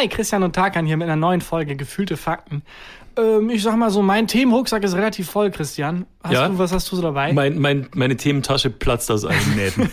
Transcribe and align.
Hi, 0.00 0.08
Christian 0.08 0.42
und 0.42 0.54
Tarkan 0.54 0.86
hier 0.86 0.96
mit 0.96 1.08
einer 1.08 1.16
neuen 1.16 1.42
Folge 1.42 1.76
Gefühlte 1.76 2.16
Fakten. 2.16 2.62
Ähm, 3.18 3.50
ich 3.50 3.62
sag 3.62 3.76
mal 3.76 3.90
so, 3.90 4.00
mein 4.00 4.26
Themenrucksack 4.26 4.82
ist 4.82 4.94
relativ 4.94 5.28
voll, 5.28 5.50
Christian. 5.50 6.06
Hast 6.24 6.32
Ja? 6.32 6.48
du, 6.48 6.56
was 6.58 6.72
hast 6.72 6.90
du 6.90 6.96
so 6.96 7.02
dabei? 7.02 7.34
Mein, 7.34 7.58
mein, 7.58 7.86
meine 7.94 8.16
Thementasche 8.16 8.70
platzt 8.70 9.10
aus 9.10 9.26
allen 9.26 9.36
Nähten. 9.56 9.90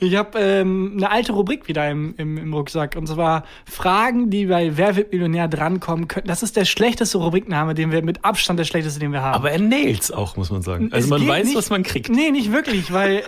Ich 0.00 0.16
habe 0.16 0.38
ähm, 0.38 0.92
eine 0.98 1.10
alte 1.10 1.32
Rubrik 1.32 1.66
wieder 1.66 1.88
im, 1.90 2.14
im, 2.18 2.36
im 2.36 2.52
Rucksack. 2.52 2.94
Und 2.96 3.06
zwar 3.06 3.44
Fragen, 3.64 4.28
die 4.28 4.44
bei 4.44 4.76
Wer 4.76 4.96
wird 4.96 5.12
Millionär 5.12 5.48
drankommen 5.48 6.06
könnten. 6.06 6.28
Das 6.28 6.42
ist 6.42 6.54
der 6.54 6.66
schlechteste 6.66 7.16
Rubrikname, 7.16 7.72
den 7.72 7.90
wir 7.90 8.02
mit 8.02 8.22
Abstand 8.22 8.58
der 8.58 8.64
schlechteste, 8.64 9.00
den 9.00 9.12
wir 9.12 9.22
haben. 9.22 9.34
Aber 9.34 9.50
er 9.50 9.60
nailt's 9.60 10.10
auch, 10.10 10.36
muss 10.36 10.50
man 10.50 10.60
sagen. 10.60 10.90
Also 10.92 11.06
Es 11.06 11.10
man 11.10 11.26
weiß, 11.26 11.46
nicht- 11.46 11.56
was 11.56 11.70
man 11.70 11.84
kriegt. 11.84 12.10
Nee, 12.10 12.30
nicht 12.30 12.52
wirklich, 12.52 12.92
weil 12.92 13.22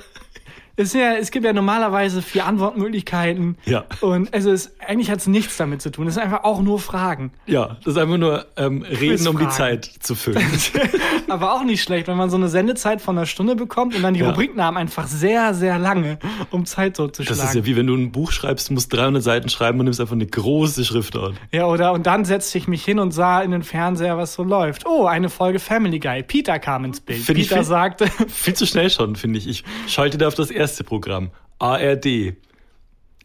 es, 0.77 0.93
ja, 0.93 1.15
es 1.15 1.31
gibt 1.31 1.45
ja 1.47 1.53
normalerweise 1.53 2.21
vier 2.23 2.47
Antwortmöglichkeiten. 2.47 3.57
Ja. 3.65 3.85
Und 4.01 4.33
also 4.35 4.51
es, 4.51 4.73
eigentlich 4.87 5.11
hat 5.11 5.19
es 5.21 5.27
nichts 5.27 5.57
damit 5.57 5.83
zu 5.83 5.91
tun. 5.91 6.07
Es 6.07 6.15
sind 6.15 6.23
einfach 6.25 6.45
auch 6.45 6.61
nur 6.63 6.79
Fragen. 6.79 7.33
Ja, 7.47 7.77
das 7.85 7.95
ist 7.95 7.99
einfach 7.99 8.17
nur 8.19 8.47
ähm, 8.57 8.83
reden, 8.83 9.27
um 9.29 9.39
die. 9.39 9.49
Zeit 9.49 9.85
zu 10.01 10.15
füllen. 10.15 10.43
Aber 11.29 11.53
auch 11.55 11.65
nicht 11.65 11.83
schlecht, 11.83 12.09
wenn 12.09 12.17
man 12.17 12.29
so 12.31 12.37
eine 12.37 12.49
Sendezeit 12.49 13.01
von 13.01 13.17
einer 13.17 13.27
Stunde 13.27 13.55
bekommt 13.57 13.95
und 13.95 14.03
dann 14.03 14.15
die 14.15 14.21
Ja. 14.21 14.31
Rubriknamen 14.31 14.77
einfach 14.81 15.07
sehr, 15.07 15.55
sehr 15.55 15.79
lange, 15.79 16.19
um 16.51 16.65
Zeit 16.67 16.97
so 16.97 17.09
zu 17.09 17.23
Das 17.23 17.37
schlagen. 17.37 17.49
ist 17.51 17.55
ja 17.55 17.67
wie 17.67 17.77
wenn 17.77 17.87
du 17.87 17.95
ein 17.95 18.11
Buch 18.11 18.33
schreibst, 18.33 18.71
musst 18.71 18.93
300 18.93 19.23
Seiten 19.23 19.49
schreiben 19.49 19.79
und 19.79 19.85
nimmst 19.85 20.01
einfach 20.01 20.15
eine 20.15 20.27
große 20.27 20.85
Schriftart. 20.85 21.35
Ja, 21.53 21.67
oder 21.67 21.93
und 21.93 22.07
dann 22.07 22.25
setzte 22.25 22.59
ich 22.59 22.67
mich 22.69 22.85
hin 22.85 22.99
und 22.99 23.13
sah 23.13 23.43
in 23.43 23.51
den 23.53 23.63
Fernseher, 23.63 24.17
was 24.19 24.35
so 24.35 24.43
läuft. 24.43 24.87
Oh, 24.87 25.07
eine 25.07 25.29
Folge 25.29 25.59
Family 25.61 25.99
Guy. 26.01 26.23
Peter 26.23 26.59
kam 26.59 26.85
ins 26.85 27.01
Bild. 27.01 27.21
Find 27.21 27.39
ich 27.39 27.49
Peter 27.49 27.61
viel- 27.61 27.65
sagte, 27.69 28.07
Viel 28.29 28.55
zu 28.55 28.67
schnell 28.67 28.91
schon, 28.91 29.15
finde 29.17 29.39
ich. 29.39 29.47
Ich 29.49 29.65
schaltete 29.87 30.27
auf 30.27 30.35
das 30.35 30.51
erste 30.51 30.64
Programm. 30.85 31.31
ARD. 31.59 32.07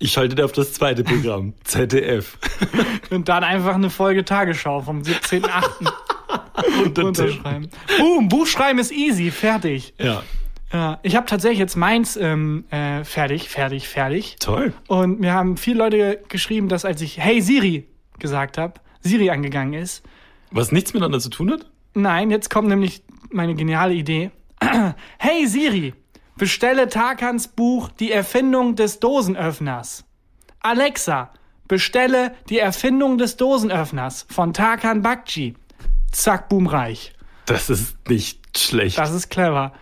Ich 0.01 0.11
schaltete 0.11 0.45
auf 0.45 0.51
das 0.51 0.73
zweite 0.73 1.03
Programm. 1.03 1.53
ZDF. 1.63 2.37
und 3.09 3.27
dann 3.29 3.43
einfach 3.43 3.75
eine 3.75 3.89
Folge 3.89 4.23
Tagesschau 4.25 4.81
vom 4.81 5.01
17.8. 5.01 5.91
Und 6.83 6.97
dann 6.97 7.05
unterschreiben. 7.07 7.69
Boom, 7.97 8.27
Buchschreiben 8.27 8.79
ist 8.79 8.91
easy, 8.91 9.31
fertig. 9.31 9.93
Ja, 9.97 10.23
Ja, 10.73 10.99
ich 11.03 11.15
habe 11.15 11.25
tatsächlich 11.25 11.57
jetzt 11.59 11.75
meins 11.77 12.17
ähm, 12.17 12.65
äh, 12.69 13.03
fertig, 13.05 13.49
fertig, 13.49 13.87
fertig. 13.87 14.35
toll. 14.39 14.73
Und 14.87 15.19
mir 15.21 15.33
haben 15.33 15.57
viele 15.57 15.79
Leute 15.79 16.19
geschrieben, 16.27 16.67
dass 16.69 16.83
als 16.85 17.01
ich 17.01 17.17
Hey 17.17 17.41
Siri 17.41 17.87
gesagt 18.19 18.57
habe, 18.57 18.73
Siri 19.01 19.29
angegangen 19.29 19.73
ist. 19.73 20.03
Was 20.51 20.71
nichts 20.71 20.93
miteinander 20.93 21.19
zu 21.19 21.29
tun 21.29 21.49
hat? 21.51 21.65
Nein, 21.93 22.29
jetzt 22.29 22.49
kommt 22.49 22.67
nämlich 22.67 23.01
meine 23.31 23.55
geniale 23.55 23.93
Idee. 23.93 24.31
Hey 25.17 25.47
Siri, 25.47 25.93
bestelle 26.39 26.87
Tarkans 26.89 27.49
Buch 27.49 27.89
Die 27.89 28.11
Erfindung 28.11 28.75
des 28.75 28.99
Dosenöffners. 28.99 30.05
Alexa, 30.61 31.31
bestelle 31.67 32.33
Die 32.49 32.57
Erfindung 32.57 33.19
des 33.19 33.37
Dosenöffners 33.37 34.25
von 34.31 34.53
Tarkan 34.53 35.03
Bakci. 35.03 35.53
Zack, 36.11 36.49
boom, 36.49 36.65
reich. 36.65 37.13
Das 37.45 37.69
ist 37.69 37.95
nicht 38.09 38.57
schlecht. 38.57 38.97
Das 38.97 39.13
ist 39.13 39.29
clever. 39.29 39.73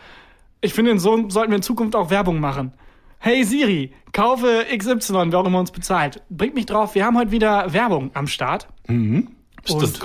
Ich 0.60 0.74
finde, 0.74 1.00
so 1.00 1.30
sollten 1.30 1.52
wir 1.52 1.58
in 1.58 1.62
Zukunft 1.64 1.96
auch 1.96 2.10
Werbung 2.10 2.40
machen. 2.42 2.74
Hey 3.20 3.44
Siri, 3.44 3.94
kaufe 4.12 4.66
XY, 4.76 5.32
wer 5.32 5.40
auch 5.40 5.46
immer 5.46 5.60
uns 5.60 5.72
bezahlt. 5.72 6.22
Bringt 6.30 6.56
mich 6.56 6.66
drauf, 6.66 6.96
wir 6.96 7.06
haben 7.06 7.18
heute 7.18 7.32
wieder 7.32 7.72
Werbung 7.74 8.12
am 8.14 8.28
Start. 8.28 8.68
Ist 8.88 9.28
das 9.66 9.94
Und- 9.94 10.00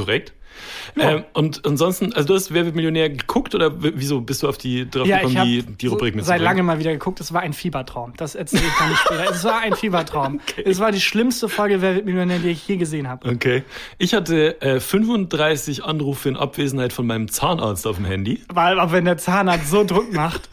korrekt? 0.95 1.19
Ähm, 1.19 1.25
und 1.35 1.67
ansonsten, 1.67 2.13
also 2.13 2.29
du 2.29 2.35
hast 2.35 2.53
Wer 2.53 2.65
wird 2.65 2.75
Millionär 2.75 3.11
geguckt 3.11 3.55
oder 3.55 3.71
wieso 3.79 4.21
bist 4.21 4.43
du 4.43 4.49
auf 4.49 4.59
die 4.59 4.89
drauf 4.89 5.07
Ja, 5.07 5.19
gekommen, 5.19 5.45
die, 5.45 5.63
die 5.63 5.87
Rubrik 5.87 6.13
seit 6.13 6.17
mitzubringen? 6.17 6.45
langem 6.45 6.67
mal 6.67 6.79
wieder 6.79 6.93
geguckt. 6.93 7.21
Es 7.21 7.33
war 7.33 7.41
ein 7.43 7.53
Fiebertraum. 7.53 8.15
Das 8.17 8.35
erzähle 8.35 8.65
ich 8.67 8.73
dann 8.79 8.89
nicht 8.91 9.01
später. 9.01 9.31
Es 9.31 9.45
war 9.45 9.61
ein 9.61 9.75
Fiebertraum. 9.75 10.41
Es 10.65 10.79
war 10.79 10.93
die 10.93 11.01
schlimmste 11.01 11.49
Folge 11.49 11.81
Wer 11.83 11.95
wird 11.95 12.05
Millionär, 12.05 12.39
die 12.39 12.51
ich 12.51 12.67
je 12.67 12.77
gesehen 12.77 13.09
habe. 13.09 13.29
Okay. 13.29 13.63
Ich 13.99 14.15
hatte 14.15 14.61
äh, 14.61 14.81
35 14.81 15.85
Anrufe 15.85 16.29
in 16.29 16.37
Abwesenheit 16.37 16.93
von 16.93 17.07
meinem 17.07 17.29
Zahnarzt 17.29 17.87
auf 17.87 17.97
dem 17.97 18.05
Handy. 18.05 18.43
Weil, 18.53 18.79
auch 18.81 18.93
wenn 18.93 19.05
der 19.05 19.17
Zahnarzt 19.19 19.71
so 19.71 19.85
Druck 19.85 20.13
macht, 20.13 20.49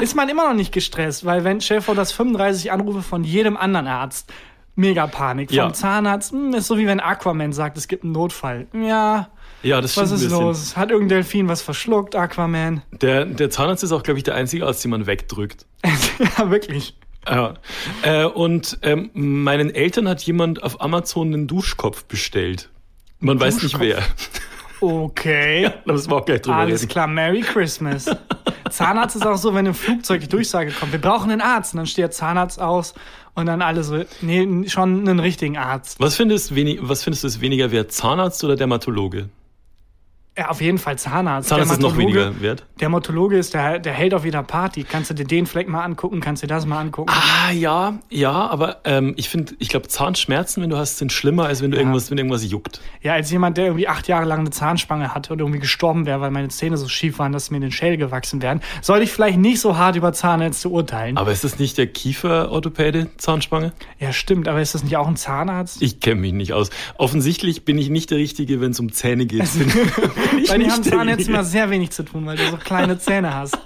ist 0.00 0.14
man 0.14 0.28
immer 0.28 0.48
noch 0.48 0.54
nicht 0.54 0.72
gestresst. 0.72 1.24
Weil 1.24 1.44
wenn, 1.44 1.60
vor, 1.60 1.94
das 1.94 2.12
35 2.12 2.72
Anrufe 2.72 3.02
von 3.02 3.24
jedem 3.24 3.56
anderen 3.56 3.86
Arzt. 3.86 4.32
Mega 4.76 5.06
Panik. 5.06 5.50
Vom 5.50 5.56
Ja. 5.56 5.72
Zahnarzt, 5.72 6.32
hm, 6.32 6.52
ist 6.54 6.66
so 6.66 6.76
wie 6.78 6.86
wenn 6.86 7.00
Aquaman 7.00 7.52
sagt, 7.52 7.76
es 7.76 7.86
gibt 7.88 8.02
einen 8.04 8.12
Notfall. 8.12 8.66
Ja, 8.72 9.28
Ja, 9.62 9.80
das 9.80 9.96
was 9.96 10.06
stimmt 10.08 10.20
ist 10.20 10.24
ein 10.24 10.28
bisschen. 10.30 10.40
los? 10.44 10.76
Hat 10.76 10.90
irgendein 10.90 11.16
Delfin 11.18 11.48
was 11.48 11.62
verschluckt, 11.62 12.16
Aquaman? 12.16 12.82
Der, 12.92 13.24
der 13.24 13.50
Zahnarzt 13.50 13.84
ist 13.84 13.92
auch, 13.92 14.02
glaube 14.02 14.18
ich, 14.18 14.24
der 14.24 14.34
einzige 14.34 14.66
Arzt, 14.66 14.82
den 14.84 14.90
man 14.90 15.06
wegdrückt. 15.06 15.64
ja, 16.38 16.50
wirklich. 16.50 16.96
Ja. 17.28 17.54
Äh, 18.02 18.24
und 18.26 18.78
ähm, 18.82 19.10
meinen 19.14 19.70
Eltern 19.74 20.08
hat 20.08 20.20
jemand 20.22 20.62
auf 20.62 20.80
Amazon 20.82 21.28
einen 21.32 21.46
Duschkopf 21.46 22.04
bestellt. 22.04 22.68
Man 23.20 23.40
weiß 23.40 23.62
nicht 23.62 23.78
wer. 23.80 24.02
Okay. 24.80 25.66
Aber 25.84 25.92
das 25.94 26.10
war 26.10 26.18
auch 26.18 26.24
gleich 26.26 26.42
drüber 26.42 26.56
Alles 26.58 26.82
reden. 26.82 26.90
klar, 26.90 27.06
Merry 27.06 27.40
Christmas. 27.40 28.04
Zahnarzt 28.70 29.16
ist 29.16 29.26
auch 29.26 29.36
so, 29.36 29.54
wenn 29.54 29.66
im 29.66 29.74
Flugzeug 29.74 30.20
die 30.20 30.28
Durchsage 30.28 30.72
kommt, 30.72 30.92
wir 30.92 31.00
brauchen 31.00 31.30
einen 31.30 31.40
Arzt. 31.40 31.72
Und 31.74 31.78
dann 31.78 31.86
steht 31.86 32.02
der 32.02 32.10
Zahnarzt 32.10 32.60
aus 32.60 32.94
und 33.34 33.46
dann 33.46 33.62
alle 33.62 33.84
so, 33.84 34.02
nee, 34.22 34.68
schon 34.68 35.00
einen 35.00 35.20
richtigen 35.20 35.56
Arzt. 35.56 36.00
Was 36.00 36.16
findest, 36.16 36.54
wenig, 36.54 36.78
was 36.82 37.02
findest 37.02 37.24
du 37.24 37.28
ist 37.28 37.40
weniger 37.40 37.70
wert, 37.70 37.92
Zahnarzt 37.92 38.42
oder 38.44 38.56
Dermatologe? 38.56 39.28
Ja, 40.36 40.48
auf 40.48 40.60
jeden 40.60 40.78
Fall 40.78 40.98
Zahnarzt. 40.98 41.48
Zahnarzt 41.48 41.72
ist 41.72 41.80
noch 41.80 41.96
weniger 41.96 42.40
wert. 42.40 42.64
Dermatologe 42.80 43.38
ist 43.38 43.54
der, 43.54 43.78
der 43.78 43.92
Held 43.92 44.14
auf 44.14 44.24
jeder 44.24 44.42
Party. 44.42 44.82
Kannst 44.82 45.10
du 45.10 45.14
dir 45.14 45.24
den 45.24 45.46
Fleck 45.46 45.68
mal 45.68 45.84
angucken, 45.84 46.20
kannst 46.20 46.42
du 46.42 46.48
dir 46.48 46.54
das 46.54 46.66
mal 46.66 46.80
angucken. 46.80 47.12
Ah, 47.12 47.52
ja, 47.52 48.00
ja, 48.10 48.32
aber 48.32 48.78
ähm, 48.84 49.14
ich 49.16 49.28
finde, 49.28 49.54
ich 49.60 49.68
glaube, 49.68 49.86
Zahnschmerzen, 49.86 50.60
wenn 50.60 50.70
du 50.70 50.76
hast, 50.76 50.98
sind 50.98 51.12
schlimmer, 51.12 51.44
als 51.46 51.62
wenn 51.62 51.70
du 51.70 51.76
irgendwas, 51.76 52.10
wenn 52.10 52.18
irgendwas 52.18 52.50
juckt. 52.50 52.80
Ja, 53.00 53.12
als 53.12 53.30
jemand, 53.30 53.58
der 53.58 53.66
irgendwie 53.66 53.86
acht 53.86 54.08
Jahre 54.08 54.24
lang 54.24 54.40
eine 54.40 54.50
Zahnspange 54.50 55.14
hatte 55.14 55.32
und 55.32 55.38
irgendwie 55.38 55.60
gestorben 55.60 56.04
wäre, 56.04 56.20
weil 56.20 56.32
meine 56.32 56.48
Zähne 56.48 56.78
so 56.78 56.88
schief 56.88 57.20
waren, 57.20 57.30
dass 57.30 57.52
mir 57.52 57.58
in 57.58 57.62
den 57.62 57.72
Schädel 57.72 57.96
gewachsen 57.96 58.42
wären, 58.42 58.60
sollte 58.82 59.04
ich 59.04 59.12
vielleicht 59.12 59.38
nicht 59.38 59.60
so 59.60 59.76
hart 59.76 59.94
über 59.94 60.12
Zahnärzte 60.12 60.68
urteilen. 60.68 61.16
Aber 61.16 61.30
ist 61.30 61.44
das 61.44 61.60
nicht 61.60 61.78
der 61.78 61.86
Kieferorthopäde, 61.86 63.06
Zahnspange? 63.18 63.72
ja, 64.00 64.12
stimmt, 64.12 64.48
aber 64.48 64.60
ist 64.60 64.74
das 64.74 64.82
nicht 64.82 64.96
auch 64.96 65.06
ein 65.06 65.16
Zahnarzt? 65.16 65.80
Ich 65.80 66.00
kenne 66.00 66.20
mich 66.20 66.32
nicht 66.32 66.52
aus. 66.54 66.70
Offensichtlich 66.98 67.64
bin 67.64 67.78
ich 67.78 67.88
nicht 67.88 68.10
der 68.10 68.18
Richtige, 68.18 68.60
wenn 68.60 68.72
es 68.72 68.80
um 68.80 68.90
Zähne 68.90 69.26
geht. 69.26 69.44
Ich 70.38 70.50
Weil 70.50 70.58
die 70.58 70.64
nicht 70.64 70.72
haben 70.72 70.82
Zahnärzte 70.84 71.18
Richtige. 71.18 71.32
mal 71.36 71.44
sehr 71.44 71.70
wenig 71.70 71.90
zu 71.90 72.02
tun, 72.04 72.26
weil 72.26 72.36
du 72.36 72.46
so 72.50 72.56
kleine 72.56 72.98
Zähne 72.98 73.34
hast. 73.34 73.58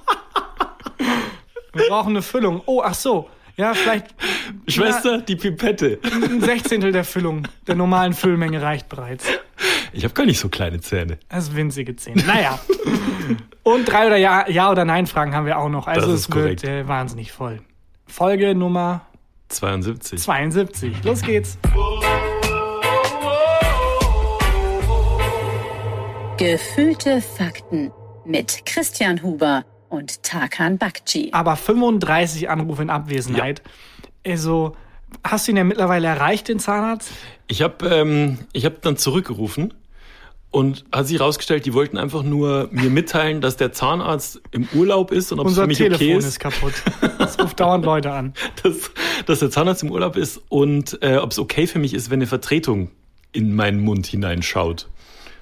Wir 1.75 1.89
brauchen 1.89 2.11
eine 2.11 2.23
Füllung. 2.23 2.63
Oh, 2.67 2.83
ach 2.85 2.95
so. 2.95 3.29
Ja, 3.57 3.75
vielleicht 3.75 4.07
Schwester, 4.69 5.19
die 5.19 5.37
Pipette. 5.37 5.99
ein 6.05 6.41
Sechzehntel 6.41 6.93
der 6.93 7.05
Füllung 7.05 7.47
der 7.67 7.75
normalen 7.75 8.13
Füllmenge 8.13 8.63
reicht 8.63 8.89
bereits. 8.89 9.27
Ich 9.93 10.05
habe 10.05 10.15
gar 10.15 10.27
nicht 10.27 10.39
so 10.39 10.49
kleine 10.49 10.81
Zähne. 10.81 11.19
Also 11.29 11.57
winzige 11.57 11.97
Zähne. 11.97 12.23
Naja. 12.25 12.59
Und 13.65 13.85
drei 13.87 14.07
oder 14.07 14.17
Ja, 14.17 14.49
ja 14.49 14.71
oder 14.71 14.85
Nein 14.85 15.07
Fragen 15.07 15.35
haben 15.35 15.47
wir 15.47 15.59
auch 15.59 15.69
noch. 15.69 15.87
Also 15.89 16.13
es 16.13 16.21
ist 16.21 16.31
korrekt. 16.31 16.63
wird 16.63 16.73
äh, 16.73 16.89
wahnsinnig 16.89 17.33
voll. 17.33 17.61
Folge 18.07 18.55
Nummer 18.55 19.03
72. 19.49 20.21
72. 20.21 21.05
Los 21.05 21.23
geht's. 21.23 21.59
Gefühlte 26.39 27.21
Fakten 27.21 27.91
mit 28.25 28.65
Christian 28.65 29.25
Huber 29.25 29.65
und 29.89 30.23
Tarkan 30.23 30.79
Bakci. 30.79 31.31
Aber 31.33 31.57
35 31.57 32.49
Anrufe 32.49 32.81
in 32.81 32.91
Abwesenheit. 32.91 33.61
Also, 34.25 34.77
hast 35.25 35.49
du 35.49 35.51
ihn 35.51 35.57
ja 35.57 35.65
mittlerweile 35.65 36.07
erreicht, 36.07 36.47
den 36.47 36.61
Zahnarzt? 36.61 37.11
Ich 37.49 37.61
habe 37.61 37.89
ähm, 37.89 38.39
ich 38.53 38.65
hab 38.65 38.83
dann 38.83 38.97
zurückgerufen 38.97 39.75
und 40.53 40.85
hat 40.93 41.09
sich 41.09 41.19
herausgestellt, 41.19 41.67
die 41.67 41.75
wollten 41.75 41.99
einfach 41.99 42.23
nur 42.23 42.69
mir 42.71 42.89
mitteilen, 42.89 43.41
dass 43.41 43.57
der 43.57 43.73
Zahnarzt 43.73 44.41
im 44.53 44.69
Urlaub 44.73 45.11
ist 45.11 45.33
und 45.33 45.41
ob 45.41 45.47
es 45.47 45.55
Unser 45.55 45.63
für 45.63 45.69
mich 45.69 45.79
Telefon 45.79 46.07
okay 46.07 46.19
ist. 46.19 46.25
ist, 46.25 46.39
kaputt. 46.39 46.75
Es 47.19 47.37
ruft 47.41 47.59
dauernd 47.59 47.85
Leute 47.85 48.13
an. 48.13 48.33
dass, 48.63 48.93
dass 49.27 49.41
der 49.41 49.51
Zahnarzt 49.51 49.83
im 49.83 49.91
Urlaub 49.91 50.17
ist 50.17 50.41
und 50.51 51.03
äh, 51.03 51.17
ob 51.17 51.33
es 51.33 51.41
okay 51.41 51.67
für 51.67 51.81
mich 51.81 51.95
ist, 51.95 52.11
wenn 52.11 52.21
eine 52.21 52.29
Vertretung 52.29 52.93
in 53.33 53.57
meinen 53.57 53.81
Mund 53.81 54.07
hineinschaut. 54.07 54.89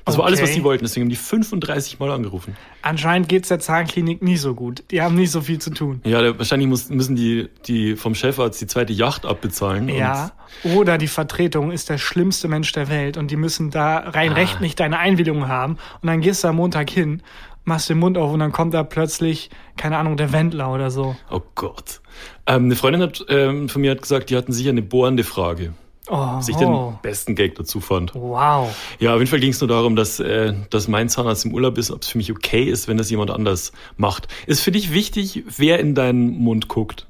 Das 0.07 0.17
war 0.17 0.25
alles, 0.25 0.41
was 0.41 0.51
Okay. 0.51 0.59
die 0.61 0.65
wollten. 0.65 0.85
Deswegen 0.85 1.05
haben 1.05 1.11
die 1.11 1.17
35 1.17 1.99
Mal 1.99 2.11
angerufen. 2.13 2.57
Anscheinend 2.83 3.29
geht's 3.29 3.49
der 3.49 3.59
Zahnklinik 3.59 4.23
nie 4.23 4.37
so 4.37 4.55
gut. 4.55 4.85
Die 4.93 5.03
haben 5.03 5.17
nicht 5.17 5.33
so 5.33 5.41
viel 5.41 5.59
zu 5.59 5.71
tun. 5.71 6.01
Ja, 6.05 6.39
wahrscheinlich 6.39 6.69
muss, 6.69 6.89
müssen 6.91 7.17
die, 7.17 7.49
die 7.67 7.97
vom 7.97 8.15
Chefarzt 8.15 8.61
die 8.61 8.67
zweite 8.69 8.93
Yacht 8.93 9.27
abbezahlen. 9.27 9.89
Ja. 9.89 10.31
Oder 10.63 10.97
die 10.97 11.09
Vertretung 11.09 11.73
ist 11.73 11.91
der 11.91 11.99
schlimmste 11.99 12.47
Mensch 12.49 12.71
der 12.73 12.89
Welt 12.89 13.17
und 13.17 13.31
die 13.33 13.37
müssen 13.37 13.71
da 13.71 13.99
rein 13.99 14.31
Ah. 14.31 14.35
rechtlich 14.35 14.77
deine 14.77 14.99
Einwilligung 14.99 15.49
haben. 15.49 15.77
Und 16.01 16.07
dann 16.07 16.21
gehst 16.21 16.45
du 16.45 16.49
am 16.49 16.57
Montag 16.57 16.89
hin, 16.89 17.21
machst 17.65 17.91
den 17.91 17.99
Mund 17.99 18.17
auf 18.17 18.31
und 18.33 18.39
dann 18.39 18.53
kommt 18.53 18.75
da 18.75 18.85
plötzlich, 18.85 19.51
keine 19.77 19.99
Ahnung, 19.99 20.17
der 20.17 20.33
Wendler 20.33 20.73
oder 20.73 20.93
so. 20.93 21.17
Oh 21.33 21.41
Gott. 21.57 22.01
Ähm, 22.47 22.67
eine 22.67 22.77
Freundin 22.77 23.03
hat, 23.03 23.25
ähm, 23.29 23.69
von 23.69 23.83
mir 23.83 23.91
hat 23.91 24.03
gesagt, 24.03 24.31
die 24.31 24.37
hatten 24.37 24.53
sicher 24.53 24.71
eine 24.71 24.83
bohrende 24.83 25.25
Frage. 25.25 25.73
Oh, 26.09 26.15
Was 26.15 26.49
ich 26.49 26.57
oh. 26.57 26.93
den 26.93 26.99
besten 27.03 27.35
Gag 27.35 27.57
dazu 27.57 27.81
fand. 27.81 28.15
Wow. 28.15 28.75
Ja, 29.01 29.13
auf 29.15 29.19
jeden 29.19 29.31
Fall 29.31 29.41
ging 29.41 29.51
es 29.51 29.61
nur 29.61 29.69
darum, 29.69 29.97
dass, 29.97 30.21
äh, 30.21 30.55
dass 30.71 30.87
mein 30.89 31.09
Zahnarzt 31.09 31.45
im 31.45 31.53
Urlaub 31.55 31.79
ist, 31.79 31.91
ob 31.91 32.03
es 32.03 32.09
für 32.09 32.19
mich 32.19 32.31
okay 32.31 32.63
ist, 32.65 32.87
wenn 32.87 32.97
das 32.97 33.11
jemand 33.11 33.31
anders 33.31 33.73
macht. 33.97 34.29
Ist 34.47 34.61
für 34.61 34.71
dich 34.71 34.93
wichtig, 34.93 35.45
wer 35.57 35.81
in 35.81 35.95
deinen 35.95 36.39
Mund 36.39 36.69
guckt? 36.69 37.07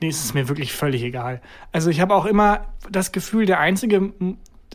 Nee, 0.00 0.08
es 0.08 0.22
ist 0.24 0.34
mir 0.34 0.48
wirklich 0.48 0.72
völlig 0.72 1.02
egal. 1.02 1.40
Also 1.72 1.90
ich 1.90 2.00
habe 2.00 2.14
auch 2.14 2.26
immer 2.26 2.66
das 2.90 3.12
Gefühl, 3.12 3.46
der 3.46 3.58
einzige, 3.60 4.12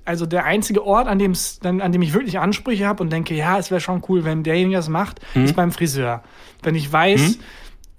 also 0.03 0.25
der 0.25 0.45
einzige 0.45 0.83
Ort, 0.85 1.07
an 1.07 1.19
dem 1.19 1.33
an 1.63 1.91
dem 1.91 2.01
ich 2.01 2.13
wirklich 2.13 2.39
Ansprüche 2.39 2.87
habe 2.87 3.03
und 3.03 3.11
denke, 3.11 3.35
ja, 3.35 3.57
es 3.59 3.69
wäre 3.71 3.79
schon 3.81 4.01
cool, 4.09 4.25
wenn 4.25 4.43
derjenige 4.43 4.75
das 4.77 4.89
macht, 4.89 5.21
Mhm. 5.35 5.45
ist 5.45 5.55
beim 5.55 5.71
Friseur. 5.71 6.23
Wenn 6.63 6.75
ich 6.75 6.91
weiß, 6.91 7.37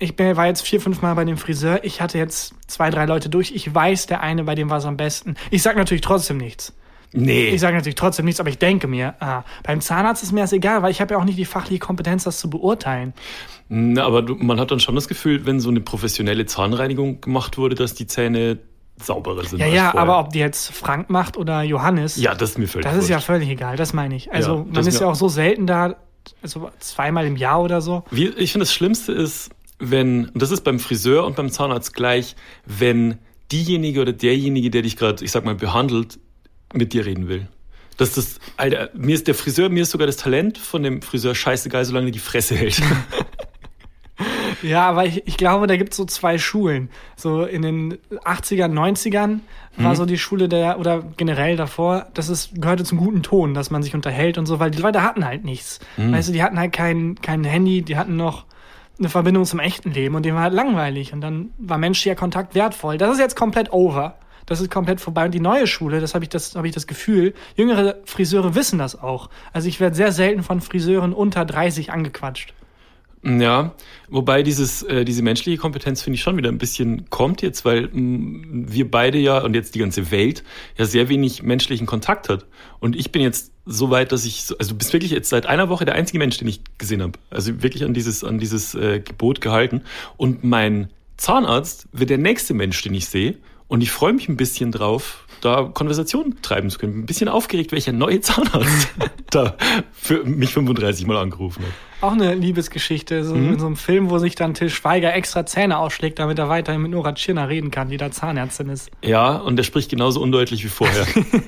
ich 0.02 0.16
bin, 0.16 0.36
war 0.36 0.46
jetzt 0.46 0.62
vier, 0.62 0.80
fünf 0.80 1.00
Mal 1.02 1.14
bei 1.14 1.24
dem 1.24 1.36
Friseur, 1.36 1.84
ich 1.84 2.00
hatte 2.00 2.18
jetzt 2.18 2.54
zwei, 2.66 2.90
drei 2.90 3.06
Leute 3.06 3.28
durch, 3.28 3.52
ich 3.52 3.72
weiß, 3.72 4.06
der 4.06 4.20
eine, 4.20 4.44
bei 4.44 4.54
dem 4.54 4.68
war 4.70 4.78
es 4.78 4.84
am 4.84 4.96
besten. 4.96 5.36
Ich 5.50 5.62
sag 5.62 5.76
natürlich 5.76 6.02
trotzdem 6.02 6.38
nichts. 6.38 6.72
Nee. 7.12 7.48
Ich 7.48 7.60
sage 7.60 7.76
natürlich 7.76 7.94
trotzdem 7.94 8.24
nichts, 8.24 8.40
aber 8.40 8.48
ich 8.48 8.58
denke 8.58 8.88
mir, 8.88 9.14
ah, 9.20 9.44
beim 9.64 9.80
Zahnarzt 9.80 10.22
ist 10.22 10.32
mir 10.32 10.40
das 10.40 10.52
egal, 10.52 10.82
weil 10.82 10.90
ich 10.90 11.00
habe 11.00 11.14
ja 11.14 11.20
auch 11.20 11.24
nicht 11.24 11.38
die 11.38 11.44
fachliche 11.44 11.78
Kompetenz, 11.78 12.24
das 12.24 12.38
zu 12.38 12.48
beurteilen. 12.48 13.12
Na, 13.68 14.04
aber 14.04 14.22
du, 14.22 14.34
man 14.34 14.58
hat 14.58 14.70
dann 14.70 14.80
schon 14.80 14.94
das 14.94 15.08
Gefühl, 15.08 15.44
wenn 15.44 15.60
so 15.60 15.68
eine 15.68 15.80
professionelle 15.80 16.46
Zahnreinigung 16.46 17.20
gemacht 17.20 17.58
wurde, 17.58 17.74
dass 17.74 17.94
die 17.94 18.06
Zähne 18.06 18.58
sauberer 18.96 19.44
sind. 19.44 19.58
Ja, 19.58 19.66
ja, 19.66 19.94
aber 19.94 20.20
ob 20.20 20.30
die 20.30 20.38
jetzt 20.38 20.72
Frank 20.72 21.10
macht 21.10 21.36
oder 21.36 21.62
Johannes, 21.62 22.16
Ja, 22.16 22.34
das 22.34 22.50
ist 22.50 22.58
mir 22.58 22.68
völlig 22.68 22.86
das 22.86 22.96
ist 22.96 23.08
ja 23.08 23.20
völlig 23.20 23.48
egal, 23.48 23.76
das 23.76 23.92
meine 23.92 24.14
ich. 24.16 24.32
Also 24.32 24.66
Ja, 24.66 24.66
man 24.72 24.86
ist 24.86 25.00
ja 25.00 25.06
auch 25.08 25.14
so 25.14 25.28
selten 25.28 25.66
da, 25.66 25.96
also 26.42 26.70
zweimal 26.78 27.26
im 27.26 27.36
Jahr 27.36 27.62
oder 27.62 27.80
so. 27.80 28.04
Wie, 28.10 28.28
ich 28.28 28.52
finde, 28.52 28.64
das 28.64 28.72
Schlimmste 28.72 29.12
ist, 29.12 29.50
wenn, 29.82 30.26
und 30.28 30.40
das 30.40 30.50
ist 30.50 30.62
beim 30.62 30.78
Friseur 30.78 31.26
und 31.26 31.36
beim 31.36 31.50
Zahnarzt 31.50 31.92
gleich, 31.94 32.36
wenn 32.64 33.18
diejenige 33.50 34.00
oder 34.00 34.12
derjenige, 34.12 34.70
der 34.70 34.82
dich 34.82 34.96
gerade, 34.96 35.24
ich 35.24 35.30
sag 35.32 35.44
mal, 35.44 35.54
behandelt, 35.54 36.18
mit 36.72 36.92
dir 36.92 37.04
reden 37.04 37.28
will. 37.28 37.48
Das 37.98 38.16
ist 38.16 38.16
das, 38.16 38.40
Alter, 38.56 38.90
mir 38.94 39.14
ist 39.14 39.26
der 39.26 39.34
Friseur, 39.34 39.68
mir 39.68 39.82
ist 39.82 39.90
sogar 39.90 40.06
das 40.06 40.16
Talent 40.16 40.56
von 40.56 40.82
dem 40.82 41.02
Friseur 41.02 41.34
scheißegal, 41.34 41.84
solange 41.84 42.08
er 42.08 42.12
die 42.12 42.18
Fresse 42.18 42.54
hält. 42.54 42.80
Ja, 44.62 44.88
aber 44.88 45.06
ich, 45.06 45.26
ich 45.26 45.36
glaube, 45.36 45.66
da 45.66 45.76
gibt's 45.76 45.96
so 45.96 46.04
zwei 46.04 46.38
Schulen. 46.38 46.88
So 47.16 47.44
in 47.44 47.62
den 47.62 47.94
80ern, 48.24 48.72
90ern 48.72 49.40
Mhm. 49.76 49.84
war 49.84 49.96
so 49.96 50.04
die 50.04 50.18
Schule 50.18 50.48
der, 50.50 50.78
oder 50.78 51.02
generell 51.16 51.56
davor, 51.56 52.06
das 52.12 52.28
ist, 52.28 52.60
gehörte 52.60 52.84
zum 52.84 52.98
guten 52.98 53.22
Ton, 53.22 53.54
dass 53.54 53.70
man 53.70 53.82
sich 53.82 53.94
unterhält 53.94 54.36
und 54.36 54.44
so, 54.44 54.60
weil 54.60 54.70
die 54.70 54.82
Leute 54.82 55.02
hatten 55.02 55.24
halt 55.24 55.44
nichts. 55.44 55.80
Mhm. 55.96 56.12
Weißt 56.12 56.28
du, 56.28 56.32
die 56.32 56.42
hatten 56.42 56.58
halt 56.58 56.72
kein, 56.72 57.14
kein 57.22 57.42
Handy, 57.42 57.80
die 57.80 57.96
hatten 57.96 58.16
noch 58.16 58.44
eine 58.98 59.08
Verbindung 59.08 59.44
zum 59.44 59.58
echten 59.58 59.90
Leben 59.90 60.14
und 60.14 60.24
dem 60.24 60.34
war 60.34 60.42
halt 60.42 60.54
langweilig 60.54 61.12
und 61.12 61.20
dann 61.20 61.50
war 61.58 61.78
menschlicher 61.78 62.16
Kontakt 62.16 62.54
wertvoll. 62.54 62.98
Das 62.98 63.12
ist 63.12 63.18
jetzt 63.18 63.36
komplett 63.36 63.72
over. 63.72 64.16
Das 64.46 64.60
ist 64.60 64.70
komplett 64.70 65.00
vorbei. 65.00 65.24
Und 65.24 65.32
die 65.32 65.40
neue 65.40 65.66
Schule, 65.66 66.00
das 66.00 66.14
habe 66.14 66.24
ich 66.24 66.28
das, 66.28 66.56
habe 66.56 66.66
ich 66.66 66.74
das 66.74 66.86
Gefühl, 66.86 67.32
jüngere 67.56 67.96
Friseure 68.04 68.54
wissen 68.54 68.78
das 68.78 69.00
auch. 69.00 69.30
Also 69.52 69.68
ich 69.68 69.80
werde 69.80 69.94
sehr 69.94 70.12
selten 70.12 70.42
von 70.42 70.60
Friseuren 70.60 71.12
unter 71.12 71.44
30 71.44 71.92
angequatscht. 71.92 72.52
Ja, 73.24 73.74
wobei 74.08 74.42
dieses, 74.42 74.82
äh, 74.82 75.04
diese 75.04 75.22
menschliche 75.22 75.56
Kompetenz 75.56 76.02
finde 76.02 76.16
ich 76.16 76.22
schon 76.22 76.36
wieder 76.36 76.48
ein 76.48 76.58
bisschen 76.58 77.08
kommt 77.08 77.40
jetzt, 77.40 77.64
weil 77.64 77.88
mh, 77.92 78.72
wir 78.72 78.90
beide 78.90 79.18
ja 79.18 79.38
und 79.38 79.54
jetzt 79.54 79.76
die 79.76 79.78
ganze 79.78 80.10
Welt 80.10 80.42
ja 80.76 80.86
sehr 80.86 81.08
wenig 81.08 81.42
menschlichen 81.42 81.86
Kontakt 81.86 82.28
hat. 82.28 82.46
Und 82.80 82.96
ich 82.96 83.12
bin 83.12 83.22
jetzt 83.22 83.52
so 83.64 83.90
weit, 83.90 84.10
dass 84.10 84.24
ich, 84.24 84.42
so, 84.42 84.58
also 84.58 84.72
du 84.72 84.78
bist 84.78 84.92
wirklich 84.92 85.12
jetzt 85.12 85.28
seit 85.28 85.46
einer 85.46 85.68
Woche 85.68 85.84
der 85.84 85.94
einzige 85.94 86.18
Mensch, 86.18 86.36
den 86.38 86.48
ich 86.48 86.62
gesehen 86.78 87.00
habe. 87.00 87.12
Also 87.30 87.62
wirklich 87.62 87.84
an 87.84 87.94
dieses, 87.94 88.24
an 88.24 88.38
dieses 88.38 88.74
äh, 88.74 88.98
Gebot 88.98 89.40
gehalten. 89.40 89.82
Und 90.16 90.42
mein 90.42 90.90
Zahnarzt 91.16 91.86
wird 91.92 92.10
der 92.10 92.18
nächste 92.18 92.54
Mensch, 92.54 92.82
den 92.82 92.94
ich 92.94 93.06
sehe. 93.06 93.36
Und 93.72 93.80
ich 93.80 93.90
freue 93.90 94.12
mich 94.12 94.28
ein 94.28 94.36
bisschen 94.36 94.70
drauf, 94.70 95.24
da 95.40 95.62
Konversation 95.72 96.36
treiben 96.42 96.68
zu 96.68 96.78
können. 96.78 96.98
Ein 96.98 97.06
bisschen 97.06 97.30
aufgeregt, 97.30 97.72
welcher 97.72 97.92
neue 97.92 98.20
Zahnarzt 98.20 98.88
da 99.30 99.56
für 99.94 100.24
mich 100.24 100.50
35 100.52 101.06
Mal 101.06 101.16
angerufen 101.16 101.62
hat. 101.62 101.72
Auch 102.02 102.12
eine 102.12 102.34
Liebesgeschichte, 102.34 103.24
so 103.24 103.34
Mhm. 103.34 103.54
in 103.54 103.58
so 103.58 103.64
einem 103.64 103.76
Film, 103.76 104.10
wo 104.10 104.18
sich 104.18 104.34
dann 104.34 104.52
Till 104.52 104.68
Schweiger 104.68 105.14
extra 105.14 105.46
Zähne 105.46 105.78
ausschlägt, 105.78 106.18
damit 106.18 106.38
er 106.38 106.50
weiterhin 106.50 106.82
mit 106.82 106.90
Nora 106.90 107.14
Tschirner 107.14 107.48
reden 107.48 107.70
kann, 107.70 107.88
die 107.88 107.96
da 107.96 108.10
Zahnärztin 108.10 108.68
ist. 108.68 108.90
Ja, 109.02 109.36
und 109.36 109.56
der 109.56 109.62
spricht 109.62 109.88
genauso 109.90 110.20
undeutlich 110.20 110.62
wie 110.64 110.68
vorher. 110.68 111.06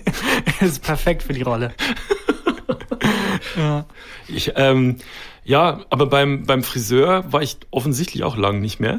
Ist 0.62 0.82
perfekt 0.82 1.24
für 1.24 1.34
die 1.34 1.42
Rolle. 1.42 1.74
ja. 3.58 3.84
ich, 4.28 4.50
ähm, 4.56 4.96
ja, 5.44 5.80
aber 5.90 6.06
beim, 6.06 6.44
beim 6.46 6.62
Friseur 6.62 7.30
war 7.32 7.42
ich 7.42 7.58
offensichtlich 7.70 8.24
auch 8.24 8.36
lang 8.36 8.60
nicht 8.60 8.80
mehr. 8.80 8.98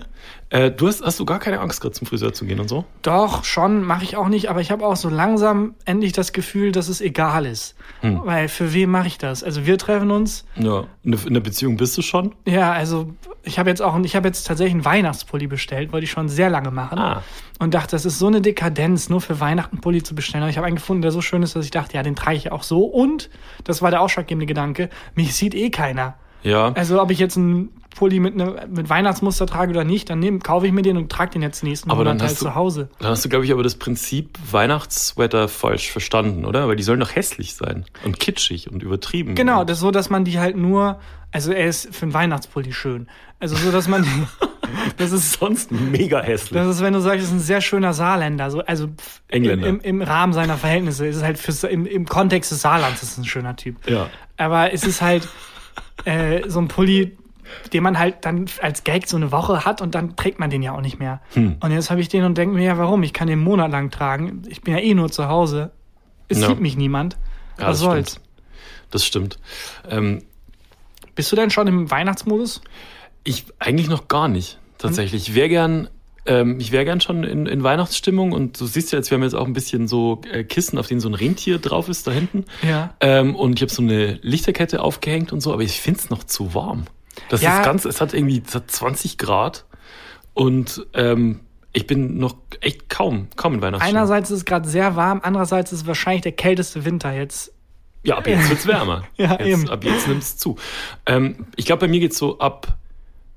Äh, 0.51 0.69
du 0.71 0.87
hast, 0.87 1.03
hast 1.03 1.19
du 1.19 1.25
gar 1.25 1.39
keine 1.39 1.59
Angst, 1.59 1.81
gerade 1.81 1.93
zum 1.93 2.05
Friseur 2.05 2.33
zu 2.33 2.45
gehen 2.45 2.59
und 2.59 2.67
so? 2.69 2.85
Doch, 3.01 3.43
schon, 3.43 3.81
mache 3.83 4.03
ich 4.03 4.15
auch 4.15 4.27
nicht, 4.27 4.49
aber 4.49 4.61
ich 4.61 4.69
habe 4.71 4.85
auch 4.85 4.95
so 4.95 5.09
langsam 5.09 5.73
endlich 5.85 6.11
das 6.13 6.33
Gefühl, 6.33 6.71
dass 6.71 6.87
es 6.87 7.01
egal 7.01 7.45
ist. 7.47 7.75
Hm. 8.01 8.21
Weil 8.25 8.47
für 8.47 8.73
wen 8.73 8.89
mache 8.91 9.07
ich 9.07 9.17
das? 9.17 9.43
Also 9.43 9.65
wir 9.65 9.77
treffen 9.79 10.11
uns, 10.11 10.45
Ja. 10.55 10.83
In 11.03 11.33
der- 11.33 11.39
Beziehung 11.39 11.77
bist 11.77 11.97
du 11.97 12.01
schon? 12.03 12.35
ja, 12.45 12.71
also 12.71 13.11
ich 13.43 13.59
habe 13.59 13.69
jetzt 13.69 13.81
auch, 13.81 13.97
ich 13.99 14.15
habe 14.15 14.27
jetzt 14.27 14.45
tatsächlich 14.47 14.73
einen 14.73 14.85
Weihnachtspulli 14.85 15.47
bestellt, 15.47 15.91
wollte 15.93 16.05
ich 16.05 16.11
schon 16.11 16.29
sehr 16.29 16.49
lange 16.49 16.71
machen. 16.71 16.97
Ah. 16.97 17.21
Und 17.59 17.73
dachte, 17.73 17.91
das 17.91 18.05
ist 18.05 18.17
so 18.19 18.27
eine 18.27 18.41
Dekadenz, 18.41 19.09
nur 19.09 19.21
für 19.21 19.39
Weihnachten 19.39 19.79
Pulli 19.81 20.01
zu 20.03 20.13
bestellen. 20.15 20.43
Aber 20.43 20.49
ich 20.49 20.57
habe 20.57 20.65
einen 20.67 20.75
gefunden, 20.77 21.01
der 21.03 21.11
so 21.11 21.21
schön 21.21 21.41
ist, 21.43 21.55
dass 21.55 21.63
ich 21.65 21.71
dachte, 21.71 21.95
ja, 21.95 22.03
den 22.03 22.15
trage 22.15 22.37
ich 22.37 22.51
auch 22.51 22.63
so. 22.63 22.83
Und, 22.85 23.29
das 23.63 23.81
war 23.81 23.91
der 23.91 24.01
ausschlaggebende 24.01 24.45
Gedanke, 24.47 24.89
mich 25.15 25.35
sieht 25.35 25.53
eh 25.55 25.69
keiner. 25.69 26.15
Ja. 26.45 26.71
Also 26.73 27.01
ob 27.01 27.11
ich 27.11 27.19
jetzt 27.19 27.37
einen 27.37 27.69
Pulli 27.95 28.19
mit, 28.19 28.35
ne, 28.35 28.67
mit 28.69 28.89
Weihnachtsmuster 28.89 29.45
trage 29.47 29.71
oder 29.71 29.83
nicht, 29.85 30.09
dann 30.09 30.19
nehm, 30.19 30.43
kaufe 30.43 30.67
ich 30.67 30.73
mir 30.73 30.81
den 30.81 30.97
und 30.97 31.09
trage 31.11 31.31
den 31.31 31.41
jetzt 31.41 31.63
nächsten 31.63 31.89
Aber 31.89 32.03
dann 32.03 32.17
Monat 32.17 32.27
halt 32.29 32.39
du- 32.41 32.45
zu 32.45 32.55
Hause. 32.55 32.89
Dann 32.99 33.09
hast 33.11 33.23
du, 33.23 33.29
glaube 33.29 33.45
ich, 33.45 33.51
aber 33.53 33.63
das 33.63 33.75
Prinzip 33.75 34.37
Weihnachtssweater 34.51 35.47
falsch 35.47 35.91
verstanden, 35.91 36.45
oder? 36.45 36.67
Weil 36.67 36.75
die 36.75 36.83
sollen 36.83 36.99
doch 36.99 37.15
hässlich 37.15 37.55
sein 37.55 37.85
und 38.03 38.19
kitschig 38.19 38.69
und 38.71 38.83
übertrieben. 38.83 39.35
Genau, 39.35 39.63
das 39.63 39.77
ist 39.77 39.81
so, 39.81 39.91
dass 39.91 40.09
man 40.09 40.25
die 40.25 40.39
halt 40.39 40.57
nur, 40.57 40.99
also 41.31 41.51
er 41.53 41.67
ist 41.67 41.95
für 41.95 42.03
einen 42.03 42.13
Weihnachtspulli 42.13 42.73
schön. 42.73 43.07
Also 43.39 43.55
so, 43.55 43.71
dass 43.71 43.87
man, 43.87 44.05
das 44.97 45.13
ist 45.13 45.33
sonst 45.39 45.71
mega 45.71 46.21
hässlich. 46.21 46.51
Das 46.59 46.67
ist, 46.75 46.81
wenn 46.81 46.93
du 46.93 46.99
sagst, 46.99 47.19
es 47.19 47.25
ist 47.27 47.33
ein 47.33 47.39
sehr 47.39 47.61
schöner 47.61 47.93
Saarländer, 47.93 48.51
so, 48.51 48.59
also 48.59 48.89
Engländer. 49.29 49.67
Im, 49.67 49.79
im 49.79 50.01
Rahmen 50.01 50.33
seiner 50.33 50.57
Verhältnisse 50.57 51.07
ist 51.07 51.15
es 51.15 51.23
halt 51.23 51.37
für, 51.37 51.67
im, 51.67 51.85
im 51.85 52.05
Kontext 52.05 52.51
des 52.51 52.61
Saarlands 52.61 53.01
ist 53.03 53.13
es 53.13 53.17
ein 53.19 53.25
schöner 53.25 53.55
Typ. 53.55 53.77
Ja. 53.89 54.07
Aber 54.37 54.73
es 54.73 54.83
ist 54.83 55.01
halt 55.01 55.27
äh, 56.03 56.47
so 56.49 56.59
ein 56.59 56.67
Pulli, 56.67 57.17
den 57.73 57.83
man 57.83 57.97
halt 57.99 58.25
dann 58.25 58.45
als 58.61 58.83
Gag 58.83 59.07
so 59.07 59.15
eine 59.17 59.31
Woche 59.31 59.65
hat 59.65 59.81
und 59.81 59.95
dann 59.95 60.15
trägt 60.15 60.39
man 60.39 60.49
den 60.49 60.61
ja 60.63 60.73
auch 60.75 60.81
nicht 60.81 60.99
mehr. 60.99 61.21
Hm. 61.33 61.57
Und 61.59 61.71
jetzt 61.71 61.89
habe 61.91 62.01
ich 62.01 62.09
den 62.09 62.23
und 62.25 62.37
denke 62.37 62.55
mir, 62.55 62.63
ja, 62.65 62.77
warum? 62.77 63.03
Ich 63.03 63.13
kann 63.13 63.27
den 63.27 63.39
einen 63.39 63.43
Monat 63.43 63.71
lang 63.71 63.91
tragen. 63.91 64.41
Ich 64.47 64.61
bin 64.61 64.73
ja 64.73 64.79
eh 64.81 64.93
nur 64.93 65.11
zu 65.11 65.27
Hause. 65.27 65.71
Es 66.27 66.39
Ja. 66.41 66.47
sieht 66.49 66.59
mich 66.59 66.75
niemand. 66.75 67.17
Ja, 67.59 67.67
Was 67.67 67.77
das 67.77 67.79
soll's? 67.79 68.11
stimmt. 68.11 68.25
Das 68.91 69.05
stimmt. 69.05 69.39
Ähm, 69.89 70.23
Bist 71.15 71.31
du 71.31 71.35
denn 71.35 71.49
schon 71.49 71.67
im 71.67 71.89
Weihnachtsmodus? 71.89 72.61
Ich 73.23 73.45
eigentlich 73.59 73.87
noch 73.89 74.07
gar 74.07 74.27
nicht, 74.27 74.59
tatsächlich. 74.77 75.29
Ich 75.29 75.35
wäre 75.35 75.47
gern, 75.49 75.87
ähm, 76.25 76.59
ich 76.59 76.71
wäre 76.71 76.85
gern 76.85 77.01
schon 77.01 77.23
in, 77.23 77.45
in 77.45 77.63
Weihnachtsstimmung 77.63 78.31
und 78.31 78.59
du 78.59 78.65
siehst 78.65 78.91
ja 78.91 78.97
jetzt, 78.99 79.11
wir 79.11 79.15
haben 79.17 79.23
jetzt 79.23 79.35
auch 79.35 79.45
ein 79.45 79.53
bisschen 79.53 79.87
so 79.87 80.21
äh, 80.31 80.43
Kissen, 80.43 80.77
auf 80.79 80.87
denen 80.87 80.99
so 80.99 81.07
ein 81.09 81.13
Rentier 81.13 81.59
drauf 81.59 81.87
ist 81.89 82.07
da 82.07 82.11
hinten. 82.11 82.45
Ja. 82.67 82.93
Ähm, 82.99 83.35
und 83.35 83.55
ich 83.55 83.61
habe 83.61 83.71
so 83.71 83.81
eine 83.81 84.19
Lichterkette 84.21 84.81
aufgehängt 84.81 85.31
und 85.33 85.41
so, 85.41 85.53
aber 85.53 85.61
ich 85.63 85.79
find's 85.81 86.09
noch 86.09 86.23
zu 86.23 86.53
warm. 86.53 86.85
Das 87.29 87.41
Ja. 87.41 87.59
ist 87.59 87.65
ganz, 87.65 87.85
es 87.85 88.01
hat 88.01 88.13
irgendwie 88.13 88.41
es 88.45 88.55
hat 88.55 88.69
20 88.69 89.17
Grad 89.17 89.65
und 90.33 90.85
ähm, 90.93 91.41
ich 91.73 91.87
bin 91.87 92.17
noch 92.17 92.35
echt 92.61 92.89
kaum, 92.89 93.27
kaum 93.35 93.55
in 93.55 93.61
Weihnachtsstimmung. 93.61 93.97
Einerseits 93.97 94.31
ist 94.31 94.37
es 94.39 94.45
gerade 94.45 94.67
sehr 94.67 94.95
warm, 94.95 95.19
andererseits 95.23 95.71
ist 95.73 95.81
es 95.81 95.87
wahrscheinlich 95.87 96.23
der 96.23 96.31
kälteste 96.31 96.85
Winter 96.85 97.13
jetzt. 97.13 97.51
Ja, 98.03 98.17
ab 98.17 98.27
jetzt 98.27 98.49
wird's 98.49 98.67
wärmer. 98.67 99.03
Ja, 99.17 99.31
jetzt, 99.39 99.47
eben. 99.47 99.69
Ab 99.69 99.83
jetzt 99.83 100.07
nimmt's 100.07 100.37
zu. 100.37 100.57
Ähm, 101.05 101.47
ich 101.55 101.65
glaube, 101.65 101.81
bei 101.81 101.87
mir 101.87 101.99
geht's 101.99 102.17
so 102.17 102.37
ab, 102.39 102.77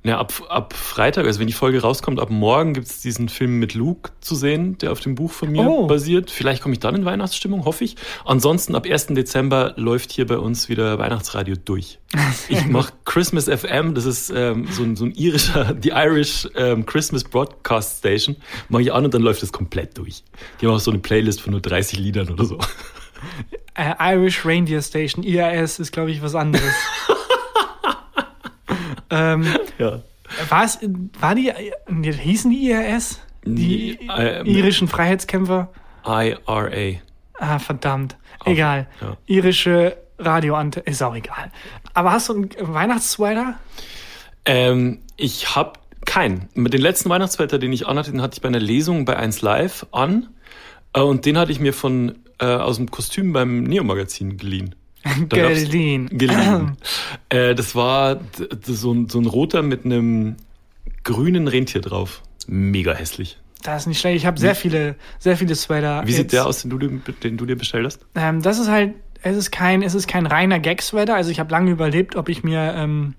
ne, 0.05 0.17
ab, 0.17 0.33
ab 0.49 0.75
Freitag, 0.75 1.27
also 1.27 1.41
wenn 1.41 1.47
die 1.49 1.53
Folge 1.53 1.81
rauskommt, 1.83 2.21
ab 2.21 2.31
morgen 2.31 2.73
gibt's 2.75 3.01
diesen 3.03 3.29
Film 3.29 3.59
mit 3.59 3.75
Luke 3.75 4.11
zu 4.21 4.35
sehen, 4.35 4.79
der 4.79 4.93
auf 4.93 5.01
dem 5.01 5.15
Buch 5.15 5.31
von 5.33 5.51
mir 5.51 5.63
Oh. 5.69 5.87
basiert. 5.87 6.31
Vielleicht 6.31 6.63
komme 6.63 6.73
ich 6.75 6.81
dann 6.81 6.95
in 6.95 7.05
Weihnachtsstimmung, 7.05 7.65
hoffe 7.65 7.85
ich. 7.85 7.97
Ansonsten 8.25 8.75
ab 8.75 8.87
1. 8.87 9.09
Dezember 9.09 9.75
läuft 9.77 10.13
hier 10.13 10.27
bei 10.27 10.39
uns 10.39 10.69
wieder 10.69 10.99
Weihnachtsradio 10.99 11.57
durch. 11.65 11.99
Ich 12.49 12.65
mache 12.67 12.93
Christmas 13.05 13.45
FM, 13.47 13.95
das 13.95 14.07
ist 14.07 14.31
ähm, 14.35 14.67
so, 14.71 14.83
ein, 14.83 14.97
so 14.97 15.05
ein 15.05 15.13
irischer, 15.13 15.75
die 15.75 15.91
Irish 15.91 16.49
ähm, 16.57 16.87
Christmas 16.87 17.25
Broadcast 17.25 17.99
Station. 17.99 18.37
Mache 18.71 18.83
ich 18.83 18.93
an 18.93 19.05
und 19.05 19.13
dann 19.13 19.21
läuft 19.23 19.43
es 19.43 19.53
komplett 19.53 19.99
durch. 19.99 20.23
Die 20.61 20.67
haben 20.67 20.73
auch 20.75 20.79
so 20.81 20.91
eine 20.91 21.01
Playlist 21.01 21.43
von 21.43 21.51
nur 21.53 21.61
30 21.61 21.99
Liedern 21.99 22.31
oder 22.31 22.45
so. 22.47 22.59
Äh, 23.75 23.95
Irish 24.15 24.45
Reindeer 24.47 24.81
Station, 24.81 25.25
IRS, 25.25 25.79
ist, 25.81 25.93
glaube 25.93 26.11
ich, 26.11 26.23
was 26.23 26.35
anderes. 26.35 26.73
ähm, 29.11 29.47
Ja. 29.79 30.03
war 30.49 30.65
es, 30.65 30.79
war 31.21 31.35
die, 31.35 31.53
hießen 32.03 32.51
die 32.51 32.71
IRS? 32.71 33.21
Die 33.45 33.99
Nee, 34.01 34.09
äh, 34.17 34.43
irischen 34.49 34.89
Freiheitskämpfer? 34.89 35.71
IRA. 36.05 36.99
Ah, 37.39 37.59
verdammt. 37.59 38.17
Egal. 38.45 38.89
ja. 39.01 39.17
Irische 39.27 39.97
Radioante, 40.19 40.81
ist 40.81 41.03
auch 41.03 41.15
egal. 41.15 41.51
Aber 41.95 42.13
hast 42.13 42.29
du 42.29 42.35
einen 42.35 42.51
Weihnachtssweater? 42.61 43.55
Ähm, 44.45 44.99
ich 45.17 45.55
habe 45.55 45.75
keinen. 46.05 46.49
Mit 46.55 46.73
den 46.75 46.81
letzten 46.81 47.09
Weihnachtswetter, 47.11 47.59
den 47.59 47.73
ich 47.73 47.87
anhatte, 47.87 48.11
den 48.11 48.23
hatte 48.23 48.35
ich 48.37 48.41
bei 48.43 48.49
einer 48.49 48.59
Lesung 48.61 49.05
bei 49.05 49.17
1 49.17 49.43
Live 49.43 49.87
an. 49.93 50.29
Äh, 50.93 51.01
und 51.01 51.25
den 51.27 51.39
hatte 51.39 51.53
ich 51.53 51.61
mir 51.61 51.73
von 51.73 52.19
äh, 52.41 52.47
aus 52.47 52.77
dem 52.77 52.91
Kostüm 52.91 53.33
beim 53.33 53.63
Neo-Magazin 53.65 54.37
geliehen. 54.37 54.75
Geliehen. 55.29 56.09
Geliehen. 56.13 56.77
äh, 57.29 57.55
das 57.55 57.75
war 57.75 58.21
so, 58.65 58.93
ein, 58.93 59.09
so 59.09 59.19
ein 59.21 59.27
roter 59.27 59.63
mit 59.63 59.85
einem 59.85 60.37
grünen 61.05 61.49
Rentier 61.49 61.81
drauf. 61.81 62.23
mega 62.47 62.93
hässlich. 62.95 63.39
Das 63.63 63.83
ist 63.83 63.87
nicht 63.89 64.01
schlecht. 64.01 64.17
Ich 64.17 64.27
habe 64.27 64.39
sehr 64.39 64.55
viele, 64.55 64.95
sehr 65.19 65.37
viele 65.37 65.55
Sweater. 65.55 66.03
Wie 66.07 66.13
sieht 66.13 66.25
jetzt. 66.25 66.33
der 66.33 66.47
aus, 66.47 66.63
den 66.63 66.71
du, 66.71 66.79
dir- 66.79 67.01
den 67.23 67.37
du 67.37 67.45
dir 67.47 67.57
bestellt 67.57 67.87
hast? 67.87 68.01
Ähm, 68.15 68.41
das 68.43 68.59
ist 68.59 68.69
halt, 68.69 68.95
es 69.23 69.37
ist 69.37 69.51
kein, 69.51 69.83
es 69.83 69.95
ist 69.95 70.07
kein 70.07 70.27
reiner 70.27 70.61
Gag-Sweater. 70.61 71.15
Also 71.17 71.31
ich 71.31 71.41
habe 71.41 71.51
lange 71.51 71.71
überlebt, 71.73 72.15
ob 72.15 72.29
ich 72.29 72.45
mir 72.45 72.75
ähm, 72.77 73.15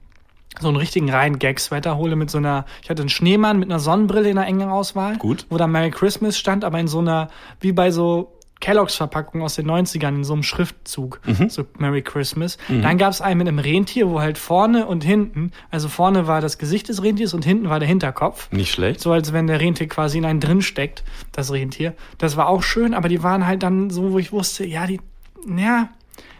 so 0.60 0.70
einen 0.70 0.78
richtigen 0.78 1.10
reinen 1.10 1.40
Gag-Sweater 1.40 1.98
hole 1.98 2.16
mit 2.16 2.30
so 2.30 2.38
einer, 2.38 2.66
ich 2.84 2.90
hatte 2.90 3.02
einen 3.02 3.10
Schneemann 3.10 3.60
mit 3.60 3.70
einer 3.70 3.80
Sonnenbrille 3.80 4.30
in 4.30 4.38
einer 4.38 4.48
engen 4.48 4.70
Auswahl. 4.70 5.18
Gut. 5.18 5.46
Wo 5.50 5.58
da 5.58 5.68
Merry 5.68 5.92
Christmas 5.92 6.38
stand, 6.38 6.64
aber 6.64 6.80
in 6.80 6.88
so 6.88 7.00
einer, 7.00 7.28
wie 7.60 7.74
bei 7.74 7.92
so 7.92 8.34
Kelloggs 8.60 8.96
Verpackung 8.96 9.42
aus 9.42 9.56
den 9.56 9.70
90ern 9.70 10.10
in 10.10 10.24
so 10.24 10.34
einem 10.34 10.44
Schriftzug, 10.44 11.22
so 11.48 11.66
Merry 11.78 12.02
Christmas. 12.02 12.58
Dann 12.68 12.98
gab 12.98 13.12
es 13.12 13.22
einen 13.22 13.38
mit 13.38 13.48
einem 13.48 13.60
Rentier, 13.60 14.10
wo 14.10 14.20
halt 14.20 14.38
vorne 14.38 14.86
und 14.86 15.04
hinten, 15.04 15.52
also 15.72 15.88
vorne 15.88 16.28
war 16.28 16.42
das 16.42 16.58
Gesicht 16.58 16.90
des 16.90 17.02
Rentiers 17.02 17.34
und 17.34 17.46
hinten 17.46 17.70
war 17.70 17.80
der 17.80 17.88
Hinterkopf. 17.88 18.52
Nicht 18.52 18.72
schlecht. 18.72 19.00
So 19.00 19.12
als 19.12 19.32
wenn 19.32 19.48
der 19.48 19.62
Rentier 19.62 19.88
quasi 19.88 20.18
in 20.18 20.26
einen 20.26 20.40
drin 20.40 20.62
steckt, 20.62 21.04
das 21.32 21.52
Rentier. 21.52 21.94
Das 22.18 22.36
war 22.36 22.48
auch 22.48 22.64
schön, 22.64 22.94
aber 22.94 23.08
die 23.08 23.24
waren 23.24 23.48
halt 23.48 23.64
dann 23.64 23.90
so, 23.90 24.12
wo 24.12 24.20
ich 24.20 24.32
wusste, 24.32 24.66
ja, 24.66 24.86
die, 24.86 25.00
ja, 25.48 25.90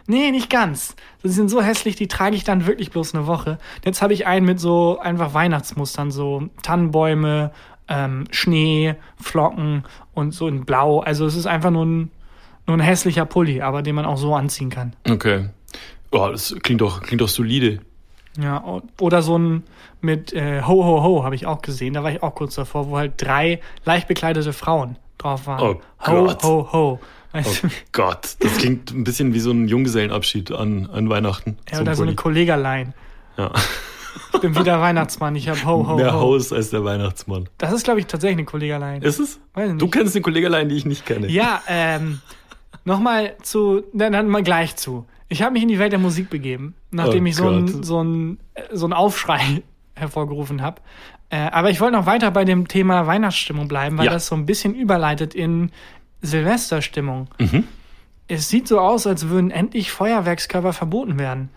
nee, 0.06 0.30
nicht 0.30 0.50
ganz. 0.50 0.96
Die 1.22 1.28
sind 1.28 1.48
so 1.48 1.62
hässlich, 1.62 1.96
die 1.96 2.08
trage 2.08 2.36
ich 2.36 2.44
dann 2.44 2.66
wirklich 2.66 2.90
bloß 2.90 3.14
eine 3.14 3.26
Woche. 3.26 3.58
Jetzt 3.84 4.02
habe 4.02 4.12
ich 4.12 4.26
einen 4.26 4.44
mit 4.44 4.60
so 4.60 4.98
einfach 4.98 5.32
Weihnachtsmustern, 5.34 6.10
so 6.10 6.48
Tannenbäume, 6.62 7.52
ähm, 7.90 8.24
Schnee, 8.30 8.94
Flocken 9.20 9.84
und 10.14 10.32
so 10.32 10.48
in 10.48 10.64
Blau. 10.64 11.00
Also 11.00 11.26
es 11.26 11.34
ist 11.36 11.46
einfach 11.46 11.70
nur 11.70 11.84
ein, 11.84 12.10
nur 12.66 12.76
ein 12.78 12.80
hässlicher 12.80 13.26
Pulli, 13.26 13.60
aber 13.60 13.82
den 13.82 13.94
man 13.96 14.06
auch 14.06 14.16
so 14.16 14.34
anziehen 14.34 14.70
kann. 14.70 14.94
Okay. 15.08 15.50
Oh, 16.12 16.28
das 16.30 16.56
klingt 16.62 16.80
doch, 16.80 17.02
klingt 17.02 17.20
doch 17.20 17.28
solide. 17.28 17.80
Ja, 18.40 18.64
oder 19.00 19.22
so 19.22 19.36
ein 19.38 19.64
mit 20.00 20.32
äh, 20.32 20.62
Ho 20.62 20.84
Ho 20.84 21.02
Ho 21.02 21.24
habe 21.24 21.34
ich 21.34 21.46
auch 21.46 21.60
gesehen. 21.62 21.92
Da 21.94 22.02
war 22.02 22.10
ich 22.12 22.22
auch 22.22 22.34
kurz 22.34 22.54
davor, 22.54 22.88
wo 22.88 22.96
halt 22.96 23.14
drei 23.18 23.60
leicht 23.84 24.08
bekleidete 24.08 24.52
Frauen 24.52 24.96
drauf 25.18 25.46
waren. 25.46 25.60
Oh 25.76 25.80
ho 26.06 26.24
Gott. 26.26 26.42
Ho 26.44 26.68
Ho. 26.72 27.00
Weißt 27.32 27.64
Oh 27.64 27.66
du? 27.68 27.74
Gott, 27.92 28.36
das 28.40 28.56
klingt 28.58 28.90
ein 28.92 29.04
bisschen 29.04 29.34
wie 29.34 29.40
so 29.40 29.50
ein 29.50 29.68
Junggesellenabschied 29.68 30.52
an, 30.52 30.88
an 30.92 31.08
Weihnachten. 31.10 31.58
Ja, 31.70 31.76
So 31.76 31.82
oder 31.82 31.94
so 31.94 32.02
eine 32.02 32.12
Pulli. 32.12 32.16
Kollegerlein. 32.46 32.94
Ja. 33.36 33.52
Ich 34.34 34.40
bin 34.40 34.56
wieder 34.56 34.80
Weihnachtsmann. 34.80 35.36
Ich 35.36 35.48
habe 35.48 35.64
Ho 35.64 35.86
Ho 35.86 35.96
Mehr 35.96 36.14
Ho. 36.14 36.20
Haus 36.20 36.52
als 36.52 36.70
der 36.70 36.84
Weihnachtsmann. 36.84 37.48
Das 37.58 37.72
ist, 37.72 37.84
glaube 37.84 38.00
ich, 38.00 38.06
tatsächlich 38.06 38.38
eine 38.38 38.44
Kollegerlein. 38.46 39.02
Ist 39.02 39.18
es? 39.18 39.40
Weiß 39.54 39.66
ich 39.68 39.72
nicht. 39.74 39.82
Du 39.82 39.88
kennst 39.88 40.14
eine 40.16 40.22
Kollegelein, 40.22 40.68
die 40.68 40.76
ich 40.76 40.86
nicht 40.86 41.04
kenne. 41.06 41.28
Ja, 41.28 41.60
ähm, 41.68 42.20
nochmal 42.84 43.34
zu, 43.42 43.82
dann, 43.92 44.12
dann 44.12 44.28
mal 44.28 44.42
gleich 44.42 44.76
zu. 44.76 45.06
Ich 45.28 45.42
habe 45.42 45.52
mich 45.52 45.62
in 45.62 45.68
die 45.68 45.78
Welt 45.78 45.92
der 45.92 45.98
Musik 45.98 46.30
begeben, 46.30 46.74
nachdem 46.90 47.24
Oh 47.24 47.26
ich 47.28 47.36
so 47.36 47.46
einen 47.48 47.82
so 47.82 48.02
ein, 48.02 48.38
so 48.72 48.86
ein 48.86 48.92
Aufschrei 48.92 49.62
hervorgerufen 49.94 50.62
habe. 50.62 50.80
Äh, 51.28 51.36
aber 51.52 51.70
ich 51.70 51.80
wollte 51.80 51.96
noch 51.96 52.06
weiter 52.06 52.30
bei 52.32 52.44
dem 52.44 52.66
Thema 52.66 53.06
Weihnachtsstimmung 53.06 53.68
bleiben, 53.68 53.96
weil 53.98 54.06
Ja. 54.06 54.12
das 54.12 54.26
so 54.26 54.34
ein 54.34 54.46
bisschen 54.46 54.74
überleitet 54.74 55.34
in 55.34 55.70
Silvesterstimmung. 56.22 57.28
Mhm. 57.38 57.64
Es 58.28 58.48
sieht 58.48 58.68
so 58.68 58.78
aus, 58.80 59.06
als 59.06 59.28
würden 59.28 59.50
endlich 59.50 59.90
Feuerwerkskörper 59.90 60.72
verboten 60.72 61.18
werden. 61.18 61.50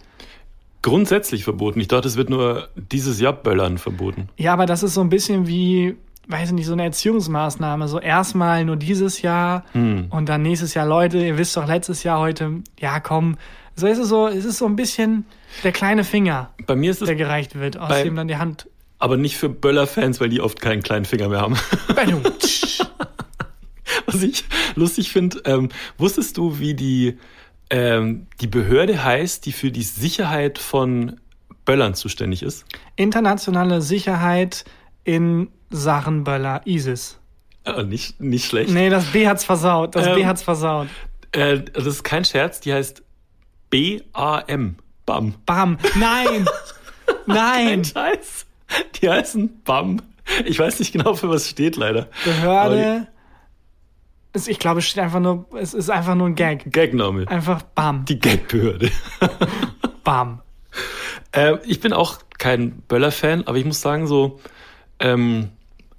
Grundsätzlich 0.83 1.43
verboten. 1.43 1.79
Ich 1.79 1.87
dachte, 1.87 2.07
es 2.07 2.15
wird 2.17 2.29
nur 2.29 2.67
dieses 2.75 3.19
Jahr 3.19 3.33
Böllern 3.33 3.79
verboten. 3.79 4.29
Ja, 4.37 4.53
aber 4.53 4.67
das 4.67 4.83
ist 4.83 4.93
so 4.93 5.01
ein 5.01 5.09
bisschen 5.09 5.47
wie, 5.47 5.95
weiß 6.27 6.49
ich 6.49 6.53
nicht, 6.53 6.65
so 6.67 6.73
eine 6.73 6.83
Erziehungsmaßnahme. 6.83 7.87
So 7.87 7.99
erstmal 7.99 8.63
nur 8.65 8.75
dieses 8.75 9.21
Jahr 9.23 9.63
Hm. 9.71 10.07
und 10.11 10.29
dann 10.29 10.41
nächstes 10.43 10.73
Jahr, 10.75 10.85
Leute, 10.85 11.17
ihr 11.25 11.37
wisst 11.39 11.57
doch 11.57 11.65
letztes 11.67 12.03
Jahr 12.03 12.19
heute, 12.19 12.61
ja 12.79 12.99
komm. 12.99 13.37
So 13.75 13.87
ist 13.87 13.97
es 13.97 14.09
so, 14.09 14.27
es 14.27 14.45
ist 14.45 14.59
so 14.59 14.65
ein 14.67 14.75
bisschen 14.75 15.25
der 15.63 15.71
kleine 15.71 16.03
Finger, 16.03 16.51
Bei 16.67 16.75
mir 16.75 16.91
ist 16.91 17.01
es 17.01 17.07
der 17.07 17.15
gereicht 17.15 17.57
wird, 17.57 17.77
aus 17.77 17.89
Bei- 17.89 18.03
dem 18.03 18.15
dann 18.15 18.27
die 18.27 18.37
Hand. 18.37 18.67
aber 18.99 19.17
nicht 19.17 19.37
für 19.37 19.49
Böller-Fans, 19.49 20.19
weil 20.21 20.29
die 20.29 20.41
oft 20.41 20.61
keinen 20.61 20.83
kleinen 20.83 21.05
Finger 21.05 21.29
mehr 21.29 21.41
haben. 21.41 21.55
Was 24.05 24.21
ich 24.21 24.43
lustig 24.75 25.11
finde, 25.11 25.41
ähm, 25.45 25.69
wusstest 25.97 26.37
du, 26.37 26.59
wie 26.59 26.73
die, 26.73 27.17
ähm, 27.73 28.27
die 28.39 28.45
Behörde 28.45 29.03
heißt, 29.03 29.47
die 29.47 29.51
für 29.51 29.71
die 29.71 29.81
Sicherheit 29.81 30.59
von 30.59 31.19
Böllern 31.65 31.95
zuständig 31.95 32.43
ist? 32.43 32.65
Internationale 32.95 33.81
Sicherheit 33.81 34.63
in 35.03 35.49
Sachen 35.71 36.23
Böller, 36.23 36.61
ISIS. 36.65 37.17
Äh, 37.65 37.81
nicht, 37.81 38.21
nicht 38.21 38.45
schlecht. 38.45 38.69
Nee, 38.69 38.91
das 38.91 39.05
B 39.05 39.27
hat's 39.27 39.43
versaut. 39.43 39.95
Das 39.95 40.05
B 40.05 40.21
Ähm. 40.21 40.27
hat's 40.27 40.43
versaut. 40.43 40.87
Äh, 41.31 41.61
das 41.61 41.87
ist 41.87 42.03
kein 42.03 42.23
Scherz, 42.25 42.59
die 42.59 42.71
heißt 42.71 43.01
BAM. 43.71 44.75
BAM. 45.07 45.33
Bam. 45.47 45.77
Nein. 45.95 46.45
Nein. 47.25 47.67
Kein 47.67 47.85
Scheiß. 47.85 48.45
Die 49.01 49.09
heißen 49.09 49.63
BAM. 49.63 49.99
Ich 50.45 50.59
weiß 50.59 50.77
nicht 50.77 50.91
genau, 50.91 51.15
für 51.15 51.27
was 51.27 51.43
es 51.43 51.49
steht, 51.49 51.75
leider. 51.75 52.07
Behörde. 52.23 53.07
Es, 54.33 54.47
ich 54.47 54.59
glaube, 54.59 54.79
es 54.79 54.85
steht 54.85 55.03
einfach 55.03 55.19
nur, 55.19 55.45
es 55.59 55.73
ist 55.73 55.89
einfach 55.89 56.15
nur 56.15 56.27
ein 56.27 56.35
Gag. 56.35 56.71
Gagname. 56.71 57.27
Einfach 57.27 57.61
Bam. 57.61 58.05
Die 58.05 58.19
Gagbehörde. 58.19 58.89
Bam. 60.03 60.41
Äh, 61.31 61.57
ich 61.65 61.79
bin 61.79 61.93
auch 61.93 62.19
kein 62.39 62.81
Böller-Fan, 62.87 63.47
aber 63.47 63.57
ich 63.57 63.65
muss 63.65 63.79
sagen, 63.79 64.07
so 64.07 64.39
ähm, 64.99 65.49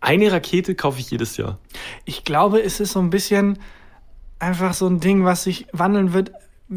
eine 0.00 0.32
Rakete 0.32 0.74
kaufe 0.74 1.00
ich 1.00 1.10
jedes 1.10 1.36
Jahr. 1.36 1.58
Ich 2.04 2.24
glaube, 2.24 2.60
es 2.60 2.80
ist 2.80 2.92
so 2.92 3.00
ein 3.00 3.10
bisschen 3.10 3.58
einfach 4.38 4.74
so 4.74 4.86
ein 4.86 5.00
Ding, 5.00 5.24
was 5.24 5.44
sich 5.44 5.66
wandeln 5.72 6.12
wird. 6.12 6.32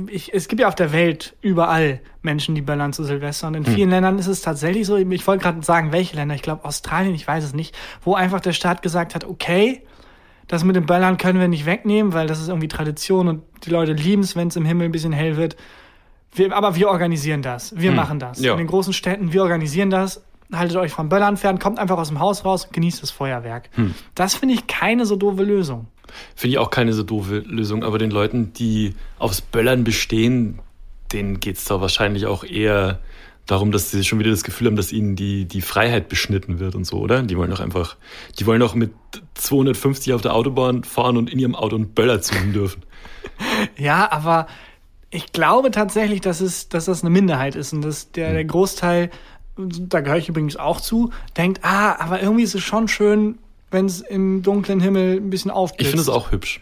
Ich, 0.09 0.33
es 0.33 0.47
gibt 0.47 0.61
ja 0.61 0.67
auf 0.67 0.75
der 0.75 0.91
Welt 0.91 1.35
überall 1.41 2.01
Menschen, 2.21 2.55
die 2.55 2.61
böllern 2.61 2.93
zu 2.93 3.03
Silvester. 3.03 3.47
Und 3.47 3.55
in 3.55 3.65
vielen 3.65 3.89
Ländern 3.89 4.19
ist 4.19 4.27
es 4.27 4.41
tatsächlich 4.41 4.85
so, 4.85 4.95
ich 4.97 5.27
wollte 5.27 5.43
gerade 5.43 5.63
sagen, 5.63 5.91
welche 5.91 6.15
Länder, 6.15 6.35
ich 6.35 6.41
glaube 6.41 6.65
Australien, 6.65 7.15
ich 7.15 7.27
weiß 7.27 7.43
es 7.43 7.53
nicht, 7.53 7.75
wo 8.01 8.13
einfach 8.13 8.41
der 8.41 8.53
Staat 8.53 8.81
gesagt 8.81 9.15
hat, 9.15 9.23
okay, 9.23 9.81
das 10.47 10.63
mit 10.63 10.75
dem 10.75 10.85
Böllern 10.85 11.17
können 11.17 11.39
wir 11.39 11.47
nicht 11.47 11.65
wegnehmen, 11.65 12.13
weil 12.13 12.27
das 12.27 12.39
ist 12.39 12.47
irgendwie 12.47 12.67
Tradition 12.67 13.27
und 13.27 13.43
die 13.65 13.69
Leute 13.69 13.93
lieben 13.93 14.23
es, 14.23 14.35
wenn 14.35 14.47
es 14.47 14.55
im 14.55 14.65
Himmel 14.65 14.85
ein 14.85 14.91
bisschen 14.91 15.11
hell 15.13 15.37
wird. 15.37 15.57
Wir, 16.33 16.55
aber 16.55 16.75
wir 16.75 16.89
organisieren 16.89 17.41
das. 17.41 17.75
Wir 17.75 17.91
machen 17.91 18.19
das. 18.19 18.39
ja. 18.39 18.51
In 18.53 18.57
den 18.57 18.67
großen 18.67 18.93
Städten, 18.93 19.33
wir 19.33 19.41
organisieren 19.43 19.89
das. 19.89 20.23
Haltet 20.53 20.77
euch 20.77 20.91
vom 20.93 21.09
Böllern 21.09 21.35
fern, 21.35 21.59
kommt 21.59 21.77
einfach 21.77 21.97
aus 21.97 22.07
dem 22.07 22.19
Haus 22.21 22.45
raus 22.45 22.65
und 22.65 22.73
genießt 22.73 23.03
das 23.03 23.11
Feuerwerk. 23.11 23.69
Das 24.15 24.35
finde 24.35 24.55
ich 24.55 24.67
keine 24.67 25.05
so 25.05 25.17
doofe 25.17 25.43
Lösung. 25.43 25.87
Finde 26.35 26.53
ich 26.53 26.57
auch 26.59 26.69
keine 26.69 26.93
so 26.93 27.03
doofe 27.03 27.39
Lösung, 27.39 27.83
aber 27.83 27.97
den 27.97 28.11
Leuten, 28.11 28.53
die 28.53 28.95
aufs 29.19 29.41
Böllern 29.41 29.83
bestehen, 29.83 30.59
denen 31.11 31.41
geht's 31.41 31.65
da 31.65 31.81
wahrscheinlich 31.81 32.25
auch 32.27 32.45
eher 32.45 32.99
darum, 33.47 33.71
dass 33.71 33.91
sie 33.91 34.03
schon 34.03 34.19
wieder 34.19 34.29
das 34.29 34.43
Gefühl 34.43 34.67
haben, 34.67 34.75
dass 34.75 34.91
ihnen 34.91 35.15
die, 35.15 35.45
die 35.45 35.61
Freiheit 35.61 36.09
beschnitten 36.09 36.59
wird 36.59 36.75
und 36.75 36.85
so, 36.85 36.97
oder? 36.97 37.23
Die 37.23 37.37
wollen 37.37 37.49
doch 37.49 37.61
einfach, 37.61 37.95
die 38.37 38.45
wollen 38.45 38.59
doch 38.59 38.75
mit 38.75 38.91
250 39.35 40.13
auf 40.13 40.21
der 40.21 40.35
Autobahn 40.35 40.83
fahren 40.83 41.17
und 41.17 41.31
in 41.31 41.39
ihrem 41.39 41.55
Auto 41.55 41.75
einen 41.75 41.89
Böller 41.89 42.21
zünden 42.21 42.53
dürfen. 42.53 42.83
Ja, 43.77 44.11
aber 44.11 44.47
ich 45.11 45.31
glaube 45.31 45.69
tatsächlich, 45.69 46.21
dass, 46.21 46.41
es, 46.41 46.69
dass 46.69 46.85
das 46.85 47.03
eine 47.03 47.11
Minderheit 47.11 47.55
ist 47.55 47.71
und 47.71 47.81
dass 47.81 48.11
der, 48.11 48.33
der 48.33 48.45
Großteil, 48.45 49.11
da 49.57 50.01
gehöre 50.01 50.17
ich 50.17 50.29
übrigens 50.29 50.57
auch 50.57 50.81
zu, 50.81 51.11
denkt, 51.35 51.63
ah, 51.63 51.95
aber 51.99 52.21
irgendwie 52.21 52.43
ist 52.43 52.55
es 52.55 52.63
schon 52.63 52.87
schön, 52.87 53.37
wenn 53.69 53.85
es 53.85 54.01
im 54.01 54.41
dunklen 54.41 54.79
Himmel 54.79 55.17
ein 55.17 55.29
bisschen 55.29 55.51
aufblitzt. 55.51 55.81
Ich 55.81 55.87
finde 55.89 56.01
es 56.01 56.09
auch 56.09 56.31
hübsch. 56.31 56.61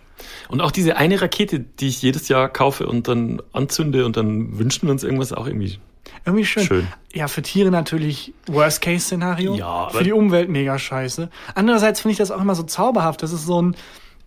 Und 0.50 0.62
auch 0.62 0.72
diese 0.72 0.98
eine 0.98 1.22
Rakete, 1.22 1.60
die 1.60 1.88
ich 1.88 2.02
jedes 2.02 2.28
Jahr 2.28 2.50
kaufe 2.50 2.88
und 2.88 3.08
dann 3.08 3.42
anzünde 3.54 4.06
und 4.06 4.18
dann 4.18 4.58
wünschen 4.58 4.88
wir 4.88 4.92
uns 4.92 5.04
irgendwas 5.04 5.32
auch 5.34 5.48
irgendwie. 5.48 5.80
Irgendwie 6.26 6.46
schön. 6.46 6.64
Schön. 6.64 6.88
Ja, 7.14 7.28
für 7.28 7.42
Tiere 7.42 7.70
natürlich 7.72 8.34
Worst-Case-Szenario. 8.48 9.56
Ja, 9.56 9.90
Für 9.90 10.04
die 10.04 10.12
Umwelt 10.12 10.50
mega 10.50 10.78
scheiße. 10.80 11.30
Andererseits 11.54 12.02
finde 12.02 12.14
ich 12.14 12.18
das 12.18 12.32
auch 12.32 12.42
immer 12.42 12.56
so 12.56 12.64
zauberhaft. 12.64 13.22
Das 13.24 13.32
ist 13.32 13.46
so 13.46 13.62
ein, 13.62 13.76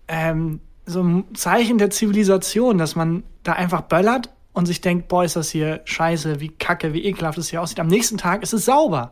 ähm, 0.06 0.60
so 0.86 1.02
ein 1.02 1.24
Zeichen 1.34 1.78
der 1.78 1.90
Zivilisation, 1.90 2.78
dass 2.78 2.94
man 2.96 3.24
da 3.42 3.52
einfach 3.54 3.82
böllert 3.82 4.30
und 4.52 4.66
sich 4.66 4.80
denkt, 4.80 5.08
boah, 5.08 5.24
ist 5.24 5.36
das 5.36 5.50
hier 5.50 5.80
scheiße, 5.84 6.40
wie 6.40 6.48
kacke, 6.48 6.92
wie 6.94 7.04
ekelhaft 7.04 7.36
es 7.38 7.48
hier 7.50 7.60
aussieht. 7.60 7.80
Am 7.80 7.88
nächsten 7.88 8.16
Tag 8.16 8.42
ist 8.42 8.52
es 8.54 8.64
sauber. 8.64 9.10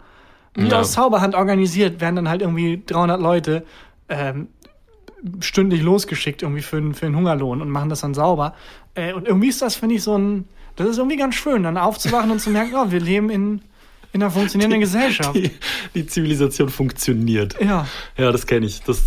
Wie 0.54 0.68
Ja. 0.68 0.80
aus 0.80 0.92
Zauberhand 0.92 1.34
organisiert 1.34 2.00
werden 2.00 2.16
dann 2.16 2.28
halt 2.28 2.40
irgendwie 2.42 2.82
300 2.86 3.20
Leute 3.20 3.64
ähm, 4.08 4.48
stündlich 5.40 5.82
losgeschickt 5.82 6.42
irgendwie 6.42 6.62
für, 6.62 6.76
einen- 6.76 6.94
für 6.94 7.06
einen 7.06 7.16
Hungerlohn 7.16 7.60
und 7.60 7.68
machen 7.70 7.88
das 7.88 8.00
dann 8.02 8.14
sauber. 8.14 8.54
Äh, 8.94 9.12
und 9.12 9.26
irgendwie 9.26 9.48
ist 9.48 9.60
das, 9.60 9.74
finde 9.76 9.96
ich, 9.96 10.02
so 10.02 10.16
ein, 10.16 10.46
das 10.76 10.88
ist 10.88 10.98
irgendwie 10.98 11.16
ganz 11.16 11.34
schön, 11.34 11.62
dann 11.62 11.76
aufzuwachen 11.78 12.30
und 12.30 12.40
zu 12.40 12.50
merken, 12.50 12.74
oh, 12.74 12.90
wir 12.90 13.00
leben 13.00 13.30
in, 13.30 13.62
in 14.12 14.22
einer 14.22 14.30
funktionierenden 14.30 14.80
Gesellschaft. 14.80 15.34
Die, 15.34 15.50
die 15.94 16.06
Zivilisation 16.06 16.68
funktioniert. 16.68 17.60
Ja. 17.60 17.86
Ja, 18.16 18.30
das 18.30 18.46
kenne 18.46 18.66
ich. 18.66 18.82
Das, 18.82 19.04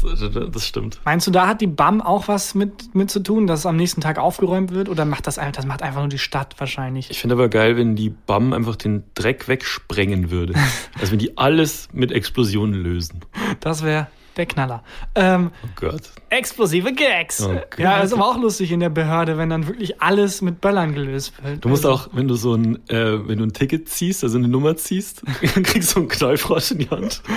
das 0.52 0.68
stimmt. 0.68 1.00
Meinst 1.06 1.28
du, 1.28 1.32
da 1.32 1.48
hat 1.48 1.62
die 1.62 1.68
BAM 1.68 2.02
auch 2.02 2.28
was 2.28 2.56
mit, 2.56 2.94
mit 2.94 3.10
zu 3.10 3.20
tun, 3.22 3.48
dass 3.48 3.62
es 3.62 3.66
am 3.66 3.76
nächsten 3.76 4.02
Tag 4.02 4.18
aufgeräumt 4.18 4.72
wird? 4.72 4.90
Oder 4.90 5.06
macht 5.06 5.28
das 5.28 5.38
einfach, 5.38 5.54
das 5.54 5.66
macht 5.66 5.84
einfach 5.84 6.00
nur 6.00 6.10
die 6.10 6.20
Stadt 6.20 6.56
wahrscheinlich? 6.58 7.10
Ich 7.12 7.20
finde 7.20 7.36
aber 7.36 7.50
geil, 7.50 7.78
wenn 7.78 7.96
die 7.96 8.10
BAM 8.10 8.54
einfach 8.54 8.76
den 8.76 9.04
Dreck 9.16 9.48
wegsprengen 9.48 10.32
würde. 10.32 10.54
Also 11.00 11.14
wenn 11.14 11.20
die 11.20 11.38
alles 11.38 11.88
mit 11.94 12.12
Explosionen 12.12 12.82
lösen. 12.84 13.22
Das 13.62 13.84
wäre 13.84 14.08
der 14.40 14.48
Knaller. 14.48 14.84
Ähm, 15.14 15.52
Oh 15.64 15.68
Gott. 15.76 16.02
explosive 16.30 16.92
Gags. 16.94 17.44
Oh 17.44 17.50
Gott. 17.54 17.78
ja, 17.78 18.00
ist 18.00 18.14
aber 18.14 18.26
auch 18.28 18.38
lustig 18.40 18.72
in 18.72 18.80
der 18.80 18.90
Behörde, 18.90 19.38
wenn 19.38 19.50
dann 19.52 19.68
wirklich 19.68 20.02
alles 20.02 20.42
mit 20.42 20.62
Böllern 20.62 20.96
gelöst 20.96 21.34
wird. 21.44 21.64
Du 21.64 21.70
musst 21.70 21.86
Also, 21.86 21.96
auch, 21.96 22.10
wenn 22.14 22.28
du 22.28 22.34
so 22.36 22.56
ein, 22.56 22.80
äh, 22.90 23.28
wenn 23.28 23.38
du 23.38 23.44
ein 23.44 23.54
Ticket 23.54 23.88
ziehst, 23.90 24.24
also 24.24 24.38
eine 24.38 24.48
Nummer 24.48 24.76
ziehst, 24.78 25.22
dann 25.54 25.64
kriegst 25.64 25.94
du 25.96 26.00
einen 26.00 26.08
Knallfrosch 26.10 26.72
in 26.72 26.80
die 26.80 26.90
Hand. 26.90 27.22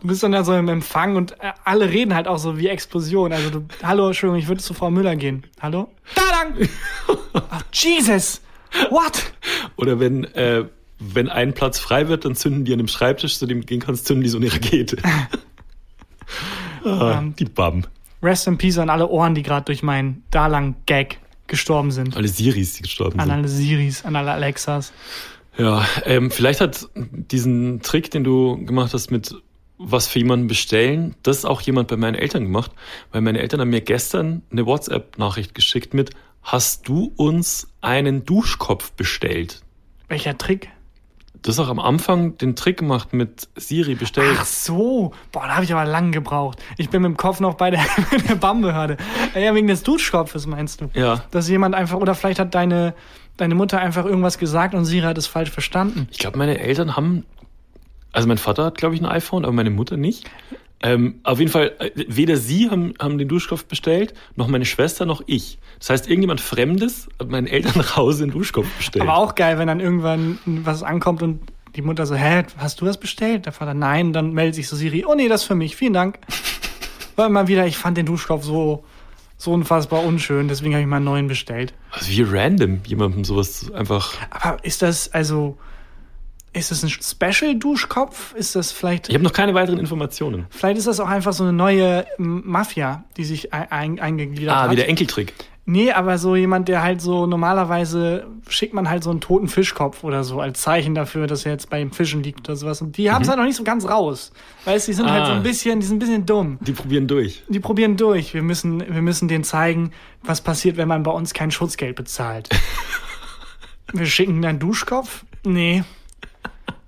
Du 0.00 0.08
bist 0.08 0.22
dann 0.22 0.32
da 0.32 0.44
so 0.44 0.54
im 0.54 0.68
Empfang 0.68 1.16
und 1.16 1.32
äh, 1.40 1.52
alle 1.64 1.88
reden 1.88 2.14
halt 2.14 2.28
auch 2.28 2.36
so 2.36 2.58
wie 2.58 2.68
Explosion. 2.68 3.32
Also 3.32 3.48
du, 3.48 3.64
hallo, 3.82 4.08
Entschuldigung, 4.08 4.38
ich 4.38 4.48
würde 4.48 4.60
zu 4.62 4.74
Frau 4.74 4.90
Müller 4.90 5.16
gehen. 5.16 5.44
Hallo? 5.62 5.88
Da 6.14 6.20
lang! 6.30 6.68
Ach, 7.50 7.62
Jesus! 7.72 8.42
What? 8.90 9.32
Oder 9.76 10.00
wenn, 10.00 10.24
äh, 10.34 10.66
wenn 10.98 11.30
ein 11.30 11.54
Platz 11.54 11.78
frei 11.78 12.08
wird, 12.08 12.26
dann 12.26 12.34
zünden 12.36 12.66
die 12.66 12.72
an 12.72 12.78
dem 12.78 12.88
Schreibtisch, 12.88 13.38
zu 13.38 13.46
dem 13.46 13.60
du 13.60 13.66
gehen 13.66 13.80
kannst, 13.80 14.04
zünden 14.04 14.22
die 14.24 14.28
so 14.28 14.36
eine 14.36 14.52
Rakete. 14.52 14.98
ah, 16.84 17.18
Ähm. 17.18 17.34
die 17.36 17.44
Bam. 17.44 17.84
Rest 18.22 18.46
in 18.46 18.56
Peace 18.58 18.78
an 18.78 18.88
alle 18.90 19.08
Ohren, 19.08 19.34
die 19.34 19.42
gerade 19.42 19.66
durch 19.66 19.82
meinen 19.82 20.24
Dalang-Gag 20.30 21.18
gestorben 21.46 21.90
sind. 21.90 22.16
Alle 22.16 22.28
Siris, 22.28 22.74
die 22.74 22.82
gestorben 22.82 23.20
An 23.20 23.26
sind. 23.28 23.34
alle 23.38 23.48
Siris, 23.48 24.04
an 24.04 24.16
alle 24.16 24.32
Alexas. 24.32 24.92
Ja, 25.58 25.86
ähm, 26.04 26.30
vielleicht 26.30 26.60
hat 26.60 26.88
diesen 26.94 27.80
Trick, 27.82 28.10
den 28.10 28.24
du 28.24 28.64
gemacht 28.64 28.92
hast 28.94 29.10
mit 29.10 29.34
was 29.76 30.06
für 30.06 30.20
jemanden 30.20 30.46
bestellen, 30.46 31.16
das 31.22 31.44
auch 31.44 31.60
jemand 31.60 31.88
bei 31.88 31.96
meinen 31.96 32.14
Eltern 32.14 32.44
gemacht, 32.44 32.70
weil 33.12 33.20
meine 33.20 33.40
Eltern 33.40 33.60
haben 33.60 33.70
mir 33.70 33.80
gestern 33.80 34.42
eine 34.50 34.66
WhatsApp-Nachricht 34.66 35.54
geschickt 35.54 35.94
mit, 35.94 36.10
hast 36.42 36.88
du 36.88 37.12
uns 37.16 37.68
einen 37.80 38.24
Duschkopf 38.24 38.92
bestellt? 38.92 39.62
Welcher 40.08 40.38
Trick? 40.38 40.68
Du 41.44 41.50
hast 41.50 41.58
auch 41.58 41.68
am 41.68 41.78
Anfang 41.78 42.38
den 42.38 42.56
Trick 42.56 42.78
gemacht 42.78 43.12
mit 43.12 43.50
Siri 43.54 43.94
bestellt. 43.94 44.34
Ach 44.40 44.46
so, 44.46 45.12
boah, 45.30 45.42
da 45.42 45.56
habe 45.56 45.64
ich 45.64 45.74
aber 45.74 45.84
lang 45.84 46.10
gebraucht. 46.10 46.58
Ich 46.78 46.88
bin 46.88 47.02
mit 47.02 47.10
dem 47.10 47.16
Kopf 47.18 47.38
noch 47.38 47.52
bei 47.56 47.70
der, 47.70 47.84
der 48.28 48.36
BAM-Behörde. 48.36 48.96
Ja, 49.34 49.54
wegen 49.54 49.66
des 49.66 49.82
Duschkopfes 49.82 50.46
meinst 50.46 50.80
du? 50.80 50.88
Ja. 50.94 51.22
Dass 51.32 51.46
jemand 51.50 51.74
einfach, 51.74 51.98
oder 51.98 52.14
vielleicht 52.14 52.38
hat 52.38 52.54
deine, 52.54 52.94
deine 53.36 53.54
Mutter 53.54 53.78
einfach 53.78 54.06
irgendwas 54.06 54.38
gesagt 54.38 54.74
und 54.74 54.86
Siri 54.86 55.04
hat 55.04 55.18
es 55.18 55.26
falsch 55.26 55.50
verstanden. 55.50 56.08
Ich 56.10 56.18
glaube, 56.18 56.38
meine 56.38 56.58
Eltern 56.58 56.96
haben, 56.96 57.26
also 58.12 58.26
mein 58.26 58.38
Vater 58.38 58.64
hat, 58.64 58.78
glaube 58.78 58.94
ich, 58.94 59.02
ein 59.02 59.06
iPhone, 59.06 59.44
aber 59.44 59.52
meine 59.52 59.68
Mutter 59.68 59.98
nicht. 59.98 60.30
Ähm, 60.82 61.20
auf 61.22 61.38
jeden 61.38 61.50
Fall, 61.50 61.72
äh, 61.78 61.90
weder 62.08 62.36
sie 62.36 62.70
haben, 62.70 62.94
haben 63.00 63.16
den 63.16 63.28
Duschkopf 63.28 63.64
bestellt, 63.64 64.12
noch 64.36 64.48
meine 64.48 64.66
Schwester, 64.66 65.06
noch 65.06 65.22
ich. 65.26 65.58
Das 65.78 65.90
heißt, 65.90 66.08
irgendjemand 66.08 66.40
Fremdes 66.40 67.08
hat 67.18 67.30
meinen 67.30 67.46
Eltern 67.46 67.72
nach 67.76 67.96
Hause 67.96 68.24
einen 68.24 68.32
Duschkopf 68.32 68.66
bestellt. 68.76 69.02
Aber 69.02 69.16
auch 69.16 69.34
geil, 69.34 69.58
wenn 69.58 69.66
dann 69.66 69.80
irgendwann 69.80 70.38
was 70.44 70.82
ankommt 70.82 71.22
und 71.22 71.40
die 71.76 71.82
Mutter 71.82 72.06
so, 72.06 72.14
hä, 72.14 72.44
hast 72.58 72.80
du 72.80 72.84
das 72.84 72.98
bestellt? 72.98 73.46
Der 73.46 73.52
Vater, 73.52 73.74
nein, 73.74 74.12
dann 74.12 74.32
meldet 74.32 74.54
sich 74.54 74.68
so 74.68 74.76
Siri, 74.76 75.04
oh 75.06 75.14
nee, 75.14 75.28
das 75.28 75.42
ist 75.42 75.46
für 75.46 75.54
mich, 75.54 75.74
vielen 75.76 75.92
Dank. 75.92 76.18
War 77.16 77.26
immer 77.26 77.48
wieder, 77.48 77.66
ich 77.66 77.78
fand 77.78 77.96
den 77.96 78.06
Duschkopf 78.06 78.44
so, 78.44 78.84
so 79.36 79.52
unfassbar 79.52 80.04
unschön, 80.04 80.48
deswegen 80.48 80.74
habe 80.74 80.82
ich 80.82 80.88
mal 80.88 80.96
einen 80.96 81.04
neuen 81.04 81.28
bestellt. 81.28 81.74
Also 81.92 82.10
wie 82.10 82.22
random 82.22 82.80
jemandem 82.86 83.24
sowas 83.24 83.70
einfach. 83.72 84.14
Aber 84.30 84.62
ist 84.64 84.82
das, 84.82 85.12
also, 85.12 85.56
ist 86.54 86.70
das 86.70 86.82
ein 86.82 86.88
Special-Duschkopf? 86.88 88.34
Ist 88.34 88.54
das 88.56 88.72
vielleicht, 88.72 89.08
Ich 89.08 89.14
habe 89.14 89.24
noch 89.24 89.32
keine 89.32 89.54
weiteren 89.54 89.78
Informationen. 89.78 90.46
vielleicht 90.50 90.78
ist 90.78 90.86
das 90.86 91.00
auch 91.00 91.08
einfach 91.08 91.32
so 91.32 91.44
eine 91.44 91.52
neue 91.52 92.06
Mafia, 92.18 93.04
die 93.16 93.24
sich 93.24 93.52
ein, 93.52 93.70
ein, 93.70 94.00
eingegliedert 94.00 94.54
Ah, 94.54 94.62
hat? 94.62 94.70
wie 94.70 94.76
der 94.76 94.88
Enkeltrick. 94.88 95.34
Nee, 95.66 95.92
aber 95.92 96.18
so 96.18 96.36
jemand, 96.36 96.68
der 96.68 96.82
halt 96.82 97.00
so 97.00 97.24
normalerweise 97.26 98.26
schickt 98.48 98.74
man 98.74 98.90
halt 98.90 99.02
so 99.02 99.10
einen 99.10 99.22
toten 99.22 99.48
Fischkopf 99.48 100.04
oder 100.04 100.22
so 100.22 100.38
als 100.40 100.60
Zeichen 100.60 100.94
dafür, 100.94 101.26
dass 101.26 101.46
er 101.46 101.52
jetzt 101.52 101.70
bei 101.70 101.78
dem 101.78 101.90
Fischen 101.90 102.22
liegt 102.22 102.40
oder 102.46 102.54
sowas. 102.56 102.82
Und 102.82 102.98
die 102.98 103.10
haben 103.10 103.22
es 103.22 103.28
halt 103.28 103.38
noch 103.38 103.46
nicht 103.46 103.56
so 103.56 103.64
ganz 103.64 103.88
raus. 103.88 104.30
Weißt 104.66 104.86
du, 104.86 104.90
die 104.92 104.96
sind 104.96 105.10
halt 105.10 105.24
so 105.24 105.32
Ah. 105.32 105.36
ein 105.36 105.42
bisschen, 105.42 105.80
die 105.80 105.86
sind 105.86 105.96
ein 105.96 106.00
bisschen 106.00 106.26
dumm. 106.26 106.58
Die 106.60 106.72
probieren 106.72 107.06
durch. 107.08 107.42
Die 107.48 107.60
probieren 107.60 107.96
durch. 107.96 108.34
Wir 108.34 108.42
müssen, 108.42 108.80
wir 108.80 109.00
müssen 109.00 109.26
denen 109.26 109.42
zeigen, 109.42 109.92
was 110.22 110.42
passiert, 110.42 110.76
wenn 110.76 110.86
man 110.88 111.02
bei 111.02 111.10
uns 111.12 111.32
kein 111.32 111.50
Schutzgeld 111.50 111.96
bezahlt. 111.96 112.50
wir 113.94 114.04
schicken 114.06 114.44
einen 114.44 114.58
Duschkopf? 114.58 115.24
Nee. 115.44 115.82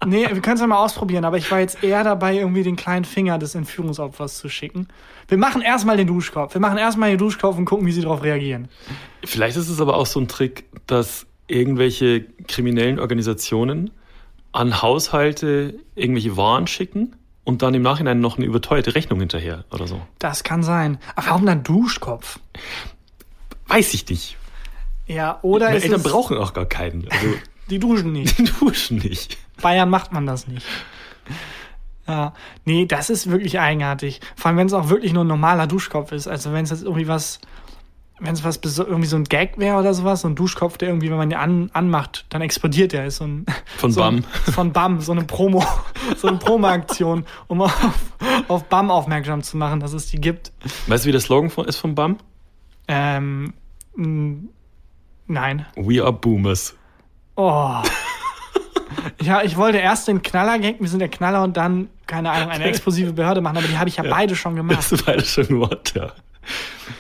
Nee, 0.05 0.27
wir 0.31 0.43
können 0.43 0.57
es 0.57 0.61
ja 0.61 0.67
mal 0.67 0.85
ausprobieren, 0.85 1.25
aber 1.25 1.39
ich 1.39 1.51
war 1.51 1.61
jetzt 1.61 1.83
eher 1.83 2.05
dabei, 2.05 2.37
irgendwie 2.37 2.63
den 2.63 2.77
kleinen 2.77 3.05
Finger 3.05 3.39
des 3.39 3.55
Entführungsopfers 3.55 4.39
zu 4.39 4.49
schicken. 4.49 4.89
Wir 5.29 5.39
machen 5.39 5.63
erstmal 5.63 5.97
den 5.97 6.07
Duschkopf. 6.07 6.55
Wir 6.55 6.61
machen 6.61 6.79
erstmal 6.79 7.11
den 7.11 7.19
Duschkopf 7.19 7.57
und 7.57 7.65
gucken, 7.65 7.87
wie 7.87 7.93
sie 7.93 8.03
darauf 8.03 8.23
reagieren. 8.23 8.69
Vielleicht 9.25 9.57
ist 9.57 9.69
es 9.69 9.81
aber 9.81 9.97
auch 9.97 10.07
so 10.07 10.21
ein 10.21 10.29
Trick, 10.29 10.65
dass 10.87 11.27
irgendwelche 11.49 12.27
kriminellen 12.47 12.99
Organisationen 12.99 13.91
an 14.53 14.83
Haushalte 14.83 15.79
irgendwelche 15.95 16.37
Waren 16.37 16.67
schicken 16.67 17.17
und 17.45 17.63
dann 17.63 17.75
im 17.75 17.83
Nachhinein 17.83 18.21
noch 18.21 18.37
eine 18.37 18.47
überteuerte 18.47 18.95
Rechnung 18.95 19.21
hinterher 19.21 19.65
oder 19.71 19.87
so. 19.87 20.01
Das 20.19 20.45
kann 20.45 20.63
sein. 20.63 20.99
Aber 21.15 21.29
warum 21.29 21.47
dann 21.47 21.63
Duschkopf? 21.63 22.39
Weiß 23.69 23.95
ich 23.95 24.09
nicht. 24.09 24.37
Ja, 25.07 25.39
oder 25.43 25.67
Meine 25.67 25.79
ist 25.79 25.85
Eltern 25.85 26.03
brauchen 26.03 26.37
auch 26.37 26.53
gar 26.53 26.67
keinen. 26.67 27.09
Also, 27.09 27.35
die 27.71 27.79
duschen 27.79 28.13
nicht. 28.13 28.39
die 28.39 28.45
duschen 28.45 28.99
nicht. 28.99 29.37
Bayern 29.61 29.91
macht 29.91 30.13
man 30.13 30.27
das 30.27 30.47
nicht. 30.47 30.67
Ja, 32.09 32.35
nee, 32.65 32.87
das 32.87 33.11
ist 33.11 33.31
wirklich 33.31 33.59
eigenartig. 33.59 34.21
Vor 34.37 34.49
allem, 34.49 34.59
wenn 34.59 34.67
es 34.69 34.73
auch 34.73 34.89
wirklich 34.89 35.13
nur 35.13 35.25
ein 35.25 35.29
normaler 35.29 35.67
Duschkopf 35.67 36.13
ist. 36.13 36.29
Also 36.29 36.53
wenn 36.53 36.65
es 36.65 36.71
jetzt 36.71 36.85
irgendwie 36.85 37.09
was, 37.09 37.41
wenn 38.21 38.33
es 38.33 38.45
was 38.45 38.61
irgendwie 38.79 39.09
so 39.09 39.17
ein 39.17 39.25
Gag 39.25 39.59
wäre 39.59 39.79
oder 39.79 39.93
sowas, 39.93 40.21
so 40.21 40.29
ein 40.29 40.37
Duschkopf, 40.37 40.79
der 40.79 40.89
irgendwie, 40.89 41.11
wenn 41.11 41.17
man 41.17 41.31
den 41.31 41.39
an, 41.39 41.71
anmacht, 41.73 42.25
dann 42.29 42.43
explodiert 42.43 42.93
der. 42.93 43.07
Ist 43.07 43.17
so 43.17 43.25
ein 43.25 43.47
Von 43.77 43.91
so 43.91 44.03
ein, 44.03 44.23
BAM. 44.23 44.53
Von 44.53 44.73
BAM, 44.73 45.01
so 45.01 45.13
eine 45.13 45.25
Promo, 45.25 45.65
so 46.17 46.29
eine 46.29 46.39
Promo-Aktion, 46.39 47.27
um 47.49 47.63
auf, 47.63 47.75
auf 48.47 48.65
BAM 48.65 48.91
aufmerksam 48.93 49.43
zu 49.43 49.57
machen, 49.57 49.81
dass 49.81 49.93
es 49.93 50.07
die 50.07 50.21
gibt. 50.21 50.53
Weißt 50.87 51.05
du, 51.05 51.09
wie 51.09 51.13
der 51.13 51.21
Slogan 51.21 51.51
von, 51.51 51.67
ist 51.67 51.79
von 51.79 51.97
BAM? 51.97 52.19
Ähm, 52.87 53.53
nein. 55.27 55.67
We 55.75 56.01
are 56.01 56.13
Boomers. 56.13 56.77
Oh. 57.37 57.83
Ja, 59.21 59.43
ich 59.43 59.57
wollte 59.57 59.79
erst 59.79 60.09
den 60.09 60.23
Knaller-Gag, 60.23 60.81
wir 60.81 60.89
sind 60.89 61.01
der 61.01 61.09
Knaller 61.09 61.43
und 61.43 61.57
dann, 61.57 61.89
keine 62.07 62.31
Ahnung, 62.31 62.51
eine 62.51 62.65
explosive 62.65 63.13
Behörde 63.13 63.41
machen, 63.41 63.59
aber 63.59 63.67
die 63.67 63.77
habe 63.77 63.89
ich 63.89 63.97
ja, 63.97 64.05
beide 64.05 64.37
schon 64.37 64.57
gemacht. 64.57 64.79
Das 64.79 64.93
ist 64.93 65.05
beide 65.05 65.25
schon 65.25 65.47
gemacht, 65.49 65.95
ja. 65.97 66.13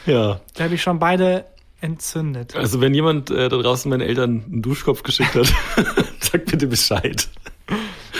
Ja. 0.06 0.40
Die 0.58 0.62
habe 0.62 0.74
ich 0.74 0.82
schon 0.82 0.98
beide 0.98 1.44
entzündet. 1.80 2.56
Also 2.56 2.80
wenn 2.80 2.94
jemand 2.94 3.30
äh, 3.30 3.48
da 3.48 3.56
draußen 3.56 3.88
meinen 3.88 4.00
Eltern 4.00 4.44
einen 4.50 4.62
Duschkopf 4.62 5.02
geschickt 5.02 5.34
hat, 5.34 5.46
sagt 6.20 6.46
bitte 6.46 6.66
Bescheid. 6.66 7.28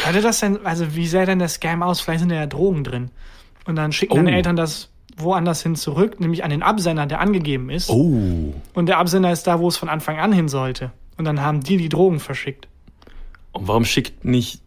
Hatte 0.04 0.20
das 0.20 0.40
denn, 0.40 0.64
also 0.64 0.94
wie 0.94 1.06
sähe 1.06 1.26
denn 1.26 1.38
der 1.38 1.48
Scam 1.48 1.82
aus? 1.82 2.00
Vielleicht 2.00 2.20
sind 2.20 2.28
da 2.28 2.36
ja 2.36 2.46
Drogen 2.46 2.84
drin. 2.84 3.10
Und 3.66 3.76
dann 3.76 3.92
schicken 3.92 4.14
deine 4.14 4.30
Oh. 4.30 4.34
Eltern 4.34 4.56
das 4.56 4.90
woanders 5.16 5.62
hin 5.62 5.74
zurück, 5.74 6.20
nämlich 6.20 6.44
an 6.44 6.50
den 6.50 6.62
Absender, 6.62 7.06
der 7.06 7.20
angegeben 7.20 7.70
ist. 7.70 7.88
Oh. 7.88 8.54
Und 8.74 8.86
der 8.86 8.98
Absender 8.98 9.32
ist 9.32 9.46
da, 9.46 9.58
wo 9.58 9.68
es 9.68 9.76
von 9.76 9.88
Anfang 9.88 10.18
an 10.18 10.32
hin 10.32 10.48
sollte. 10.48 10.92
Und 11.18 11.24
dann 11.24 11.40
haben 11.40 11.60
die 11.62 11.76
die 11.76 11.88
Drogen 11.88 12.20
verschickt. 12.20 12.68
Und 13.52 13.68
warum 13.68 13.84
schickt 13.84 14.24
nicht 14.24 14.60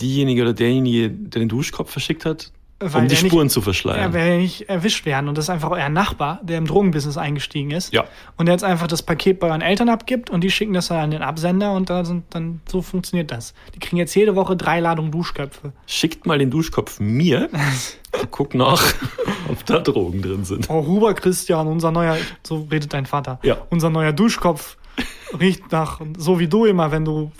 diejenige 0.00 0.42
oder 0.42 0.52
derjenige, 0.54 1.10
der 1.10 1.40
den 1.40 1.48
Duschkopf 1.48 1.90
verschickt 1.90 2.24
hat, 2.24 2.52
Weil 2.80 3.02
um 3.02 3.08
die 3.08 3.14
der 3.14 3.22
nicht- 3.24 3.32
Spuren 3.32 3.48
zu 3.50 3.60
Er 3.60 3.62
verschleiern? 3.64 4.12
will 4.12 4.20
ja 4.26 4.36
nicht 4.38 4.68
erwischt 4.68 5.04
werden. 5.06 5.28
Und 5.28 5.36
das 5.38 5.46
ist 5.46 5.50
einfach 5.50 5.70
euer 5.70 5.88
Nachbar, 5.88 6.40
der 6.42 6.58
im 6.58 6.66
Drogenbusiness 6.66 7.16
eingestiegen 7.16 7.70
ist. 7.72 7.92
Ja. 7.92 8.04
Und 8.36 8.46
der 8.46 8.54
jetzt 8.54 8.62
einfach 8.64 8.86
das 8.88 9.02
Paket 9.02 9.40
bei 9.40 9.48
euren 9.48 9.60
Eltern 9.60 9.88
abgibt 9.88 10.30
und 10.30 10.42
die 10.42 10.50
schicken 10.50 10.72
das 10.74 10.88
dann 10.88 10.98
an 10.98 11.10
den 11.10 11.22
Absender 11.22 11.72
und 11.72 11.90
da 11.90 12.04
sind 12.04 12.24
dann 12.30 12.60
so 12.68 12.82
funktioniert 12.82 13.30
das. 13.32 13.54
Die 13.74 13.78
kriegen 13.80 13.96
jetzt 13.96 14.14
jede 14.14 14.34
Woche 14.36 14.56
drei 14.56 14.78
Ladungen 14.80 15.10
Duschköpfe. 15.12 15.72
Schickt 15.86 16.26
mal 16.26 16.38
den 16.38 16.50
Duschkopf 16.50 16.98
mir. 17.00 17.48
Guck 18.30 18.54
nach, 18.54 18.82
ob 19.48 19.64
da 19.66 19.78
Drogen 19.80 20.22
drin 20.22 20.44
sind. 20.44 20.68
Oh, 20.70 20.84
Huber 20.86 21.14
Christian, 21.14 21.66
unser 21.68 21.90
neuer, 21.92 22.16
so 22.44 22.66
redet 22.70 22.92
dein 22.94 23.06
Vater. 23.06 23.38
Ja. 23.42 23.58
Unser 23.70 23.90
neuer 23.90 24.12
Duschkopf 24.12 24.76
riecht 25.38 25.70
nach, 25.72 26.00
so 26.16 26.38
wie 26.38 26.48
du 26.48 26.64
immer, 26.64 26.90
wenn 26.90 27.04
du 27.04 27.30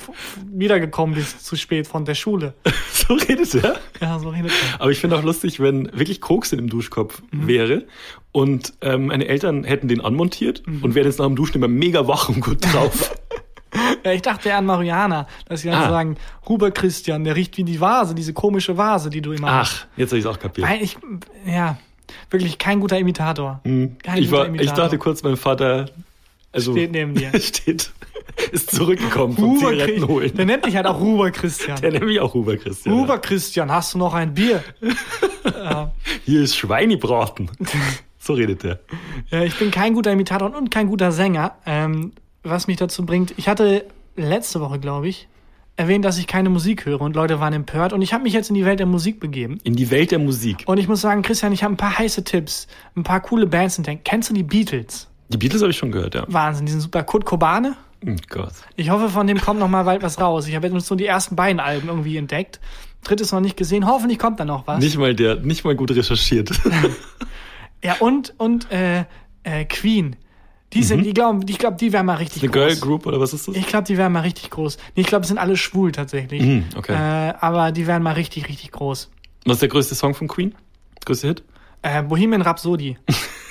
wiedergekommen 0.52 1.14
bist, 1.14 1.44
zu 1.44 1.56
spät 1.56 1.86
von 1.86 2.04
der 2.04 2.14
Schule. 2.14 2.54
So 3.08 3.14
redet 3.14 3.54
er. 3.54 3.76
Ja, 4.02 4.18
so 4.18 4.28
redet 4.28 4.50
er. 4.50 4.80
Aber 4.82 4.90
ich 4.90 4.98
finde 4.98 5.16
auch 5.16 5.22
lustig, 5.22 5.60
wenn 5.60 5.90
wirklich 5.98 6.20
Koks 6.20 6.52
in 6.52 6.58
dem 6.58 6.68
Duschkopf 6.68 7.22
Mhm. 7.30 7.46
wäre 7.46 7.84
und 8.32 8.74
ähm, 8.82 9.06
meine 9.06 9.26
Eltern 9.28 9.64
hätten 9.64 9.88
den 9.88 10.02
anmontiert 10.02 10.66
Mhm. 10.66 10.82
und 10.84 10.94
wären 10.94 11.06
jetzt 11.06 11.18
nach 11.18 11.24
dem 11.26 11.34
Duschen 11.36 11.56
immer 11.56 11.68
mega 11.68 12.06
wach 12.06 12.28
und 12.28 12.40
gut 12.42 12.58
drauf. 12.72 13.14
Ja, 14.04 14.12
ich 14.12 14.22
dachte 14.22 14.48
eher 14.48 14.56
an 14.58 14.64
Mariana, 14.66 15.26
dass 15.46 15.60
sie 15.60 15.68
dann 15.68 15.82
Ah. 15.84 15.90
sagen, 15.90 16.16
Huber 16.48 16.70
Christian, 16.70 17.24
der 17.24 17.36
riecht 17.36 17.56
wie 17.58 17.64
die 17.64 17.78
Vase, 17.80 18.14
diese 18.14 18.32
komische 18.32 18.76
Vase, 18.78 19.10
die 19.10 19.20
du 19.20 19.32
immer 19.32 19.52
hast. 19.52 19.86
Ach, 19.92 19.98
jetzt 19.98 20.10
habe 20.10 20.18
ich 20.18 20.24
es 20.24 20.30
auch 20.30 20.38
kapiert. 20.38 20.66
Weil 20.68 20.82
ich, 20.82 20.96
ja, 21.46 21.78
wirklich 22.30 22.56
kein 22.58 22.80
guter 22.80 22.98
Imitator. 22.98 23.60
Kein 23.64 23.72
Mhm. 23.72 23.96
Ich, 24.16 24.30
guter 24.30 24.48
war, 24.48 24.54
ich 24.60 24.70
dachte 24.72 24.96
kurz, 24.98 25.22
mein 25.22 25.36
Vater 25.36 25.86
also, 26.52 26.72
Steht 26.72 26.92
neben 26.92 27.14
dir. 27.14 27.30
steht, 27.40 27.90
ist 28.52 28.70
zurückgekommen 28.70 29.34
vom 29.34 29.44
Huber 29.44 29.70
Zigaretten 29.70 29.86
Christian. 29.86 30.08
holen. 30.08 30.36
Der 30.36 30.44
nennt 30.46 30.66
dich 30.66 30.76
halt 30.76 30.86
auch 30.86 31.00
Huber 31.00 31.30
Christian. 31.30 31.80
Der 31.80 31.92
nennt 31.92 32.06
mich 32.06 32.20
auch 32.20 32.34
Huber 32.34 32.56
Christian. 32.56 32.94
Huber 32.94 33.18
Christian, 33.18 33.70
hast 33.70 33.94
du 33.94 33.98
noch 33.98 34.14
ein 34.14 34.34
Bier? 34.34 34.62
Hier 36.24 36.42
ist 36.42 36.56
Schweinebraten. 36.56 37.50
so 38.18 38.34
redet 38.34 38.62
der. 38.62 38.80
Ja, 39.30 39.42
ich 39.42 39.58
bin 39.58 39.70
kein 39.70 39.94
guter 39.94 40.12
Imitator 40.12 40.54
und 40.56 40.70
kein 40.70 40.88
guter 40.88 41.12
Sänger. 41.12 41.56
Ähm, 41.66 42.12
was 42.42 42.66
mich 42.66 42.76
dazu 42.76 43.04
bringt, 43.04 43.34
ich 43.36 43.48
hatte 43.48 43.84
letzte 44.16 44.60
Woche, 44.60 44.78
glaube 44.78 45.08
ich, 45.08 45.28
erwähnt, 45.76 46.04
dass 46.04 46.18
ich 46.18 46.26
keine 46.26 46.50
Musik 46.50 46.86
höre 46.86 47.00
und 47.00 47.14
Leute 47.14 47.40
waren 47.40 47.52
empört 47.52 47.92
und 47.92 48.02
ich 48.02 48.12
habe 48.12 48.24
mich 48.24 48.32
jetzt 48.32 48.48
in 48.48 48.54
die 48.54 48.64
Welt 48.64 48.80
der 48.80 48.86
Musik 48.86 49.20
begeben. 49.20 49.58
In 49.62 49.76
die 49.76 49.90
Welt 49.90 50.10
der 50.10 50.18
Musik. 50.18 50.64
Und 50.66 50.78
ich 50.78 50.88
muss 50.88 51.00
sagen, 51.00 51.22
Christian, 51.22 51.52
ich 51.52 51.62
habe 51.62 51.74
ein 51.74 51.76
paar 51.76 51.98
heiße 51.98 52.24
Tipps, 52.24 52.66
ein 52.96 53.04
paar 53.04 53.20
coole 53.20 53.46
Bands 53.46 53.78
entdeckt. 53.78 54.04
Kennst 54.04 54.30
du 54.30 54.34
die 54.34 54.42
Beatles? 54.42 55.07
Die 55.28 55.36
Beatles 55.36 55.60
habe 55.62 55.70
ich 55.70 55.76
schon 55.76 55.92
gehört, 55.92 56.14
ja. 56.14 56.24
Wahnsinn, 56.28 56.66
die 56.66 56.72
sind 56.72 56.80
super. 56.80 57.02
Kurt 57.02 57.24
Kobane, 57.24 57.76
Oh 58.06 58.14
Gott. 58.28 58.52
Ich 58.76 58.90
hoffe, 58.90 59.08
von 59.08 59.26
dem 59.26 59.40
kommt 59.40 59.58
noch 59.58 59.68
mal 59.68 59.82
bald 59.82 60.02
was 60.02 60.20
raus. 60.20 60.46
Ich 60.46 60.54
habe 60.54 60.68
jetzt 60.68 60.90
nur 60.90 60.96
die 60.96 61.06
ersten 61.06 61.34
beiden 61.34 61.58
Alben 61.58 61.88
irgendwie 61.88 62.16
entdeckt. 62.16 62.60
Drittes 63.02 63.32
noch 63.32 63.40
nicht 63.40 63.56
gesehen. 63.56 63.86
Hoffentlich 63.86 64.18
kommt 64.18 64.38
da 64.38 64.44
noch 64.44 64.66
was. 64.66 64.78
Nicht 64.78 64.98
mal 64.98 65.14
der, 65.14 65.36
nicht 65.36 65.64
mal 65.64 65.74
gut 65.74 65.90
recherchiert. 65.90 66.50
Ja, 67.80 67.94
und, 68.00 68.34
und 68.38 68.72
äh, 68.72 69.04
äh, 69.44 69.64
Queen. 69.64 70.16
Die 70.72 70.82
sind, 70.82 71.04
die 71.04 71.14
glauben, 71.14 71.42
ich 71.48 71.58
glaube, 71.58 71.76
die 71.76 71.92
wären 71.92 72.06
mal 72.06 72.16
richtig 72.16 72.42
Eine 72.42 72.50
groß. 72.50 72.60
Girl 72.60 72.76
Group 72.76 73.06
oder 73.06 73.20
was 73.20 73.32
ist 73.32 73.46
das? 73.46 73.54
Ich 73.54 73.68
glaube, 73.68 73.84
die 73.86 73.96
wären 73.96 74.10
mal 74.10 74.22
richtig 74.22 74.50
groß. 74.50 74.78
Nee, 74.96 75.02
ich 75.02 75.06
glaube, 75.06 75.22
es 75.22 75.28
sind 75.28 75.38
alle 75.38 75.56
schwul 75.56 75.92
tatsächlich. 75.92 76.42
Mhm, 76.42 76.64
okay. 76.76 76.92
Äh, 76.92 77.34
aber 77.40 77.70
die 77.70 77.86
wären 77.86 78.02
mal 78.02 78.14
richtig, 78.14 78.48
richtig 78.48 78.72
groß. 78.72 79.10
Was 79.46 79.54
ist 79.54 79.62
der 79.62 79.68
größte 79.68 79.94
Song 79.94 80.14
von 80.14 80.26
Queen? 80.26 80.56
Größte 81.04 81.28
Hit? 81.28 81.44
Äh, 81.82 82.02
Bohemian 82.02 82.42
Rhapsody. 82.42 82.98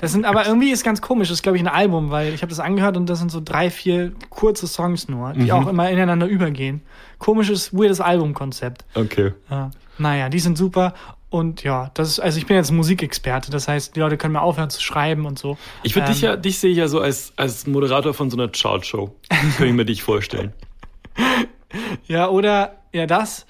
Das 0.00 0.12
sind 0.12 0.24
aber 0.24 0.46
irgendwie 0.46 0.70
ist 0.70 0.84
ganz 0.84 1.00
komisch, 1.00 1.28
das 1.28 1.38
ist 1.38 1.42
glaube 1.42 1.56
ich 1.58 1.62
ein 1.62 1.68
Album, 1.68 2.10
weil 2.10 2.32
ich 2.34 2.42
habe 2.42 2.50
das 2.50 2.60
angehört 2.60 2.96
und 2.96 3.06
das 3.08 3.18
sind 3.18 3.30
so 3.30 3.40
drei, 3.44 3.70
vier 3.70 4.12
kurze 4.28 4.66
Songs 4.66 5.08
nur, 5.08 5.32
die 5.32 5.52
auch 5.52 5.66
immer 5.66 5.90
ineinander 5.90 6.26
übergehen. 6.26 6.82
Komisches, 7.18 7.72
weirdes 7.72 8.00
Albumkonzept. 8.00 8.84
Okay. 8.94 9.32
Ja. 9.50 9.70
Naja, 9.98 10.28
die 10.28 10.38
sind 10.38 10.56
super 10.56 10.94
und 11.28 11.62
ja, 11.62 11.90
das 11.94 12.08
ist, 12.08 12.20
also 12.20 12.38
ich 12.38 12.46
bin 12.46 12.56
jetzt 12.56 12.72
Musikexperte, 12.72 13.50
das 13.52 13.68
heißt, 13.68 13.94
die 13.94 14.00
Leute 14.00 14.16
können 14.16 14.32
mir 14.32 14.42
aufhören 14.42 14.70
zu 14.70 14.80
schreiben 14.82 15.26
und 15.26 15.38
so. 15.38 15.56
Ich 15.82 15.94
würde 15.94 16.08
Ähm, 16.08 16.12
dich 16.12 16.22
ja, 16.22 16.36
dich 16.36 16.58
sehe 16.58 16.70
ich 16.72 16.78
ja 16.78 16.88
so 16.88 17.00
als, 17.00 17.32
als 17.36 17.66
Moderator 17.66 18.14
von 18.14 18.30
so 18.30 18.36
einer 18.36 18.48
Chartshow. 18.48 19.14
Kann 19.56 19.68
ich 19.68 19.74
mir 19.74 19.84
dich 19.84 20.02
vorstellen. 20.02 20.52
Ja, 22.06 22.28
oder 22.28 22.78
ja, 22.92 23.06
das. 23.06 23.46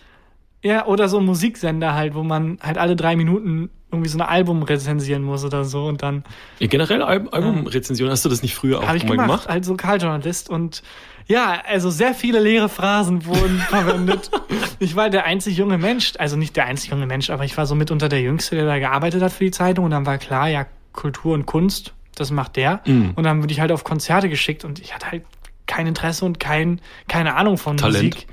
Ja, 0.62 0.87
oder 0.87 1.09
so 1.09 1.18
ein 1.18 1.25
Musiksender 1.25 1.94
halt, 1.94 2.14
wo 2.14 2.23
man 2.23 2.59
halt 2.62 2.77
alle 2.77 2.96
drei 2.96 3.16
Minuten 3.16 3.70
irgendwie 3.90 4.09
so 4.11 4.18
ein 4.18 4.23
Album 4.23 4.62
rezensieren 4.62 5.23
muss 5.23 5.44
oder 5.44 5.64
so 5.64 5.87
und 5.87 6.03
dann 6.03 6.23
Ja, 6.59 6.68
generell 6.68 7.03
Al 7.03 7.29
Albumrezension, 7.29 8.11
hast 8.11 8.25
du 8.25 8.29
das 8.29 8.42
nicht 8.42 8.55
früher 8.55 8.79
auch 8.79 8.87
habe 8.87 8.96
ich 8.96 9.05
mal 9.05 9.16
gemacht, 9.16 9.44
gemacht? 9.44 9.49
als 9.49 9.68
Lokaljournalist 9.68 10.49
und 10.49 10.83
ja, 11.27 11.62
also 11.66 11.90
sehr 11.90 12.14
viele 12.14 12.40
leere 12.40 12.68
Phrasen 12.68 13.25
wurden 13.25 13.59
verwendet. 13.68 14.31
Ich 14.79 14.96
war 14.96 15.11
der 15.11 15.25
einzig 15.25 15.57
junge 15.57 15.79
Mensch, 15.79 16.12
also 16.18 16.37
nicht 16.37 16.57
der 16.57 16.66
einzig 16.66 16.90
junge 16.90 17.07
Mensch, 17.07 17.31
aber 17.31 17.44
ich 17.44 17.57
war 17.57 17.66
so 17.66 17.75
mitunter 17.75 18.09
der 18.09 18.20
Jüngste, 18.20 18.57
der 18.57 18.66
da 18.66 18.79
gearbeitet 18.79 19.23
hat 19.23 19.33
für 19.33 19.44
die 19.44 19.51
Zeitung 19.51 19.85
und 19.85 19.92
dann 19.92 20.07
war 20.07 20.18
klar, 20.18 20.49
ja, 20.49 20.66
Kultur 20.92 21.35
und 21.35 21.46
Kunst, 21.46 21.94
das 22.16 22.31
macht 22.31 22.57
der. 22.57 22.81
Mhm. 22.85 23.12
Und 23.14 23.25
dann 23.25 23.42
wurde 23.42 23.53
ich 23.53 23.61
halt 23.61 23.70
auf 23.73 23.85
Konzerte 23.85 24.29
geschickt 24.29 24.64
und 24.64 24.81
ich 24.81 24.94
hatte 24.94 25.11
halt 25.11 25.23
kein 25.66 25.87
Interesse 25.87 26.25
und 26.25 26.40
kein, 26.40 26.81
keine 27.07 27.37
Ahnung 27.37 27.57
von 27.57 27.77
Talent. 27.77 28.14
Musik. 28.14 28.27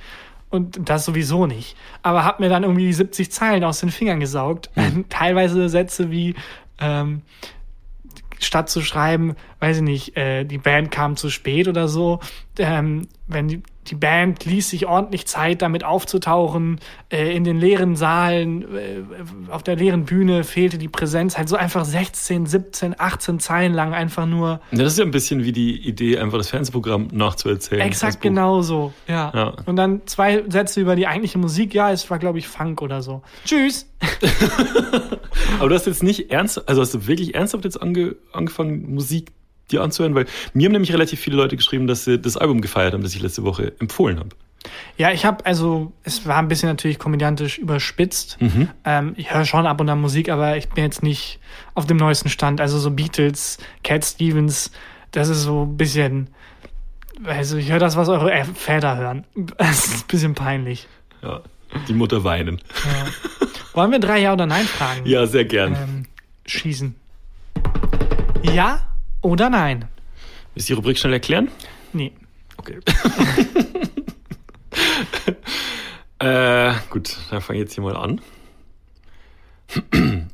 Und 0.50 0.90
das 0.90 1.06
sowieso 1.06 1.46
nicht. 1.46 1.76
Aber 2.04 2.24
hab 2.24 2.40
mir 2.40 2.50
dann 2.50 2.64
irgendwie 2.64 2.92
70 2.94 3.32
Zeilen 3.32 3.64
aus 3.64 3.82
den 3.82 3.92
Fingern 3.92 4.20
gesaugt. 4.20 4.70
Teilweise 5.10 5.68
Sätze 5.68 6.10
wie, 6.10 6.36
ähm, 6.80 7.22
statt 8.40 8.70
zu 8.70 8.82
schreiben, 8.82 9.36
weiß 9.60 9.78
ich 9.78 9.84
nicht, 9.84 10.18
äh, 10.18 10.44
die 10.44 10.58
Band 10.58 10.92
kam 10.92 11.18
zu 11.18 11.30
spät 11.30 11.68
oder 11.68 11.88
so, 11.88 12.20
ähm, 12.60 13.08
wenn 13.28 13.48
die, 13.48 13.62
die 13.88 13.96
Band 13.96 14.46
ließ 14.46 14.70
sich 14.70 14.86
ordentlich 14.86 15.28
Zeit, 15.28 15.62
damit 15.62 15.84
aufzutauchen, 15.84 16.80
äh, 17.10 17.36
in 17.36 17.44
den 17.44 17.58
leeren 17.58 17.96
Saalen, 17.96 18.64
äh, 18.76 19.02
auf 19.50 19.64
der 19.64 19.76
leeren 19.76 20.06
Bühne 20.06 20.44
fehlte 20.44 20.78
die 20.78 20.88
Präsenz, 20.88 21.38
halt 21.38 21.50
so 21.50 21.56
einfach 21.56 21.86
16, 21.86 22.46
17, 22.46 22.96
18 22.98 23.40
Zeilen 23.40 23.74
lang 23.74 23.94
einfach 23.94 24.26
nur 24.26 24.62
Ja, 24.72 24.84
das 24.84 24.94
ist 24.94 25.00
ja 25.00 25.06
ein 25.06 25.12
bisschen 25.12 25.44
wie 25.44 25.52
die 25.52 25.88
Idee, 25.88 26.20
einfach 26.20 26.38
das 26.38 26.50
Fernsehprogramm 26.50 27.08
nachzuerzählen. 27.12 27.82
exakt 27.82 28.16
Buch. 28.16 28.24
genau 28.24 28.62
so, 28.62 28.94
ja. 29.08 29.32
Ja. 29.34 29.54
Und 29.66 29.76
dann 29.76 30.02
zwei 30.06 30.44
Sätze 30.50 30.82
über 30.82 30.96
die 30.96 31.08
eigentliche 31.08 31.38
Musik, 31.38 31.74
ja, 31.74 31.92
es 31.92 32.10
war 32.10 32.20
glaube 32.20 32.40
ich 32.40 32.48
Funk 32.48 32.82
oder 32.82 33.02
so. 33.02 33.22
Tschüss! 33.46 33.90
Aber 35.60 35.70
du 35.70 35.76
hast 35.76 35.86
jetzt 35.88 36.04
nicht 36.04 36.32
ernst, 36.32 36.68
also 36.68 36.82
hast 36.82 36.94
du 36.94 37.08
wirklich 37.08 37.36
ernsthaft 37.36 37.66
jetzt 37.66 37.82
ange, 37.82 38.16
angefangen, 38.32 38.94
Musik 38.94 39.32
dir 39.72 39.82
anzuhören? 39.82 40.16
Weil 40.16 40.26
mir 40.54 40.66
haben 40.66 40.74
nämlich 40.74 40.94
relativ 40.94 41.20
viele 41.20 41.36
Leute 41.36 41.56
geschrieben, 41.58 41.88
dass 41.88 42.06
sie 42.06 42.20
das 42.20 42.38
Album 42.38 42.62
gefeiert 42.62 42.94
haben, 42.94 43.04
das 43.04 43.16
ich 43.16 43.22
letzte 43.22 43.44
Woche 43.44 43.74
empfohlen 43.80 44.20
habe. 44.20 44.30
Ja, 44.98 45.12
ich 45.12 45.26
habe, 45.26 45.46
also, 45.46 45.94
es 46.04 46.26
war 46.26 46.38
ein 46.38 46.48
bisschen 46.48 46.70
natürlich 46.70 47.00
komödiantisch 47.00 47.58
überspitzt. 47.58 48.38
Mhm. 48.42 48.70
Ähm, 48.84 49.14
ich 49.16 49.34
höre 49.34 49.46
schon 49.46 49.66
ab 49.66 49.80
und 49.80 49.90
an 49.90 50.02
Musik, 50.02 50.30
aber 50.30 50.58
ich 50.58 50.70
bin 50.70 50.84
jetzt 50.84 51.04
nicht 51.04 51.40
auf 51.74 51.86
dem 51.86 51.98
neuesten 51.98 52.30
Stand. 52.30 52.60
Also 52.60 52.80
so 52.80 52.92
Beatles, 52.92 53.60
Cat 53.84 54.04
Stevens, 54.04 54.72
das 55.12 55.30
ist 55.30 55.44
so 55.44 55.64
ein 55.64 55.78
bisschen, 55.78 56.30
also 57.24 57.58
ich 57.58 57.72
höre 57.72 57.80
das, 57.80 57.96
was 57.96 58.10
eure 58.10 58.46
Väter 58.56 58.98
hören. 58.98 59.26
Das 59.58 59.86
ist 59.86 60.04
ein 60.04 60.08
bisschen 60.08 60.36
peinlich. 60.36 60.88
Ja, 61.22 61.42
die 61.88 61.94
Mutter 61.94 62.24
weinen. 62.24 62.62
Wollen 63.78 63.92
wir 63.92 64.00
drei 64.00 64.20
Ja 64.22 64.34
oder 64.34 64.48
Nein 64.48 64.66
fragen? 64.66 65.06
Ja, 65.06 65.28
sehr 65.28 65.46
gern. 65.46 65.76
Ähm, 65.76 66.06
schießen. 66.48 66.96
Ja 68.42 68.90
oder 69.22 69.52
nein? 69.52 69.86
Willst 70.56 70.68
du 70.68 70.74
die 70.74 70.78
Rubrik 70.78 70.98
schnell 70.98 71.14
erklären? 71.14 71.52
Nee. 71.94 72.12
Okay. 72.58 72.80
äh, 76.18 76.74
gut, 76.90 77.18
dann 77.30 77.40
fange 77.40 77.60
ich 77.60 77.66
jetzt 77.66 77.76
hier 77.76 77.84
mal 77.84 77.96
an. 77.96 78.20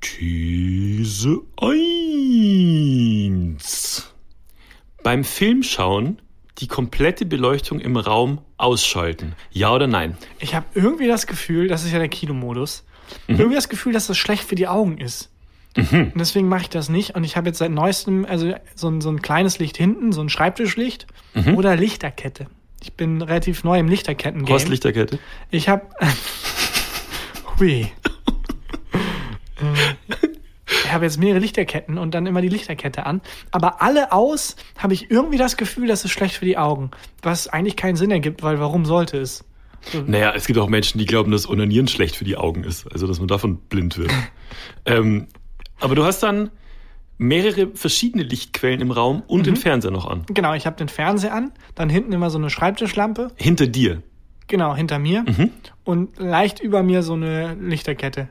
These 0.00 1.42
1. 3.60 4.14
Beim 5.02 5.24
Filmschauen 5.24 6.22
die 6.58 6.66
komplette 6.68 7.26
Beleuchtung 7.26 7.80
im 7.80 7.96
Raum 7.96 8.38
ausschalten. 8.56 9.34
Ja 9.52 9.72
oder 9.74 9.86
nein? 9.86 10.16
Ich 10.38 10.54
habe 10.54 10.64
irgendwie 10.74 11.06
das 11.06 11.26
Gefühl, 11.26 11.68
das 11.68 11.84
ist 11.84 11.92
ja 11.92 11.98
der 11.98 12.08
Kinomodus, 12.08 12.84
Mhm. 13.28 13.36
irgendwie 13.36 13.54
das 13.56 13.68
Gefühl, 13.68 13.92
dass 13.92 14.06
das 14.08 14.16
schlecht 14.18 14.42
für 14.44 14.54
die 14.56 14.66
Augen 14.68 14.98
ist. 14.98 15.30
Und 15.76 16.12
deswegen 16.16 16.48
mache 16.48 16.62
ich 16.62 16.70
das 16.70 16.88
nicht. 16.88 17.14
Und 17.14 17.24
ich 17.24 17.36
habe 17.36 17.48
jetzt 17.48 17.58
seit 17.58 17.70
neuestem 17.70 18.24
also 18.24 18.54
so 18.74 18.88
ein, 18.88 19.02
so 19.02 19.10
ein 19.10 19.20
kleines 19.20 19.58
Licht 19.58 19.76
hinten, 19.76 20.10
so 20.12 20.22
ein 20.22 20.30
Schreibtischlicht 20.30 21.06
Mhm. 21.34 21.56
oder 21.56 21.76
Lichterkette. 21.76 22.46
Ich 22.82 22.94
bin 22.94 23.20
relativ 23.20 23.62
neu 23.62 23.78
im 23.78 23.88
Lichterketten-Game. 23.88 24.48
Horst 24.52 24.68
Lichterkette. 24.68 25.18
Ich 25.50 25.68
habe... 25.68 25.82
Hui. 27.60 27.92
Ich 30.84 30.92
habe 30.92 31.04
jetzt 31.04 31.18
mehrere 31.18 31.38
Lichterketten 31.40 31.98
und 31.98 32.14
dann 32.14 32.26
immer 32.26 32.40
die 32.40 32.48
Lichterkette 32.48 33.06
an. 33.06 33.20
Aber 33.50 33.82
alle 33.82 34.12
aus 34.12 34.56
habe 34.78 34.94
ich 34.94 35.10
irgendwie 35.10 35.38
das 35.38 35.56
Gefühl, 35.56 35.88
das 35.88 36.04
ist 36.04 36.12
schlecht 36.12 36.36
für 36.36 36.44
die 36.44 36.58
Augen. 36.58 36.90
Was 37.22 37.48
eigentlich 37.48 37.76
keinen 37.76 37.96
Sinn 37.96 38.10
ergibt, 38.10 38.42
weil 38.42 38.60
warum 38.60 38.84
sollte 38.84 39.18
es? 39.18 39.44
Naja, 40.06 40.32
es 40.34 40.46
gibt 40.46 40.58
auch 40.58 40.68
Menschen, 40.68 40.98
die 40.98 41.06
glauben, 41.06 41.30
dass 41.30 41.48
Onanieren 41.48 41.86
schlecht 41.86 42.16
für 42.16 42.24
die 42.24 42.36
Augen 42.36 42.64
ist. 42.64 42.90
Also, 42.92 43.06
dass 43.06 43.18
man 43.18 43.28
davon 43.28 43.58
blind 43.58 43.98
wird. 43.98 44.10
ähm, 44.84 45.28
aber 45.80 45.94
du 45.94 46.04
hast 46.04 46.22
dann 46.22 46.50
mehrere 47.18 47.68
verschiedene 47.74 48.24
Lichtquellen 48.24 48.80
im 48.80 48.90
Raum 48.90 49.22
und 49.26 49.46
den 49.46 49.56
Fernseher 49.56 49.90
noch 49.90 50.06
an. 50.06 50.24
Genau, 50.28 50.54
ich 50.54 50.66
habe 50.66 50.76
den 50.76 50.88
Fernseher 50.88 51.32
an, 51.34 51.52
dann 51.74 51.88
hinten 51.88 52.12
immer 52.12 52.30
so 52.30 52.38
eine 52.38 52.50
Schreibtischlampe, 52.50 53.32
Hinter 53.36 53.66
dir. 53.66 54.02
genau, 54.48 54.76
hinter 54.76 54.98
mir 54.98 55.24
und 55.84 56.18
leicht 56.18 56.60
über 56.60 56.82
mir 56.82 57.02
so 57.02 57.14
eine 57.14 57.54
Lichterkette. 57.54 58.28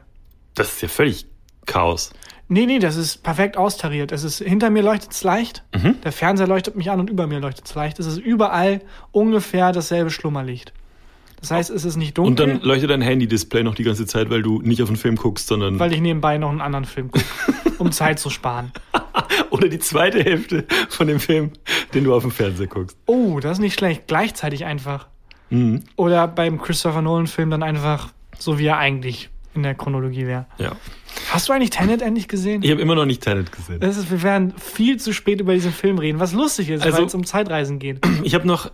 Das 0.53 0.73
ist 0.73 0.81
ja 0.81 0.88
völlig 0.88 1.25
Chaos. 1.65 2.12
Nee, 2.47 2.65
nee, 2.67 2.79
das 2.79 2.95
ist 2.95 3.23
perfekt 3.23 3.58
austariert. 3.58 4.12
Es 4.12 4.23
ist, 4.23 4.39
hinter 4.39 4.69
mir 4.69 4.84
leuchtet 4.84 5.12
es 5.13 5.23
leicht, 5.23 5.63
Mhm. 5.75 5.99
der 6.01 6.12
Fernseher 6.12 6.47
leuchtet 6.47 6.75
mich 6.75 6.91
an 6.91 6.99
und 6.99 7.10
über 7.10 7.25
mir 7.27 7.39
leuchtet 7.39 7.65
es 7.65 7.73
leicht. 7.75 7.99
Es 7.99 8.05
ist 8.05 8.17
überall 8.19 8.81
ungefähr 9.12 9.71
dasselbe 9.71 10.12
Schlummerlicht. 10.12 10.71
Das 11.41 11.51
heißt, 11.51 11.69
es 11.69 11.86
ist 11.86 11.95
nicht 11.95 12.17
Und 12.19 12.39
dunkel, 12.39 12.58
dann 12.60 12.67
leuchtet 12.67 12.89
dein 12.89 13.01
Handy-Display 13.01 13.63
noch 13.63 13.75
die 13.75 13.84
ganze 13.84 14.05
Zeit, 14.05 14.29
weil 14.29 14.41
du 14.41 14.62
nicht 14.62 14.81
auf 14.81 14.89
den 14.89 14.95
Film 14.95 15.15
guckst, 15.15 15.47
sondern. 15.47 15.79
weil 15.79 15.91
ich 15.93 16.01
nebenbei 16.01 16.38
noch 16.38 16.49
einen 16.49 16.62
anderen 16.62 16.86
Film 16.86 17.12
gucke, 17.12 17.25
um 17.77 17.91
Zeit 17.91 18.19
zu 18.19 18.29
sparen. 18.29 18.71
oder 19.49 19.67
die 19.67 19.79
zweite 19.79 20.23
Hälfte 20.23 20.65
von 20.89 21.08
dem 21.08 21.19
Film, 21.19 21.51
den 21.93 22.03
du 22.03 22.13
auf 22.15 22.23
dem 22.23 22.31
Fernseher 22.31 22.67
guckst. 22.67 22.97
Oh, 23.05 23.39
das 23.39 23.53
ist 23.53 23.60
nicht 23.60 23.77
schlecht. 23.77 24.03
Gleichzeitig 24.08 24.65
einfach. 24.65 25.08
Mhm. 25.49 25.84
Oder 25.95 26.27
beim 26.27 26.60
Christopher 26.62 27.01
Nolan-Film 27.01 27.49
dann 27.51 27.63
einfach 27.63 28.10
so, 28.39 28.58
wie 28.60 28.65
er 28.67 28.77
eigentlich 28.77 29.29
in 29.53 29.63
der 29.63 29.75
Chronologie 29.75 30.25
wäre. 30.27 30.45
Ja. 30.58 30.71
Hast 31.36 31.50
du 31.50 31.54
eigentlich 31.54 31.71
Tenet 31.71 32.02
endlich 32.02 32.30
gesehen? 32.30 32.63
Ich 32.63 32.71
habe 32.71 32.80
immer 32.80 32.95
noch 32.95 33.04
nicht 33.04 33.21
Tenet 33.21 33.52
gesehen. 33.52 33.82
Das 33.82 33.98
ist, 33.98 34.10
wir 34.10 34.24
werden 34.24 34.54
viel 34.58 34.95
zu 34.98 35.12
spät 35.12 35.41
über 35.41 35.54
diesen 35.54 35.74
Film 35.74 35.98
reden, 35.98 36.17
was 36.21 36.32
lustig 36.32 36.69
ist, 36.69 36.82
Also- 36.86 36.98
weil 36.98 37.06
es 37.08 37.13
um 37.13 37.26
Zeitreisen 37.26 37.78
geht. 37.78 38.00
Ich 38.24 38.34
habe 38.36 38.48
noch. 38.48 38.71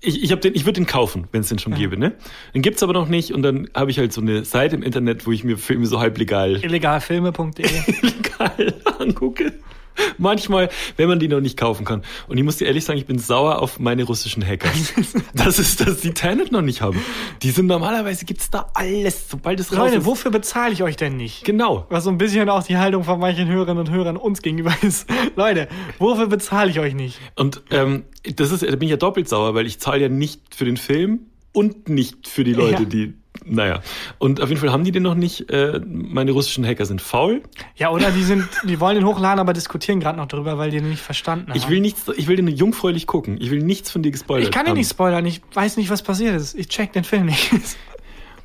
Ich, 0.00 0.22
ich, 0.22 0.30
hab 0.30 0.40
den, 0.40 0.54
ich 0.54 0.64
würde 0.64 0.74
den 0.80 0.86
kaufen, 0.86 1.26
wenn 1.32 1.40
es 1.40 1.48
den 1.48 1.58
schon 1.58 1.74
gäbe, 1.74 1.96
ne? 1.96 2.12
Den 2.54 2.62
gibt's 2.62 2.82
aber 2.84 2.92
noch 2.92 3.08
nicht 3.08 3.32
und 3.32 3.42
dann 3.42 3.68
habe 3.74 3.90
ich 3.90 3.98
halt 3.98 4.12
so 4.12 4.20
eine 4.20 4.44
Seite 4.44 4.76
im 4.76 4.82
Internet, 4.82 5.26
wo 5.26 5.32
ich 5.32 5.42
mir 5.44 5.56
Filme 5.58 5.86
so 5.86 5.98
halb 5.98 6.16
legal 6.18 6.62
Illegalfilme.de. 6.62 7.64
legal 8.02 8.74
angucke. 9.00 9.54
Manchmal, 10.18 10.68
wenn 10.96 11.08
man 11.08 11.18
die 11.18 11.28
noch 11.28 11.40
nicht 11.40 11.56
kaufen 11.56 11.84
kann. 11.84 12.02
Und 12.28 12.38
ich 12.38 12.44
muss 12.44 12.56
dir 12.56 12.66
ehrlich 12.66 12.84
sagen, 12.84 12.98
ich 12.98 13.06
bin 13.06 13.18
sauer 13.18 13.60
auf 13.60 13.78
meine 13.78 14.04
russischen 14.04 14.44
Hacker. 14.46 14.68
das 15.34 15.58
ist, 15.58 15.80
dass 15.86 16.00
die 16.00 16.12
Tenet 16.12 16.52
noch 16.52 16.62
nicht 16.62 16.80
haben. 16.82 17.00
Die 17.42 17.50
sind 17.50 17.66
normalerweise 17.66 18.24
gibt's 18.24 18.50
da 18.50 18.70
alles, 18.74 19.28
sobald 19.28 19.60
es 19.60 19.72
raus 19.72 19.78
Leute, 19.78 19.96
ist. 19.96 20.04
wofür 20.06 20.30
bezahle 20.30 20.72
ich 20.72 20.82
euch 20.82 20.96
denn 20.96 21.16
nicht? 21.16 21.44
Genau. 21.44 21.86
Was 21.90 22.04
so 22.04 22.10
ein 22.10 22.18
bisschen 22.18 22.48
auch 22.48 22.62
die 22.62 22.76
Haltung 22.76 23.04
von 23.04 23.18
manchen 23.20 23.48
Hörerinnen 23.48 23.78
und 23.86 23.90
Hörern 23.90 24.16
uns 24.16 24.42
gegenüber 24.42 24.74
ist. 24.82 25.08
Leute, 25.36 25.68
wofür 25.98 26.26
bezahle 26.26 26.70
ich 26.70 26.80
euch 26.80 26.94
nicht? 26.94 27.18
Und 27.36 27.62
ähm, 27.70 28.04
das 28.36 28.50
ist, 28.52 28.62
da 28.62 28.70
bin 28.70 28.82
ich 28.82 28.90
ja 28.90 28.96
doppelt 28.96 29.28
sauer, 29.28 29.54
weil 29.54 29.66
ich 29.66 29.78
zahle 29.80 30.02
ja 30.02 30.08
nicht 30.08 30.54
für 30.54 30.64
den 30.64 30.76
Film 30.76 31.20
und 31.52 31.88
nicht 31.88 32.28
für 32.28 32.44
die 32.44 32.52
Leute, 32.52 32.82
Ja. 32.82 32.88
die 32.88 33.14
naja. 33.44 33.80
Und 34.18 34.40
auf 34.40 34.48
jeden 34.48 34.60
Fall 34.60 34.72
haben 34.72 34.84
die 34.84 34.92
den 34.92 35.02
noch 35.02 35.14
nicht. 35.14 35.50
Äh, 35.50 35.80
meine 35.86 36.32
russischen 36.32 36.64
Hacker 36.66 36.86
sind 36.86 37.00
faul. 37.02 37.42
Ja, 37.76 37.90
oder 37.90 38.10
die 38.10 38.22
sind, 38.22 38.48
die 38.64 38.80
wollen 38.80 38.96
den 38.96 39.06
hochladen, 39.06 39.38
aber 39.40 39.52
diskutieren 39.52 40.00
gerade 40.00 40.18
noch 40.18 40.26
drüber, 40.26 40.58
weil 40.58 40.70
die 40.70 40.78
den 40.78 40.90
nicht 40.90 41.02
verstanden 41.02 41.48
haben. 41.48 41.56
Ich 41.56 41.68
will 41.68 41.80
nichts, 41.80 42.10
ich 42.16 42.26
will 42.26 42.36
den 42.36 42.48
jungfräulich 42.48 43.06
gucken. 43.06 43.36
Ich 43.40 43.50
will 43.50 43.62
nichts 43.62 43.90
von 43.90 44.02
dir 44.02 44.10
gespoilert 44.10 44.44
Ich 44.48 44.50
kann 44.52 44.64
den 44.64 44.70
haben. 44.70 44.78
nicht 44.78 44.90
spoilern, 44.90 45.24
ich 45.26 45.42
weiß 45.52 45.76
nicht, 45.76 45.90
was 45.90 46.02
passiert 46.02 46.34
ist. 46.36 46.54
Ich 46.54 46.68
check 46.68 46.92
den 46.92 47.04
Film 47.04 47.26
nicht. 47.26 47.50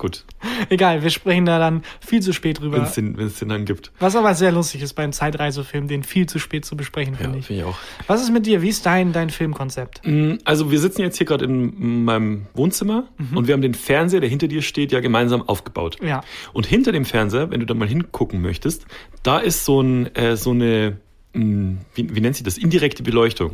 Gut, 0.00 0.24
Egal, 0.70 1.02
wir 1.02 1.10
sprechen 1.10 1.44
da 1.44 1.58
dann 1.58 1.82
viel 2.00 2.22
zu 2.22 2.32
spät 2.32 2.58
wenn 2.62 2.70
drüber. 2.70 2.84
es 2.84 2.94
den, 2.94 3.18
wenn 3.18 3.26
es 3.26 3.38
den 3.38 3.50
dann 3.50 3.66
gibt. 3.66 3.92
Was 3.98 4.16
aber 4.16 4.34
sehr 4.34 4.50
lustig 4.50 4.80
ist 4.80 4.94
beim 4.94 5.12
Zeitreisefilm, 5.12 5.88
den 5.88 6.04
viel 6.04 6.24
zu 6.24 6.38
spät 6.38 6.64
zu 6.64 6.74
besprechen, 6.74 7.12
Ja, 7.14 7.20
finde 7.24 7.38
ich. 7.40 7.46
finde 7.46 7.60
ich 7.62 7.68
auch. 7.68 7.76
Was 8.06 8.22
ist 8.22 8.32
mit 8.32 8.46
dir? 8.46 8.62
Wie 8.62 8.70
ist 8.70 8.86
dein, 8.86 9.12
dein 9.12 9.28
Filmkonzept? 9.28 10.00
Mm, 10.06 10.36
Also 10.44 10.70
wir 10.70 10.78
sitzen 10.80 11.02
jetzt 11.02 11.18
hier 11.18 11.26
gerade 11.26 11.44
in 11.44 12.04
meinem 12.06 12.46
Wohnzimmer 12.54 13.08
und 13.34 13.46
wir 13.46 13.52
haben 13.52 13.60
den 13.60 13.74
Fernseher, 13.74 14.20
der 14.20 14.30
hinter 14.30 14.48
dir 14.48 14.62
steht, 14.62 14.90
ja 14.90 15.00
gemeinsam 15.00 15.42
aufgebaut. 15.42 15.98
Ja. 16.02 16.22
Und 16.54 16.64
hinter 16.64 16.92
dem 16.92 17.04
Fernseher, 17.04 17.50
wenn 17.50 17.60
du 17.60 17.66
da 17.66 17.74
mal 17.74 17.86
hingucken 17.86 18.40
möchtest, 18.40 18.86
da 19.22 19.36
ist 19.38 19.66
so, 19.66 19.82
ein, 19.82 20.14
äh, 20.16 20.34
so 20.38 20.52
eine, 20.52 20.96
mh, 21.34 21.76
wie, 21.94 22.14
wie 22.14 22.20
nennt 22.22 22.36
sich 22.36 22.44
das, 22.44 22.56
indirekte 22.56 23.02
Beleuchtung. 23.02 23.52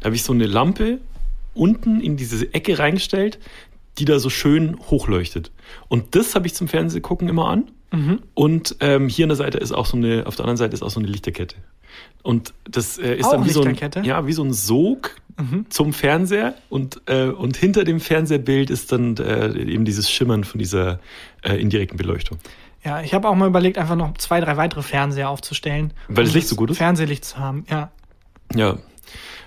Da 0.00 0.06
habe 0.06 0.14
ich 0.16 0.22
so 0.22 0.32
eine 0.32 0.46
Lampe 0.46 1.00
unten 1.54 2.00
in 2.00 2.16
diese 2.16 2.54
Ecke 2.54 2.78
reingestellt, 2.78 3.38
die 3.98 4.04
da 4.04 4.18
so 4.18 4.30
schön 4.30 4.78
hochleuchtet. 4.90 5.52
Und 5.88 6.14
das 6.14 6.34
habe 6.34 6.46
ich 6.46 6.54
zum 6.54 6.68
Fernseh 6.68 7.00
gucken 7.00 7.28
immer 7.28 7.48
an. 7.48 7.70
Und 8.32 8.76
ähm, 8.80 9.10
hier 9.10 9.26
an 9.26 9.28
der 9.28 9.36
Seite 9.36 9.58
ist 9.58 9.70
auch 9.70 9.84
so 9.84 9.98
eine, 9.98 10.26
auf 10.26 10.34
der 10.34 10.46
anderen 10.46 10.56
Seite 10.56 10.72
ist 10.72 10.82
auch 10.82 10.88
so 10.88 10.98
eine 10.98 11.08
Lichterkette. 11.08 11.56
Und 12.22 12.54
das 12.64 12.96
äh, 12.96 13.16
ist 13.16 13.26
Auch 13.26 13.32
dann 13.32 13.44
wie 13.44 13.50
so, 13.50 13.60
ein, 13.60 13.68
Lichterkette? 13.68 14.08
ja, 14.08 14.26
wie 14.26 14.32
so 14.32 14.42
ein 14.42 14.54
Sog 14.54 15.14
zum 15.70 15.92
Fernseher 15.92 16.54
und, 16.68 17.02
äh, 17.06 17.24
und 17.24 17.56
hinter 17.56 17.84
dem 17.84 18.00
Fernsehbild 18.00 18.70
ist 18.70 18.92
dann 18.92 19.16
äh, 19.16 19.52
eben 19.58 19.84
dieses 19.84 20.10
Schimmern 20.10 20.44
von 20.44 20.58
dieser 20.58 21.00
äh, 21.42 21.60
indirekten 21.60 21.98
Beleuchtung. 21.98 22.38
Ja, 22.84 23.02
ich 23.02 23.12
habe 23.14 23.28
auch 23.28 23.34
mal 23.34 23.48
überlegt, 23.48 23.76
einfach 23.78 23.96
noch 23.96 24.16
zwei, 24.18 24.40
drei 24.40 24.56
weitere 24.56 24.82
Fernseher 24.82 25.28
aufzustellen. 25.30 25.92
Weil 26.08 26.24
das 26.24 26.32
um 26.32 26.36
Licht 26.36 26.48
so 26.48 26.56
gut 26.56 26.70
ist? 26.70 26.78
Fernsehlicht 26.78 27.24
zu 27.24 27.38
haben, 27.38 27.64
ja. 27.70 27.90
Ja, 28.54 28.78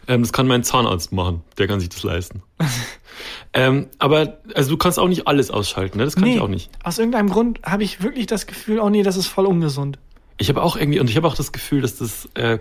ähm, 0.08 0.22
das 0.22 0.34
kann 0.34 0.48
mein 0.48 0.64
Zahnarzt 0.64 1.12
machen. 1.12 1.42
Der 1.58 1.68
kann 1.68 1.80
sich 1.80 1.90
das 1.90 2.04
leisten. 2.04 2.44
ähm, 3.54 3.88
aber 4.00 4.40
also 4.54 4.70
du 4.70 4.78
kannst 4.78 5.00
auch 5.00 5.08
nicht 5.08 5.28
alles 5.28 5.52
ausschalten, 5.52 5.98
ne? 5.98 6.06
Das 6.06 6.16
kann 6.16 6.28
ich 6.28 6.40
auch 6.40 6.48
nicht. 6.48 6.70
aus 6.84 7.00
irgendeinem 7.00 7.30
Grund 7.30 7.62
habe 7.64 7.84
ich 7.84 8.02
wirklich 8.02 8.28
das 8.28 8.48
Gefühl, 8.48 8.80
oh 8.80 8.90
nee, 8.90 9.04
das 9.04 9.18
ist 9.18 9.28
voll 9.28 9.46
ungesund. 9.46 10.00
Ich 10.38 10.50
habe 10.50 10.62
auch 10.62 10.76
irgendwie 10.76 11.00
und 11.00 11.10
ich 11.10 11.16
habe 11.16 11.28
auch 11.28 11.36
das 11.36 11.52
Gefühl, 11.52 11.82
dass 11.82 11.98
das 11.98 12.28
äh, 12.34 12.58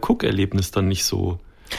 dann 0.72 0.88
nicht 0.88 1.04
so 1.04 1.38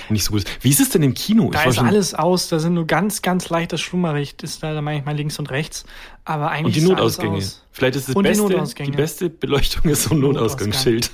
nicht 0.10 0.24
so 0.24 0.32
gut 0.32 0.44
ist. 0.44 0.64
Wie 0.64 0.70
ist 0.70 0.80
es 0.80 0.90
denn 0.90 1.04
im 1.04 1.14
Kino? 1.14 1.50
Da 1.52 1.64
ist 1.64 1.80
alles 1.80 2.14
aus, 2.14 2.50
da 2.50 2.60
sind 2.60 2.74
nur 2.74 2.86
ganz, 2.86 3.22
ganz 3.22 3.50
leichtes 3.50 3.82
Schlummerlicht, 3.82 4.44
ist 4.44 4.64
da 4.64 4.80
manchmal 4.82 5.16
links 5.16 5.40
und 5.40 5.50
rechts. 5.52 5.86
Aber 6.26 6.50
eigentlich 6.50 6.76
und 6.76 6.84
die 6.84 6.90
Notausgänge. 6.90 7.38
aus. 7.38 7.64
Vielleicht 7.72 7.96
ist 7.96 8.10
die 8.10 8.14
beste, 8.14 8.48
die, 8.48 8.54
Notausgänge. 8.54 8.98
beste 8.98 9.30
Beleuchtung 9.30 9.92
ist 9.92 10.04
so 10.04 10.16
ein 10.16 10.20
Notausgang. 10.20 10.70
Notausgangsschild. 10.70 11.12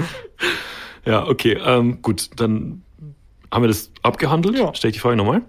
ja, 1.06 1.26
okay, 1.26 1.58
ähm, 1.64 2.02
gut, 2.02 2.30
dann 2.36 2.82
haben 3.52 3.62
wir 3.62 3.68
das 3.68 3.90
abgehandelt. 4.02 4.58
Ja. 4.58 4.74
Stell 4.74 4.90
ich 4.90 4.96
die 4.96 5.00
Frage 5.00 5.16
nochmal. 5.16 5.42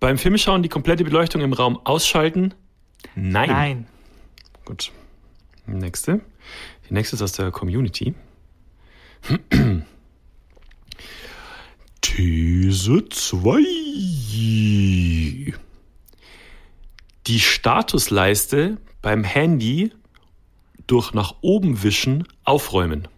Beim 0.00 0.18
Filmschauen 0.18 0.62
die 0.62 0.68
komplette 0.68 1.04
Beleuchtung 1.04 1.40
im 1.40 1.52
Raum 1.52 1.80
ausschalten? 1.84 2.52
Nein. 3.14 3.48
Nein. 3.48 3.86
Gut. 4.64 4.92
Nächste. 5.66 6.20
Die 6.88 6.94
nächste 6.94 7.16
ist 7.16 7.22
aus 7.22 7.32
der 7.32 7.50
Community. 7.50 8.14
These 12.02 13.08
2. 13.08 13.62
Die 17.26 17.40
Statusleiste 17.40 18.76
beim 19.00 19.24
Handy 19.24 19.90
durch 20.86 21.14
nach 21.14 21.36
oben 21.40 21.82
wischen 21.82 22.28
aufräumen. 22.44 23.08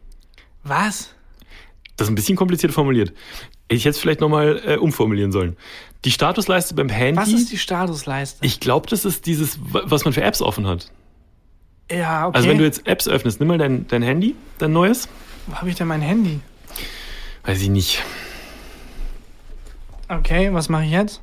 Was? 0.63 1.16
Das 1.97 2.07
ist 2.09 2.13
ein 2.13 2.15
bisschen 2.15 2.37
kompliziert 2.37 2.73
formuliert. 2.73 3.13
Ich 3.69 3.85
hätte 3.85 3.91
es 3.91 3.99
vielleicht 3.99 4.21
nochmal 4.21 4.61
äh, 4.67 4.77
umformulieren 4.77 5.33
sollen. 5.33 5.57
Die 6.05 6.11
Statusleiste 6.11 6.75
beim 6.75 6.89
Handy. 6.91 7.21
Was 7.21 7.29
ist 7.33 7.51
die 7.51 7.59
Statusleiste? 7.59 8.45
ich 8.45 8.61
glaube, 8.61 8.89
das 8.89 9.05
ist 9.05 9.27
dieses, 9.27 9.59
wa- 9.73 9.83
was 9.87 10.05
man 10.05 10.13
für 10.13 10.23
Apps 10.23 10.43
offen 10.43 10.67
hat. 10.67 10.91
ja, 11.91 12.27
okay. 12.29 12.37
Also 12.37 12.49
wenn 12.49 12.59
du 12.59 12.65
jetzt 12.65 12.87
Apps 12.87 13.09
öffnest, 13.09 13.41
nimm 13.41 13.49
mal 13.49 13.59
dein, 13.59 13.87
dein 13.89 14.03
Handy, 14.03 14.35
dein 14.59 14.73
neues. 14.73 15.09
Wo 15.47 15.55
habe 15.57 15.71
ich 15.71 15.77
denn 15.77 15.87
mein 15.89 16.03
Handy? 16.03 16.41
Weiß 17.45 17.63
ich 17.63 17.69
nicht. 17.71 18.03
Okay, 20.09 20.53
was 20.53 20.69
mache 20.69 20.85
ich 20.85 20.91
jetzt? 20.91 21.21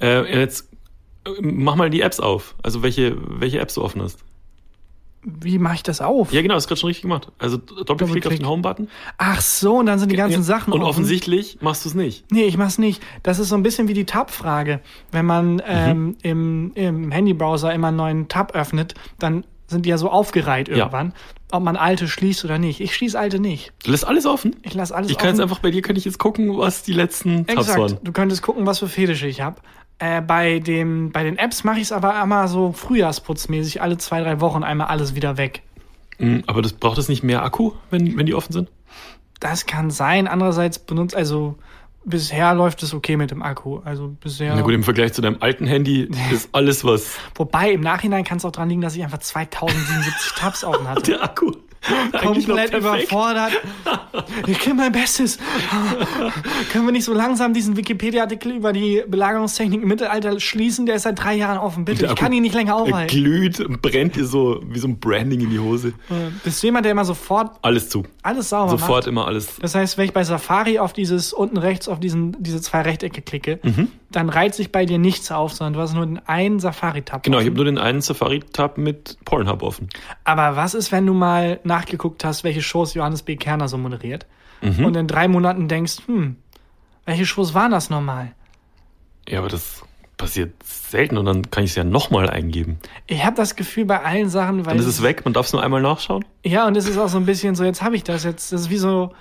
Äh, 0.00 0.40
jetzt 0.40 0.68
äh, 1.26 1.30
mach 1.40 1.76
mal 1.76 1.88
die 1.90 2.00
Apps 2.02 2.20
auf. 2.20 2.54
Also 2.62 2.82
welche, 2.82 3.16
welche 3.40 3.60
Apps 3.60 3.74
du 3.74 3.82
offen 3.82 4.02
hast. 4.02 4.18
Wie 5.28 5.58
mache 5.58 5.74
ich 5.74 5.82
das 5.82 6.00
auf? 6.00 6.32
Ja, 6.32 6.40
genau, 6.40 6.54
hast 6.54 6.68
gerade 6.68 6.78
schon 6.80 6.86
richtig 6.86 7.02
gemacht. 7.02 7.32
Also 7.38 7.56
Doppelklick 7.56 7.90
auf 7.90 7.96
Doppelklick. 7.96 8.38
den 8.38 8.46
Home-Button. 8.48 8.88
Ach 9.18 9.40
so, 9.40 9.78
und 9.78 9.86
dann 9.86 9.98
sind 9.98 10.12
die 10.12 10.16
ganzen 10.16 10.38
Ja, 10.38 10.42
Sachen 10.44 10.72
Und 10.72 10.82
offen. 10.82 10.90
offensichtlich 10.90 11.58
machst 11.60 11.84
du 11.84 11.88
es 11.88 11.94
nicht. 11.96 12.24
Nee, 12.30 12.44
ich 12.44 12.56
mach's 12.56 12.78
nicht. 12.78 13.02
Das 13.24 13.40
ist 13.40 13.48
so 13.48 13.56
ein 13.56 13.64
bisschen 13.64 13.88
wie 13.88 13.94
die 13.94 14.04
Tab-Frage. 14.04 14.80
Wenn 15.10 15.26
man 15.26 15.60
ähm, 15.66 16.16
im, 16.22 16.70
im 16.76 17.10
Handybrowser 17.10 17.74
immer 17.74 17.88
einen 17.88 17.96
neuen 17.96 18.28
Tab 18.28 18.54
öffnet, 18.54 18.94
dann 19.18 19.44
sind 19.66 19.84
die 19.84 19.90
ja 19.90 19.98
so 19.98 20.08
aufgereiht 20.10 20.68
irgendwann, 20.68 21.12
ob 21.50 21.60
man 21.64 21.74
alte 21.76 22.06
schließt 22.06 22.44
oder 22.44 22.58
nicht. 22.58 22.80
Ich 22.80 22.94
schließe 22.94 23.18
alte 23.18 23.40
nicht. 23.40 23.72
Du 23.84 23.90
lässt 23.90 24.06
alles 24.06 24.24
offen. 24.26 24.54
Ich 24.62 24.74
lasse 24.74 24.94
alles 24.94 25.10
Ich 25.10 25.18
kann 25.18 25.26
jetzt 25.30 25.38
offen. 25.40 25.42
einfach 25.50 25.58
bei 25.58 25.72
dir, 25.72 25.82
könnte 25.82 25.98
ich 25.98 26.04
jetzt 26.04 26.18
gucken, 26.18 26.56
was 26.56 26.84
die 26.84 26.92
letzten 26.92 27.48
Tabs 27.48 27.68
waren. 27.70 27.82
Exakt. 27.82 28.06
Du 28.06 28.12
könntest 28.12 28.42
gucken, 28.42 28.64
was 28.64 28.78
für 28.78 28.86
Fetische 28.86 29.26
ich 29.26 29.40
habe. 29.40 29.56
Äh, 29.98 30.20
bei, 30.20 30.58
dem, 30.58 31.10
bei 31.10 31.24
den 31.24 31.38
Apps 31.38 31.64
mache 31.64 31.76
ich 31.76 31.84
es 31.84 31.92
aber 31.92 32.20
immer 32.22 32.48
so 32.48 32.72
frühjahrsputzmäßig, 32.72 33.80
alle 33.80 33.96
zwei, 33.96 34.20
drei 34.20 34.40
Wochen 34.40 34.62
einmal 34.62 34.88
alles 34.88 35.14
wieder 35.14 35.38
weg. 35.38 35.62
Mhm, 36.18 36.44
Aber 36.46 36.62
das 36.62 36.72
braucht 36.74 36.98
es 36.98 37.08
nicht 37.08 37.22
mehr 37.22 37.42
Akku, 37.42 37.72
wenn, 37.90 38.16
wenn 38.16 38.26
die 38.26 38.34
offen 38.34 38.52
sind? 38.52 38.70
Das 39.40 39.66
kann 39.66 39.90
sein. 39.90 40.28
Andererseits 40.28 40.78
benutzt, 40.78 41.14
also 41.14 41.56
bisher 42.04 42.54
läuft 42.54 42.82
es 42.82 42.94
okay 42.94 43.16
mit 43.16 43.30
dem 43.30 43.42
Akku. 43.42 43.80
Also 43.84 44.14
bisher. 44.20 44.54
Na 44.54 44.62
gut, 44.62 44.74
im 44.74 44.84
Vergleich 44.84 45.12
zu 45.12 45.22
deinem 45.22 45.38
alten 45.40 45.66
Handy 45.66 46.08
ist 46.32 46.50
alles, 46.52 46.84
was 46.84 47.16
Wobei, 47.34 47.72
im 47.72 47.80
Nachhinein 47.80 48.24
kann 48.24 48.38
es 48.38 48.44
auch 48.44 48.52
dran 48.52 48.68
liegen, 48.68 48.80
dass 48.80 48.96
ich 48.96 49.02
einfach 49.02 49.18
2077 49.18 50.32
Tabs 50.38 50.64
offen 50.64 50.88
hatte. 50.88 51.02
der 51.12 51.22
Akku 51.22 51.52
Komplett 52.20 52.74
überfordert. 52.74 53.52
Ich 54.46 54.58
gebe 54.60 54.74
mein 54.76 54.92
Bestes. 54.92 55.38
Können 56.72 56.86
wir 56.86 56.92
nicht 56.92 57.04
so 57.04 57.12
langsam 57.12 57.52
diesen 57.54 57.76
Wikipedia-Artikel 57.76 58.52
über 58.52 58.72
die 58.72 59.02
Belagerungstechnik 59.06 59.82
im 59.82 59.88
Mittelalter 59.88 60.38
schließen? 60.40 60.86
Der 60.86 60.96
ist 60.96 61.02
seit 61.02 61.22
drei 61.22 61.34
Jahren 61.34 61.58
offen. 61.58 61.84
Bitte, 61.84 62.06
ich 62.06 62.14
kann 62.14 62.32
ihn 62.32 62.42
nicht 62.42 62.54
länger 62.54 62.72
Er 62.72 62.76
aufhalten. 62.76 63.16
glüht 63.16 63.60
und 63.60 63.82
brennt 63.82 64.16
dir 64.16 64.24
so 64.24 64.60
wie 64.68 64.78
so 64.78 64.88
ein 64.88 64.98
Branding 64.98 65.40
in 65.40 65.50
die 65.50 65.58
Hose. 65.58 65.92
Bist 66.44 66.62
du 66.62 66.66
jemand, 66.68 66.84
der 66.84 66.92
immer 66.92 67.04
sofort 67.04 67.56
Alles 67.62 67.88
zu. 67.88 68.04
alles 68.22 68.48
sauber 68.50 68.70
Sofort 68.72 68.90
macht? 69.04 69.06
immer 69.08 69.26
alles. 69.26 69.56
Das 69.60 69.74
heißt, 69.74 69.98
wenn 69.98 70.06
ich 70.06 70.12
bei 70.12 70.24
Safari 70.24 70.78
auf 70.78 70.92
dieses 70.92 71.32
unten 71.32 71.56
rechts 71.56 71.88
auf 71.88 72.00
diesen, 72.00 72.36
diese 72.42 72.60
zwei 72.60 72.82
Rechtecke 72.82 73.22
klicke, 73.22 73.60
Mhm. 73.62 73.88
Dann 74.10 74.28
reiht 74.28 74.54
sich 74.54 74.70
bei 74.72 74.86
dir 74.86 74.98
nichts 74.98 75.30
auf, 75.32 75.52
sondern 75.52 75.72
du 75.74 75.80
hast 75.80 75.94
nur 75.94 76.06
den 76.06 76.20
einen 76.26 76.60
Safari-Tab. 76.60 77.22
Genau, 77.24 77.38
ich 77.38 77.46
habe 77.46 77.56
nur 77.56 77.64
den 77.64 77.78
einen 77.78 78.00
Safari-Tab 78.00 78.78
mit 78.78 79.18
Pornhub 79.24 79.62
offen. 79.62 79.88
Aber 80.24 80.56
was 80.56 80.74
ist, 80.74 80.92
wenn 80.92 81.06
du 81.06 81.12
mal 81.14 81.58
nachgeguckt 81.64 82.24
hast, 82.24 82.44
welche 82.44 82.62
Shows 82.62 82.94
Johannes 82.94 83.22
B. 83.22 83.36
Kerner 83.36 83.68
so 83.68 83.78
moderiert 83.78 84.26
Mhm. 84.62 84.84
und 84.86 84.96
in 84.96 85.06
drei 85.06 85.28
Monaten 85.28 85.68
denkst, 85.68 85.98
hm, 86.06 86.36
welche 87.04 87.26
Shows 87.26 87.52
waren 87.52 87.70
das 87.72 87.90
nochmal? 87.90 88.32
Ja, 89.28 89.40
aber 89.40 89.48
das 89.48 89.82
passiert 90.16 90.54
selten 90.64 91.18
und 91.18 91.26
dann 91.26 91.50
kann 91.50 91.64
ich 91.64 91.70
es 91.70 91.76
ja 91.76 91.84
nochmal 91.84 92.30
eingeben. 92.30 92.78
Ich 93.06 93.22
habe 93.24 93.36
das 93.36 93.54
Gefühl 93.54 93.84
bei 93.84 94.02
allen 94.02 94.30
Sachen, 94.30 94.64
weil 94.64 94.72
Dann 94.72 94.78
ist 94.78 94.86
es 94.86 95.02
weg, 95.02 95.24
man 95.26 95.34
darf 95.34 95.46
es 95.46 95.52
nur 95.52 95.62
einmal 95.62 95.82
nachschauen. 95.82 96.24
ja 96.42 96.66
und 96.66 96.74
es 96.76 96.88
ist 96.88 96.96
auch 96.96 97.08
so 97.08 97.18
ein 97.18 97.26
bisschen 97.26 97.54
so, 97.54 97.64
jetzt 97.64 97.82
habe 97.82 97.96
ich 97.96 98.02
das 98.04 98.24
jetzt, 98.24 98.50
das 98.52 98.62
ist 98.62 98.70
wie 98.70 98.78
so, 98.78 99.12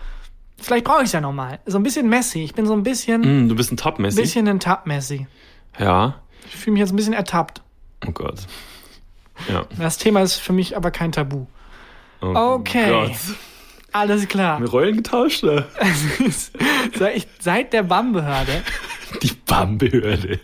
vielleicht 0.60 0.86
brauche 0.86 1.00
ich 1.02 1.06
es 1.08 1.12
ja 1.12 1.22
nochmal, 1.22 1.60
so 1.66 1.78
ein 1.78 1.84
bisschen 1.84 2.08
messy. 2.10 2.44
Ich 2.44 2.54
bin 2.54 2.66
so 2.66 2.74
ein 2.74 2.84
bisschen, 2.84 3.24
Hm, 3.24 3.50
du 3.50 3.56
bist 3.56 3.72
ein 3.72 3.78
Tab-Messi. 3.78 4.22
bisschen 4.22 4.48
ein 4.48 4.60
Tab-Messi. 4.60 5.28
Ja. 5.80 6.22
Ich 6.48 6.56
fühle 6.56 6.74
mich 6.74 6.82
jetzt 6.82 6.92
ein 6.94 6.96
bisschen 6.96 7.14
ertappt. 7.14 7.62
Oh 8.08 8.12
Gott. 8.12 8.46
Ja. 9.50 9.66
Das 9.78 9.98
Thema 9.98 10.22
ist 10.22 10.36
für 10.36 10.54
mich 10.54 10.78
aber 10.78 10.92
kein 10.92 11.12
Tabu. 11.12 11.46
Oh 12.22 12.56
Okay. 12.56 12.90
Gott. 12.90 13.12
Alles 13.92 14.28
klar. 14.28 14.60
Wir 14.60 14.70
Rollen 14.70 14.98
getauscht, 14.98 15.44
oder? 15.44 15.66
seit, 17.40 17.74
der 17.74 17.84
BAM-Behörde 17.84 18.62
Die 19.24 19.32
BAM-Behörde. 19.46 20.40